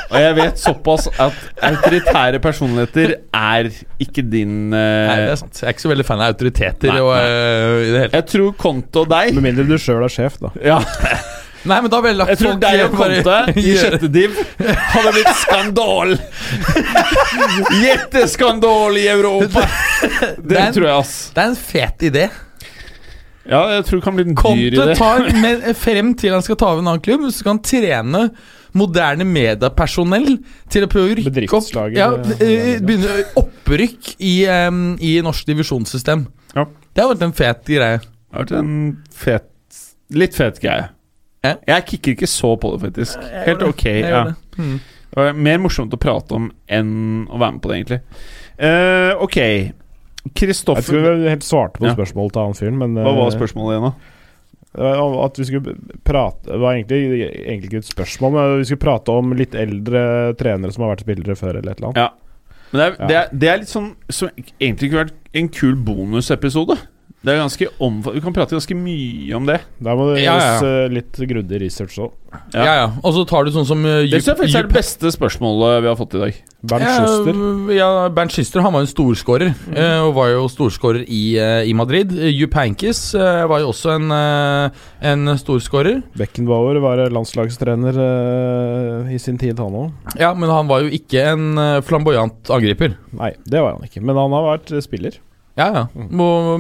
og 0.10 0.18
jeg 0.20 0.36
vet 0.40 0.62
såpass 0.62 1.08
at 1.22 1.38
autoritære 1.70 2.42
personligheter 2.44 3.16
er 3.34 3.70
ikke 4.02 4.24
din 4.30 4.74
uh... 4.74 4.78
Nei, 4.80 5.16
det 5.24 5.32
er 5.34 5.40
sant. 5.42 5.62
Jeg 5.62 5.70
er 5.70 5.76
ikke 5.78 5.86
så 5.86 5.92
veldig 5.94 6.06
fan 6.10 6.24
av 6.26 6.34
autoriteter. 6.36 6.92
Nei, 6.92 7.02
og, 7.06 7.14
nei. 7.16 7.88
i 7.88 7.92
det 7.94 8.04
hele. 8.04 8.14
Jeg 8.20 8.28
tror 8.34 8.54
Konto 8.60 9.06
og 9.06 9.12
deg 9.14 9.34
Med 9.38 9.48
mindre 9.50 9.66
du 9.70 9.76
sjøl 9.82 10.04
er 10.06 10.14
sjef, 10.14 10.38
da. 10.44 10.52
Ja, 10.66 10.80
Nei, 11.68 11.80
men 11.84 11.92
da 11.92 12.00
vil 12.04 12.22
jeg 12.24 12.40
tror 12.40 12.60
deg 12.62 12.82
og 12.86 12.94
Conte 12.96 13.38
i 13.60 13.72
sjette 13.76 14.10
div 14.12 14.36
hadde 14.60 15.16
blitt 15.16 15.32
skandal. 15.42 16.14
Jetteskandal 17.86 19.00
i 19.00 19.08
Europa. 19.12 19.66
Det 20.38 20.54
det 20.54 20.70
tror 20.78 20.88
jeg, 20.88 20.94
ass. 20.96 21.18
Det 21.36 21.44
er 21.44 21.52
en 21.52 21.60
fet 21.60 22.08
idé. 22.10 22.30
Ja, 23.50 23.64
jeg 23.74 23.86
tror 23.88 24.00
det 24.00 24.06
kan 24.06 24.16
bli 24.18 24.26
en 24.28 24.36
dyr 24.36 24.40
Conte 24.44 24.70
idé. 24.70 24.96
tar 25.00 25.28
med, 25.44 25.68
frem 25.80 26.14
til 26.20 26.36
han 26.38 26.46
skal 26.46 26.60
ta 26.60 26.72
over 26.74 26.84
en 26.84 26.94
annen 26.94 27.04
klubb, 27.04 27.28
så 27.28 27.42
skal 27.42 27.56
han 27.56 27.62
trene 27.66 28.24
moderne 28.78 29.26
mediepersonell 29.26 30.36
til 30.70 30.86
å 30.86 30.90
prøve 30.92 31.16
å 31.16 31.16
rykke 31.18 31.58
opp 31.58 31.96
ja, 31.96 32.12
eh, 32.38 32.76
Begynne 32.86 33.24
opprykk 33.42 34.12
i, 34.22 34.36
um, 34.70 34.94
i 35.02 35.16
norsk 35.26 35.50
divisjonssystem. 35.50 36.28
Ja. 36.54 36.68
Det 36.94 37.02
har 37.02 37.10
vært 37.16 37.26
en 37.26 37.34
fet 37.34 37.66
greie. 37.66 37.98
Det 38.04 38.38
har 38.38 38.46
vært 38.46 38.60
en 38.60 38.78
fet 39.10 39.48
Litt 40.10 40.34
fet 40.34 40.58
greie. 40.58 40.88
Ja. 41.44 41.56
Jeg 41.68 41.86
kikker 41.86 42.12
ikke 42.18 42.28
så 42.28 42.56
på 42.60 42.74
det, 42.74 42.82
faktisk. 42.88 43.20
Helt 43.46 43.62
ok. 43.64 43.84
Jeg 43.86 44.10
Ja. 44.10 44.24
det. 44.26 44.36
Mm. 44.58 44.80
Det 45.10 45.16
var 45.18 45.34
mer 45.34 45.58
morsomt 45.58 45.94
å 45.94 45.98
prate 46.00 46.32
om 46.36 46.52
enn 46.70 47.28
å 47.32 47.40
være 47.40 47.52
med 47.54 47.62
på 47.62 47.70
det, 47.70 47.78
egentlig. 47.80 48.02
Uh, 48.62 49.24
ok. 49.24 49.36
Jeg 49.40 49.74
tror 50.36 50.36
Kristoffer 50.36 51.30
helt 51.30 51.44
svarte 51.48 51.80
på 51.80 51.88
Ja. 51.88 51.96
spørsmålet 51.96 52.32
til 52.34 52.42
han 52.44 52.54
fyren, 52.54 52.78
men 52.78 52.94
Hva 52.96 53.16
var 53.16 53.28
eh, 53.32 53.38
spørsmålet 53.40 53.72
igjen, 53.78 53.88
da? 53.90 55.24
At 55.26 55.38
vi 55.40 55.46
skulle 55.46 55.74
prate 56.06 56.44
Det 56.46 56.60
var 56.60 56.74
egentlig, 56.76 57.32
egentlig 57.48 57.70
ikke 57.72 57.78
et 57.78 57.86
spørsmål, 57.90 58.32
men 58.36 58.58
vi 58.60 58.66
skulle 58.66 58.84
prate 58.84 59.10
om 59.10 59.32
litt 59.34 59.56
eldre 59.56 60.36
trenere 60.38 60.72
som 60.72 60.84
har 60.84 60.92
vært 60.96 61.06
spillere 61.08 61.36
før, 61.40 61.58
eller 61.58 61.72
et 61.72 61.80
eller 61.80 61.88
annet. 61.90 61.98
Ja. 61.98 62.10
Men 62.72 62.80
det 62.80 62.86
er, 62.86 62.96
Ja. 63.00 63.08
det 63.08 63.16
er, 63.16 63.28
det 63.40 63.50
er 63.50 63.58
litt 63.58 63.72
sånn 63.72 63.96
Som 64.10 64.30
egentlig 64.62 64.92
kunne 64.92 65.06
vært 65.06 65.16
en 65.34 65.50
kul 65.50 65.76
bonusepisode. 65.76 66.78
Det 67.20 67.34
er 67.34 67.42
ganske 67.42 67.68
omfattende 67.84 68.16
Vi 68.16 68.24
kan 68.24 68.36
prate 68.36 68.56
ganske 68.56 68.76
mye 68.80 69.36
om 69.36 69.48
det. 69.48 69.60
Der 69.84 69.98
må 70.00 70.08
det 70.14 70.22
Ja, 70.24 70.38
ja, 70.38 70.38
gjøres 70.40 70.68
eh, 70.70 70.94
litt 70.96 71.20
grundig 71.34 71.60
research 71.66 71.98
òg. 72.00 72.14
Ja. 72.54 72.62
Ja, 72.64 72.74
ja. 72.78 72.86
Og 73.04 73.16
så 73.16 73.26
tar 73.28 73.44
du 73.44 73.52
sånn 73.52 73.68
som 73.68 73.82
uh, 73.84 74.06
Det 74.06 74.22
synes 74.22 74.30
jeg 74.30 74.40
faktisk 74.40 74.60
er 74.60 74.68
det 74.70 74.78
beste 74.78 75.12
spørsmålet 75.12 75.82
vi 75.84 75.90
har 75.90 75.98
fått 76.00 76.16
i 76.16 76.22
dag. 76.22 76.40
Bernt 76.70 76.88
Schuster. 76.88 77.42
Ja, 77.76 77.90
Bernt 78.14 78.36
Schuster 78.36 78.64
han 78.64 78.76
var 78.76 78.84
jo 78.84 78.88
en 78.88 78.92
storskårer, 78.92 79.54
eh, 79.74 80.00
og 80.04 80.14
var 80.16 80.32
jo 80.32 80.48
storskårer 80.52 81.04
i, 81.08 81.24
uh, 81.42 81.64
i 81.68 81.76
Madrid. 81.76 82.14
Jupp 82.30 82.56
Hankis 82.60 83.02
var 83.18 83.64
jo 83.64 83.72
også 83.74 83.96
en, 83.98 84.12
uh, 84.14 84.84
en 85.12 85.36
storskårer. 85.40 86.04
Beckenbauer 86.20 86.80
var 86.84 87.04
landslagstrener 87.12 88.00
i 89.12 89.20
sin 89.20 89.40
tid, 89.42 89.60
han 89.60 89.76
òg. 89.76 90.14
Ja, 90.20 90.32
men 90.38 90.52
han 90.52 90.70
var 90.72 90.86
jo 90.86 90.94
ikke 90.96 91.26
en 91.34 91.50
flamboyant 91.88 92.54
angriper. 92.54 92.96
Nei, 93.18 93.34
det 93.44 93.64
var 93.64 93.76
han 93.76 93.90
ikke, 93.90 94.04
men 94.06 94.20
han 94.20 94.36
har 94.38 94.54
vært 94.54 94.78
spiller. 94.86 95.20
Ja, 95.60 95.66
ja. 95.76 95.82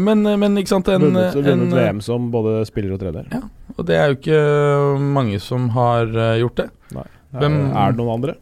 Men, 0.03 0.25
men 0.41 0.57
ikke 0.59 0.73
sant 0.73 0.89
en, 0.91 1.05
Vunnet, 1.07 1.37
en, 1.39 1.45
vunnet 1.47 1.77
VM 1.77 2.01
som 2.03 2.25
både 2.33 2.59
spiller 2.67 2.97
og 2.97 2.99
trener. 3.01 3.29
Ja. 3.31 3.39
Og 3.77 3.85
det 3.87 3.95
er 3.95 4.11
jo 4.11 4.17
ikke 4.19 4.39
mange 5.15 5.39
som 5.43 5.69
har 5.71 6.09
eh, 6.11 6.35
gjort 6.41 6.57
det. 6.59 6.65
Nei. 6.97 7.05
Hvem- 7.39 7.59
Er 7.77 7.93
det 7.93 8.01
noen 8.01 8.15
andre? 8.17 8.35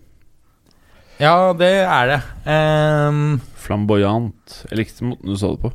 Ja, 1.22 1.36
det 1.58 1.70
er 1.82 2.10
det. 2.12 2.18
Um, 2.46 3.22
Flamboyant. 3.58 4.58
Jeg 4.70 4.78
likte 4.82 5.06
måten 5.12 5.34
du 5.34 5.38
sa 5.38 5.50
det 5.54 5.62
på. 5.64 5.72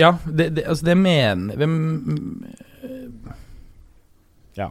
ja, 0.00 0.12
det, 0.24 0.46
det, 0.56 0.64
altså 0.64 0.86
det 0.88 0.96
mener 0.96 1.56
Hvem 1.60 1.74
Jo, 4.56 4.70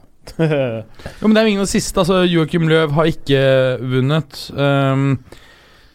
men 1.28 1.34
det 1.36 1.40
er 1.40 1.46
jo 1.46 1.52
ingen 1.54 1.62
av 1.64 1.70
de 1.70 1.72
siste. 1.72 2.02
Altså, 2.02 2.18
Joakim 2.28 2.66
Løv 2.68 2.92
har 2.98 3.08
ikke 3.08 3.38
vunnet. 3.80 4.40
Ehm, 4.60 5.14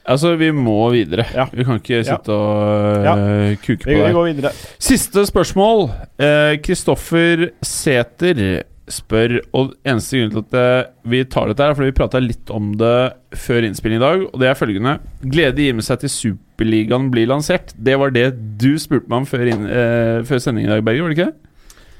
Altså, 0.08 0.34
vi 0.36 0.50
må 0.50 0.90
videre. 0.90 1.24
Ja. 1.34 1.44
Vi 1.52 1.64
kan 1.64 1.78
ikke 1.78 2.00
Ja. 2.00 2.02
sitte 2.16 2.32
og 2.34 3.04
Ja. 3.04 3.14
øh, 3.16 3.56
kuke 3.56 3.84
Vi, 3.86 3.94
på 3.94 4.00
vi 4.00 4.00
der. 4.02 4.12
går 4.12 4.24
videre. 4.34 4.52
Siste 4.78 5.26
spørsmål. 5.26 5.90
Kristoffer 6.18 6.58
Kristoffer 6.62 7.48
Sæter 7.62 8.62
spør 8.92 9.38
Og 9.54 9.70
eneste 9.86 10.18
grunn 10.18 10.32
til 10.34 10.42
at 10.42 10.56
eh, 10.58 10.90
vi 11.08 11.20
tar 11.30 11.46
dette, 11.48 11.62
her 11.62 11.70
er 11.70 11.74
fordi 11.78 11.90
vi 11.92 11.96
prata 11.96 12.18
litt 12.20 12.50
om 12.50 12.72
det 12.76 13.12
før 13.38 13.62
innspilling 13.68 14.00
i 14.00 14.04
dag. 14.04 14.24
Og 14.34 14.40
det 14.42 14.48
er 14.50 14.58
følgende 14.58 14.96
Glede 15.24 15.62
gir 15.62 15.74
med 15.78 15.86
seg 15.86 16.02
til 16.02 16.10
Superligaen 16.12 17.10
blir 17.14 17.30
lansert. 17.30 17.72
Det 17.78 17.94
var 17.98 18.10
det 18.10 18.26
du 18.60 18.74
spurte 18.82 19.08
meg 19.08 19.22
om 19.22 19.28
før, 19.30 19.46
inn, 19.54 19.64
eh, 19.70 20.22
før 20.28 20.42
sending 20.42 20.66
i 20.66 20.72
dag, 20.74 20.84
Berger, 20.84 21.02
var 21.06 21.08
det 21.14 21.18
ikke 21.18 21.30
det? 21.30 21.41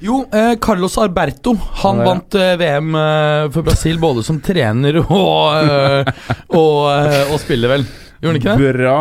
Jo, 0.03 0.19
eh, 0.35 0.53
Carlos 0.61 0.97
Alberto 1.01 1.53
Han 1.83 1.99
Ja, 1.99 2.03
ja. 2.03 2.07
vant 2.09 2.35
eh, 2.39 2.53
VM 2.59 2.95
eh, 2.99 3.49
for 3.55 3.65
Brasil 3.67 3.99
både 4.01 4.23
som 4.27 4.41
trener 4.43 4.99
og, 5.03 5.53
eh, 5.57 6.11
og, 6.53 6.79
eh, 6.91 7.21
og 7.33 7.39
spiller, 7.41 7.71
vel. 7.77 7.85
Gjorde 8.23 8.33
han 8.33 8.41
ikke 8.41 8.57
det? 8.59 8.73
Bra. 8.79 8.97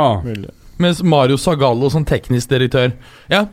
Mens 0.83 1.03
Mario 1.07 1.37
Zagallo 1.39 1.91
som 1.93 2.07
teknisk 2.09 2.51
direktør. 2.55 2.95
Ja, 3.31 3.47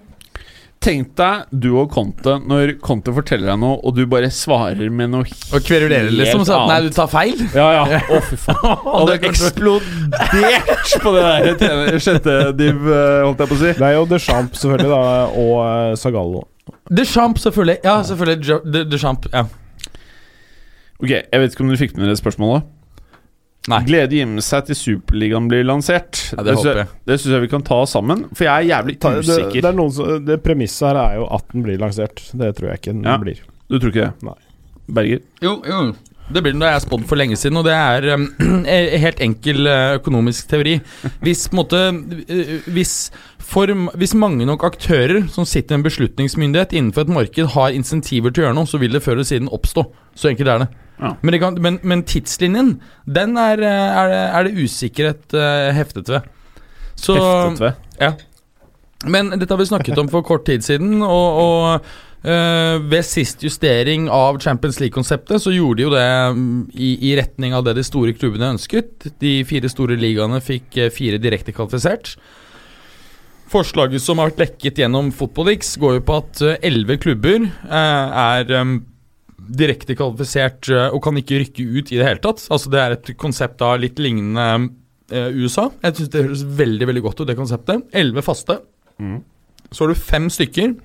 Tenk 0.79 1.09
deg 1.19 1.49
du 1.51 1.73
og 1.75 1.89
Conte 1.91 2.37
når 2.39 2.77
Conte 2.79 3.11
forteller 3.11 3.49
deg 3.51 3.57
noe, 3.59 3.81
og 3.83 3.97
du 3.97 4.05
bare 4.07 4.29
svarer 4.31 4.87
med 4.95 5.09
noe 5.11 5.25
Og 5.51 5.65
kverulerer 5.67 6.07
liksom. 6.07 6.45
Så 6.47 6.55
at, 6.55 6.69
nei, 6.71 6.77
du 6.85 6.93
tar 6.95 7.09
feil. 7.11 7.35
Ja, 7.51 7.65
ja. 7.81 7.99
Å, 8.15 8.21
fy 8.23 8.37
faen. 8.39 8.61
Og 8.87 9.09
Hadde 9.09 9.17
eksplodert 9.27 10.95
på 11.03 11.13
det 11.17 11.25
der 11.25 11.59
tjene- 11.59 11.99
sjette 11.99 12.37
div, 12.55 12.79
eh, 12.87 13.17
holdt 13.27 13.43
jeg 13.43 13.51
på 13.51 13.57
å 13.57 13.59
si. 13.59 13.73
Det 13.75 13.89
er 13.89 13.97
jo 13.97 14.05
Deschamps 14.13 14.63
selvfølgelig, 14.63 14.93
da, 14.93 15.03
og 15.43 15.99
Sagallo 15.99 15.99
Zagallo. 15.99 16.45
Deschamps, 16.89 17.41
selvfølgelig. 17.47 17.77
Ja, 17.83 18.01
selvfølgelig. 18.03 18.61
De- 18.73 18.85
Deschamps. 18.91 19.27
Ja. 19.33 19.45
Ok, 20.99 21.09
Jeg 21.09 21.39
vet 21.39 21.53
ikke 21.55 21.63
om 21.63 21.69
du 21.71 21.77
fikk 21.79 21.95
med 21.97 22.09
dere 22.09 22.19
spørsmålet? 22.19 22.67
Nei. 23.69 23.79
Glede 23.85 24.15
gir 24.15 24.25
med 24.25 24.41
seg 24.43 24.65
til 24.69 24.75
Superligaen 24.79 25.47
blir 25.51 25.65
lansert. 25.67 26.17
Ja, 26.33 26.43
det 26.47 26.55
syns 26.57 26.65
jeg, 26.69 26.75
jeg. 26.79 26.87
det 27.05 27.17
syns 27.19 27.33
jeg 27.35 27.43
vi 27.43 27.49
kan 27.51 27.63
ta 27.67 27.77
sammen, 27.91 28.23
for 28.33 28.47
jeg 28.47 28.53
er 28.65 28.69
jævlig 28.71 28.95
Ta, 29.03 29.11
det, 29.13 29.25
usikker. 29.27 29.61
det, 29.61 29.71
er 29.73 29.89
som, 29.93 30.25
det 30.25 30.37
premisset 30.45 30.87
her 30.89 30.99
er 31.03 31.17
jo 31.19 31.27
at 31.37 31.45
den 31.53 31.65
blir 31.67 31.77
lansert. 31.81 32.23
Det 32.33 32.53
tror 32.57 32.71
jeg 32.71 32.79
ikke 32.81 32.93
den 32.95 33.03
Ja. 33.05 33.17
blir. 33.21 33.41
Du 33.69 33.77
tror 33.77 33.91
ikke 33.93 34.07
det? 34.07 34.13
Nei. 34.25 34.37
Berger? 34.89 35.19
Jo, 35.45 35.53
jo. 35.67 35.81
Det 36.33 36.43
blir 36.45 36.53
den 36.53 36.61
da 36.61 36.71
jeg 36.71 36.81
spådd 36.85 37.05
for 37.09 37.17
lenge 37.19 37.35
siden, 37.41 37.57
og 37.57 37.65
det 37.65 37.73
er 37.73 38.13
um, 38.15 38.25
helt 39.05 39.21
enkel 39.25 39.67
økonomisk 39.99 40.49
teori. 40.51 40.75
Hvis 41.25 41.47
på 41.49 41.57
en 41.57 41.61
måte 41.61 41.79
hvis, 42.73 42.95
for, 43.49 43.71
hvis 43.97 44.13
mange 44.17 44.45
nok 44.45 44.63
aktører 44.67 45.23
som 45.33 45.47
sitter 45.47 45.73
i 45.75 45.79
en 45.79 45.85
beslutningsmyndighet 45.85 46.75
innenfor 46.77 47.07
et 47.07 47.13
marked, 47.15 47.51
har 47.55 47.73
insentiver 47.73 48.33
til 48.33 48.43
å 48.43 48.47
gjøre 48.47 48.57
noe, 48.59 48.69
så 48.69 48.79
vil 48.81 48.93
det 48.93 49.01
før 49.05 49.17
eller 49.17 49.29
siden 49.29 49.49
oppstå. 49.55 49.85
Så 50.17 50.29
enkelt 50.29 50.51
er 50.53 50.63
det. 50.63 50.67
Ja. 50.99 51.13
Men, 51.23 51.33
det 51.33 51.39
kan, 51.41 51.57
men, 51.63 51.79
men 51.81 52.03
tidslinjen, 52.07 52.73
den 53.09 53.37
er, 53.39 53.63
eh, 53.63 54.01
er, 54.01 54.11
det, 54.11 54.19
er 54.27 54.47
det 54.47 54.65
usikkerhet 54.67 55.37
uh, 55.37 55.69
heftet 55.77 56.11
ved. 56.11 56.27
Så, 56.99 57.15
Heftet 57.15 57.63
ved? 57.63 57.79
Ja. 58.01 58.11
Men 59.07 59.31
dette 59.31 59.55
har 59.55 59.61
vi 59.61 59.69
snakket 59.69 60.01
om 60.01 60.11
for 60.11 60.27
kort 60.27 60.45
tid 60.49 60.65
siden, 60.67 61.01
og, 61.01 61.41
og 61.45 61.97
Uh, 62.19 62.83
ved 62.91 63.05
sist 63.07 63.45
justering 63.45 64.09
av 64.11 64.41
Champions 64.43 64.81
League-konseptet 64.81 65.39
så 65.39 65.53
gjorde 65.55 65.77
de 65.79 65.85
jo 65.85 65.91
det 65.93 66.01
mm, 66.35 66.57
i, 66.75 66.89
i 67.07 67.13
retning 67.15 67.53
av 67.55 67.63
det 67.63 67.77
de 67.77 67.85
store 67.87 68.11
klubbene 68.11 68.49
ønsket. 68.57 69.05
De 69.23 69.37
fire 69.47 69.71
store 69.71 69.95
ligaene 69.95 70.41
fikk 70.43 70.75
fire 70.91 71.15
direkte 71.23 71.55
kvalifisert. 71.55 72.17
Forslaget 73.49 74.03
som 74.03 74.19
har 74.21 74.29
vært 74.29 74.43
lekket 74.43 74.79
gjennom 74.83 75.09
Fotballix, 75.15 75.73
går 75.81 75.97
jo 75.97 76.05
på 76.05 76.17
at 76.21 76.41
eh, 76.45 76.59
elleve 76.69 76.99
klubber 77.01 77.47
eh, 77.47 78.19
er 78.21 78.51
eh, 78.53 78.73
direkte 79.59 79.95
kvalifisert 79.97 80.69
og 80.91 80.99
kan 81.01 81.17
ikke 81.17 81.39
rykke 81.41 81.63
ut 81.65 81.89
i 81.89 81.97
det 81.97 82.05
hele 82.05 82.21
tatt. 82.21 82.43
Altså 82.53 82.69
Det 82.69 82.81
er 82.81 82.93
et 82.93 83.09
konsept 83.17 83.63
av 83.65 83.79
litt 83.81 83.97
lignende 83.97 84.69
USA. 85.09 85.71
Jeg 85.81 85.95
synes 85.95 86.11
det 86.13 86.21
høres 86.27 86.43
veldig 86.59 86.87
veldig 86.91 87.01
godt 87.01 87.23
ut, 87.23 87.25
det 87.31 87.37
konseptet. 87.39 87.87
Elleve 87.97 88.21
faste. 88.21 88.59
Mm. 89.01 89.23
Så 89.71 89.81
har 89.81 89.89
du 89.89 90.03
fem 90.11 90.27
stykker, 90.29 90.75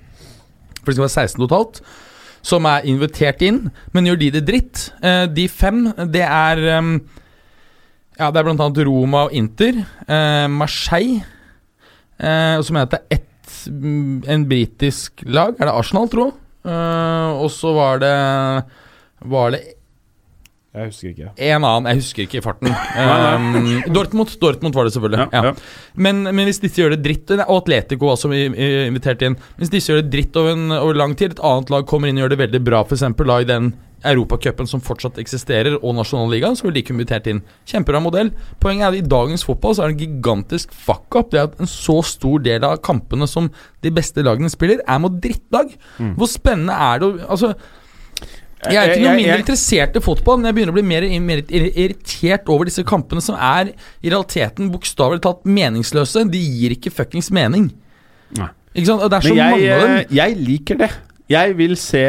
for 0.79 0.89
det 0.89 0.95
skal 0.95 1.05
være 1.05 1.27
16 1.27 1.43
totalt, 1.43 1.83
som 2.41 2.65
er 2.71 2.89
invitert 2.89 3.45
inn. 3.45 3.67
Men 3.93 4.09
gjør 4.09 4.17
de 4.23 4.31
det 4.39 4.43
dritt? 4.47 4.87
De 5.35 5.45
fem, 5.51 5.85
det 6.09 6.25
er 6.25 6.63
Ja, 6.65 8.31
det 8.31 8.41
er 8.41 8.49
annet 8.55 8.81
Roma 8.87 9.27
og 9.27 9.37
Inter. 9.37 9.83
Eh, 12.19 12.25
Marseille, 12.25 12.57
eh, 12.57 12.61
som 12.61 12.75
heter 12.75 12.99
ett 13.09 13.67
mm, 13.67 14.23
En 14.27 14.47
britisk 14.49 15.23
lag. 15.25 15.55
Er 15.59 15.65
det 15.65 15.73
Arsenal, 15.73 16.09
tro? 16.09 16.31
Eh, 16.65 17.31
og 17.41 17.51
så 17.51 17.73
var 17.75 17.99
det 17.99 18.13
Var 19.25 19.51
det 19.51 19.63
Jeg 20.75 20.89
husker 20.89 21.09
ikke. 21.13 21.29
en 21.37 21.63
annen, 21.63 21.85
jeg 21.87 22.01
husker 22.01 22.23
ikke 22.25 22.37
i 22.39 22.43
farten. 22.43 22.67
Um, 22.95 23.83
Dortmund, 23.93 24.33
Dortmund 24.41 24.75
var 24.75 24.83
det 24.83 24.93
selvfølgelig. 24.93 25.27
Ja, 25.31 25.43
Ja. 25.43 25.53
Men, 25.95 26.23
men 26.23 26.45
hvis 26.45 26.59
disse 26.59 26.81
gjør 26.81 26.95
det 26.95 27.03
dritt 27.03 27.31
Og 27.31 27.61
Atletico 27.61 28.09
også 28.11 28.31
invitert 28.33 29.21
inn. 29.23 29.37
Hvis 29.57 29.71
disse 29.71 29.91
gjør 29.91 30.01
det 30.03 30.11
dritt 30.11 30.35
over, 30.35 30.51
en, 30.51 30.71
over 30.71 30.93
lang 30.95 31.15
tid, 31.15 31.31
et 31.31 31.39
annet 31.43 31.69
lag 31.71 31.85
kommer 31.87 32.09
inn 32.09 32.17
og 32.19 32.25
gjør 32.25 32.35
det 32.35 32.41
veldig 32.43 32.63
bra, 32.65 32.83
f.eks. 32.83 33.03
i 33.03 33.47
den 33.47 33.73
Europacupen 34.05 34.67
som 34.69 34.83
fortsatt 34.83 35.19
eksisterer, 35.21 35.77
og 35.81 35.95
Nasjonalligaen, 35.97 36.57
så 36.57 36.67
vil 36.67 36.75
de 36.75 36.83
ikke 36.83 36.95
invitert 36.95 37.29
inn. 37.31 37.41
Kjempebra 37.69 38.01
modell. 38.03 38.31
Poenget 38.63 38.87
er 38.87 38.93
at 38.93 38.99
i 38.99 39.07
dagens 39.15 39.45
fotball 39.47 39.75
så 39.75 39.85
er 39.85 39.93
det 39.93 39.97
en 39.97 40.03
gigantisk 40.17 40.75
fuck-up. 40.75 41.31
Det 41.33 41.41
at 41.41 41.57
en 41.61 41.69
så 41.69 41.99
stor 42.05 42.43
del 42.45 42.67
av 42.67 42.77
kampene 42.85 43.27
som 43.29 43.49
de 43.85 43.93
beste 43.93 44.23
lagene 44.25 44.51
spiller, 44.53 44.83
er 44.85 45.01
mot 45.01 45.17
drittlag. 45.21 45.73
Hvor 46.15 46.31
spennende 46.31 46.75
er 46.75 47.01
det 47.01 47.09
å 47.09 47.33
Altså 47.35 47.55
jeg 48.65 48.79
er 48.79 48.91
ikke 48.95 49.03
noe 49.03 49.17
mindre 49.19 49.41
interessert 49.43 49.97
i 49.99 50.01
fotball, 50.01 50.39
men 50.39 50.49
jeg 50.49 50.57
begynner 50.57 50.73
å 50.73 50.77
bli 50.77 50.85
mer, 50.87 51.05
mer 51.21 51.41
irritert 51.53 52.49
over 52.49 52.69
disse 52.69 52.85
kampene 52.87 53.21
som 53.21 53.37
er 53.37 53.73
i 53.75 54.09
realiteten 54.09 54.71
bokstavelig 54.73 55.21
talt 55.25 55.43
meningsløse. 55.45 56.23
De 56.31 56.41
gir 56.41 56.73
ikke 56.73 56.93
fuckings 56.93 57.29
mening. 57.35 57.67
Nei. 58.39 58.49
Ikke 58.75 58.89
sant? 58.89 59.03
Og 59.05 59.11
det 59.11 59.19
er 59.19 59.27
så 59.27 59.35
jeg, 59.37 59.51
mange 59.53 59.75
av 59.75 59.83
dem. 59.85 59.93
eh, 59.95 60.15
jeg 60.17 60.37
liker 60.41 60.79
det. 60.81 60.89
Jeg 61.31 61.55
vil 61.57 61.71
se 61.81 62.01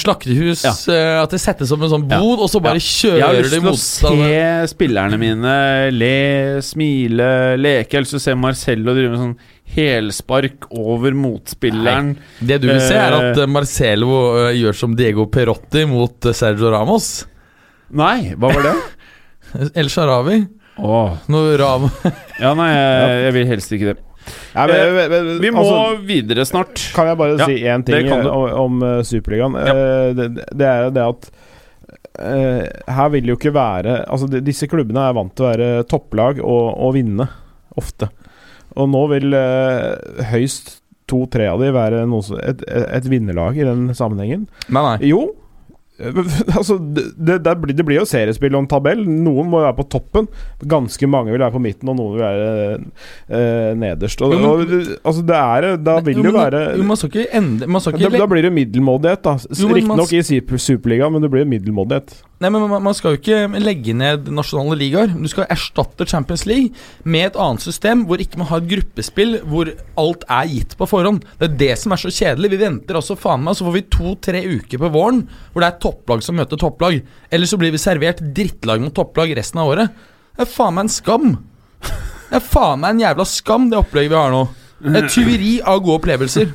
Slaktehus, 0.00 0.62
Ja. 0.64 0.72
eh, 0.94 1.22
at 1.22 1.30
det 1.34 1.40
settes 1.42 1.68
opp 1.74 1.82
en 1.84 1.90
sånn 1.92 2.06
bod, 2.08 2.40
og 2.40 2.48
så 2.48 2.60
bare 2.64 2.80
Jeg 2.80 3.20
har 3.20 3.34
kjører 3.34 3.42
lyst 3.42 3.52
de 3.52 3.60
til 3.60 3.68
å 3.68 3.76
se 3.76 4.70
spillerne 4.72 5.18
mine 5.20 5.56
le, 5.92 6.60
smile, 6.64 7.26
leke. 7.60 7.90
Jeg 7.92 7.98
har 7.98 8.06
lyst 8.06 8.14
til 8.16 8.22
å 8.22 8.24
se 8.24 8.34
Marcello 8.34 8.94
drive 8.96 9.10
med 9.12 9.20
sånn 9.20 9.36
helspark 9.74 10.70
over 10.72 11.12
motspilleren. 11.12 12.14
Det 12.40 12.60
du 12.62 12.68
vil 12.70 12.80
se, 12.80 12.96
er 12.96 13.12
at 13.18 13.38
Eh. 13.42 13.46
Marcelo 13.46 14.48
eh, 14.48 14.54
gjør 14.56 14.74
som 14.74 14.96
Diego 14.96 15.26
Perotti 15.26 15.84
mot 15.88 16.16
Sergio 16.32 16.70
Ramos. 16.72 17.26
Nei, 17.92 18.32
hva 18.40 18.52
var 18.54 18.62
det? 18.70 19.70
El 19.82 19.88
Sharawi. 19.92 20.46
Oh. 20.80 21.18
Når 21.28 21.58
Ram 21.60 21.90
Ja, 22.40 22.54
nei, 22.56 22.70
jeg, 22.72 23.18
jeg 23.26 23.32
vil 23.36 23.46
helst 23.52 23.72
ikke 23.76 23.90
det. 23.92 23.98
Nei, 24.54 24.66
men, 24.68 24.94
men, 24.96 25.12
men, 25.12 25.30
Vi 25.42 25.52
må 25.54 25.62
altså, 25.64 26.02
videre 26.08 26.46
snart. 26.48 26.82
Kan 26.96 27.10
jeg 27.10 27.18
bare 27.20 27.38
Ja, 27.40 27.48
si 27.48 27.62
én 27.64 27.84
ting 27.86 28.10
om, 28.12 28.26
om 28.64 28.84
uh, 28.84 28.98
Superligaen? 29.06 29.56
Ja. 29.58 29.74
Uh, 29.76 30.10
det, 30.18 30.28
det 30.50 30.68
er 30.68 30.86
jo 30.86 30.92
det 30.96 31.06
at 31.06 31.30
uh, 32.20 32.64
her 32.98 33.12
vil 33.16 33.32
jo 33.32 33.38
ikke 33.38 33.54
være 33.56 34.02
Altså 34.04 34.28
de, 34.30 34.42
Disse 34.44 34.68
klubbene 34.70 35.06
er 35.08 35.16
vant 35.16 35.34
til 35.36 35.46
å 35.46 35.50
være 35.50 35.70
topplag 35.90 36.42
og, 36.44 36.66
og 36.86 36.94
vinne, 36.98 37.28
ofte. 37.80 38.10
Og 38.78 38.88
nå 38.88 39.02
vil 39.12 39.34
eh, 39.36 40.24
høyst 40.32 40.78
to-tre 41.10 41.48
av 41.50 41.60
de 41.60 41.68
være 41.74 42.04
noe, 42.08 42.24
et, 42.40 42.62
et, 42.64 42.86
et 42.98 43.08
vinnerlag 43.10 43.58
i 43.58 43.66
den 43.66 43.90
sammenhengen. 43.96 44.46
Nei, 44.72 44.82
nei. 44.86 44.94
Jo. 45.10 45.26
altså, 46.58 46.76
det, 46.78 47.38
det, 47.44 47.54
blir, 47.62 47.76
det 47.78 47.84
blir 47.86 48.00
jo 48.00 48.06
seriespill 48.08 48.56
og 48.56 48.64
en 48.64 48.70
tabell. 48.70 49.04
Noen 49.06 49.50
må 49.52 49.60
være 49.62 49.76
på 49.78 49.86
toppen. 49.92 50.26
Ganske 50.68 51.08
mange 51.10 51.32
vil 51.34 51.42
være 51.42 51.54
på 51.54 51.62
midten, 51.62 51.92
og 51.92 51.98
noen 51.98 52.16
vil 52.16 52.24
være 52.24 52.48
eh, 53.28 53.70
nederst. 53.78 54.22
Og, 54.24 54.34
Jo, 54.34 54.40
men- 54.40 54.50
og, 54.50 54.98
altså, 55.04 55.22
det 55.28 55.38
er 55.38 55.76
Da 55.82 55.98
vil 56.00 56.16
Jo, 56.18 56.22
det 56.26 56.32
jo 56.32 56.38
være 56.38 56.62
jo, 56.78 56.82
Man 56.88 56.96
skal 56.96 57.10
ikke 57.12 57.26
ende 57.38 57.66
Man 57.70 57.80
skal 57.80 57.92
da, 57.98 58.06
ikke 58.08 58.18
da 58.22 58.26
blir 58.34 58.42
det 58.48 58.52
middelmådighet, 58.52 59.22
da. 59.24 59.36
Riktignok 59.72 60.12
i 60.12 60.22
Super- 60.26 60.62
Superligaen, 60.62 61.12
men 61.12 61.22
det 61.22 61.30
blir 61.32 61.44
middelmådighet. 61.48 62.14
Nei, 62.42 62.48
men 62.50 62.64
man, 62.66 62.82
man 62.82 62.94
skal 62.98 63.14
jo 63.14 63.20
ikke 63.20 63.60
legge 63.62 63.92
ned 63.94 64.26
nasjonale 64.34 64.74
ligaer. 64.80 65.12
Du 65.14 65.28
skal 65.30 65.46
erstatte 65.52 66.06
Champions 66.10 66.42
League 66.50 66.72
med 67.06 67.28
et 67.28 67.36
annet 67.38 67.62
system 67.62 68.02
hvor 68.08 68.18
ikke 68.18 68.40
man 68.40 68.48
har 68.50 68.58
et 68.64 68.66
gruppespill 68.72 69.36
hvor 69.46 69.70
alt 70.02 70.24
er 70.26 70.48
gitt 70.50 70.74
på 70.80 70.88
forhånd. 70.90 71.22
Det 71.38 71.50
er 71.52 71.56
det 71.60 71.76
som 71.78 71.94
er 71.94 72.02
så 72.02 72.10
kjedelig. 72.10 72.50
Vi 72.56 72.60
venter 72.64 72.98
også 72.98 73.14
faen 73.20 73.44
meg, 73.46 73.54
så 73.54 73.68
får 73.68 73.76
vi 73.76 73.84
to-tre 73.94 74.42
uker 74.58 74.82
på 74.82 74.90
våren 74.90 75.22
hvor 75.52 75.62
det 75.62 75.68
er 75.70 75.78
topplag 75.92 76.24
som 76.24 76.36
møter 76.40 76.58
topplag. 76.60 76.98
Eller 77.30 77.46
så 77.46 77.60
blir 77.60 77.72
vi 77.74 77.80
servert 77.80 78.24
drittlag 78.34 78.82
mot 78.82 78.94
topplag 78.96 79.36
resten 79.36 79.62
av 79.62 79.70
året. 79.70 80.02
Det 80.32 80.46
er 80.46 80.50
faen 80.50 80.74
meg 80.76 80.88
en 80.88 80.92
skam. 80.92 81.30
Det 81.82 82.38
er 82.40 82.44
faen 82.44 82.80
meg 82.82 82.94
en 82.94 83.04
jævla 83.04 83.28
skam, 83.28 83.70
det 83.70 83.78
opplegget 83.78 84.14
vi 84.14 84.18
har 84.18 84.32
nå. 84.32 84.42
Er 84.82 85.08
tyveri 85.12 85.54
av 85.60 85.82
gode 85.84 86.00
opplevelser. 86.00 86.50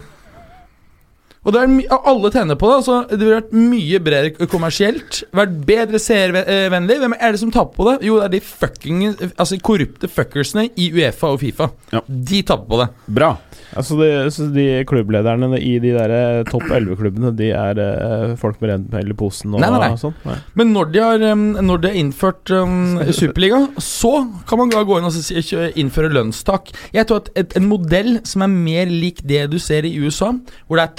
Og 1.47 1.55
det 1.55 1.61
er 1.63 2.01
alle 2.11 2.31
tjener 2.33 2.57
på 2.59 2.67
det. 2.67 2.77
Altså, 2.81 2.97
det 3.07 3.21
ville 3.21 3.37
vært 3.37 3.53
mye 3.55 3.99
bredere 4.03 4.47
kommersielt. 4.51 5.21
Vært 5.35 5.53
bedre 5.67 6.01
seervennlig. 6.03 6.99
Hvem 7.03 7.15
er 7.15 7.33
det 7.33 7.39
som 7.39 7.53
taper 7.55 7.77
på 7.77 7.87
det? 7.87 7.95
Jo, 8.07 8.17
det 8.19 8.27
er 8.27 8.33
de 8.35 8.41
fucking 8.43 9.03
Altså 9.37 9.57
korrupte 9.63 10.09
fuckersene 10.11 10.67
i 10.75 10.89
Uefa 10.91 11.31
og 11.31 11.39
Fifa. 11.41 11.69
Ja. 11.93 12.01
De 12.07 12.41
taper 12.43 12.67
på 12.67 12.81
det. 12.81 12.89
Bra. 13.19 13.31
Altså 13.77 13.97
de, 13.99 14.09
så 14.33 14.47
de 14.51 14.65
klubblederne 14.87 15.49
i 15.59 15.77
de 15.83 15.91
der 15.95 16.11
eh, 16.15 16.41
topp 16.47 16.67
11-klubbene, 16.67 17.31
de 17.37 17.49
er 17.55 17.79
eh, 17.83 18.35
folk 18.39 18.59
med 18.61 18.71
rent 18.71 18.95
i 18.97 19.15
posen 19.17 19.53
og 19.53 19.61
Nei, 19.61 19.69
nei, 19.73 19.81
nei. 19.83 19.99
sånn? 19.99 20.15
Nei. 20.27 20.37
Men 20.59 20.71
når 20.75 20.91
de 20.93 21.01
har, 21.03 21.25
når 21.35 21.81
de 21.83 21.91
har 21.91 21.99
innført 21.99 22.51
um, 22.55 22.97
Superliga, 23.19 23.59
så 23.83 24.13
kan 24.49 24.61
man 24.61 24.71
gå 24.71 24.99
inn 24.99 25.07
og 25.09 25.77
innføre 25.79 26.11
lønnstak. 26.15 26.71
Jeg 26.95 27.07
tror 27.09 27.23
at 27.23 27.31
et, 27.39 27.57
en 27.59 27.67
modell 27.69 28.17
som 28.27 28.45
er 28.45 28.53
mer 28.53 28.91
lik 28.91 29.21
det 29.27 29.45
du 29.51 29.59
ser 29.61 29.87
i 29.87 29.93
USA, 29.99 30.31
hvor 30.67 30.79
det 30.79 30.87
er 30.87 30.95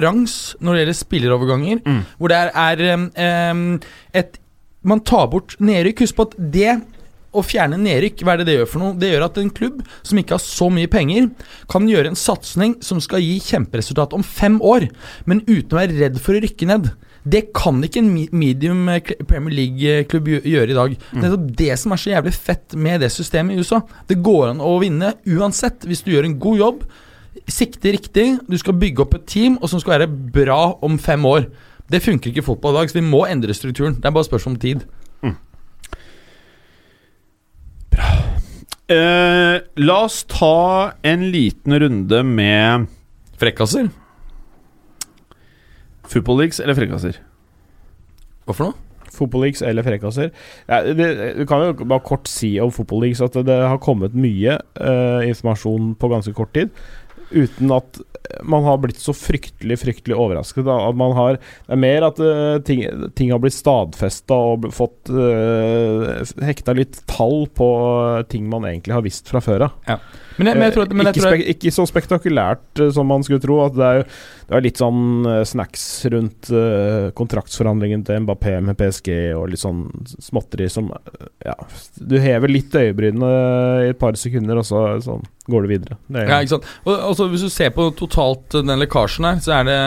transparens 0.00 0.56
når 0.60 0.72
det 0.74 0.80
gjelder 0.82 0.98
spilleroverganger, 0.98 1.82
Mm. 1.84 2.00
hvor 2.18 2.28
det 2.28 2.36
er, 2.38 2.50
er 2.54 3.50
um, 3.52 3.80
et 4.14 4.38
Man 4.84 4.98
tar 5.00 5.28
bort 5.30 5.54
nedrykk. 5.60 6.00
Husk 6.02 6.16
på 6.16 6.24
at 6.26 6.32
det 6.50 6.72
å 7.32 7.40
fjerne 7.46 7.78
nedrykk, 7.78 8.24
hva 8.26 8.32
er 8.34 8.38
det 8.38 8.46
det 8.48 8.56
gjør 8.58 8.66
for 8.66 8.78
noe? 8.82 8.96
Det 8.98 9.12
gjør 9.12 9.24
at 9.28 9.38
en 9.38 9.50
klubb 9.54 9.84
som 10.02 10.18
ikke 10.18 10.34
har 10.34 10.42
så 10.42 10.66
mye 10.74 10.88
penger, 10.90 11.28
kan 11.70 11.86
gjøre 11.86 12.10
en 12.10 12.18
satsing 12.18 12.74
som 12.82 12.98
skal 13.00 13.20
gi 13.22 13.38
kjemperesultat 13.40 14.12
om 14.12 14.22
fem 14.26 14.58
år, 14.60 14.88
men 15.24 15.40
uten 15.46 15.70
å 15.70 15.78
være 15.78 15.94
redd 16.00 16.18
for 16.18 16.34
å 16.34 16.42
rykke 16.42 16.66
ned. 16.66 16.90
Det 17.22 17.52
kan 17.54 17.78
ikke 17.80 18.02
en 18.02 18.10
medium 18.34 18.90
Premier 19.30 19.54
League-klubb 19.54 20.26
gjøre 20.42 20.70
i 20.74 20.74
dag. 20.74 20.98
Det 21.14 21.30
er 21.30 21.36
det 21.62 21.78
som 21.78 21.92
er 21.94 22.02
så 22.02 22.10
jævlig 22.16 22.34
fett 22.34 22.74
med 22.74 23.00
det 23.06 23.12
systemet 23.14 23.54
i 23.54 23.62
USA. 23.62 23.80
Det 24.10 24.18
går 24.18 24.48
an 24.50 24.58
å 24.66 24.80
vinne 24.82 25.14
uansett, 25.30 25.86
hvis 25.86 26.02
du 26.02 26.10
gjør 26.10 26.26
en 26.26 26.38
god 26.42 26.58
jobb. 26.58 26.82
Sikte 27.50 27.92
riktig. 27.94 28.26
Du 28.48 28.58
skal 28.58 28.78
bygge 28.78 29.02
opp 29.04 29.14
et 29.18 29.26
team 29.26 29.58
og 29.60 29.70
som 29.70 29.80
skal 29.82 29.98
være 29.98 30.10
bra 30.10 30.78
om 30.82 30.98
fem 30.98 31.24
år. 31.26 31.48
Det 31.90 32.02
funker 32.02 32.30
ikke 32.30 32.44
i 32.44 32.46
fotball 32.46 32.76
i 32.76 32.78
dag, 32.80 32.90
så 32.90 33.00
vi 33.00 33.06
må 33.06 33.24
endre 33.26 33.54
strukturen. 33.54 33.98
Det 33.98 34.08
er 34.08 34.14
bare 34.14 34.28
spørsmål 34.28 34.54
om 34.54 34.60
tid. 34.60 34.84
Eh, 38.92 39.56
la 39.86 39.98
oss 40.04 40.22
ta 40.28 40.92
en 41.06 41.26
liten 41.32 41.78
runde 41.80 42.22
med 42.26 42.88
Frekkaser? 43.40 43.88
Football 46.12 46.42
Leagues 46.42 46.60
eller 46.60 46.76
frekkaser. 46.76 47.20
Hva 48.44 48.56
for 48.56 48.68
noe? 48.68 48.76
Football 49.12 49.44
Leagues 49.46 49.62
eller 49.64 49.84
frekkaser. 49.86 50.30
Ja, 50.68 50.80
det, 50.82 51.08
du 51.38 51.44
kan 51.48 51.62
jo 51.66 51.86
bare 51.86 52.04
kort 52.04 52.28
si 52.30 52.54
om 52.60 52.72
Football 52.74 53.06
Leagues 53.06 53.22
at 53.24 53.36
det 53.46 53.58
har 53.60 53.80
kommet 53.84 54.16
mye 54.16 54.56
uh, 54.80 55.20
informasjon 55.28 55.92
på 56.00 56.10
ganske 56.12 56.32
kort 56.36 56.52
tid. 56.56 56.72
Uten 57.32 57.72
at 57.74 58.00
man 58.42 58.64
har 58.64 58.78
blitt 58.78 59.00
så 59.00 59.12
fryktelig 59.16 59.78
fryktelig 59.82 60.16
overrasket. 60.16 60.66
At 60.66 60.96
man 60.96 61.14
har, 61.16 61.38
det 61.66 61.76
er 61.76 61.80
mer 61.80 62.06
at 62.06 62.20
uh, 62.22 62.58
ting, 62.64 62.84
ting 63.18 63.32
har 63.32 63.42
blitt 63.42 63.56
stadfesta 63.56 64.38
og 64.52 64.68
fått 64.74 65.12
uh, 65.12 66.22
hekta 66.44 66.76
litt 66.76 67.02
tall 67.10 67.46
på 67.52 67.68
eh, 67.92 68.22
ting 68.30 68.48
man 68.50 68.66
egentlig 68.68 68.94
har 68.96 69.04
visst 69.04 69.30
fra 69.30 69.42
før 69.44 69.66
av. 69.68 69.78
Men 70.38 70.50
jeg, 70.50 70.58
men 70.58 70.66
jeg 70.66 70.74
tror 70.76 70.86
at 70.86 70.94
men 70.94 71.08
jeg 71.08 71.16
ikke, 71.16 71.26
spek 71.28 71.44
ikke 71.56 71.74
så 71.74 71.86
spektakulært 71.88 72.82
eh, 72.84 72.92
som 72.94 73.08
man 73.08 73.26
skulle 73.26 73.42
tro. 73.42 73.58
At 73.66 73.76
det 73.78 73.88
er 73.88 74.00
jo 74.00 74.06
det 74.52 74.58
er 74.58 74.64
litt 74.66 74.80
sånn 74.82 75.24
eh, 75.24 75.42
snacks 75.48 75.82
rundt 76.12 76.50
uh, 76.52 77.08
kontraktsforhandlingen 77.16 78.02
til 78.04 78.18
Mbappé 78.20 78.58
med 78.60 78.76
PSG 78.76 79.08
og 79.32 79.46
litt 79.48 79.62
sånn 79.62 79.86
småtteri 80.20 80.66
som 80.68 80.90
eh, 80.92 81.30
Ja, 81.46 81.54
du 81.96 82.18
hever 82.20 82.52
litt 82.52 82.74
øyebrynene 82.76 83.30
i 83.86 83.92
et 83.94 84.00
par 84.02 84.18
sekunder, 84.20 84.60
og 84.60 84.66
så 84.68 84.82
sånn, 85.00 85.24
går 85.48 85.64
du 85.64 85.70
videre. 85.70 85.96
Det 86.04 86.26
Ja, 86.26 86.42
ikke 86.42 86.56
sant. 86.58 86.68
Og, 86.84 86.92
altså, 86.98 87.30
hvis 87.32 87.46
du 87.46 87.52
ser 87.54 87.72
på 87.72 87.88
totalt 87.96 88.58
eh, 88.58 88.66
den 88.66 88.82
lekkasjen 88.82 89.30
her, 89.30 89.40
så 89.40 89.56
er 89.56 89.70
det 89.70 89.78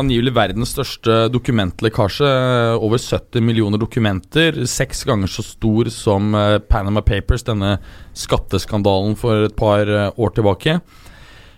angivelig 0.00 0.32
verdens 0.38 0.72
største 0.72 1.18
dokumentlekkasje. 1.34 2.32
eh, 2.32 2.86
Over 2.88 3.02
70 3.02 3.44
millioner 3.44 3.84
dokumenter. 3.84 4.62
Seks 4.70 5.04
ganger 5.04 5.28
så 5.28 5.44
stor 5.44 5.92
som 5.92 6.32
eh, 6.34 6.56
Panama 6.72 7.04
Papers, 7.04 7.44
denne 7.44 7.76
skatteskandalen 8.16 9.18
for 9.18 9.48
et 9.48 9.58
par 9.58 9.84
eh, 9.88 10.08
år 10.16 10.32
tilbake. 10.36 10.80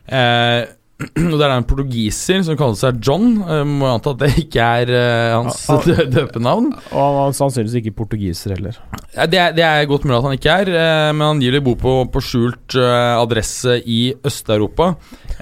Eh, 0.08 0.64
og 1.30 1.36
det 1.38 1.44
er 1.46 1.52
en 1.54 1.66
portugiser 1.68 2.40
som 2.42 2.56
kaller 2.58 2.74
seg 2.78 2.96
John. 3.06 3.36
Eh, 3.44 3.62
må 3.62 3.86
anta 3.86 4.16
at 4.16 4.22
det 4.24 4.32
ikke 4.42 4.64
er 4.80 4.90
eh, 4.90 5.34
hans 5.36 5.60
døpenavn. 6.16 6.72
Og 6.90 6.98
han 6.98 7.18
var 7.20 7.36
sannsynligvis 7.38 7.78
ikke 7.82 7.94
portugiser 8.00 8.56
heller. 8.56 8.80
Det, 9.14 9.38
er, 9.38 9.54
det 9.54 9.62
er 9.66 9.86
godt 9.90 10.06
mulig 10.06 10.18
at 10.18 10.26
han 10.26 10.34
ikke 10.38 10.56
er, 10.64 10.72
men 11.14 11.26
angivelig 11.28 11.62
bor 11.68 11.78
på, 11.80 11.94
på 12.12 12.22
skjult 12.22 12.76
adresse 12.78 13.78
i 13.88 14.12
Øst-Europa. 14.26 14.92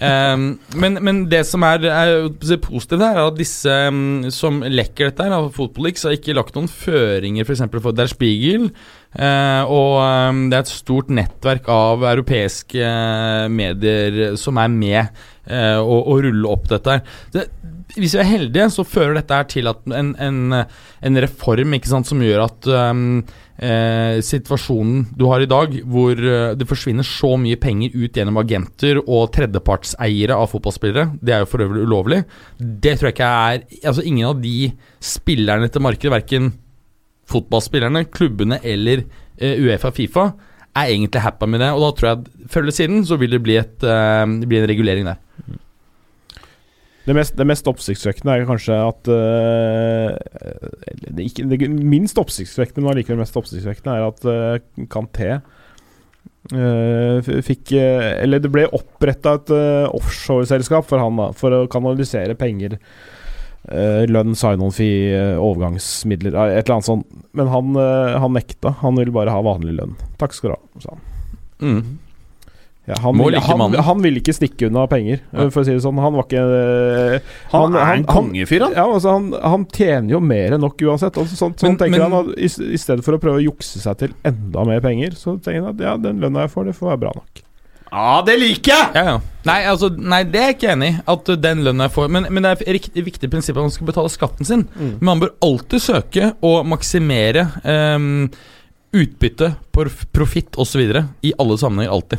Men, 0.00 1.00
men 1.04 1.24
det 1.28 1.42
som 1.48 1.64
er, 1.66 1.84
er 1.90 2.28
positivt 2.62 3.02
her, 3.02 3.18
er 3.18 3.26
at 3.26 3.36
disse 3.36 3.74
mm, 3.92 4.30
som 4.32 4.62
lekker 4.64 5.10
dette, 5.10 5.26
her, 5.26 5.34
av 5.36 5.50
Football 5.56 5.90
har 5.90 6.14
ikke 6.16 6.36
lagt 6.36 6.56
noen 6.56 6.70
føringer 6.70 7.44
f.eks. 7.44 7.66
For, 7.66 7.88
for 7.88 7.96
Der 7.96 8.12
Spiegel. 8.12 8.70
Eh, 9.18 9.62
og 9.64 9.94
eh, 10.02 10.42
det 10.50 10.58
er 10.58 10.64
et 10.64 10.72
stort 10.72 11.12
nettverk 11.12 11.70
av 11.72 12.04
europeiske 12.12 12.82
eh, 12.82 13.46
medier 13.52 14.36
som 14.40 14.60
er 14.62 14.72
med 14.72 15.00
eh, 15.04 15.78
å, 15.80 16.02
å 16.12 16.20
rulle 16.24 16.52
opp 16.52 16.68
dette 16.72 16.98
her. 16.98 17.16
Det, 17.34 17.48
hvis 17.94 18.16
vi 18.16 18.20
er 18.20 18.28
heldige, 18.28 18.68
så 18.74 18.84
fører 18.86 19.16
dette 19.20 19.36
her 19.36 19.46
til 19.48 19.70
en, 19.70 20.12
en, 20.18 20.38
en 20.60 21.20
reform 21.22 21.76
sant, 21.86 22.08
som 22.08 22.22
gjør 22.22 22.42
at 22.44 22.68
um, 22.68 23.22
eh, 23.62 24.18
situasjonen 24.24 25.06
du 25.16 25.26
har 25.30 25.44
i 25.44 25.48
dag, 25.48 25.72
hvor 25.86 26.18
eh, 26.18 26.52
det 26.58 26.68
forsvinner 26.68 27.06
så 27.06 27.34
mye 27.40 27.58
penger 27.60 27.94
ut 27.96 28.18
gjennom 28.18 28.40
agenter 28.42 29.00
og 29.04 29.30
tredjepartseiere 29.36 30.36
av 30.36 30.50
fotballspillere, 30.52 31.16
det 31.22 31.36
er 31.36 31.44
jo 31.44 31.50
for 31.52 31.64
øvrig 31.64 31.86
ulovlig, 31.86 32.20
det 32.58 32.98
tror 32.98 33.10
jeg 33.10 33.16
ikke 33.16 33.32
er 33.32 33.64
Altså 33.86 34.04
ingen 34.06 34.28
av 34.28 34.40
de 34.42 34.70
spillerne 35.02 35.68
til 35.72 35.84
markedet, 35.84 36.12
verken 36.12 36.52
fotballspillerne, 37.30 38.06
klubbene 38.14 38.60
eller 38.62 39.04
eh, 39.38 39.58
Uefa 39.62 39.92
Fifa, 39.94 40.30
er 40.76 40.92
egentlig 40.92 41.24
happy 41.24 41.48
med 41.50 41.64
det. 41.64 41.70
Og 41.74 41.82
da 41.82 41.92
tror 41.96 42.08
jeg 42.10 42.18
at 42.18 42.50
før 42.52 42.66
eller 42.66 42.76
siden 42.76 43.06
så 43.08 43.18
vil 43.20 43.32
det 43.36 43.42
bli, 43.44 43.56
et, 43.60 43.78
eh, 43.82 44.26
blir 44.46 44.62
en 44.62 44.70
regulering 44.70 45.08
der. 45.08 45.22
Det 47.06 47.14
mest, 47.14 47.36
det 47.38 47.46
mest 47.46 47.68
oppsiktsvekkende 47.70 48.32
er 48.34 48.48
kanskje 48.48 48.76
at 48.82 49.08
uh, 49.14 50.10
det, 51.06 51.28
ikke, 51.28 51.44
det 51.52 51.68
minst 51.70 52.18
oppsiktsvekkende, 52.18 52.82
men 52.82 52.96
allikevel 52.96 53.20
mest 53.20 53.38
oppsiktsvekkende, 53.38 53.94
er 53.94 54.06
at 54.08 54.26
uh, 54.26 54.86
Kanté 54.90 55.28
uh, 56.50 57.30
fikk 57.46 57.76
Eller 57.78 58.42
det 58.42 58.50
ble 58.50 58.66
oppretta 58.74 59.36
et 59.38 59.54
offshoreselskap 59.94 60.88
for 60.90 60.98
han 60.98 61.22
da, 61.22 61.30
for 61.38 61.54
å 61.54 61.68
kanalisere 61.70 62.34
penger. 62.38 62.74
Øh, 63.72 64.06
lønn, 64.08 64.34
sign-on-fee, 64.38 65.12
øh, 65.16 65.36
overgangsmidler, 65.42 66.34
et 66.56 66.64
eller 66.64 66.74
annet 66.78 66.84
sånt. 66.90 67.06
Men 67.36 67.48
han, 67.52 67.76
øh, 67.76 68.16
han 68.22 68.32
nekta. 68.38 68.74
Han 68.82 68.96
ville 68.96 69.12
bare 69.12 69.30
ha 69.34 69.42
vanlig 69.42 69.76
lønn. 69.80 69.96
Takk 70.18 70.32
skal 70.36 70.50
du 70.50 70.56
ha, 70.56 70.82
sa 70.82 70.96
han. 70.96 71.06
Mm. 71.60 71.98
Ja, 72.86 72.94
han, 73.02 73.16
vil, 73.18 73.34
han, 73.42 73.74
han 73.82 73.98
vil, 74.04 74.20
ikke 74.20 74.30
stikke 74.36 74.68
unna 74.68 74.84
penger, 74.86 75.18
Ja. 75.34 75.48
for 75.50 75.64
å 75.64 75.66
si 75.66 75.72
det 75.74 75.82
sånn. 75.82 75.98
Han 75.98 76.14
var 76.14 76.22
ikke 76.28 76.38
øh, 76.38 77.16
Han, 77.50 77.74
er 77.74 77.96
en 77.96 78.04
kongefyr, 78.06 78.62
han. 78.62 78.76
ja, 78.78 78.84
altså 78.86 79.10
han, 79.16 79.24
han 79.42 79.64
tjener 79.74 80.14
jo 80.14 80.20
mer 80.22 80.54
enn 80.54 80.62
nok 80.62 80.78
uansett. 80.86 81.18
Altså, 81.18 81.34
sånn, 81.34 81.56
sånn 81.58 81.72
Men- 81.74 81.80
tenker 81.80 81.98
men- 82.04 82.12
han 82.14 82.30
at 82.30 82.38
i, 82.38 82.46
I 82.46 82.78
stedet 82.78 83.02
for 83.02 83.16
å 83.18 83.18
prøve 83.18 83.40
å 83.40 83.46
jukse 83.48 83.82
seg 83.82 83.98
til 84.04 84.14
enda 84.22 84.62
mer 84.68 84.80
penger, 84.84 85.18
så 85.18 85.34
tenker 85.42 85.64
han 85.66 85.74
at 85.74 85.82
ja, 85.82 85.96
den 85.98 86.22
lønna 86.22 86.46
jeg 86.46 86.54
får, 86.54 86.64
det 86.70 86.76
får 86.78 86.92
være 86.92 87.02
bra 87.08 87.12
nok. 87.18 87.42
Ja, 87.92 88.22
det 88.26 88.34
liker 88.40 88.72
jeg! 88.72 88.88
Ja, 88.94 89.04
ja. 89.14 89.16
Nei, 89.46 89.60
altså, 89.70 89.88
nei, 89.94 90.24
det 90.26 90.40
er 90.42 90.48
jeg 90.50 90.56
ikke 90.56 90.70
enig 90.74 90.88
i. 90.90 90.94
At 91.12 91.28
uh, 91.30 91.36
den 91.38 91.60
lønna 91.62 91.86
jeg 91.86 91.92
får 91.94 92.08
Men, 92.10 92.24
men 92.34 92.42
det 92.42 92.50
er 92.50 92.62
et 92.64 92.72
riktig, 92.80 93.04
viktig 93.06 93.28
prinsipp 93.30 93.56
at 93.60 93.62
man 93.68 93.70
skal 93.74 93.86
betale 93.86 94.10
skatten 94.10 94.48
sin. 94.48 94.64
Men 94.74 95.04
man 95.06 95.20
bør 95.22 95.30
alltid 95.46 95.84
søke 95.84 96.32
å 96.44 96.50
maksimere 96.66 97.44
um, 97.62 98.08
utbytte, 98.96 99.52
prof- 99.76 100.06
profitt 100.16 100.58
osv. 100.58 100.82
i 101.22 101.32
alle 101.38 101.58
sammenhenger. 101.62 101.94
Alltid. 101.94 102.18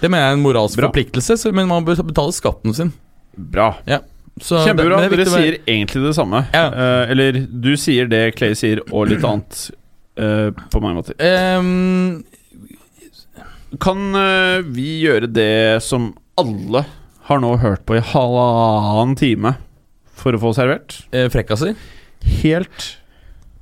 Det 0.00 0.08
mener 0.12 0.24
jeg 0.26 0.32
er 0.32 0.38
en 0.38 0.44
moralsk 0.44 0.80
Bra. 0.80 0.88
forpliktelse, 0.90 1.36
så- 1.40 1.52
men 1.56 1.68
man 1.68 1.84
bør 1.84 2.00
betale 2.08 2.32
skatten 2.36 2.74
sin. 2.76 2.92
Bra. 3.36 3.74
Så 4.40 4.62
Kjempebra. 4.64 4.98
er 5.04 5.12
Dere 5.12 5.24
sier 5.28 5.58
egentlig 5.66 6.02
det 6.08 6.14
samme. 6.16 6.42
Ja. 6.56 6.66
Uh, 6.72 7.10
eller 7.12 7.32
du 7.48 7.74
sier 7.80 8.08
det 8.08 8.34
Clay 8.36 8.54
sier, 8.56 8.80
og 8.92 9.08
litt 9.12 9.24
annet 9.24 9.70
Uh, 10.16 10.48
på 10.72 10.80
mange 10.80 10.96
måter. 10.96 11.12
Ehm, 11.20 12.22
Kan 13.82 14.14
eh, 14.16 14.62
vi 14.64 15.00
gjøre 15.04 15.28
det 15.28 15.82
som 15.84 16.10
alle 16.40 16.84
har 17.28 17.40
nå 17.42 17.56
hørt 17.60 17.82
på 17.88 17.96
i 17.98 18.02
halvannen 18.12 19.16
time 19.18 19.56
for 20.16 20.36
å 20.36 20.40
få 20.40 20.52
servert? 20.56 21.00
eh, 21.12 21.26
Frekkaser. 21.32 21.74
Helt 22.42 22.86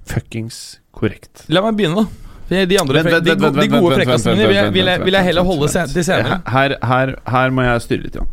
fuckings 0.07 0.79
korrekt. 0.95 1.47
La 1.49 1.63
meg 1.65 1.79
begynne, 1.79 2.05
da. 2.05 2.21
De, 2.45 2.77
andre, 2.79 3.01
Vent, 3.01 3.09
vent, 3.25 3.41
vent, 3.41 3.57
de 3.57 3.69
gode 3.73 3.97
frekkasene 3.97 4.35
mine 4.37 4.49
vil, 4.51 4.67
vil, 4.75 4.91
vil 5.07 5.17
jeg 5.17 5.27
heller 5.31 5.47
holde 5.49 5.69
se, 5.73 5.81
vent. 5.81 5.95
til 5.97 6.05
senere. 6.05 6.43
Her, 6.53 6.75
her, 6.85 7.15
her 7.33 7.55
må 7.57 7.65
jeg 7.65 7.85
styre 7.87 8.05
litt. 8.05 8.19
Jan. 8.21 8.29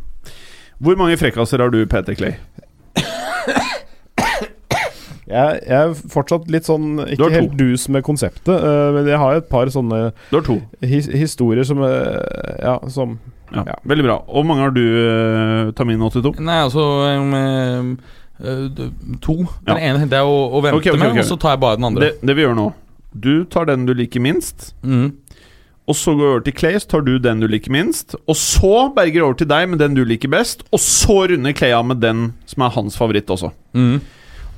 Hvor 0.83 0.99
mange 0.99 1.15
frekkaser 1.21 1.63
har 1.63 1.71
du, 1.71 1.79
Peter 1.89 2.17
Clay? 2.19 2.35
Jeg, 5.31 5.59
jeg 5.65 5.77
er 5.89 5.93
fortsatt 6.11 6.49
litt 6.51 6.67
sånn 6.67 7.01
Ikke 7.13 7.29
helt 7.31 7.53
dus 7.59 7.87
med 7.93 8.03
konseptet, 8.03 8.51
uh, 8.51 8.89
men 8.95 9.07
jeg 9.09 9.19
har 9.21 9.39
et 9.39 9.47
par 9.51 9.69
sånne 9.71 10.09
Du 10.29 10.37
har 10.37 10.45
to. 10.47 10.57
his, 10.83 11.07
historier 11.07 11.67
som 11.67 11.79
uh, 11.83 12.19
Ja, 12.59 12.77
som 12.91 13.19
Ja, 13.51 13.77
Veldig 13.87 14.05
bra. 14.07 14.17
Hvor 14.27 14.45
mange 14.47 14.65
har 14.67 14.75
du, 14.75 14.83
uh, 14.83 15.71
Tamin 15.77 16.03
82? 16.03 16.35
Nei, 16.39 16.59
altså 16.67 16.85
um, 17.15 17.97
uh, 18.43 18.85
To. 19.21 19.35
Den 19.67 19.75
Ja. 19.75 19.79
ene 19.79 19.99
henter 20.03 20.21
jeg 20.21 20.27
å, 20.27 20.37
å 20.51 20.61
vente 20.63 20.79
okay, 20.79 20.95
okay. 20.95 21.01
med, 21.01 21.23
og 21.23 21.27
så 21.27 21.39
tar 21.39 21.55
jeg 21.55 21.63
bare 21.63 21.79
den 21.79 21.89
andre. 21.91 22.11
Det, 22.11 22.27
det 22.27 22.37
vi 22.37 22.47
gjør 22.47 22.55
nå 22.57 22.71
Du 23.11 23.33
tar 23.51 23.67
den 23.67 23.85
du 23.85 23.93
liker 23.93 24.23
minst. 24.23 24.71
Mm. 24.83 25.11
Og 25.89 25.97
så 25.97 26.13
går 26.15 26.21
vi 26.21 26.29
over 26.29 26.43
til 26.45 26.55
Clay, 26.55 26.79
så 26.79 26.87
tar 26.93 27.03
du 27.03 27.17
den 27.19 27.41
du 27.41 27.47
liker 27.51 27.73
minst. 27.73 28.15
Og 28.29 28.37
så 28.39 28.87
Berger 28.95 29.25
over 29.25 29.35
til 29.41 29.49
deg 29.49 29.67
med 29.73 29.81
den 29.81 29.97
du 29.97 30.03
liker 30.07 30.31
best. 30.31 30.63
Og 30.71 30.79
så 30.79 31.25
runder 31.31 31.55
Clay 31.57 31.73
av 31.75 31.85
med 31.89 31.99
den 32.03 32.29
som 32.47 32.63
er 32.63 32.75
hans 32.77 32.97
favoritt 32.99 33.31
også. 33.33 33.51
Mm. 33.75 33.99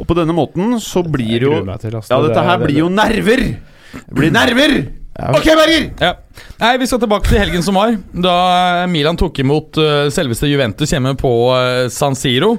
Og 0.03 0.09
på 0.09 0.17
denne 0.19 0.35
måten 0.35 0.75
så 0.84 0.99
blir 1.07 1.45
jo 1.47 1.53
til, 1.80 1.95
altså. 1.95 2.11
Ja, 2.11 2.19
dette 2.27 2.41
er- 2.41 2.49
her 2.51 2.59
blir 2.65 2.81
jo 2.84 2.89
nerver! 2.91 3.43
Det 3.93 4.17
blir 4.17 4.34
nerver! 4.35 4.73
Ja. 5.13 5.30
Ok, 5.38 5.45
Berger! 5.45 5.84
Ja. 6.01 6.13
Nei, 6.59 6.71
Vi 6.81 6.88
skal 6.89 6.99
tilbake 7.03 7.30
til 7.30 7.38
helgen 7.39 7.61
som 7.63 7.75
var. 7.77 7.93
Da 8.11 8.85
Milan 8.89 9.15
tok 9.19 9.38
imot 9.43 9.77
uh, 9.77 10.09
selveste 10.11 10.49
Juventus 10.49 10.89
hjemme 10.91 11.13
på 11.19 11.31
uh, 11.53 11.85
San 11.93 12.17
Siro. 12.17 12.55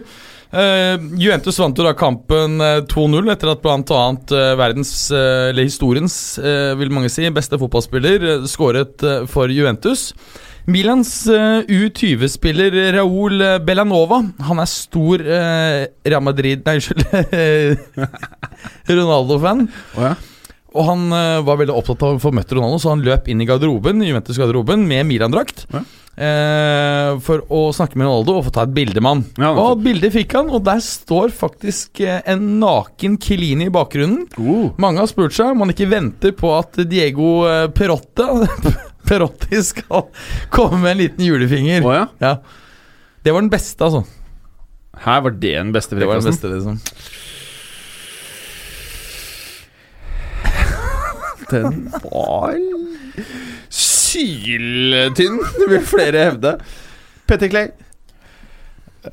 Uh, 0.55 0.95
Juventus 1.19 1.59
vant 1.59 1.75
jo 1.77 1.83
da 1.83 1.93
kampen 1.99 2.61
uh, 2.63 2.79
2-0 2.87 3.33
etter 3.35 3.51
at 3.51 3.61
bl.a. 3.65 3.75
Uh, 3.83 4.55
verdens, 4.61 4.93
uh, 5.11 5.51
eller 5.51 5.67
historiens, 5.67 6.15
uh, 6.39 6.77
vil 6.79 6.95
mange 6.95 7.11
si, 7.11 7.27
beste 7.35 7.59
fotballspiller 7.59 8.23
uh, 8.37 8.47
skåret 8.47 9.03
uh, 9.03 9.25
for 9.27 9.51
Juventus. 9.51 10.13
Milans 10.71 11.11
uh, 11.29 11.61
U20-spiller 11.69 12.77
Raúl 12.97 13.43
uh, 13.43 13.59
Bellanova 13.61 14.23
Han 14.49 14.63
er 14.63 14.71
stor 14.71 15.21
uh, 15.21 15.81
Real 16.07 16.25
Madrid 16.25 16.65
Nei, 16.65 16.79
unnskyld. 16.81 17.05
Ronaldo-fan. 18.95 19.67
Oh, 19.97 20.07
ja. 20.07 20.15
Og 20.75 20.87
han 20.89 21.05
eh, 21.15 21.41
var 21.47 21.61
veldig 21.61 21.75
opptatt 21.75 22.03
av 22.03 22.17
å 22.17 22.23
få 22.23 22.33
møtt 22.35 22.51
Ronaldo, 22.55 22.81
så 22.83 22.95
han 22.95 23.05
løp 23.07 23.29
inn 23.31 23.43
i 23.43 23.47
garderoben 23.47 24.03
Juventus-garderoben 24.03 24.83
med 24.91 25.07
Milan-drakt. 25.07 25.69
Ja. 25.71 25.83
eh, 26.19 27.11
for 27.23 27.45
å 27.47 27.69
snakke 27.75 27.99
med 27.99 28.09
Ronaldo 28.09 28.41
og 28.41 28.49
få 28.49 28.55
ta 28.57 28.65
et 28.67 28.75
bilde 28.75 28.99
med 28.99 29.13
han. 29.13 29.23
Ja, 29.39 29.53
og 29.55 29.85
bildet 29.85 30.17
fikk 30.17 30.35
han, 30.35 30.51
og 30.51 30.65
der 30.67 30.83
står 30.83 31.31
faktisk 31.35 32.03
eh, 32.03 32.19
en 32.27 32.57
naken 32.63 33.21
Kilini 33.23 33.71
i 33.71 33.75
bakgrunnen. 33.75 34.27
Uh. 34.35 34.73
Mange 34.83 35.03
har 35.03 35.11
spurt 35.11 35.37
seg 35.37 35.55
om 35.55 35.63
han 35.63 35.75
ikke 35.75 35.91
venter 35.93 36.35
på 36.35 36.51
at 36.59 36.83
Diego 36.91 37.37
eh, 37.51 37.69
Perotta 37.75 38.33
Perotti 39.07 39.63
skal 39.65 40.03
komme 40.53 40.79
med 40.83 40.91
en 40.95 40.99
liten 41.05 41.25
julefinger. 41.27 41.85
Oh, 41.85 41.95
ja. 41.95 42.07
Ja. 42.19 42.37
Det 43.25 43.33
var 43.33 43.41
den 43.45 43.51
beste, 43.53 43.85
altså. 43.85 44.05
Her 45.05 45.21
var 45.25 45.31
det 45.31 45.41
den 45.59 45.73
beste 45.75 45.97
Det 45.99 46.07
var 46.07 46.21
den 46.21 46.25
beste, 46.31 46.49
liksom. 46.49 46.81
Den 51.51 51.93
var 52.03 52.55
syltynn, 53.69 55.41
vil 55.69 55.83
flere 55.87 56.19
hevde. 56.31 56.59
Petter 57.29 57.49
Clay. 57.53 57.69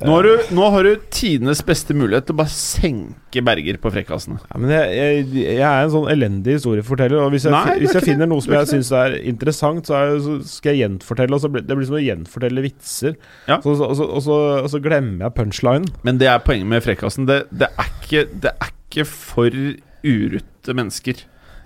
Nå 0.00 0.14
har, 0.14 0.24
du, 0.24 0.54
nå 0.56 0.68
har 0.72 0.86
du 0.86 1.00
tidenes 1.12 1.60
beste 1.68 1.92
mulighet 1.92 2.24
til 2.24 2.32
å 2.32 2.38
bare 2.40 2.52
senke 2.54 3.42
Berger 3.44 3.76
på 3.82 3.90
frekkasene. 3.92 4.38
Ja, 4.48 4.56
men 4.60 4.70
jeg, 4.72 4.86
jeg, 4.96 5.26
jeg 5.42 5.66
er 5.68 5.84
en 5.84 5.92
sånn 5.92 6.08
elendig 6.12 6.54
historieforteller. 6.56 7.20
Og 7.20 7.28
hvis 7.34 7.44
jeg, 7.44 7.52
Nei, 7.52 7.74
hvis 7.82 7.96
jeg 7.98 8.06
finner 8.06 8.24
det. 8.24 8.30
noe 8.32 8.44
som 8.44 8.54
jeg 8.56 8.70
syns 8.70 8.90
er 8.96 9.10
interessant, 9.20 9.90
så, 9.90 9.94
er, 9.98 10.14
så 10.24 10.32
skal 10.48 10.72
jeg 10.72 10.80
gjenfortelle. 10.86 11.36
Og 11.36 11.42
så 11.44 11.50
blir, 11.52 11.62
det 11.68 11.76
blir 11.76 11.88
som 11.90 11.98
å 11.98 12.02
gjenfortelle 12.02 12.64
vitser. 12.64 13.12
Ja. 13.50 13.56
Så, 13.60 13.68
så, 13.76 13.84
og, 13.90 13.94
så, 13.98 14.04
og, 14.08 14.20
så, 14.24 14.36
og 14.62 14.68
så 14.72 14.78
glemmer 14.84 15.26
jeg 15.26 15.36
punchline. 15.42 15.86
Men 16.08 16.14
det 16.22 16.28
er 16.32 16.38
poenget 16.46 16.68
med 16.72 16.80
frekkasen. 16.88 17.28
Det, 17.28 17.38
det, 17.52 17.68
er, 17.76 17.88
ikke, 18.00 18.22
det 18.32 18.52
er 18.56 18.72
ikke 18.72 19.04
for 19.12 19.52
urutte 19.52 20.72
mennesker. 20.78 21.16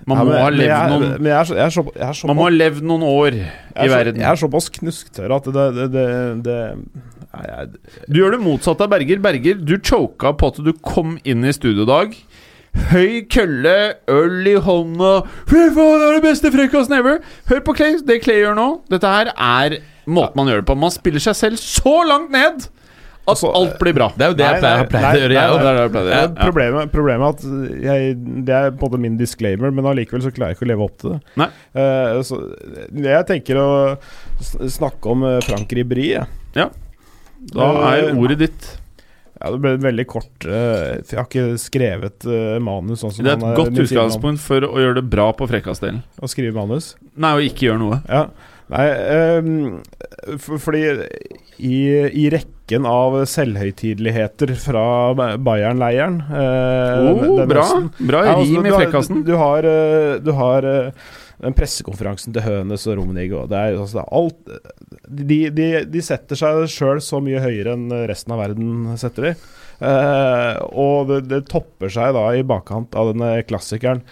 Man 0.07 0.27
må 0.27 0.33
ha 0.35 0.51
levd 0.53 0.69
noen 2.85 3.03
år 3.07 3.33
i 3.39 3.41
er, 3.47 3.89
verden. 3.91 4.21
jeg 4.21 4.29
er 4.29 4.37
såpass 4.39 4.69
knusktørr 4.75 5.33
at 5.39 5.45
det, 5.55 5.87
det, 5.95 6.05
det 6.45 6.59
nei, 7.37 7.47
jeg, 7.53 8.03
Du 8.09 8.19
gjør 8.23 8.37
det 8.37 8.43
motsatte 8.45 8.87
av 8.87 8.93
Berger. 8.93 9.21
Berger, 9.25 9.61
du 9.63 9.77
choka 9.79 10.33
på 10.37 10.51
at 10.53 10.61
du 10.67 10.73
kom 10.85 11.19
inn 11.25 11.45
i 11.47 11.53
studiodag. 11.57 12.17
Høy 12.91 13.23
kølle, 13.33 13.73
øl 14.13 14.49
i 14.51 14.57
hånda 14.61 15.13
Fy 15.49 15.63
faen, 15.73 15.95
det 15.97 16.09
er 16.11 16.17
det 16.19 16.25
beste 16.27 16.51
frekkasen 16.53 16.93
ever! 16.99 17.23
Hør 17.49 17.63
på 17.65 17.73
Clay. 17.79 17.95
Det 18.05 18.19
Clay 18.25 18.43
gjør 18.43 18.57
nå. 18.59 18.67
Dette 18.93 19.09
her 19.09 19.31
er 19.33 19.79
måten 20.07 20.37
man 20.43 20.51
gjør 20.53 20.61
det 20.61 20.69
på. 20.69 20.77
Man 20.79 20.93
spiller 20.93 21.25
seg 21.25 21.39
selv 21.39 21.63
så 21.63 22.03
langt 22.09 22.35
ned 22.35 22.59
at 22.61 22.73
Altså, 23.27 23.49
alt 23.59 23.73
blir 23.81 23.91
bra. 23.97 24.07
Det 24.15 24.23
er 24.23 24.29
jo 24.31 24.35
det 24.39 24.45
jeg 24.47 24.55
Nei, 24.55 24.61
pleier, 24.63 24.85
pleier 24.93 25.17
å 25.17 25.23
gjøre, 25.25 25.33
jeg 25.35 25.49
Det 25.51 25.57
òg. 25.57 25.95
jeg 25.97 26.13
Ja. 26.13 26.19
Ja. 26.21 26.45
problemet, 26.45 26.93
problemet 26.93 27.27
er 27.27 27.33
at 27.33 27.81
jeg, 27.83 28.13
det 28.47 28.55
er 28.55 28.69
på 28.71 28.87
en 28.87 28.93
måte 28.93 29.01
min 29.03 29.17
disclaimer, 29.19 29.73
men 29.75 29.89
allikevel 29.91 30.23
så 30.23 30.31
klarer 30.31 30.53
jeg 30.53 30.61
ikke 30.61 30.67
å 30.69 30.71
leve 30.71 30.87
opp 30.87 30.95
til 31.03 31.11
det. 31.17 31.19
Nei. 31.43 31.49
Eh, 31.75 32.21
så 32.23 32.39
jeg 33.09 33.27
tenker 33.27 33.59
å 33.59 33.67
snakke 34.71 35.11
om 35.11 35.25
eh, 35.27 35.41
Frank 35.43 35.75
Ribéry. 35.75 36.07
jeg. 36.55 36.71
Da 37.53 37.71
er 37.93 38.11
ordet 38.17 38.39
ditt. 38.39 38.67
Ja, 39.37 39.51
det 39.53 39.61
ble 39.61 39.75
veldig 39.85 40.07
kort. 40.09 40.47
eh, 40.49 41.03
jeg 41.05 41.19
har 41.19 41.27
ikke 41.29 41.59
skrevet 41.61 42.25
eh, 42.25 42.57
manus. 42.65 43.03
Sånn 43.05 43.13
som 43.13 43.25
Det 43.27 43.35
er 43.35 43.37
et 43.37 43.57
godt 43.59 43.73
New 43.77 43.85
utgangspunkt 43.85 44.41
for 44.41 44.65
å 44.65 44.81
gjøre 44.81 44.95
det 45.03 45.11
bra 45.13 45.31
på 45.37 45.49
frekkasdelen. 45.51 46.03
Å 46.25 46.31
skrive 46.33 46.55
manus. 46.57 46.95
Nei, 47.15 47.35
å 47.37 47.43
ikke 47.45 47.69
gjøre 47.69 47.83
noe. 47.83 47.99
Ja. 48.09 48.27
Nei, 48.73 48.87
um, 49.39 49.83
for, 50.43 50.59
fordi 50.59 50.81
i, 51.63 51.77
i 52.11 52.25
rekken 52.33 52.89
av 52.91 53.21
selvhøytideligheter 53.31 54.57
fra 54.59 54.83
Bayern-leiren 55.39 56.17
uh, 56.27 57.13
Oh, 57.13 57.45
bra. 57.47 57.63
Bra 58.01 58.25
altså, 58.33 58.43
rim 58.43 58.67
i 58.67 58.73
du 58.73 58.75
har- 58.75 59.23
Du 59.29 59.37
har, 59.37 59.69
eh, 59.71 60.19
du 60.19 60.33
har 60.33 60.65
eh, 60.65 60.91
den 61.43 61.57
pressekonferansen 61.57 62.33
til 62.33 62.45
Hønes 62.47 62.87
og 62.89 62.97
Rummenigge 63.01 63.37
og 63.37 63.51
det 63.53 63.59
er, 63.61 63.77
altså, 63.77 63.99
det 63.99 64.05
er 64.05 64.17
alt 64.17 65.05
De, 65.07 65.41
de, 65.53 65.69
de 65.93 66.03
setter 66.05 66.39
seg 66.39 66.65
sjøl 66.73 67.03
så 67.05 67.21
mye 67.25 67.43
høyere 67.45 67.77
enn 67.77 67.91
resten 68.09 68.33
av 68.35 68.41
verden 68.41 68.97
setter 69.01 69.31
de. 69.31 69.35
Eh, 69.77 70.57
og 70.73 71.11
det, 71.11 71.21
det 71.29 71.45
topper 71.51 71.93
seg 71.93 72.17
da 72.17 72.31
i 72.33 72.45
bakkant 72.47 72.97
av 72.97 73.13
denne 73.13 73.37
klassikeren. 73.49 74.03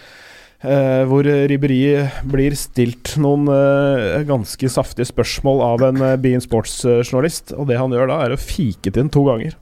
eh, 0.61 1.03
hvor 1.09 1.25
Ribberi 1.25 1.81
blir 2.29 2.55
stilt 2.59 3.15
noen 3.21 3.49
eh, 3.51 4.21
ganske 4.29 4.69
saftige 4.71 5.09
spørsmål 5.09 5.61
av 5.65 5.85
en 5.89 6.01
uh, 6.03 6.15
Bean 6.21 6.43
Sports-journalist. 6.43 7.55
Og 7.57 7.69
det 7.69 7.79
han 7.81 7.93
gjør 7.93 8.11
da, 8.13 8.21
er 8.25 8.35
å 8.35 8.41
fike 8.41 8.89
til 8.91 9.01
den 9.01 9.13
to 9.13 9.25
ganger. 9.27 9.57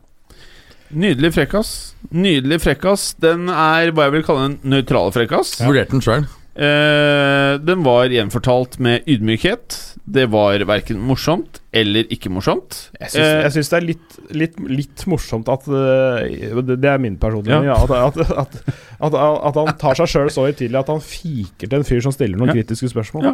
Nydelig 0.94 1.34
frekkas. 1.34 1.69
Nydelig 2.14 2.61
frekkas. 2.61 3.14
Den 3.23 3.48
er 3.49 3.90
hva 3.95 4.07
jeg 4.07 4.19
vil 4.19 4.27
kalle 4.27 4.52
en 4.52 4.60
nøytral 4.76 5.10
frekkas. 5.15 5.57
Vurderte 5.64 5.95
den 5.95 6.06
sjøl. 6.06 6.27
Eh, 6.54 7.54
den 7.66 7.84
var 7.84 8.14
gjenfortalt 8.14 8.78
med 8.80 9.08
ydmykhet. 9.10 9.80
Det 10.06 10.28
var 10.30 10.62
verken 10.70 11.02
morsomt 11.02 11.62
eller 11.74 12.06
ikke 12.14 12.30
morsomt. 12.30 12.90
Jeg 13.02 13.10
syns, 13.10 13.72
Eh, 13.74 13.74
det 13.74 13.78
er 13.80 13.86
litt, 13.88 14.18
litt, 14.32 14.60
litt 14.70 15.04
morsomt 15.10 15.48
at 15.50 15.66
eh, 15.68 16.54
Det 16.64 16.86
er 16.86 17.00
min 17.02 17.16
personlige 17.18 17.50
Ja. 17.54 17.60
mening. 17.60 17.90
ja, 17.90 18.06
At, 18.08 18.20
at, 18.20 18.32
at, 18.38 18.58
at, 19.02 19.14
at 19.18 19.56
han 19.58 19.72
tar 19.82 19.95
seg 19.98 20.08
sjøl 20.12 20.30
så 20.32 20.45
høytidelig 20.48 20.80
at 20.80 20.88
han 20.94 21.02
fiker 21.02 21.68
til 21.72 21.80
en 21.80 21.84
fyr 21.88 22.02
som 22.06 22.14
stiller 22.14 22.38
noen 22.38 22.52
Ja. 22.54 22.60
kritiske 22.62 22.90
spørsmål. 22.94 23.24
Ja. 23.26 23.34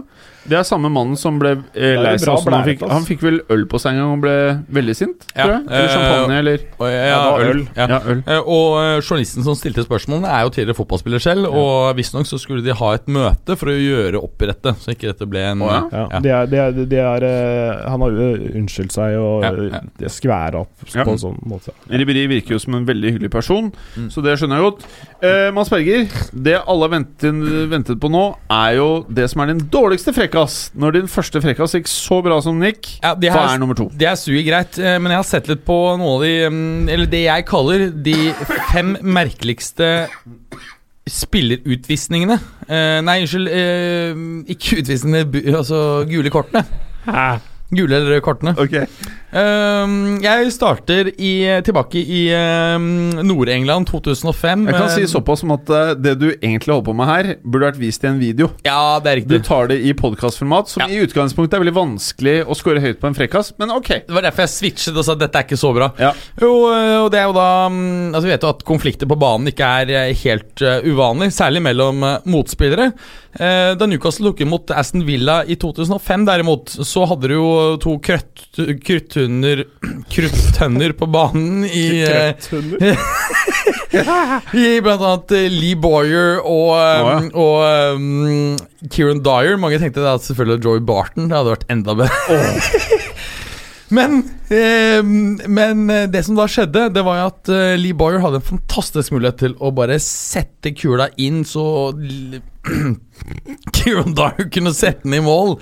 Det 0.50 0.58
er 0.60 0.64
samme 0.64 0.90
mannen 0.90 1.18
som 1.20 1.38
ble 1.42 1.52
eh, 1.76 1.98
lei 2.00 2.16
seg. 2.18 2.40
Han 2.50 2.64
fikk, 2.66 2.86
han 2.90 3.04
fikk 3.06 3.22
vel 3.28 3.42
øl 3.50 3.66
på 3.70 3.80
seg 3.84 3.94
en 3.94 4.00
gang 4.02 4.14
og 4.16 4.22
ble 4.24 4.36
veldig 4.80 4.96
sint, 4.96 5.28
Ja, 5.36 5.44
tror 5.44 5.54
jeg. 5.58 5.66
Eller 5.70 5.84
eh, 5.84 5.94
champagne, 5.96 6.40
eller 6.40 6.66
Ja, 6.80 7.22
øl. 7.44 7.62
Ja. 7.76 7.88
Ja, 7.92 8.00
øl. 8.14 8.24
Eh, 8.26 8.40
Og 8.50 8.80
eh, 8.80 9.02
journalisten 9.04 9.44
som 9.44 9.56
stilte 9.60 9.84
spørsmålene, 9.86 10.30
er 10.32 10.48
jo 10.48 10.50
tidligere 10.56 10.80
fotballspiller 10.80 11.20
selv. 11.22 11.52
Og 11.52 11.96
visstnok 12.00 12.26
så 12.30 12.40
skulle 12.40 12.64
de 12.64 12.74
ha 12.74 12.94
et 12.96 13.06
møte 13.12 13.58
for 13.60 13.68
å 13.72 13.76
gjøre 13.76 14.24
opp 14.24 14.42
i 14.42 14.50
dette, 14.50 14.74
så 14.80 14.96
ikke 14.96 15.12
dette 15.12 15.28
ble 15.30 15.44
en 15.52 15.62
oh, 15.62 15.70
ja. 15.74 15.84
Ja, 15.92 16.08
Ja. 16.10 16.20
Det 16.24 16.32
er, 16.32 16.46
det 16.50 16.60
er, 16.60 16.72
det 16.96 17.00
er 17.04 17.24
eh, 17.28 17.90
Han 17.90 18.02
har 18.02 18.18
unnskyldt 18.38 18.92
seg 18.96 19.16
og 19.20 19.44
Ja, 19.44 19.52
ja, 19.52 19.82
ja. 20.00 20.08
skværa 20.10 20.62
opp 20.62 20.72
Ja. 20.96 21.04
på 21.04 21.12
en 21.16 21.18
sånn 21.22 21.40
måte. 21.48 21.72
Riberi 21.90 22.28
virker 22.28 22.52
jo 22.56 22.60
som 22.60 22.76
en 22.76 22.86
veldig 22.86 23.14
hyggelig 23.16 23.32
person, 23.32 23.72
Mm. 23.98 24.10
så 24.12 24.22
det 24.24 24.38
skjønner 24.40 24.58
jeg 24.60 24.66
godt. 24.72 24.86
Eh, 25.24 25.52
Mads 25.52 25.70
Berger, 25.70 26.08
det 26.44 26.62
alle 26.68 26.90
ventet, 26.90 27.70
ventet 27.70 28.00
på 28.00 28.10
nå, 28.10 28.36
er 28.50 28.76
jo 28.78 29.06
det 29.10 29.30
som 29.30 29.42
er 29.42 29.48
din 29.54 29.60
dårligste 29.70 30.14
frekkas. 30.14 30.72
Når 30.78 30.92
din 30.94 31.08
første 31.08 31.42
frekkas 31.42 31.74
gikk 31.74 31.88
så 31.88 32.22
bra 32.24 32.40
som 32.42 32.60
gikk, 32.62 33.00
Ja, 33.04 33.14
de 33.16 33.30
hva 33.30 33.54
er 33.54 33.60
nummer 33.60 33.76
to? 33.76 33.90
Det 33.96 34.08
er 34.08 34.16
suger 34.16 34.44
greit, 34.46 34.78
eh, 34.80 34.98
men 35.00 35.12
jeg 35.12 35.18
har 35.18 35.24
sett 35.24 35.48
litt 35.48 35.66
på 35.66 35.98
noe 35.98 36.16
av 36.16 36.22
de 36.22 36.50
mm, 36.50 36.90
Eller 36.90 37.06
det 37.06 37.24
jeg 37.26 37.46
kaller 37.46 37.90
de 38.04 38.34
fem 38.72 38.96
merkeligste 39.02 40.08
spillerutvisningene. 41.10 42.38
Eh, 42.70 43.00
nei, 43.06 43.20
unnskyld. 43.24 43.50
Eh, 43.50 44.20
ikke 44.54 44.80
utvisningene, 44.84 45.56
altså 45.58 46.06
gule 46.10 46.30
kortene. 46.34 46.66
Gule 47.76 47.96
eller 47.96 48.10
røde 48.10 48.22
kortene. 48.22 48.56
Ok 48.58 48.74
Ehm, 48.74 48.88
jeg 49.34 50.52
starter 50.56 51.10
i, 51.22 51.32
tilbake 51.66 52.02
i 52.02 52.22
ehm, 52.34 53.22
Nord-England 53.28 53.88
2005. 53.90 54.66
Jeg 54.70 54.76
kan 54.76 54.90
si 54.90 55.04
Eh, 55.04 55.08
såpass 55.10 55.44
som 55.44 55.52
at 55.54 55.70
eh, 55.70 55.92
det 55.96 56.16
du 56.20 56.28
egentlig 56.32 56.74
holder 56.74 56.88
på 56.90 56.96
med 56.98 57.08
her, 57.08 57.30
burde 57.44 57.70
vært 57.70 57.80
vist 57.80 58.04
i 58.04 58.10
en 58.10 58.20
video. 58.20 58.50
Ja, 58.66 59.00
det 59.00 59.12
er 59.12 59.20
riktig 59.22 59.40
Du 59.40 59.46
tar 59.46 59.70
det 59.70 59.78
i 59.86 59.94
podkastformat, 59.94 60.68
som 60.70 60.82
Ja. 60.84 60.88
i 60.90 61.06
utgangspunktet 61.06 61.54
er 61.56 61.64
veldig 61.64 61.76
vanskelig 61.78 62.36
å 62.46 62.58
score 62.58 62.82
høyt 62.82 63.00
på 63.00 63.08
en 63.08 63.16
frekkas, 63.16 63.54
men 63.60 63.72
ok. 63.72 63.88
Det 64.08 64.16
var 64.16 64.26
derfor 64.26 64.46
jeg 64.48 64.56
switchet 64.56 64.98
og 64.98 65.06
sa 65.06 65.14
at 65.14 65.20
dette 65.24 65.36
er 65.38 65.46
ikke 65.48 65.62
så 65.62 65.74
bra. 65.76 65.92
Ja. 66.00 66.12
Jo, 66.42 66.52
eh, 66.74 66.98
og 67.04 67.12
det 67.12 67.20
er 67.22 67.30
jo 67.30 67.34
da 67.38 67.70
mm, 67.70 68.10
Altså 68.10 68.26
Vi 68.26 68.34
vet 68.34 68.44
jo 68.44 68.50
at 68.50 68.64
konflikter 68.66 69.08
på 69.08 69.18
banen 69.20 69.48
ikke 69.48 69.66
er 69.84 69.90
eh, 70.10 70.14
helt 70.26 70.62
uvanlig, 70.90 71.32
særlig 71.32 71.62
mellom 71.64 72.02
motspillere. 72.26 72.92
Da 73.40 73.86
Newcastle 73.86 74.32
tok 74.32 74.42
imot 74.42 74.72
Aston 74.74 75.04
Villa 75.06 75.44
i 75.46 75.56
2005, 75.56 76.26
derimot, 76.26 76.70
så 76.70 77.06
hadde 77.08 77.30
du 77.30 77.36
jo 77.36 77.78
to 77.82 77.94
krøtt, 78.02 78.48
krutthunder 79.20 79.66
Kruttønner 80.10 80.94
på 80.96 81.08
banen 81.12 81.66
i 81.66 82.04
eh, 82.08 82.36
I 84.54 84.82
blant 84.86 85.02
annet 85.04 85.34
eh, 85.36 85.50
Lee 85.52 85.76
Boyer 85.76 86.40
og, 86.40 86.70
oh, 86.72 86.78
ja. 86.78 87.18
og 87.34 87.96
um, 87.98 88.58
Kieran 88.88 89.24
Dyer. 89.26 89.58
Mange 89.60 89.80
tenkte 89.82 90.06
at 90.08 90.24
selvfølgelig 90.24 90.64
Joey 90.64 90.84
Barton. 90.86 91.28
Det 91.30 91.38
hadde 91.38 91.56
vært 91.56 91.72
enda 91.74 91.96
bedre. 91.98 92.40
men, 93.98 94.22
eh, 94.54 95.02
men 95.50 95.86
det 96.14 96.24
som 96.28 96.38
da 96.38 96.48
skjedde, 96.50 96.88
det 96.96 97.06
var 97.06 97.20
jo 97.20 97.28
at 97.34 97.54
Lee 97.82 97.98
Boyer 97.98 98.24
hadde 98.24 98.42
en 98.42 98.50
fantastisk 98.54 99.16
mulighet 99.16 99.42
til 99.42 99.58
å 99.60 99.74
bare 99.76 100.00
sette 100.04 100.76
kula 100.78 101.10
inn 101.18 101.44
så 101.48 101.92
Kieran 103.76 104.16
Dyer 104.18 104.52
kunne 104.54 104.76
sette 104.78 105.08
den 105.08 105.20
i 105.20 105.26
mål. 105.26 105.58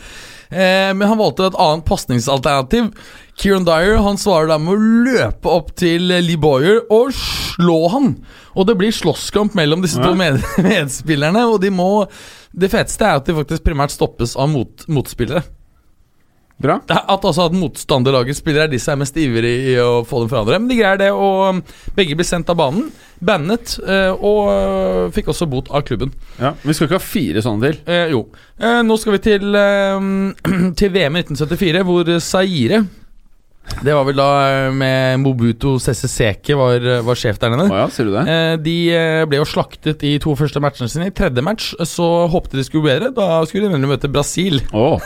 Eh, 0.49 0.93
men 0.95 1.07
han 1.09 1.19
valgte 1.19 1.49
et 1.49 1.59
annet 1.59 1.87
pasningsalternativ. 1.87 2.91
Kieran 3.37 3.67
Dyer 3.67 3.99
han 4.01 4.17
svarer 4.17 4.49
da 4.49 4.57
med 4.57 4.73
å 4.73 4.85
løpe 5.05 5.51
opp 5.51 5.75
til 5.77 6.09
Lee 6.09 6.39
Boyer 6.41 6.79
og 6.89 7.11
slå 7.13 7.83
han. 7.93 8.15
Og 8.57 8.65
det 8.65 8.77
blir 8.79 8.95
slåsskamp 8.95 9.53
mellom 9.57 9.83
disse 9.85 10.01
to 10.01 10.15
med 10.17 10.41
medspillerne. 10.65 11.45
Og 11.45 11.61
de 11.61 11.69
må 11.73 12.07
Det 12.49 12.71
feteste 12.73 13.05
er 13.05 13.19
at 13.19 13.29
de 13.29 13.37
faktisk 13.37 13.67
primært 13.67 13.93
stoppes 13.93 14.33
av 14.39 14.49
mot 14.49 14.87
motspillere. 14.89 15.43
Bra. 16.57 16.79
At 16.89 17.21
altså 17.21 17.45
at 17.45 17.53
motstanderlagets 17.53 18.39
spillere 18.41 18.65
er 18.65 18.71
de 18.71 18.79
som 18.81 18.95
er 18.95 19.03
mest 19.03 19.17
ivrige 19.21 19.75
i 19.75 19.77
å 19.77 20.01
få 20.09 20.23
dem 20.23 20.31
fra 20.31 20.41
hverandre. 20.41 20.57
Men 20.63 20.71
de 20.71 20.79
greier 20.79 20.97
det, 21.03 21.11
og 21.13 21.43
um, 21.53 21.59
begge 21.93 22.17
blir 22.17 22.25
sendt 22.25 22.49
av 22.49 22.57
banen. 22.57 22.87
Bannet, 23.21 23.75
eh, 23.85 24.09
og 24.13 24.49
eh, 24.49 25.03
fikk 25.13 25.29
også 25.33 25.45
bot 25.49 25.69
av 25.69 25.85
klubben. 25.85 26.09
Ja, 26.41 26.55
Vi 26.63 26.73
skal 26.73 26.89
ikke 26.89 26.97
ha 26.97 27.05
fire 27.05 27.43
sånne 27.45 27.69
til. 27.69 27.77
Eh, 27.85 28.09
jo. 28.15 28.23
Eh, 28.57 28.81
nå 28.85 28.97
skal 28.97 29.19
vi 29.19 29.21
til, 29.29 29.53
eh, 29.61 30.09
til 30.81 30.93
VM 30.97 31.21
i 31.21 31.23
1974, 31.27 31.85
hvor 31.85 32.11
Zaire 32.25 32.81
Det 33.77 33.93
var 33.93 34.05
vel 34.07 34.17
da 34.17 34.27
eh, 34.47 34.71
med 34.73 35.19
Mobuto 35.21 35.75
Sese 35.81 36.07
Seke 36.09 36.55
var, 36.57 36.81
var 37.05 37.19
sjef 37.19 37.37
der 37.41 37.53
nede. 37.53 37.67
Oh 37.69 37.77
ja, 37.77 37.87
ser 37.93 38.07
du 38.09 38.13
det? 38.15 38.23
Eh, 38.31 38.53
De 38.63 38.75
eh, 38.95 39.25
ble 39.29 39.37
jo 39.41 39.45
slaktet 39.47 40.01
i 40.07 40.15
to 40.23 40.33
første 40.39 40.61
matchene 40.63 40.89
sine. 40.89 41.09
I 41.11 41.15
tredje 41.15 41.43
match 41.45 41.73
eh, 41.77 41.85
så 41.87 42.07
håpte 42.31 42.57
de 42.57 42.65
skulle 42.65 42.87
bedre. 42.89 43.11
Da 43.15 43.43
skulle 43.45 43.67
de 43.67 43.75
nemlig 43.75 43.91
møte 43.95 44.09
Brasil. 44.11 44.63
Oh. 44.73 44.97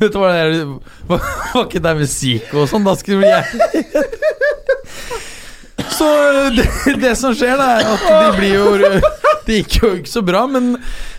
Dette 0.00 0.18
var, 0.20 0.32
det, 0.52 0.64
der 1.08 1.20
var 1.54 1.64
ikke 1.66 1.80
der 1.84 1.94
med 2.00 2.08
Zico 2.10 2.62
og 2.64 2.68
sånn. 2.70 2.84
Da 2.86 2.94
skulle 2.98 3.20
vi 3.24 3.30
Så 5.94 6.06
det, 6.56 6.66
det 7.02 7.12
som 7.18 7.34
skjer, 7.36 7.56
da, 7.60 7.66
er 7.78 7.90
at 7.94 8.06
de 8.10 8.32
blir 8.38 8.54
jo 8.56 9.00
Det 9.46 9.60
gikk 9.60 9.76
jo 9.78 9.90
ikke 10.00 10.10
så 10.10 10.22
bra, 10.26 10.40
men, 10.50 10.72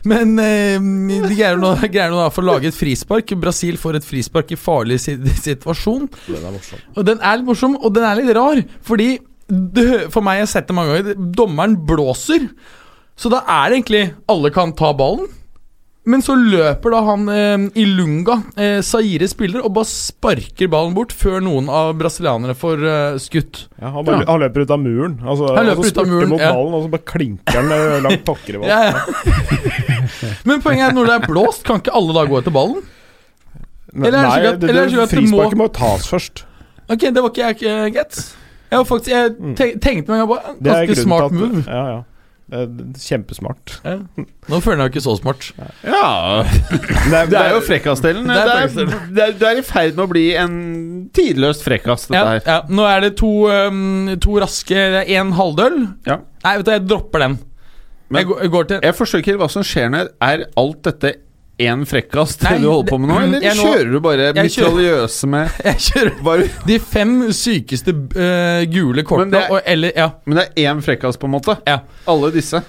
men 0.08 0.34
eh, 0.44 0.76
de 0.84 1.20
greier 1.32 1.60
nå, 1.62 1.70
greier 1.86 2.12
nå 2.12 2.20
da 2.20 2.28
for 2.34 2.44
å 2.44 2.50
lage 2.50 2.68
et 2.68 2.76
frispark. 2.76 3.32
Brasil 3.40 3.78
får 3.80 4.02
et 4.02 4.08
frispark 4.08 4.52
i 4.52 4.60
farlig 4.60 5.00
situasjon. 5.06 6.10
Den 6.28 6.44
er 6.44 6.52
morsom. 6.58 6.82
Og 6.98 7.08
den 7.08 7.24
er 7.24 7.40
litt 7.40 7.48
morsom, 7.48 7.78
og 7.80 7.96
den 7.96 8.08
er 8.10 8.20
litt 8.20 8.34
rar. 8.36 8.60
Fordi 8.88 9.14
det, 9.48 9.88
For 10.12 10.20
meg, 10.26 10.42
jeg 10.42 10.48
har 10.50 10.52
sett 10.58 10.68
det 10.68 10.76
mange 10.76 10.98
ganger, 10.98 11.24
dommeren 11.40 11.78
blåser. 11.88 12.50
Så 13.18 13.32
da 13.32 13.40
er 13.48 13.70
det 13.72 13.80
egentlig 13.80 14.04
alle 14.30 14.52
kan 14.54 14.76
ta 14.76 14.92
ballen. 14.98 15.32
Men 16.08 16.22
så 16.24 16.38
løper 16.40 16.94
da 16.94 17.00
han 17.04 17.26
eh, 17.34 17.64
Ilunga, 17.84 18.38
eh, 18.56 18.78
Zaire 18.88 19.28
spiller, 19.28 19.60
og 19.68 19.74
bare 19.76 19.90
sparker 19.90 20.70
ballen 20.72 20.94
bort 20.96 21.12
før 21.12 21.42
noen 21.44 21.68
av 21.68 21.90
brasilianerne 22.00 22.56
får 22.56 22.86
eh, 22.88 23.18
skutt. 23.20 23.66
Ja, 23.82 23.92
han, 23.92 24.06
bare, 24.08 24.24
han 24.30 24.40
løper 24.46 24.64
ut 24.64 24.72
av 24.72 24.80
muren. 24.80 25.18
Altså, 25.28 25.50
Han 25.58 25.68
løper 25.68 25.84
og 25.84 25.90
så 25.90 25.92
ut 25.92 26.00
av 26.06 26.08
muren, 26.14 26.30
mot 26.32 26.44
ja. 26.46 26.52
ballen, 26.56 26.78
og 26.80 26.86
så 26.86 26.94
bare 26.96 27.08
klinker 27.12 27.60
han 27.60 27.74
eh, 27.76 27.98
langt 28.08 28.24
pokker 28.30 28.56
i 28.56 28.60
ballen. 28.64 28.72
Ja, 28.72 28.80
ja. 28.88 28.96
Men 30.48 30.64
poenget 30.64 30.88
er 30.90 30.96
når 30.96 31.12
det 31.12 31.18
er 31.20 31.28
blåst, 31.28 31.66
kan 31.68 31.84
ikke 31.84 31.96
alle 32.00 32.16
da 32.16 32.26
gå 32.32 32.40
etter 32.40 32.56
ballen? 32.56 32.84
Nei, 33.98 34.10
at- 34.14 34.60
det, 34.62 34.70
eller 34.70 34.88
det 34.92 35.08
det 35.12 35.24
må- 35.32 35.52
må 35.60 35.68
tas 35.76 36.08
først. 36.08 36.46
Ok, 36.88 37.04
det 37.12 37.20
var 37.20 37.32
ikke 37.34 37.48
jeg 37.52 37.68
uh, 37.68 37.88
get. 37.92 38.20
Jeg, 38.72 38.86
faktisk, 38.88 39.12
jeg 39.12 39.56
te 39.60 39.66
tenkte 39.84 40.12
meg 40.16 40.28
bare 40.28 40.54
Mm. 40.56 40.64
Ganske 40.64 40.96
smart 41.04 41.26
at, 41.28 41.36
move. 41.36 41.64
Ja, 41.68 41.84
ja. 41.98 42.04
Er 42.48 42.68
kjempesmart. 42.96 43.74
Ja. 43.84 43.98
Nå 44.48 44.60
føler 44.64 44.78
jeg 44.78 44.84
meg 44.86 44.94
ikke 44.94 45.02
så 45.04 45.16
smart. 45.20 45.50
Ja 45.84 46.44
Det 46.48 47.10
Det 47.12 47.18
er. 47.20 47.26
Det 47.34 47.42
er 47.42 47.50
jo 47.58 47.60
frekkasdelen. 47.68 48.30
er, 48.32 49.34
du 49.36 49.44
er 49.50 49.60
i 49.60 49.66
ferd 49.68 49.98
med 49.98 50.06
å 50.06 50.08
bli 50.14 50.24
en 50.40 50.56
tidløst 51.18 51.66
frekkas, 51.68 52.08
dette 52.08 52.22
Ja, 52.22 52.38
her. 52.38 52.42
ja. 52.48 52.58
Nå 52.72 52.86
er 52.88 53.04
det 53.04 53.12
to, 53.20 53.34
um, 53.52 54.14
to 54.24 54.38
raske 54.40 54.76
Det 54.96 55.04
er 55.04 55.12
én 55.20 55.34
halvdøl. 55.36 55.78
Ja. 56.08 56.22
Nei, 56.46 56.56
vet 56.62 56.66
du, 56.70 56.72
jeg 56.78 56.88
dropper 56.88 57.26
den. 57.26 57.38
Men- 58.10 58.22
jeg, 58.22 58.30
går, 58.32 58.42
jeg 58.46 58.52
går 58.56 58.64
til 58.72 58.80
Jeg 58.88 58.96
forstår 58.96 59.20
ikke 59.26 59.38
hva 59.42 59.50
som 59.52 59.64
skjer 59.68 59.90
når 59.92 60.14
Er 60.24 60.46
alt 60.56 60.84
dette 60.88 61.16
én 61.60 61.86
frekkas 61.90 62.36
det 62.38 62.52
du 62.62 62.68
holder 62.70 62.90
på 62.92 62.98
med 63.02 63.10
nå, 63.10 63.16
eller 63.26 63.42
jeg 63.42 63.58
nå- 63.58 63.64
kjører 63.66 63.92
du 63.92 64.00
bare 64.06 64.26
mitraljøse 64.38 65.30
med 65.34 65.56
Jeg 65.66 65.80
kjører 65.88 66.20
bare, 66.28 66.50
de 66.70 66.78
fem 66.80 67.14
sykeste 67.34 67.96
uh, 67.96 68.62
gule 68.70 69.02
Men 69.02 69.08
kortene. 69.10 69.32
det 69.34 69.42
er- 69.46 69.56
Og, 69.56 69.62
eller, 69.66 69.92
ja, 69.98 70.10
Men 70.26 70.38
det 70.38 70.46
er 70.54 70.68
én 70.74 70.84
frekkas, 70.86 71.18
på 71.18 71.26
en 71.30 71.34
måte? 71.38 71.58
ja. 71.66 71.80
Alle 72.08 72.30
disse. 72.36 72.62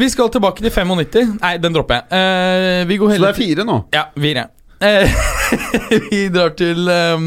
Vi 0.00 0.08
skal 0.08 0.30
tilbake 0.32 0.62
til 0.64 0.70
95. 0.72 1.34
Nei, 1.42 1.56
den 1.60 1.74
dropper 1.76 2.00
jeg. 2.00 2.06
Uh, 2.14 2.88
vi 2.88 2.96
går 2.96 3.10
Så 3.16 3.20
det 3.26 3.28
er 3.34 3.38
fire 3.42 3.64
nå? 3.68 3.78
Ja, 3.92 4.04
fire. 4.16 4.46
Eh, 4.80 5.10
vi 6.08 6.20
drar 6.32 6.54
til 6.56 6.88
um, 6.88 7.26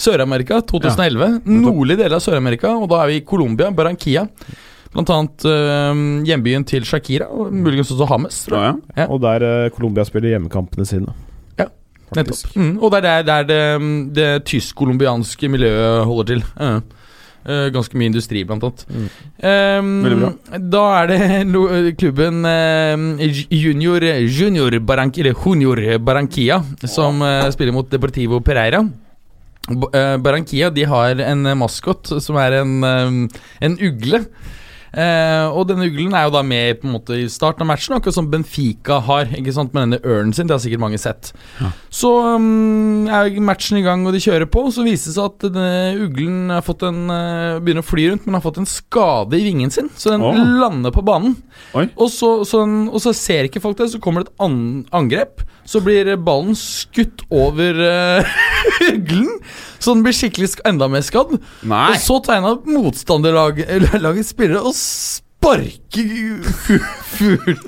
Sør-Amerika 0.00 0.62
2011. 0.64 1.42
Nordlig 1.44 1.98
del 2.00 2.14
av 2.16 2.22
Sør-Amerika, 2.24 2.70
og 2.80 2.88
da 2.88 3.02
er 3.02 3.10
vi 3.12 3.18
i 3.20 3.24
Colombia, 3.28 3.68
Barranquilla. 3.76 4.22
Blant 4.94 5.10
annet 5.10 5.44
um, 5.50 6.02
hjembyen 6.26 6.64
til 6.70 6.84
Shakira, 6.86 7.26
og 7.26 7.52
muligens 7.52 7.90
også 7.90 8.06
Hames. 8.06 8.36
Ja, 8.52 8.72
ja. 8.96 9.06
Og 9.10 9.20
der 9.24 9.42
uh, 9.42 9.70
Colombia 9.74 10.04
spiller 10.06 10.36
hjemmekampene 10.36 10.86
sine. 10.86 11.14
Ja, 11.58 11.66
Faktisk. 12.14 12.52
Nettopp. 12.54 12.60
Mm, 12.62 12.74
og 12.78 12.92
det 12.94 13.00
er 13.00 13.06
der, 13.06 13.22
der 13.30 13.48
det, 13.48 14.14
det 14.14 14.28
tysk-colombianske 14.46 15.50
miljøet 15.50 16.04
holder 16.06 16.30
til. 16.30 16.44
Uh. 16.60 16.78
Uh, 17.44 17.66
ganske 17.74 17.98
mye 18.00 18.08
industri, 18.08 18.40
blant 18.48 18.62
annet. 18.64 18.86
Mm. 18.88 19.08
Um. 19.44 20.68
Da 20.72 20.84
er 21.02 21.10
det 21.10 21.20
lo- 21.52 21.68
klubben 22.00 22.44
uh, 22.46 23.24
Junior 23.50 24.06
Junior 24.24 24.78
Barranquilla, 24.80 25.34
Junior 25.34 25.98
Barranquilla 25.98 26.62
som 26.88 27.18
uh, 27.20 27.50
spiller 27.52 27.74
mot 27.76 27.90
Deportivo 27.90 28.40
Pereira. 28.40 28.80
Eh, 29.64 30.16
Barranquilla 30.20 30.68
de 30.70 30.84
har 30.84 31.20
en 31.24 31.46
eh, 31.48 31.54
maskot 31.56 32.10
som 32.20 32.36
er 32.36 32.58
en, 32.60 32.72
eh, 32.84 33.38
en 33.64 33.76
ugle. 33.80 34.20
Eh, 34.94 35.46
og 35.50 35.66
denne 35.66 35.88
uglen 35.90 36.14
er 36.14 36.28
jo 36.28 36.34
da 36.36 36.42
med 36.46 36.78
på 36.78 36.86
en 36.86 36.94
måte 36.94 37.16
i 37.18 37.26
starten 37.32 37.64
av 37.64 37.72
matchen, 37.72 37.96
akkurat 37.96 38.16
som 38.16 38.28
Benfica 38.30 39.00
har. 39.02 39.32
Ikke 39.34 39.54
sant, 39.54 39.72
Med 39.74 39.88
denne 39.88 40.00
ørnen 40.06 40.34
sin. 40.36 40.46
Det 40.46 40.54
har 40.54 40.62
sikkert 40.62 40.84
mange 40.84 41.00
sett. 41.02 41.32
Så 41.90 42.10
um, 42.36 43.08
er 43.10 43.34
matchen 43.42 43.80
i 43.80 43.84
gang, 43.86 44.04
og 44.06 44.14
de 44.14 44.22
kjører 44.22 44.46
på. 44.50 44.66
Så 44.74 44.86
viser 44.86 45.10
det 45.10 45.16
seg 45.16 45.32
at 45.32 45.46
denne 45.48 46.04
uglen 46.04 46.52
har 46.54 46.62
fått 46.66 46.84
en, 46.86 47.08
eh, 47.10 47.58
begynner 47.64 47.82
å 47.82 47.88
fly 47.88 48.06
rundt, 48.12 48.28
men 48.28 48.38
har 48.38 48.44
fått 48.44 48.62
en 48.62 48.70
skade 48.70 49.40
i 49.40 49.44
vingen 49.48 49.72
sin. 49.74 49.90
Så 49.98 50.14
den 50.14 50.22
oh. 50.22 50.38
lander 50.62 50.94
på 50.94 51.02
banen. 51.06 51.36
Og 51.74 52.06
så, 52.12 52.36
så 52.46 52.62
den, 52.62 52.86
og 52.92 53.02
så 53.02 53.14
ser 53.16 53.48
ikke 53.48 53.62
folk 53.64 53.80
det, 53.80 53.90
så 53.94 54.02
kommer 54.02 54.22
det 54.22 54.30
et 54.30 54.46
an 54.46 54.58
angrep. 54.94 55.42
Så 55.66 55.80
blir 55.82 56.12
ballen 56.20 56.54
skutt 56.58 57.24
over 57.32 57.78
uh, 57.80 58.34
uglen, 58.92 59.32
så 59.84 59.94
den 59.94 60.02
blir 60.06 60.16
skikkelig 60.16 60.48
sk 60.54 60.62
enda 60.68 60.88
mer 60.90 61.04
skadd. 61.04 61.36
Nei! 61.68 61.90
Og 61.92 62.00
så 62.02 62.16
tegna 62.26 62.54
motstanderlagets 62.64 64.30
spillere 64.34 64.62
og 64.64 64.74
sparker 64.78 66.54
fu- 66.64 66.86
fugl 67.18 67.58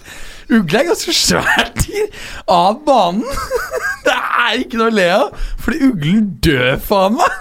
Ugla 0.46 0.78
er 0.78 0.86
ganske 0.92 1.10
svært 1.10 1.80
dyr 1.82 2.06
av 2.54 2.76
banen. 2.86 3.24
Det 4.06 4.12
er 4.14 4.60
ikke 4.62 4.78
noe 4.78 4.92
å 4.92 4.94
le 4.94 5.06
av, 5.10 5.32
fordi 5.58 5.88
uglen 5.88 6.20
dør, 6.46 6.76
faen 6.86 7.16
meg. 7.18 7.32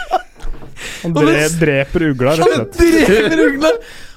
Han 1.02 1.12
dre 1.16 1.42
dreper 1.60 2.06
ugla, 2.08 2.32
rett 2.40 2.48
og 2.48 2.54
Han 2.56 2.70
dreper 2.72 3.42
ugla. 3.50 3.72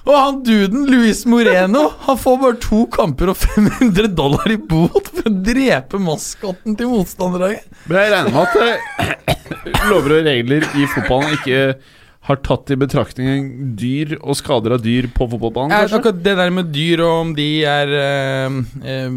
Og 0.07 0.15
han 0.15 0.39
duden, 0.47 0.85
Luis 0.89 1.25
Moreno, 1.29 1.89
han 2.05 2.17
får 2.17 2.37
bare 2.41 2.57
to 2.63 2.85
kamper 2.93 3.33
og 3.33 3.37
500 3.41 4.07
dollar 4.15 4.47
i 4.53 4.57
bot 4.57 5.09
for 5.11 5.27
å 5.27 5.33
drepe 5.45 5.99
maskotten 6.01 6.77
til 6.79 6.91
motstanderlaget. 6.93 7.67
Men 7.89 7.99
jeg 7.99 8.13
regner 8.15 8.35
med 8.35 8.41
at 8.45 8.55
eh, 8.63 9.85
lover 9.91 10.19
og 10.19 10.29
regler 10.29 10.67
i 10.79 10.87
fotballen 10.95 11.35
ikke 11.35 11.63
har 12.29 12.39
tatt 12.45 12.69
i 12.71 12.77
betraktning 12.79 13.47
dyr 13.79 14.15
og 14.19 14.37
skader 14.37 14.75
av 14.75 14.83
dyr 14.85 15.07
på 15.15 15.25
fotballbanen, 15.31 15.73
kanskje? 15.73 15.97
akkurat 15.99 16.19
det 16.27 16.35
der 16.39 16.53
med 16.53 16.69
dyr, 16.73 17.01
og 17.05 17.13
om 17.23 17.31
de 17.37 17.47
er 17.65 17.93
eh, 17.97 19.07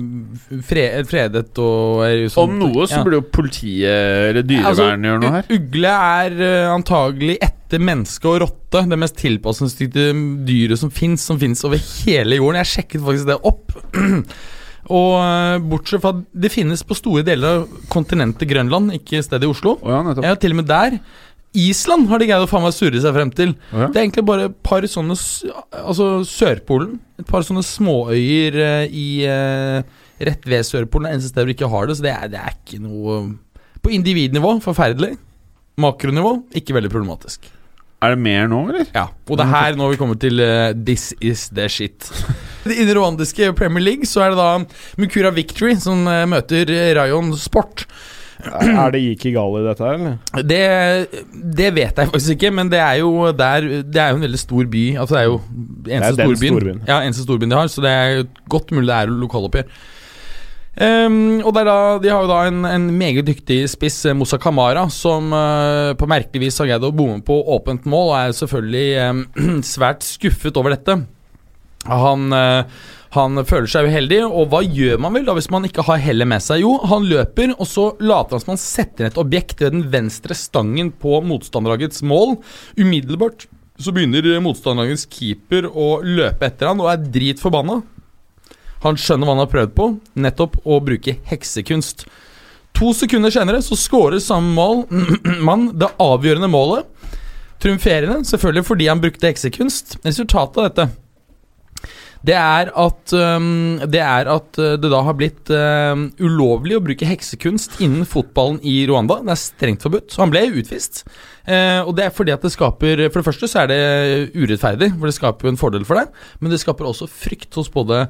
fred, 0.69 1.07
fredet 1.11 1.51
og 1.61 2.05
er 2.07 2.25
Om 2.27 2.33
sånn- 2.33 2.57
noe 2.63 2.87
så 2.89 2.99
ja. 2.99 3.03
burde 3.05 3.21
jo 3.21 3.27
politiet 3.37 4.31
eller 4.31 4.47
dyrevern 4.49 5.05
gjøre 5.09 5.23
noe 5.27 5.35
her. 5.37 5.51
Ugle 5.59 5.93
er 6.17 6.41
eh, 6.49 6.71
antagelig 6.73 7.37
etter 7.45 7.83
menneske 7.83 8.29
og 8.29 8.41
rotte 8.47 8.83
det 8.89 8.99
mest 9.01 9.17
tilpasningsdyktige 9.21 10.17
dyret 10.49 10.81
som 10.81 10.91
fins, 10.93 11.25
som 11.29 11.39
fins 11.41 11.63
over 11.69 11.81
hele 11.81 12.41
jorden. 12.41 12.61
Jeg 12.65 12.73
sjekket 12.73 13.05
faktisk 13.07 13.31
det 13.31 13.39
opp. 13.49 13.77
Og 14.93 15.13
eh, 15.23 15.61
bortsett 15.71 16.03
fra 16.03 16.11
at 16.17 16.25
det 16.35 16.51
finnes 16.53 16.81
på 16.83 16.97
store 16.99 17.23
deler 17.27 17.61
av 17.61 17.83
kontinentet 17.93 18.49
Grønland, 18.51 18.91
ikke 18.99 19.23
stedet 19.23 19.47
i 19.47 19.51
Oslo. 19.53 19.77
Oh 19.79 19.93
ja. 19.95 20.01
Ja, 20.27 20.35
til 20.35 20.57
og 20.57 20.59
med 20.59 20.67
der. 20.71 20.97
Island 21.59 22.09
har 22.09 22.23
de 22.23 22.29
greid 22.31 22.45
å 22.45 22.49
faen 22.49 22.65
meg 22.65 22.75
surre 22.77 23.01
seg 23.03 23.13
frem 23.17 23.33
til. 23.37 23.55
Ja. 23.73 23.89
Det 23.93 23.99
er 23.99 24.07
egentlig 24.07 24.25
bare 24.29 24.49
et 24.49 24.59
par 24.65 24.85
sånne 24.89 25.17
Altså 25.83 26.07
Sørpolen. 26.29 26.97
Et 27.21 27.29
par 27.29 27.45
sånne 27.47 27.65
småøyer 27.67 28.57
eh, 28.67 28.85
i 28.89 29.09
eh, 29.29 30.05
rett 30.25 30.47
ved 30.49 30.69
Sørpolen. 30.69 31.11
Det 31.11 31.19
eneste 31.19 31.33
stedet 31.33 31.47
hvor 31.47 31.57
ikke 31.57 31.73
har 31.75 31.89
det, 31.89 31.99
så 31.99 32.07
det 32.07 32.15
er, 32.15 32.31
det 32.33 32.41
er 32.41 32.57
ikke 32.57 32.83
noe 32.83 33.19
På 33.83 33.93
individnivå 33.93 34.57
forferdelig. 34.65 35.17
Makronivå 35.83 36.39
ikke 36.59 36.77
veldig 36.77 36.93
problematisk. 36.93 37.51
Er 38.03 38.17
det 38.17 38.23
mer 38.25 38.49
nå, 38.51 38.65
eller? 38.73 38.89
Ja, 38.91 39.07
Og 39.31 39.39
det 39.39 39.45
er 39.45 39.53
her 39.53 39.77
nå 39.79 39.87
vi 39.93 39.99
kommer 40.01 40.19
til 40.19 40.43
uh, 40.43 40.73
This 40.75 41.13
is 41.23 41.47
the 41.55 41.69
shit. 41.71 42.09
I 42.67 42.83
den 42.83 42.97
rwandiske 42.99 43.53
Premier 43.59 43.85
League 43.85 44.09
så 44.11 44.25
er 44.25 44.35
det 44.35 44.41
da 44.41 44.99
Mukura 44.99 45.31
Victory 45.35 45.77
som 45.79 46.03
uh, 46.11 46.25
møter 46.31 46.71
eh, 46.75 46.91
Rayon 46.99 47.31
Sport. 47.39 47.87
Er 48.43 48.91
det 48.95 49.01
Ikigali 49.07 49.63
dette 49.67 49.87
her, 49.87 49.99
eller? 49.99 50.43
Det, 50.43 50.61
det 51.59 51.71
vet 51.77 51.99
jeg 51.99 52.11
faktisk 52.11 52.37
ikke, 52.37 52.51
men 52.55 52.71
det 52.73 52.81
er 52.83 52.99
jo 53.03 53.31
der 53.37 53.69
Det 53.87 54.03
er 54.03 54.11
jo 54.11 54.19
en 54.19 54.27
veldig 54.27 54.41
stor 54.41 54.69
by. 54.73 54.85
Altså 54.99 55.15
Det 55.15 55.21
er 55.21 55.29
jo 55.29 55.41
eneste 55.87 56.17
den 56.19 56.37
storbyen. 56.37 56.59
storbyen. 56.59 56.85
Ja, 56.89 57.01
eneste 57.01 57.27
storbyen 57.27 57.51
de 57.55 57.59
har, 57.61 57.73
så 57.73 57.85
det 57.85 57.91
er 57.91 58.23
godt 58.51 58.75
mulig 58.75 58.89
det 58.91 58.99
er 58.99 59.15
lokaloppgjør. 59.23 59.75
Um, 60.73 61.43
og 61.45 61.51
det 61.53 61.61
er 61.61 61.69
da, 61.69 61.81
De 62.01 62.09
har 62.09 62.23
jo 62.25 62.29
da 62.31 62.39
en, 62.49 62.63
en 62.65 62.87
meget 62.97 63.27
dyktig 63.29 63.59
spiss, 63.69 64.07
eh, 64.09 64.15
Moussa 64.17 64.39
Kamara, 64.41 64.87
som 64.89 65.29
uh, 65.37 65.93
på 66.01 66.09
merkelig 66.09 66.47
vis 66.47 66.61
har 66.63 66.71
greid 66.71 66.87
å 66.89 66.95
bomme 66.97 67.21
på 67.27 67.37
åpent 67.59 67.85
mål, 67.85 68.09
og 68.09 68.17
er 68.17 68.39
selvfølgelig 68.39 68.87
um, 69.11 69.21
svært 69.75 70.07
skuffet 70.07 70.57
over 70.57 70.73
dette. 70.73 70.97
Han, 71.91 72.33
eh, 72.33 72.65
han 73.13 73.37
føler 73.45 73.69
seg 73.69 73.91
uheldig, 73.93 74.23
og 74.25 74.47
hva 74.49 74.63
gjør 74.65 75.01
man 75.05 75.13
vel 75.19 75.27
da 75.27 75.35
hvis 75.37 75.51
man 75.53 75.67
ikke 75.69 75.85
har 75.85 76.01
hellet 76.01 76.29
med 76.31 76.41
seg? 76.41 76.63
Jo, 76.63 76.79
han 76.89 77.05
løper, 77.11 77.53
og 77.59 77.69
så 77.69 77.91
later 78.01 78.39
han 78.39 78.45
som 78.45 78.53
han 78.55 78.63
setter 78.63 79.09
et 79.11 79.19
objekt 79.21 79.61
ved 79.61 79.75
den 79.75 79.85
venstre 79.93 80.37
stangen 80.39 80.89
på 80.97 81.21
motstanderlagets 81.29 82.01
mål. 82.09 82.39
Umiddelbart 82.81 83.45
så 83.77 83.93
begynner 83.93 84.41
motstanderlagets 84.41 85.05
keeper 85.13 85.69
å 85.69 85.99
løpe 86.07 86.49
etter 86.49 86.71
han 86.71 86.81
og 86.81 86.89
er 86.89 87.05
dritforbanna. 87.05 87.83
Han 88.87 88.99
skjønner 88.99 89.29
hva 89.29 89.37
han 89.37 89.45
har 89.45 89.53
prøvd 89.53 89.77
på, 89.77 89.91
nettopp 90.25 90.59
å 90.65 90.81
bruke 90.83 91.19
heksekunst. 91.29 92.07
To 92.81 92.95
sekunder 92.97 93.33
senere 93.35 93.61
så 93.63 93.77
skårer 93.77 94.25
samme 94.25 94.57
mål, 94.57 94.87
mann 95.49 95.69
det 95.77 95.93
avgjørende 96.01 96.49
målet. 96.49 96.89
Triumferende, 97.63 98.25
selvfølgelig 98.27 98.67
fordi 98.67 98.89
han 98.89 99.05
brukte 99.05 99.29
heksekunst. 99.29 99.99
Resultatet 100.03 100.59
av 100.65 100.71
dette 100.71 100.91
det 102.23 102.35
er 102.39 102.69
at 102.79 103.13
um, 103.19 103.81
Det 103.91 103.99
er 103.99 104.29
at 104.31 104.59
øh, 104.63 104.77
det 104.79 104.91
da 104.93 105.01
har 105.03 105.17
blitt 105.19 105.51
øhm, 105.51 106.05
ulovlig 106.23 106.77
å 106.79 106.83
bruke 106.85 107.09
heksekunst 107.09 107.81
innen 107.83 108.07
fotballen 108.07 108.61
i 108.63 108.87
Rwanda. 108.87 109.17
Det 109.27 109.35
er 109.35 109.41
strengt 109.41 109.83
forbudt. 109.83 110.13
Så 110.15 110.23
han 110.23 110.31
ble 110.31 110.45
utvist. 110.61 111.03
Uh, 111.49 111.83
og 111.83 111.97
det 111.99 112.05
er 112.07 112.15
fordi 112.15 112.31
at 112.35 112.45
det 112.47 112.53
skaper 112.55 113.09
For 113.11 113.19
det 113.19 113.27
første 113.27 113.49
så 113.51 113.65
er 113.65 113.73
det 113.73 113.81
urettferdig, 114.39 114.93
for 114.99 115.11
det 115.11 115.17
skaper 115.17 115.49
jo 115.49 115.55
en 115.57 115.59
fordel 115.59 115.87
for 115.89 115.99
deg. 115.99 116.13
Men 116.39 116.55
det 116.55 116.61
skaper 116.63 116.87
også 116.87 117.09
frykt 117.11 117.59
hos 117.59 117.71
både 117.73 118.05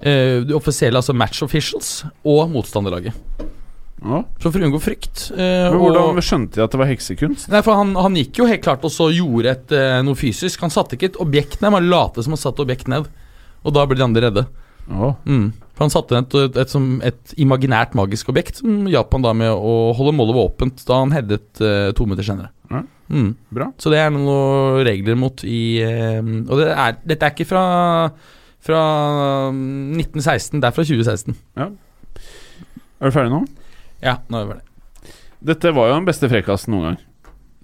eh, 0.00 0.42
de 0.46 0.56
offisielle, 0.56 0.98
altså 0.98 1.14
match 1.16 1.44
officials, 1.46 2.00
og 2.26 2.50
motstanderlaget. 2.52 3.14
Ja. 3.96 4.18
Så 4.42 4.50
for 4.50 4.60
å 4.60 4.66
unngå 4.66 4.78
frykt 4.82 5.30
eh, 5.32 5.70
Men 5.70 5.78
og- 5.78 5.86
hvordan 5.94 6.18
skjønte 6.26 6.58
de 6.58 6.64
at 6.66 6.74
det 6.74 6.80
var 6.82 6.90
heksekunst? 6.90 7.46
Nei, 7.48 7.62
for 7.64 7.78
han, 7.78 7.94
han 7.96 8.18
gikk 8.18 8.42
jo 8.42 8.48
helt 8.50 8.62
klart 8.66 8.84
og 8.84 8.92
så 8.92 9.06
gjorde 9.14 9.54
et, 9.54 9.72
eh, 9.72 10.02
noe 10.04 10.18
fysisk. 10.18 10.60
Han 10.66 10.74
satte 10.74 10.98
ikke 10.98 11.12
et 11.14 11.20
objekt 11.22 11.62
ned, 11.62 11.72
han 11.72 11.88
lot 11.88 12.18
som 12.20 12.34
han 12.36 12.42
satte 12.42 12.66
objekt 12.66 12.90
ned. 12.92 13.08
Og 13.66 13.74
da 13.74 13.84
ble 13.88 13.98
de 13.98 14.06
andre 14.06 14.28
redde. 14.28 14.46
Oh. 14.86 15.16
Mm. 15.26 15.50
For 15.74 15.84
han 15.84 15.92
satte 15.92 16.16
et, 16.16 16.36
et, 16.38 16.58
et, 16.62 16.74
et 17.10 17.32
imaginært 17.42 17.96
magisk 17.98 18.30
objekt 18.30 18.60
som 18.62 18.86
hjalp 18.88 19.12
han 19.16 19.24
da 19.24 19.32
med 19.36 19.50
å 19.50 19.92
holde 19.98 20.14
målet 20.16 20.38
åpent 20.44 20.84
da 20.86 21.00
han 21.02 21.14
headet 21.14 21.60
eh, 21.60 21.90
to 21.96 22.06
minutter 22.06 22.26
senere. 22.26 22.52
Ja. 22.70 22.84
Mm. 23.06 23.34
bra. 23.54 23.68
Så 23.78 23.90
det 23.92 24.00
er 24.02 24.10
noen 24.10 24.80
regler 24.86 25.18
mot 25.18 25.44
i 25.46 25.78
eh, 25.78 26.18
Og 26.18 26.58
det 26.58 26.70
er, 26.72 26.96
dette 27.06 27.28
er 27.28 27.34
ikke 27.34 27.46
fra, 27.50 27.66
fra 28.66 28.80
1916, 29.52 30.62
det 30.62 30.70
er 30.70 30.74
fra 30.78 30.86
2016. 30.86 31.36
Er 32.96 33.04
du 33.04 33.14
ferdig 33.14 33.34
nå? 33.34 33.44
Ja, 34.02 34.18
nå 34.30 34.40
er 34.40 34.48
vi 34.48 34.56
ferdig. 34.56 35.14
Dette 35.46 35.70
var 35.76 35.90
jo 35.90 35.98
den 35.98 36.08
beste 36.08 36.30
frekkasen 36.32 36.72
noen 36.74 36.88
gang. 36.88 36.98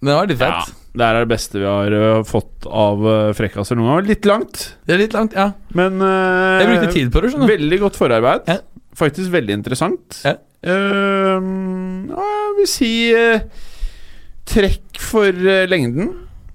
Det 0.03 0.15
var 0.19 0.29
litt 0.29 0.43
fett. 0.43 0.75
Det 0.93 1.07
er 1.07 1.23
det 1.23 1.29
beste 1.31 1.57
vi 1.57 1.65
har 1.65 1.95
uh, 1.97 2.25
fått 2.29 2.67
av 2.69 3.01
uh, 3.07 3.33
frekkaser 3.37 3.79
noen 3.79 3.95
gang. 3.95 4.09
Litt 4.11 4.29
langt, 4.29 4.65
Det 4.85 4.97
er 4.97 5.01
litt 5.01 5.17
langt, 5.17 5.37
ja. 5.37 5.49
men 5.79 5.97
uh, 6.05 6.61
Jeg 6.61 6.69
brukte 6.69 6.93
tid 6.93 7.13
på 7.15 7.23
det, 7.23 7.33
skjønner 7.33 7.49
du. 7.49 7.53
Veldig 7.55 7.79
godt 7.87 8.01
forarbeid. 8.01 8.51
Ja. 8.53 8.59
Faktisk 8.99 9.33
veldig 9.33 9.57
interessant. 9.57 10.19
Ja. 10.21 10.37
Ehm, 10.69 12.11
jeg 12.13 12.51
vil 12.59 12.69
si 12.69 12.91
trekk 14.53 15.01
for 15.01 15.33
lengden. 15.73 16.13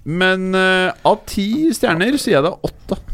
Men 0.08 0.54
av 0.56 1.18
ti 1.28 1.74
stjerner 1.76 2.16
sier 2.22 2.38
jeg 2.38 2.46
det 2.46 2.54
er 2.54 3.08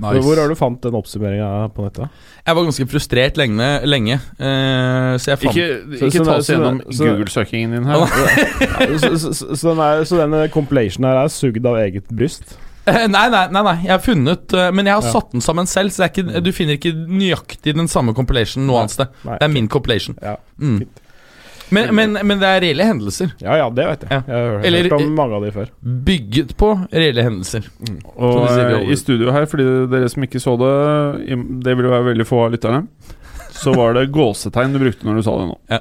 åtte. 0.00 0.22
Hvor 0.24 0.40
har 0.40 0.48
du 0.48 0.54
fant 0.58 0.80
den 0.82 0.94
oppsummeringa 0.98 1.50
på 1.76 1.84
nettet? 1.86 2.08
Jeg 2.46 2.56
var 2.58 2.64
ganske 2.64 2.86
frustrert 2.90 3.36
lenge, 3.36 3.68
lenge 3.86 4.16
uh, 4.40 5.14
så 5.20 5.32
jeg 5.34 5.38
fant 5.42 5.54
Ikke, 5.56 5.68
ikke 6.00 6.10
så- 6.18 6.24
ta 6.26 6.36
oss 6.40 6.48
gjennom 6.50 6.80
Google-søkingen 6.88 7.76
din 7.76 7.84
her. 7.84 8.06
Så, 8.98 9.12
så, 9.18 9.32
så, 9.34 9.56
så, 9.56 9.68
den 9.70 9.78
er, 9.84 10.04
så 10.08 10.20
denne 10.22 10.44
compilationen 10.54 11.10
her 11.10 11.22
er 11.24 11.32
sugd 11.32 11.66
av 11.66 11.76
eget 11.84 12.08
bryst? 12.10 12.56
Eh, 12.86 13.04
Nei, 13.06 13.28
nei, 13.30 13.44
nei, 13.54 13.60
nei, 13.62 13.76
jeg 13.84 13.92
har 13.92 14.00
funnet 14.02 14.52
eh, 14.58 14.72
Men 14.74 14.88
jeg 14.90 14.96
har 14.96 15.04
Ja. 15.06 15.12
satt 15.14 15.28
den 15.30 15.40
sammen 15.44 15.68
selv, 15.70 15.92
så 15.94 16.02
det 16.02 16.08
er 16.08 16.14
ikke, 16.16 16.40
du 16.42 16.48
finner 16.56 16.74
ikke 16.80 16.90
nøyaktig 17.06 17.76
den 17.78 17.86
samme 17.86 18.10
compilation 18.16 18.64
noe 18.66 18.80
annet 18.80 18.90
sted. 18.96 19.12
Det 19.22 19.38
er 19.46 19.52
min 19.54 19.68
compilation. 19.70 20.16
Ja, 20.22 20.36
Mm. 20.58 20.80
Men, 21.72 21.90
men, 21.96 22.18
men 22.28 22.40
det 22.42 22.48
er 22.48 22.60
reelle 22.66 22.86
hendelser. 22.90 23.32
ja, 23.42 23.56
ja 23.62 23.66
det 23.72 23.86
vet 23.88 24.06
jeg. 24.06 24.10
Ja. 24.12 24.22
Jeg 24.28 24.46
har 24.52 24.66
Eller- 24.68 24.88
hørt 24.90 24.96
om 25.00 25.14
mange 25.18 25.38
av 25.38 25.44
de 25.46 25.52
før. 25.54 25.70
Bygget 26.08 26.54
på 26.60 26.70
reelle 26.92 27.24
hendelser. 27.26 27.68
Og 28.16 28.48
sier 28.50 28.72
i 28.76 28.80
eh, 28.82 28.90
i 28.92 28.96
studio 29.00 29.32
her, 29.34 29.46
fordi 29.50 29.66
dere 29.92 30.08
som 30.12 30.22
ikke 30.26 30.40
så 30.42 30.56
det 30.60 30.72
Det 31.64 31.76
vil 31.78 31.88
jo 31.88 31.94
være 31.94 32.08
veldig 32.12 32.26
få 32.28 32.44
av 32.46 32.52
lytterne. 32.54 32.82
Så 33.62 33.72
var 33.76 33.94
det 33.96 34.08
gåsetegn 34.14 34.72
du 34.74 34.78
brukte 34.82 35.06
når 35.06 35.20
du 35.20 35.22
sa 35.26 35.38
det 35.38 35.48
nå. 35.52 35.56
Ja. 35.70 35.80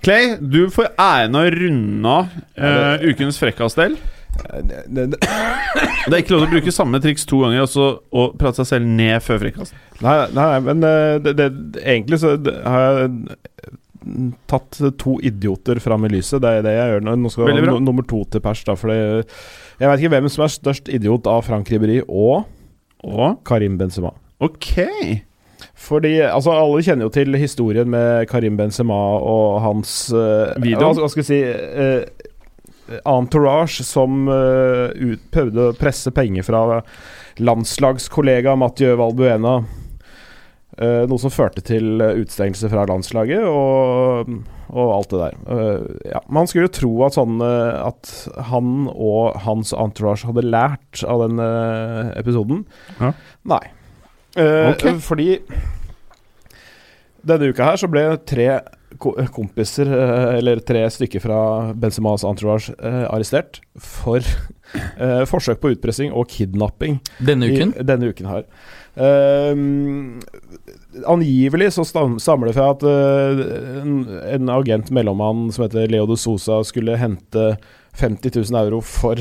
Clay, 0.00 0.30
du 0.40 0.62
får 0.72 0.94
æren 0.96 1.34
av 1.36 1.44
å 1.44 1.52
runde 1.52 2.08
av 2.08 2.38
eh, 2.56 3.04
ukens 3.10 3.36
frekkasdel. 3.40 3.98
Eh, 3.98 4.62
Det, 4.64 4.84
det, 4.88 5.06
det, 5.12 5.18
Det 6.08 6.14
er 6.14 6.22
ikke 6.22 6.32
lov 6.32 6.44
til 6.46 6.48
å 6.48 6.52
bruke 6.54 6.72
samme 6.72 7.00
triks 7.04 7.26
to 7.28 7.42
ganger 7.42 7.60
altså, 7.66 7.88
og 8.16 8.38
prate 8.40 8.62
seg 8.62 8.68
selv 8.70 8.86
ned 8.88 9.20
før 9.26 9.40
frekast. 9.42 9.74
nei, 10.00 10.14
nei, 10.32 10.46
men 10.64 10.86
eh, 10.86 11.18
det, 11.20 11.34
det, 11.36 11.48
egentlig 11.84 12.20
så 12.22 12.36
det- 12.40 12.54
har 12.64 13.02
jeg 13.02 13.10
tatt 14.50 14.80
to 15.00 15.16
idioter 15.26 15.80
fram 15.82 16.06
i 16.08 16.12
lyset. 16.14 16.40
Det 16.42 16.50
er 16.58 16.66
det 16.66 16.76
jeg 16.76 16.94
gjør 16.94 17.06
nå. 17.06 17.16
Nå 17.20 17.32
skal 17.32 17.50
jeg 17.50 17.66
ha 17.68 17.78
nummer 17.82 18.06
to 18.08 18.22
til 18.32 18.42
pers, 18.44 18.62
da. 18.66 18.76
For 18.78 18.92
det, 18.92 19.26
jeg 19.80 19.90
vet 19.90 20.04
ikke 20.04 20.14
hvem 20.16 20.30
som 20.32 20.46
er 20.46 20.54
størst 20.54 20.92
idiot 20.92 21.28
av 21.30 21.44
Frank 21.48 21.70
Ribéry 21.72 22.00
og 22.06 22.48
Og 23.00 23.40
Karim 23.48 23.78
Benzema. 23.80 24.12
ok. 24.40 25.24
Fordi, 25.80 26.20
altså 26.20 26.52
Alle 26.52 26.82
kjenner 26.84 27.06
jo 27.06 27.12
til 27.12 27.36
historien 27.40 27.88
med 27.88 28.28
Karim 28.28 28.56
Benzema 28.56 28.96
og 29.20 29.60
hans 29.64 30.12
uh, 30.12 30.52
Video. 30.60 30.92
Hva 30.92 31.08
skal 31.08 31.22
vi 31.22 31.28
si 31.28 31.40
uh, 31.40 33.00
Entourage 33.08 33.84
som 33.86 34.26
uh, 34.28 34.90
ut, 34.92 35.22
prøvde 35.32 35.70
å 35.70 35.76
presse 35.78 36.10
penger 36.12 36.44
fra 36.44 36.80
landslagskollega 37.40 38.56
Mathieu 38.58 38.96
Valbuena. 39.00 39.60
Eh, 40.78 41.02
noe 41.10 41.18
som 41.18 41.32
førte 41.34 41.60
til 41.66 41.98
eh, 42.00 42.20
utestengelse 42.22 42.68
fra 42.70 42.84
landslaget 42.88 43.42
og, 43.42 44.30
og 44.70 44.92
alt 44.94 45.10
det 45.10 45.18
der. 45.18 45.34
Eh, 45.50 46.12
ja. 46.12 46.20
Man 46.30 46.46
skulle 46.46 46.68
jo 46.68 46.74
tro 46.78 46.92
at, 47.08 47.16
sånn, 47.18 47.40
eh, 47.42 47.80
at 47.88 48.12
han 48.52 48.86
og 48.92 49.34
hans 49.44 49.74
entourage 49.74 50.28
hadde 50.30 50.46
lært 50.46 51.02
av 51.04 51.24
den 51.26 51.42
episoden. 52.14 52.62
Ja. 53.00 53.12
Nei. 53.50 53.62
Eh, 54.38 54.70
Ok. 54.70 54.86
Fordi 55.02 55.40
denne 57.26 57.50
uka 57.50 57.66
her 57.72 57.80
så 57.82 57.88
ble 57.90 58.04
tre 58.28 58.46
kompiser, 59.00 59.90
eller 60.38 60.60
tre 60.66 60.82
stykker 60.90 61.22
fra 61.22 61.40
Benzemas 61.78 62.24
entourage, 62.26 62.72
arrestert 62.80 63.60
for 63.78 64.24
forsøk 65.30 65.60
på 65.62 65.70
utpressing 65.74 66.10
og 66.14 66.26
kidnapping 66.30 66.98
Denne 67.22 67.48
uken. 67.50 67.74
i, 67.78 67.84
denne 67.86 68.10
uken 68.10 68.28
her. 68.30 68.44
Ehm, 68.98 70.20
angivelig 71.06 71.72
så 71.76 71.84
stam, 71.86 72.18
stammer 72.18 72.50
det 72.50 72.56
fra 72.56 72.72
at 72.74 72.82
eh, 72.86 73.84
en 74.34 74.50
agent 74.50 74.90
mellommann 74.94 75.48
som 75.54 75.66
heter 75.66 75.90
Leo 75.92 76.08
de 76.10 76.18
Sosa 76.18 76.60
skulle 76.66 76.98
hente 76.98 77.54
50 78.00 78.34
000 78.50 78.60
euro 78.64 78.80
for 78.84 79.20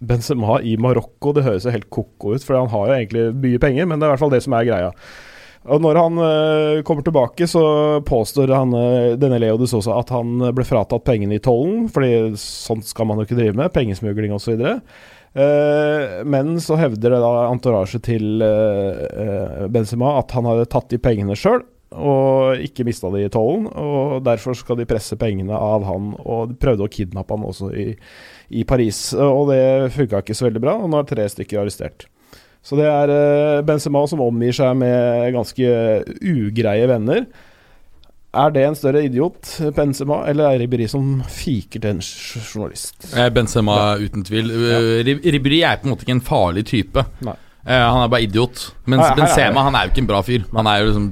Benzema 0.00 0.60
i 0.64 0.76
Marokko. 0.80 1.34
Det 1.36 1.44
høres 1.44 1.66
jo 1.68 1.74
helt 1.74 1.90
ko-ko 1.92 2.34
ut, 2.34 2.44
for 2.46 2.56
han 2.56 2.70
har 2.72 2.88
jo 2.88 2.96
egentlig 2.96 3.26
mye 3.42 3.60
penger, 3.60 3.88
men 3.88 4.00
det 4.00 4.06
er 4.06 4.12
i 4.12 4.14
hvert 4.14 4.24
fall 4.24 4.32
det 4.32 4.44
som 4.46 4.56
er 4.56 4.68
greia. 4.68 4.94
Og 5.68 5.82
når 5.84 5.98
han 6.00 6.16
uh, 6.16 6.82
kommer 6.88 7.04
tilbake, 7.04 7.44
så 7.50 7.62
påstår 8.06 8.54
han, 8.56 8.72
uh, 8.72 9.16
denne 9.20 9.40
Leo 9.42 9.58
de 9.60 9.68
Sosa 9.68 9.98
at 10.00 10.12
han 10.14 10.38
ble 10.56 10.64
fratatt 10.64 11.04
pengene 11.04 11.36
i 11.36 11.42
tollen, 11.44 11.84
fordi 11.92 12.32
sånt 12.40 12.88
skal 12.88 13.10
man 13.10 13.20
jo 13.20 13.28
ikke 13.28 13.36
drive 13.42 13.58
med, 13.58 13.72
pengesmugling 13.74 14.32
osv. 14.32 14.56
Uh, 15.34 16.24
men 16.26 16.60
så 16.60 16.74
hevder 16.80 17.14
det 17.14 17.20
da 17.22 17.34
entourage 17.46 18.00
til 18.02 18.42
eh, 18.42 19.02
eh, 19.06 19.66
Benzema 19.70 20.16
at 20.18 20.32
han 20.34 20.48
hadde 20.48 20.66
tatt 20.72 20.88
de 20.90 20.98
pengene 20.98 21.36
sjøl, 21.38 21.62
og 21.90 22.58
ikke 22.62 22.82
mista 22.86 23.10
de 23.14 23.24
i 23.26 23.30
tollen. 23.30 23.68
Og 23.70 24.20
derfor 24.26 24.58
skal 24.58 24.80
de 24.80 24.88
presse 24.90 25.18
pengene 25.18 25.54
av 25.54 25.86
han, 25.86 26.12
og 26.18 26.50
de 26.50 26.58
prøvde 26.58 26.86
å 26.86 26.90
kidnappe 26.90 27.36
han 27.36 27.46
også 27.46 27.70
i, 27.74 27.88
i 28.50 28.66
Paris. 28.66 29.10
Og 29.14 29.50
det 29.52 29.62
funka 29.94 30.22
ikke 30.22 30.38
så 30.38 30.48
veldig 30.48 30.64
bra, 30.66 30.76
og 30.82 30.90
nå 30.90 31.02
er 31.02 31.10
tre 31.10 31.26
stykker 31.30 31.62
arrestert. 31.62 32.06
Så 32.62 32.76
det 32.76 32.88
er 32.88 33.12
eh, 33.14 33.60
Benzema 33.66 34.02
som 34.08 34.20
omgir 34.24 34.52
seg 34.56 34.74
med 34.80 35.30
ganske 35.36 35.70
ugreie 36.20 36.88
venner. 36.90 37.24
Er 38.30 38.52
det 38.54 38.62
en 38.62 38.76
større 38.78 39.02
idiot, 39.08 39.56
Benzema, 39.74 40.20
eller 40.30 40.52
er 40.52 40.60
Ribéry 40.62 40.86
som 40.90 41.16
fiker 41.26 41.82
til 41.82 41.96
en 41.96 42.02
journalist? 42.04 43.08
Benzema 43.34 43.96
uten 43.98 44.22
tvil. 44.26 44.52
Ja. 44.70 44.82
Ribéry 45.08 45.64
er 45.66 45.80
på 45.80 45.88
en 45.88 45.94
måte 45.96 46.06
ikke 46.06 46.14
en 46.20 46.22
farlig 46.28 46.68
type. 46.70 47.02
Nei. 47.26 47.34
han 47.66 48.04
er 48.04 48.12
bare 48.12 48.28
idiot. 48.28 48.68
Mens 48.84 49.02
Nei, 49.02 49.16
Benzema 49.18 49.64
han 49.66 49.74
er 49.74 49.88
jo 49.88 49.94
ikke 49.94 50.04
en 50.04 50.12
bra 50.12 50.22
fyr. 50.22 50.46
Han 50.54 50.70
er 50.70 50.84
jo 50.84 50.92
liksom 50.92 51.10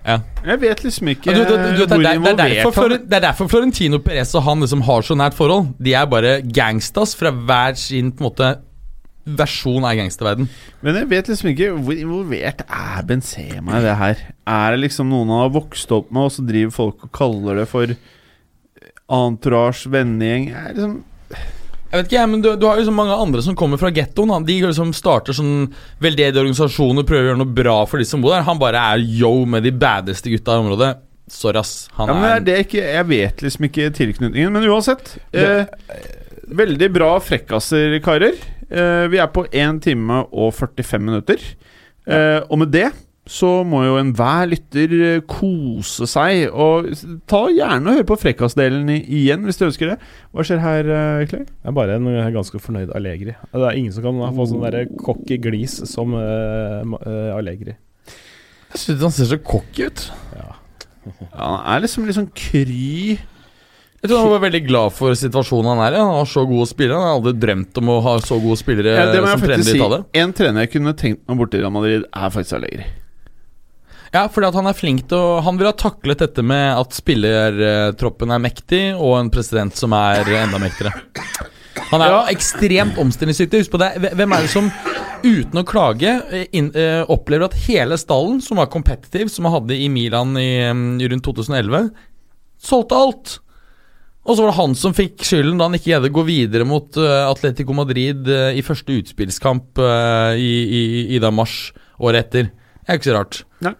ja. 0.00 0.16
Jeg 0.46 0.60
vet 0.62 0.82
liksom 0.84 1.10
ikke 1.12 1.32
du, 1.36 1.42
du, 1.44 1.50
du, 1.52 1.82
hvor 1.84 2.00
det, 2.00 2.08
er, 2.08 2.22
det, 2.24 2.30
er 2.32 2.92
det 2.96 3.16
er 3.18 3.24
derfor 3.26 3.50
Florentino 3.52 3.98
Perez 4.00 4.32
og 4.38 4.46
han 4.46 4.64
liksom 4.64 4.80
har 4.86 5.04
så 5.04 5.16
nært 5.18 5.36
forhold. 5.36 5.74
De 5.76 5.92
er 5.96 6.08
bare 6.08 6.38
gangstas 6.44 7.12
fra 7.18 7.32
hver 7.34 7.76
sin 7.78 8.08
på 8.12 8.24
en 8.24 8.30
måte 8.30 8.50
versjon 9.24 9.84
av 9.84 9.98
gangsterverden. 9.98 10.48
Men 10.84 10.96
jeg 11.02 11.10
vet 11.10 11.28
liksom 11.30 11.50
ikke 11.52 11.72
hvor 11.76 11.98
involvert 11.98 12.64
er 12.64 13.04
Benzema 13.06 13.78
i 13.78 13.84
det 13.84 13.98
her. 14.00 14.24
Er 14.48 14.74
det 14.74 14.84
liksom 14.86 15.10
noen 15.12 15.30
han 15.32 15.44
har 15.44 15.54
vokst 15.54 15.92
opp 15.94 16.10
med, 16.10 16.28
og 16.28 16.34
så 16.34 16.46
driver 16.46 16.74
folk 16.74 17.06
og 17.06 17.12
kaller 17.16 17.60
det 17.62 17.68
for 17.70 17.94
entourage, 19.10 19.90
vennegjeng? 19.92 20.50
Er 20.54 20.74
liksom 20.74 20.98
jeg 21.90 22.04
vet 22.04 22.12
ikke, 22.12 22.24
men 22.30 22.42
du, 22.44 22.52
du 22.54 22.68
har 22.68 22.78
jo 22.78 22.86
så 22.86 22.92
mange 22.94 23.14
andre 23.18 23.42
som 23.42 23.56
kommer 23.58 23.80
fra 23.80 23.90
gettoen. 23.90 24.30
De 24.46 24.60
liksom 24.62 24.92
starter 24.94 25.34
sånn 25.34 25.72
veldedige 25.98 26.38
organisasjoner, 26.38 27.02
prøver 27.06 27.24
å 27.24 27.30
gjøre 27.32 27.40
noe 27.40 27.54
bra 27.56 27.78
for 27.90 27.98
de 27.98 28.06
som 28.06 28.22
bor 28.22 28.30
der. 28.30 28.44
Han 28.46 28.60
bare 28.62 28.82
er 28.92 29.02
yo 29.02 29.32
med 29.42 29.66
de 29.66 29.72
baddeste 29.74 30.30
gutta 30.30 30.54
i 30.54 30.62
området. 30.62 30.92
Sorry, 31.30 31.58
ass. 31.58 31.88
Han 31.98 32.12
ja, 32.12 32.14
men 32.14 32.28
er, 32.28 32.44
det 32.46 32.54
er 32.54 32.64
ikke, 32.64 32.84
Jeg 32.94 33.08
vet 33.10 33.42
liksom 33.42 33.66
ikke 33.66 33.90
tilknytningen, 33.98 34.54
men 34.54 34.68
uansett. 34.70 35.16
Eh, 35.34 35.66
veldig 36.56 36.88
bra 36.94 37.12
frekkaser, 37.22 37.98
karer. 38.04 38.38
Eh, 38.70 39.06
vi 39.10 39.20
er 39.20 39.30
på 39.34 39.44
1 39.50 39.80
time 39.84 40.24
og 40.30 40.52
45 40.54 41.06
minutter. 41.06 41.46
Eh, 42.06 42.40
og 42.48 42.60
med 42.62 42.72
det 42.74 42.90
så 43.30 43.62
må 43.68 43.82
jo 43.84 43.98
enhver 44.00 44.48
lytter 44.50 44.94
eh, 44.98 45.22
kose 45.28 46.08
seg. 46.10 46.48
Og 46.50 46.90
ta 47.30 47.42
gjerne 47.52 47.90
og 47.90 48.00
hør 48.00 48.08
på 48.10 48.18
frekkasdelen 48.24 48.88
igjen 49.00 49.44
hvis 49.46 49.60
du 49.60 49.66
ønsker 49.68 49.92
det. 49.92 49.98
Hva 50.32 50.46
skjer 50.46 50.62
her, 50.64 50.90
Clay? 51.30 51.44
Jeg 51.46 51.70
er 51.72 51.76
bare 51.76 51.98
en 51.98 52.08
ganske 52.34 52.62
fornøyd 52.62 52.94
Allegri. 52.96 53.34
Det 53.34 53.66
er 53.66 53.78
ingen 53.78 53.94
som 53.94 54.06
kan 54.06 54.22
få 54.38 54.48
sånn 54.50 54.64
derre 54.64 54.86
cocky 55.02 55.38
glis 55.42 55.80
som 55.90 56.16
uh, 56.16 56.82
uh, 56.82 57.36
Allegri. 57.36 57.76
Jeg 58.70 58.84
syns 58.84 59.02
han 59.02 59.14
ser 59.14 59.30
så 59.32 59.40
cocky 59.42 59.90
ut. 59.90 60.06
Ja. 60.38 60.48
ja. 61.10 61.28
Han 61.34 61.60
er 61.74 61.84
liksom 61.84 62.06
litt 62.06 62.18
sånn 62.18 62.32
kry 62.34 63.18
jeg 64.00 64.08
tror 64.08 64.22
han 64.22 64.30
var 64.32 64.40
veldig 64.46 64.60
glad 64.64 64.94
for 64.96 65.16
situasjonen 65.18 65.74
han 65.74 65.82
er 65.84 65.98
i. 65.98 66.00
Han 66.00 66.14
har 66.22 66.28
så 66.28 66.46
gode 66.48 66.64
spillere. 66.70 66.96
Han 66.96 67.04
har 67.04 67.18
aldri 67.18 67.34
drømt 67.36 67.80
om 67.82 67.90
å 67.92 67.98
ha 68.06 68.14
så 68.24 68.38
gode 68.40 68.56
spillere 68.56 68.94
ja, 68.96 69.10
som 69.12 69.42
trener 69.44 69.60
i 69.60 69.74
Italia. 69.76 69.98
Si. 70.00 70.20
En 70.22 70.32
trener 70.36 70.64
jeg 70.64 70.72
kunne 70.72 70.94
tenkt 70.96 71.20
meg 71.28 71.40
borti 71.42 71.60
Real 71.60 71.74
Madrid, 71.74 72.06
er 72.08 72.32
faktisk 72.32 72.56
Allegri. 72.56 72.86
Ja, 74.10 74.24
fordi 74.32 74.48
at 74.48 74.56
han 74.56 74.66
er 74.66 74.74
flink 74.74 75.04
til 75.10 75.20
å 75.20 75.36
Han 75.46 75.58
vil 75.60 75.68
ha 75.68 75.74
taklet 75.78 76.18
dette 76.18 76.42
med 76.42 76.72
at 76.74 76.96
spillertroppen 76.96 78.32
er 78.34 78.40
mektig, 78.42 78.80
og 78.96 79.18
en 79.18 79.30
president 79.34 79.76
som 79.76 79.92
er 79.94 80.32
enda 80.40 80.62
mektigere. 80.62 80.96
Han 81.90 82.00
er 82.00 82.14
ja. 82.14 82.22
ekstremt 82.32 82.98
omstillingsdyktig. 83.02 83.66
Husk 83.66 83.74
på 83.76 83.82
det. 83.82 83.92
Hvem 84.16 84.32
er 84.32 84.46
det 84.46 84.52
som 84.54 84.72
uten 85.20 85.60
å 85.60 85.66
klage 85.68 86.16
in, 86.56 86.72
uh, 86.72 87.04
opplever 87.12 87.50
at 87.50 87.60
hele 87.66 88.00
stallen, 88.00 88.40
som 88.40 88.62
var 88.62 88.72
competitive, 88.72 89.28
som 89.28 89.44
han 89.44 89.58
hadde 89.58 89.76
i 89.76 89.92
Milan 89.92 90.32
i, 90.40 90.48
um, 90.72 90.96
rundt 91.12 91.26
2011, 91.28 91.90
solgte 92.64 93.04
alt? 93.04 93.36
Og 94.28 94.36
så 94.36 94.42
var 94.44 94.50
det 94.50 94.58
han 94.58 94.74
som 94.76 94.94
fikk 94.96 95.22
skylden 95.24 95.60
da 95.60 95.66
han 95.68 95.76
ikke 95.78 95.88
greide 95.94 96.10
å 96.10 96.16
gå 96.18 96.24
videre 96.28 96.66
mot 96.68 96.96
uh, 97.00 97.30
Atletico 97.30 97.74
Madrid 97.76 98.26
uh, 98.28 98.50
i 98.52 98.64
første 98.64 98.98
utspillskamp 99.00 99.80
uh, 99.80 100.36
i, 100.36 100.50
i, 100.64 100.82
i, 101.16 101.20
da 101.22 101.32
mars 101.32 101.70
året 101.96 102.26
etter. 102.26 102.50
Det 102.52 102.92
er 102.92 103.00
ikke 103.00 103.08
så 103.08 103.16
rart. 103.16 103.40
Nei. 103.64 103.72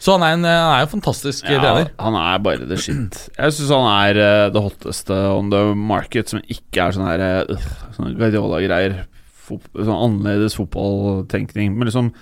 Så 0.00 0.14
han 0.14 0.24
er, 0.24 0.34
en, 0.36 0.44
han 0.44 0.74
er 0.74 0.84
en 0.84 0.92
fantastisk 0.92 1.48
ja, 1.48 1.56
trener. 1.62 1.88
Han 2.00 2.16
er 2.20 2.42
bare 2.44 2.68
the 2.68 2.76
shit. 2.80 3.22
Jeg 3.32 3.56
syns 3.56 3.72
han 3.72 3.88
er 3.88 4.20
uh, 4.20 4.48
det 4.52 4.64
hotteste 4.66 5.16
on 5.32 5.48
the 5.52 5.62
market, 5.76 6.32
som 6.32 6.44
ikke 6.44 6.84
er 6.84 6.96
sånn 6.96 7.08
her 7.08 7.24
uh, 7.48 7.72
Guardiola-greier. 7.96 9.00
Sånn 9.48 9.96
annerledes 9.96 10.60
fotballtenkning. 10.60 11.72
Men 11.74 11.88
liksom 11.88 12.12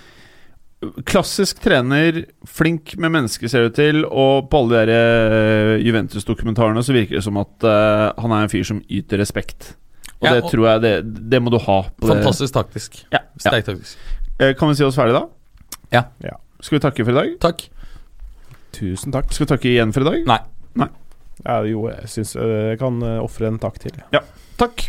Klassisk 0.79 1.59
trener, 1.59 2.21
flink 2.47 2.93
med 3.03 3.11
mennesker, 3.11 3.51
ser 3.51 3.67
det 3.67 3.75
til. 3.79 4.05
Og 4.07 4.47
på 4.51 4.61
alle 4.63 4.85
de 4.87 4.99
uh, 4.99 5.73
Juventus-dokumentarene 5.83 6.85
så 6.87 6.95
virker 6.95 7.19
det 7.19 7.25
som 7.27 7.41
at 7.41 7.67
uh, 7.67 8.15
han 8.23 8.35
er 8.35 8.47
en 8.47 8.53
fyr 8.53 8.67
som 8.67 8.79
yter 8.87 9.19
respekt. 9.19 9.73
Og 10.21 10.29
ja, 10.29 10.37
det 10.37 10.45
og 10.45 10.53
tror 10.53 10.69
jeg 10.69 10.85
det, 10.85 10.93
det, 11.33 11.41
må 11.43 11.51
du 11.55 11.59
ha. 11.63 11.81
fantastisk 12.03 12.55
taktisk. 12.55 13.01
Ja, 13.15 13.25
Sterkt 13.39 13.73
ja. 13.73 13.75
taktisk. 13.75 13.99
Uh, 14.39 14.53
kan 14.59 14.71
vi 14.71 14.79
si 14.79 14.87
oss 14.87 14.99
ferdig 14.99 15.19
da? 15.19 15.25
Ja. 15.95 16.05
ja. 16.23 16.39
Skal 16.63 16.79
vi 16.79 16.85
takke 16.87 17.07
for 17.07 17.15
i 17.15 17.19
dag? 17.19 17.35
Takk. 17.43 17.67
Tusen 18.79 19.15
takk. 19.15 19.35
Skal 19.35 19.49
vi 19.49 19.53
takke 19.57 19.73
igjen 19.73 19.95
for 19.97 20.07
i 20.07 20.13
dag? 20.13 20.31
Nei. 20.31 20.39
Nei. 20.79 20.91
Ja, 21.43 21.59
jo, 21.67 21.89
jeg 21.91 22.07
syns 22.11 22.37
jeg 22.39 22.79
kan 22.79 23.03
ofre 23.19 23.51
en 23.51 23.59
takk 23.63 23.83
til. 23.83 23.99
Ja. 24.15 24.23
Takk. 24.59 24.89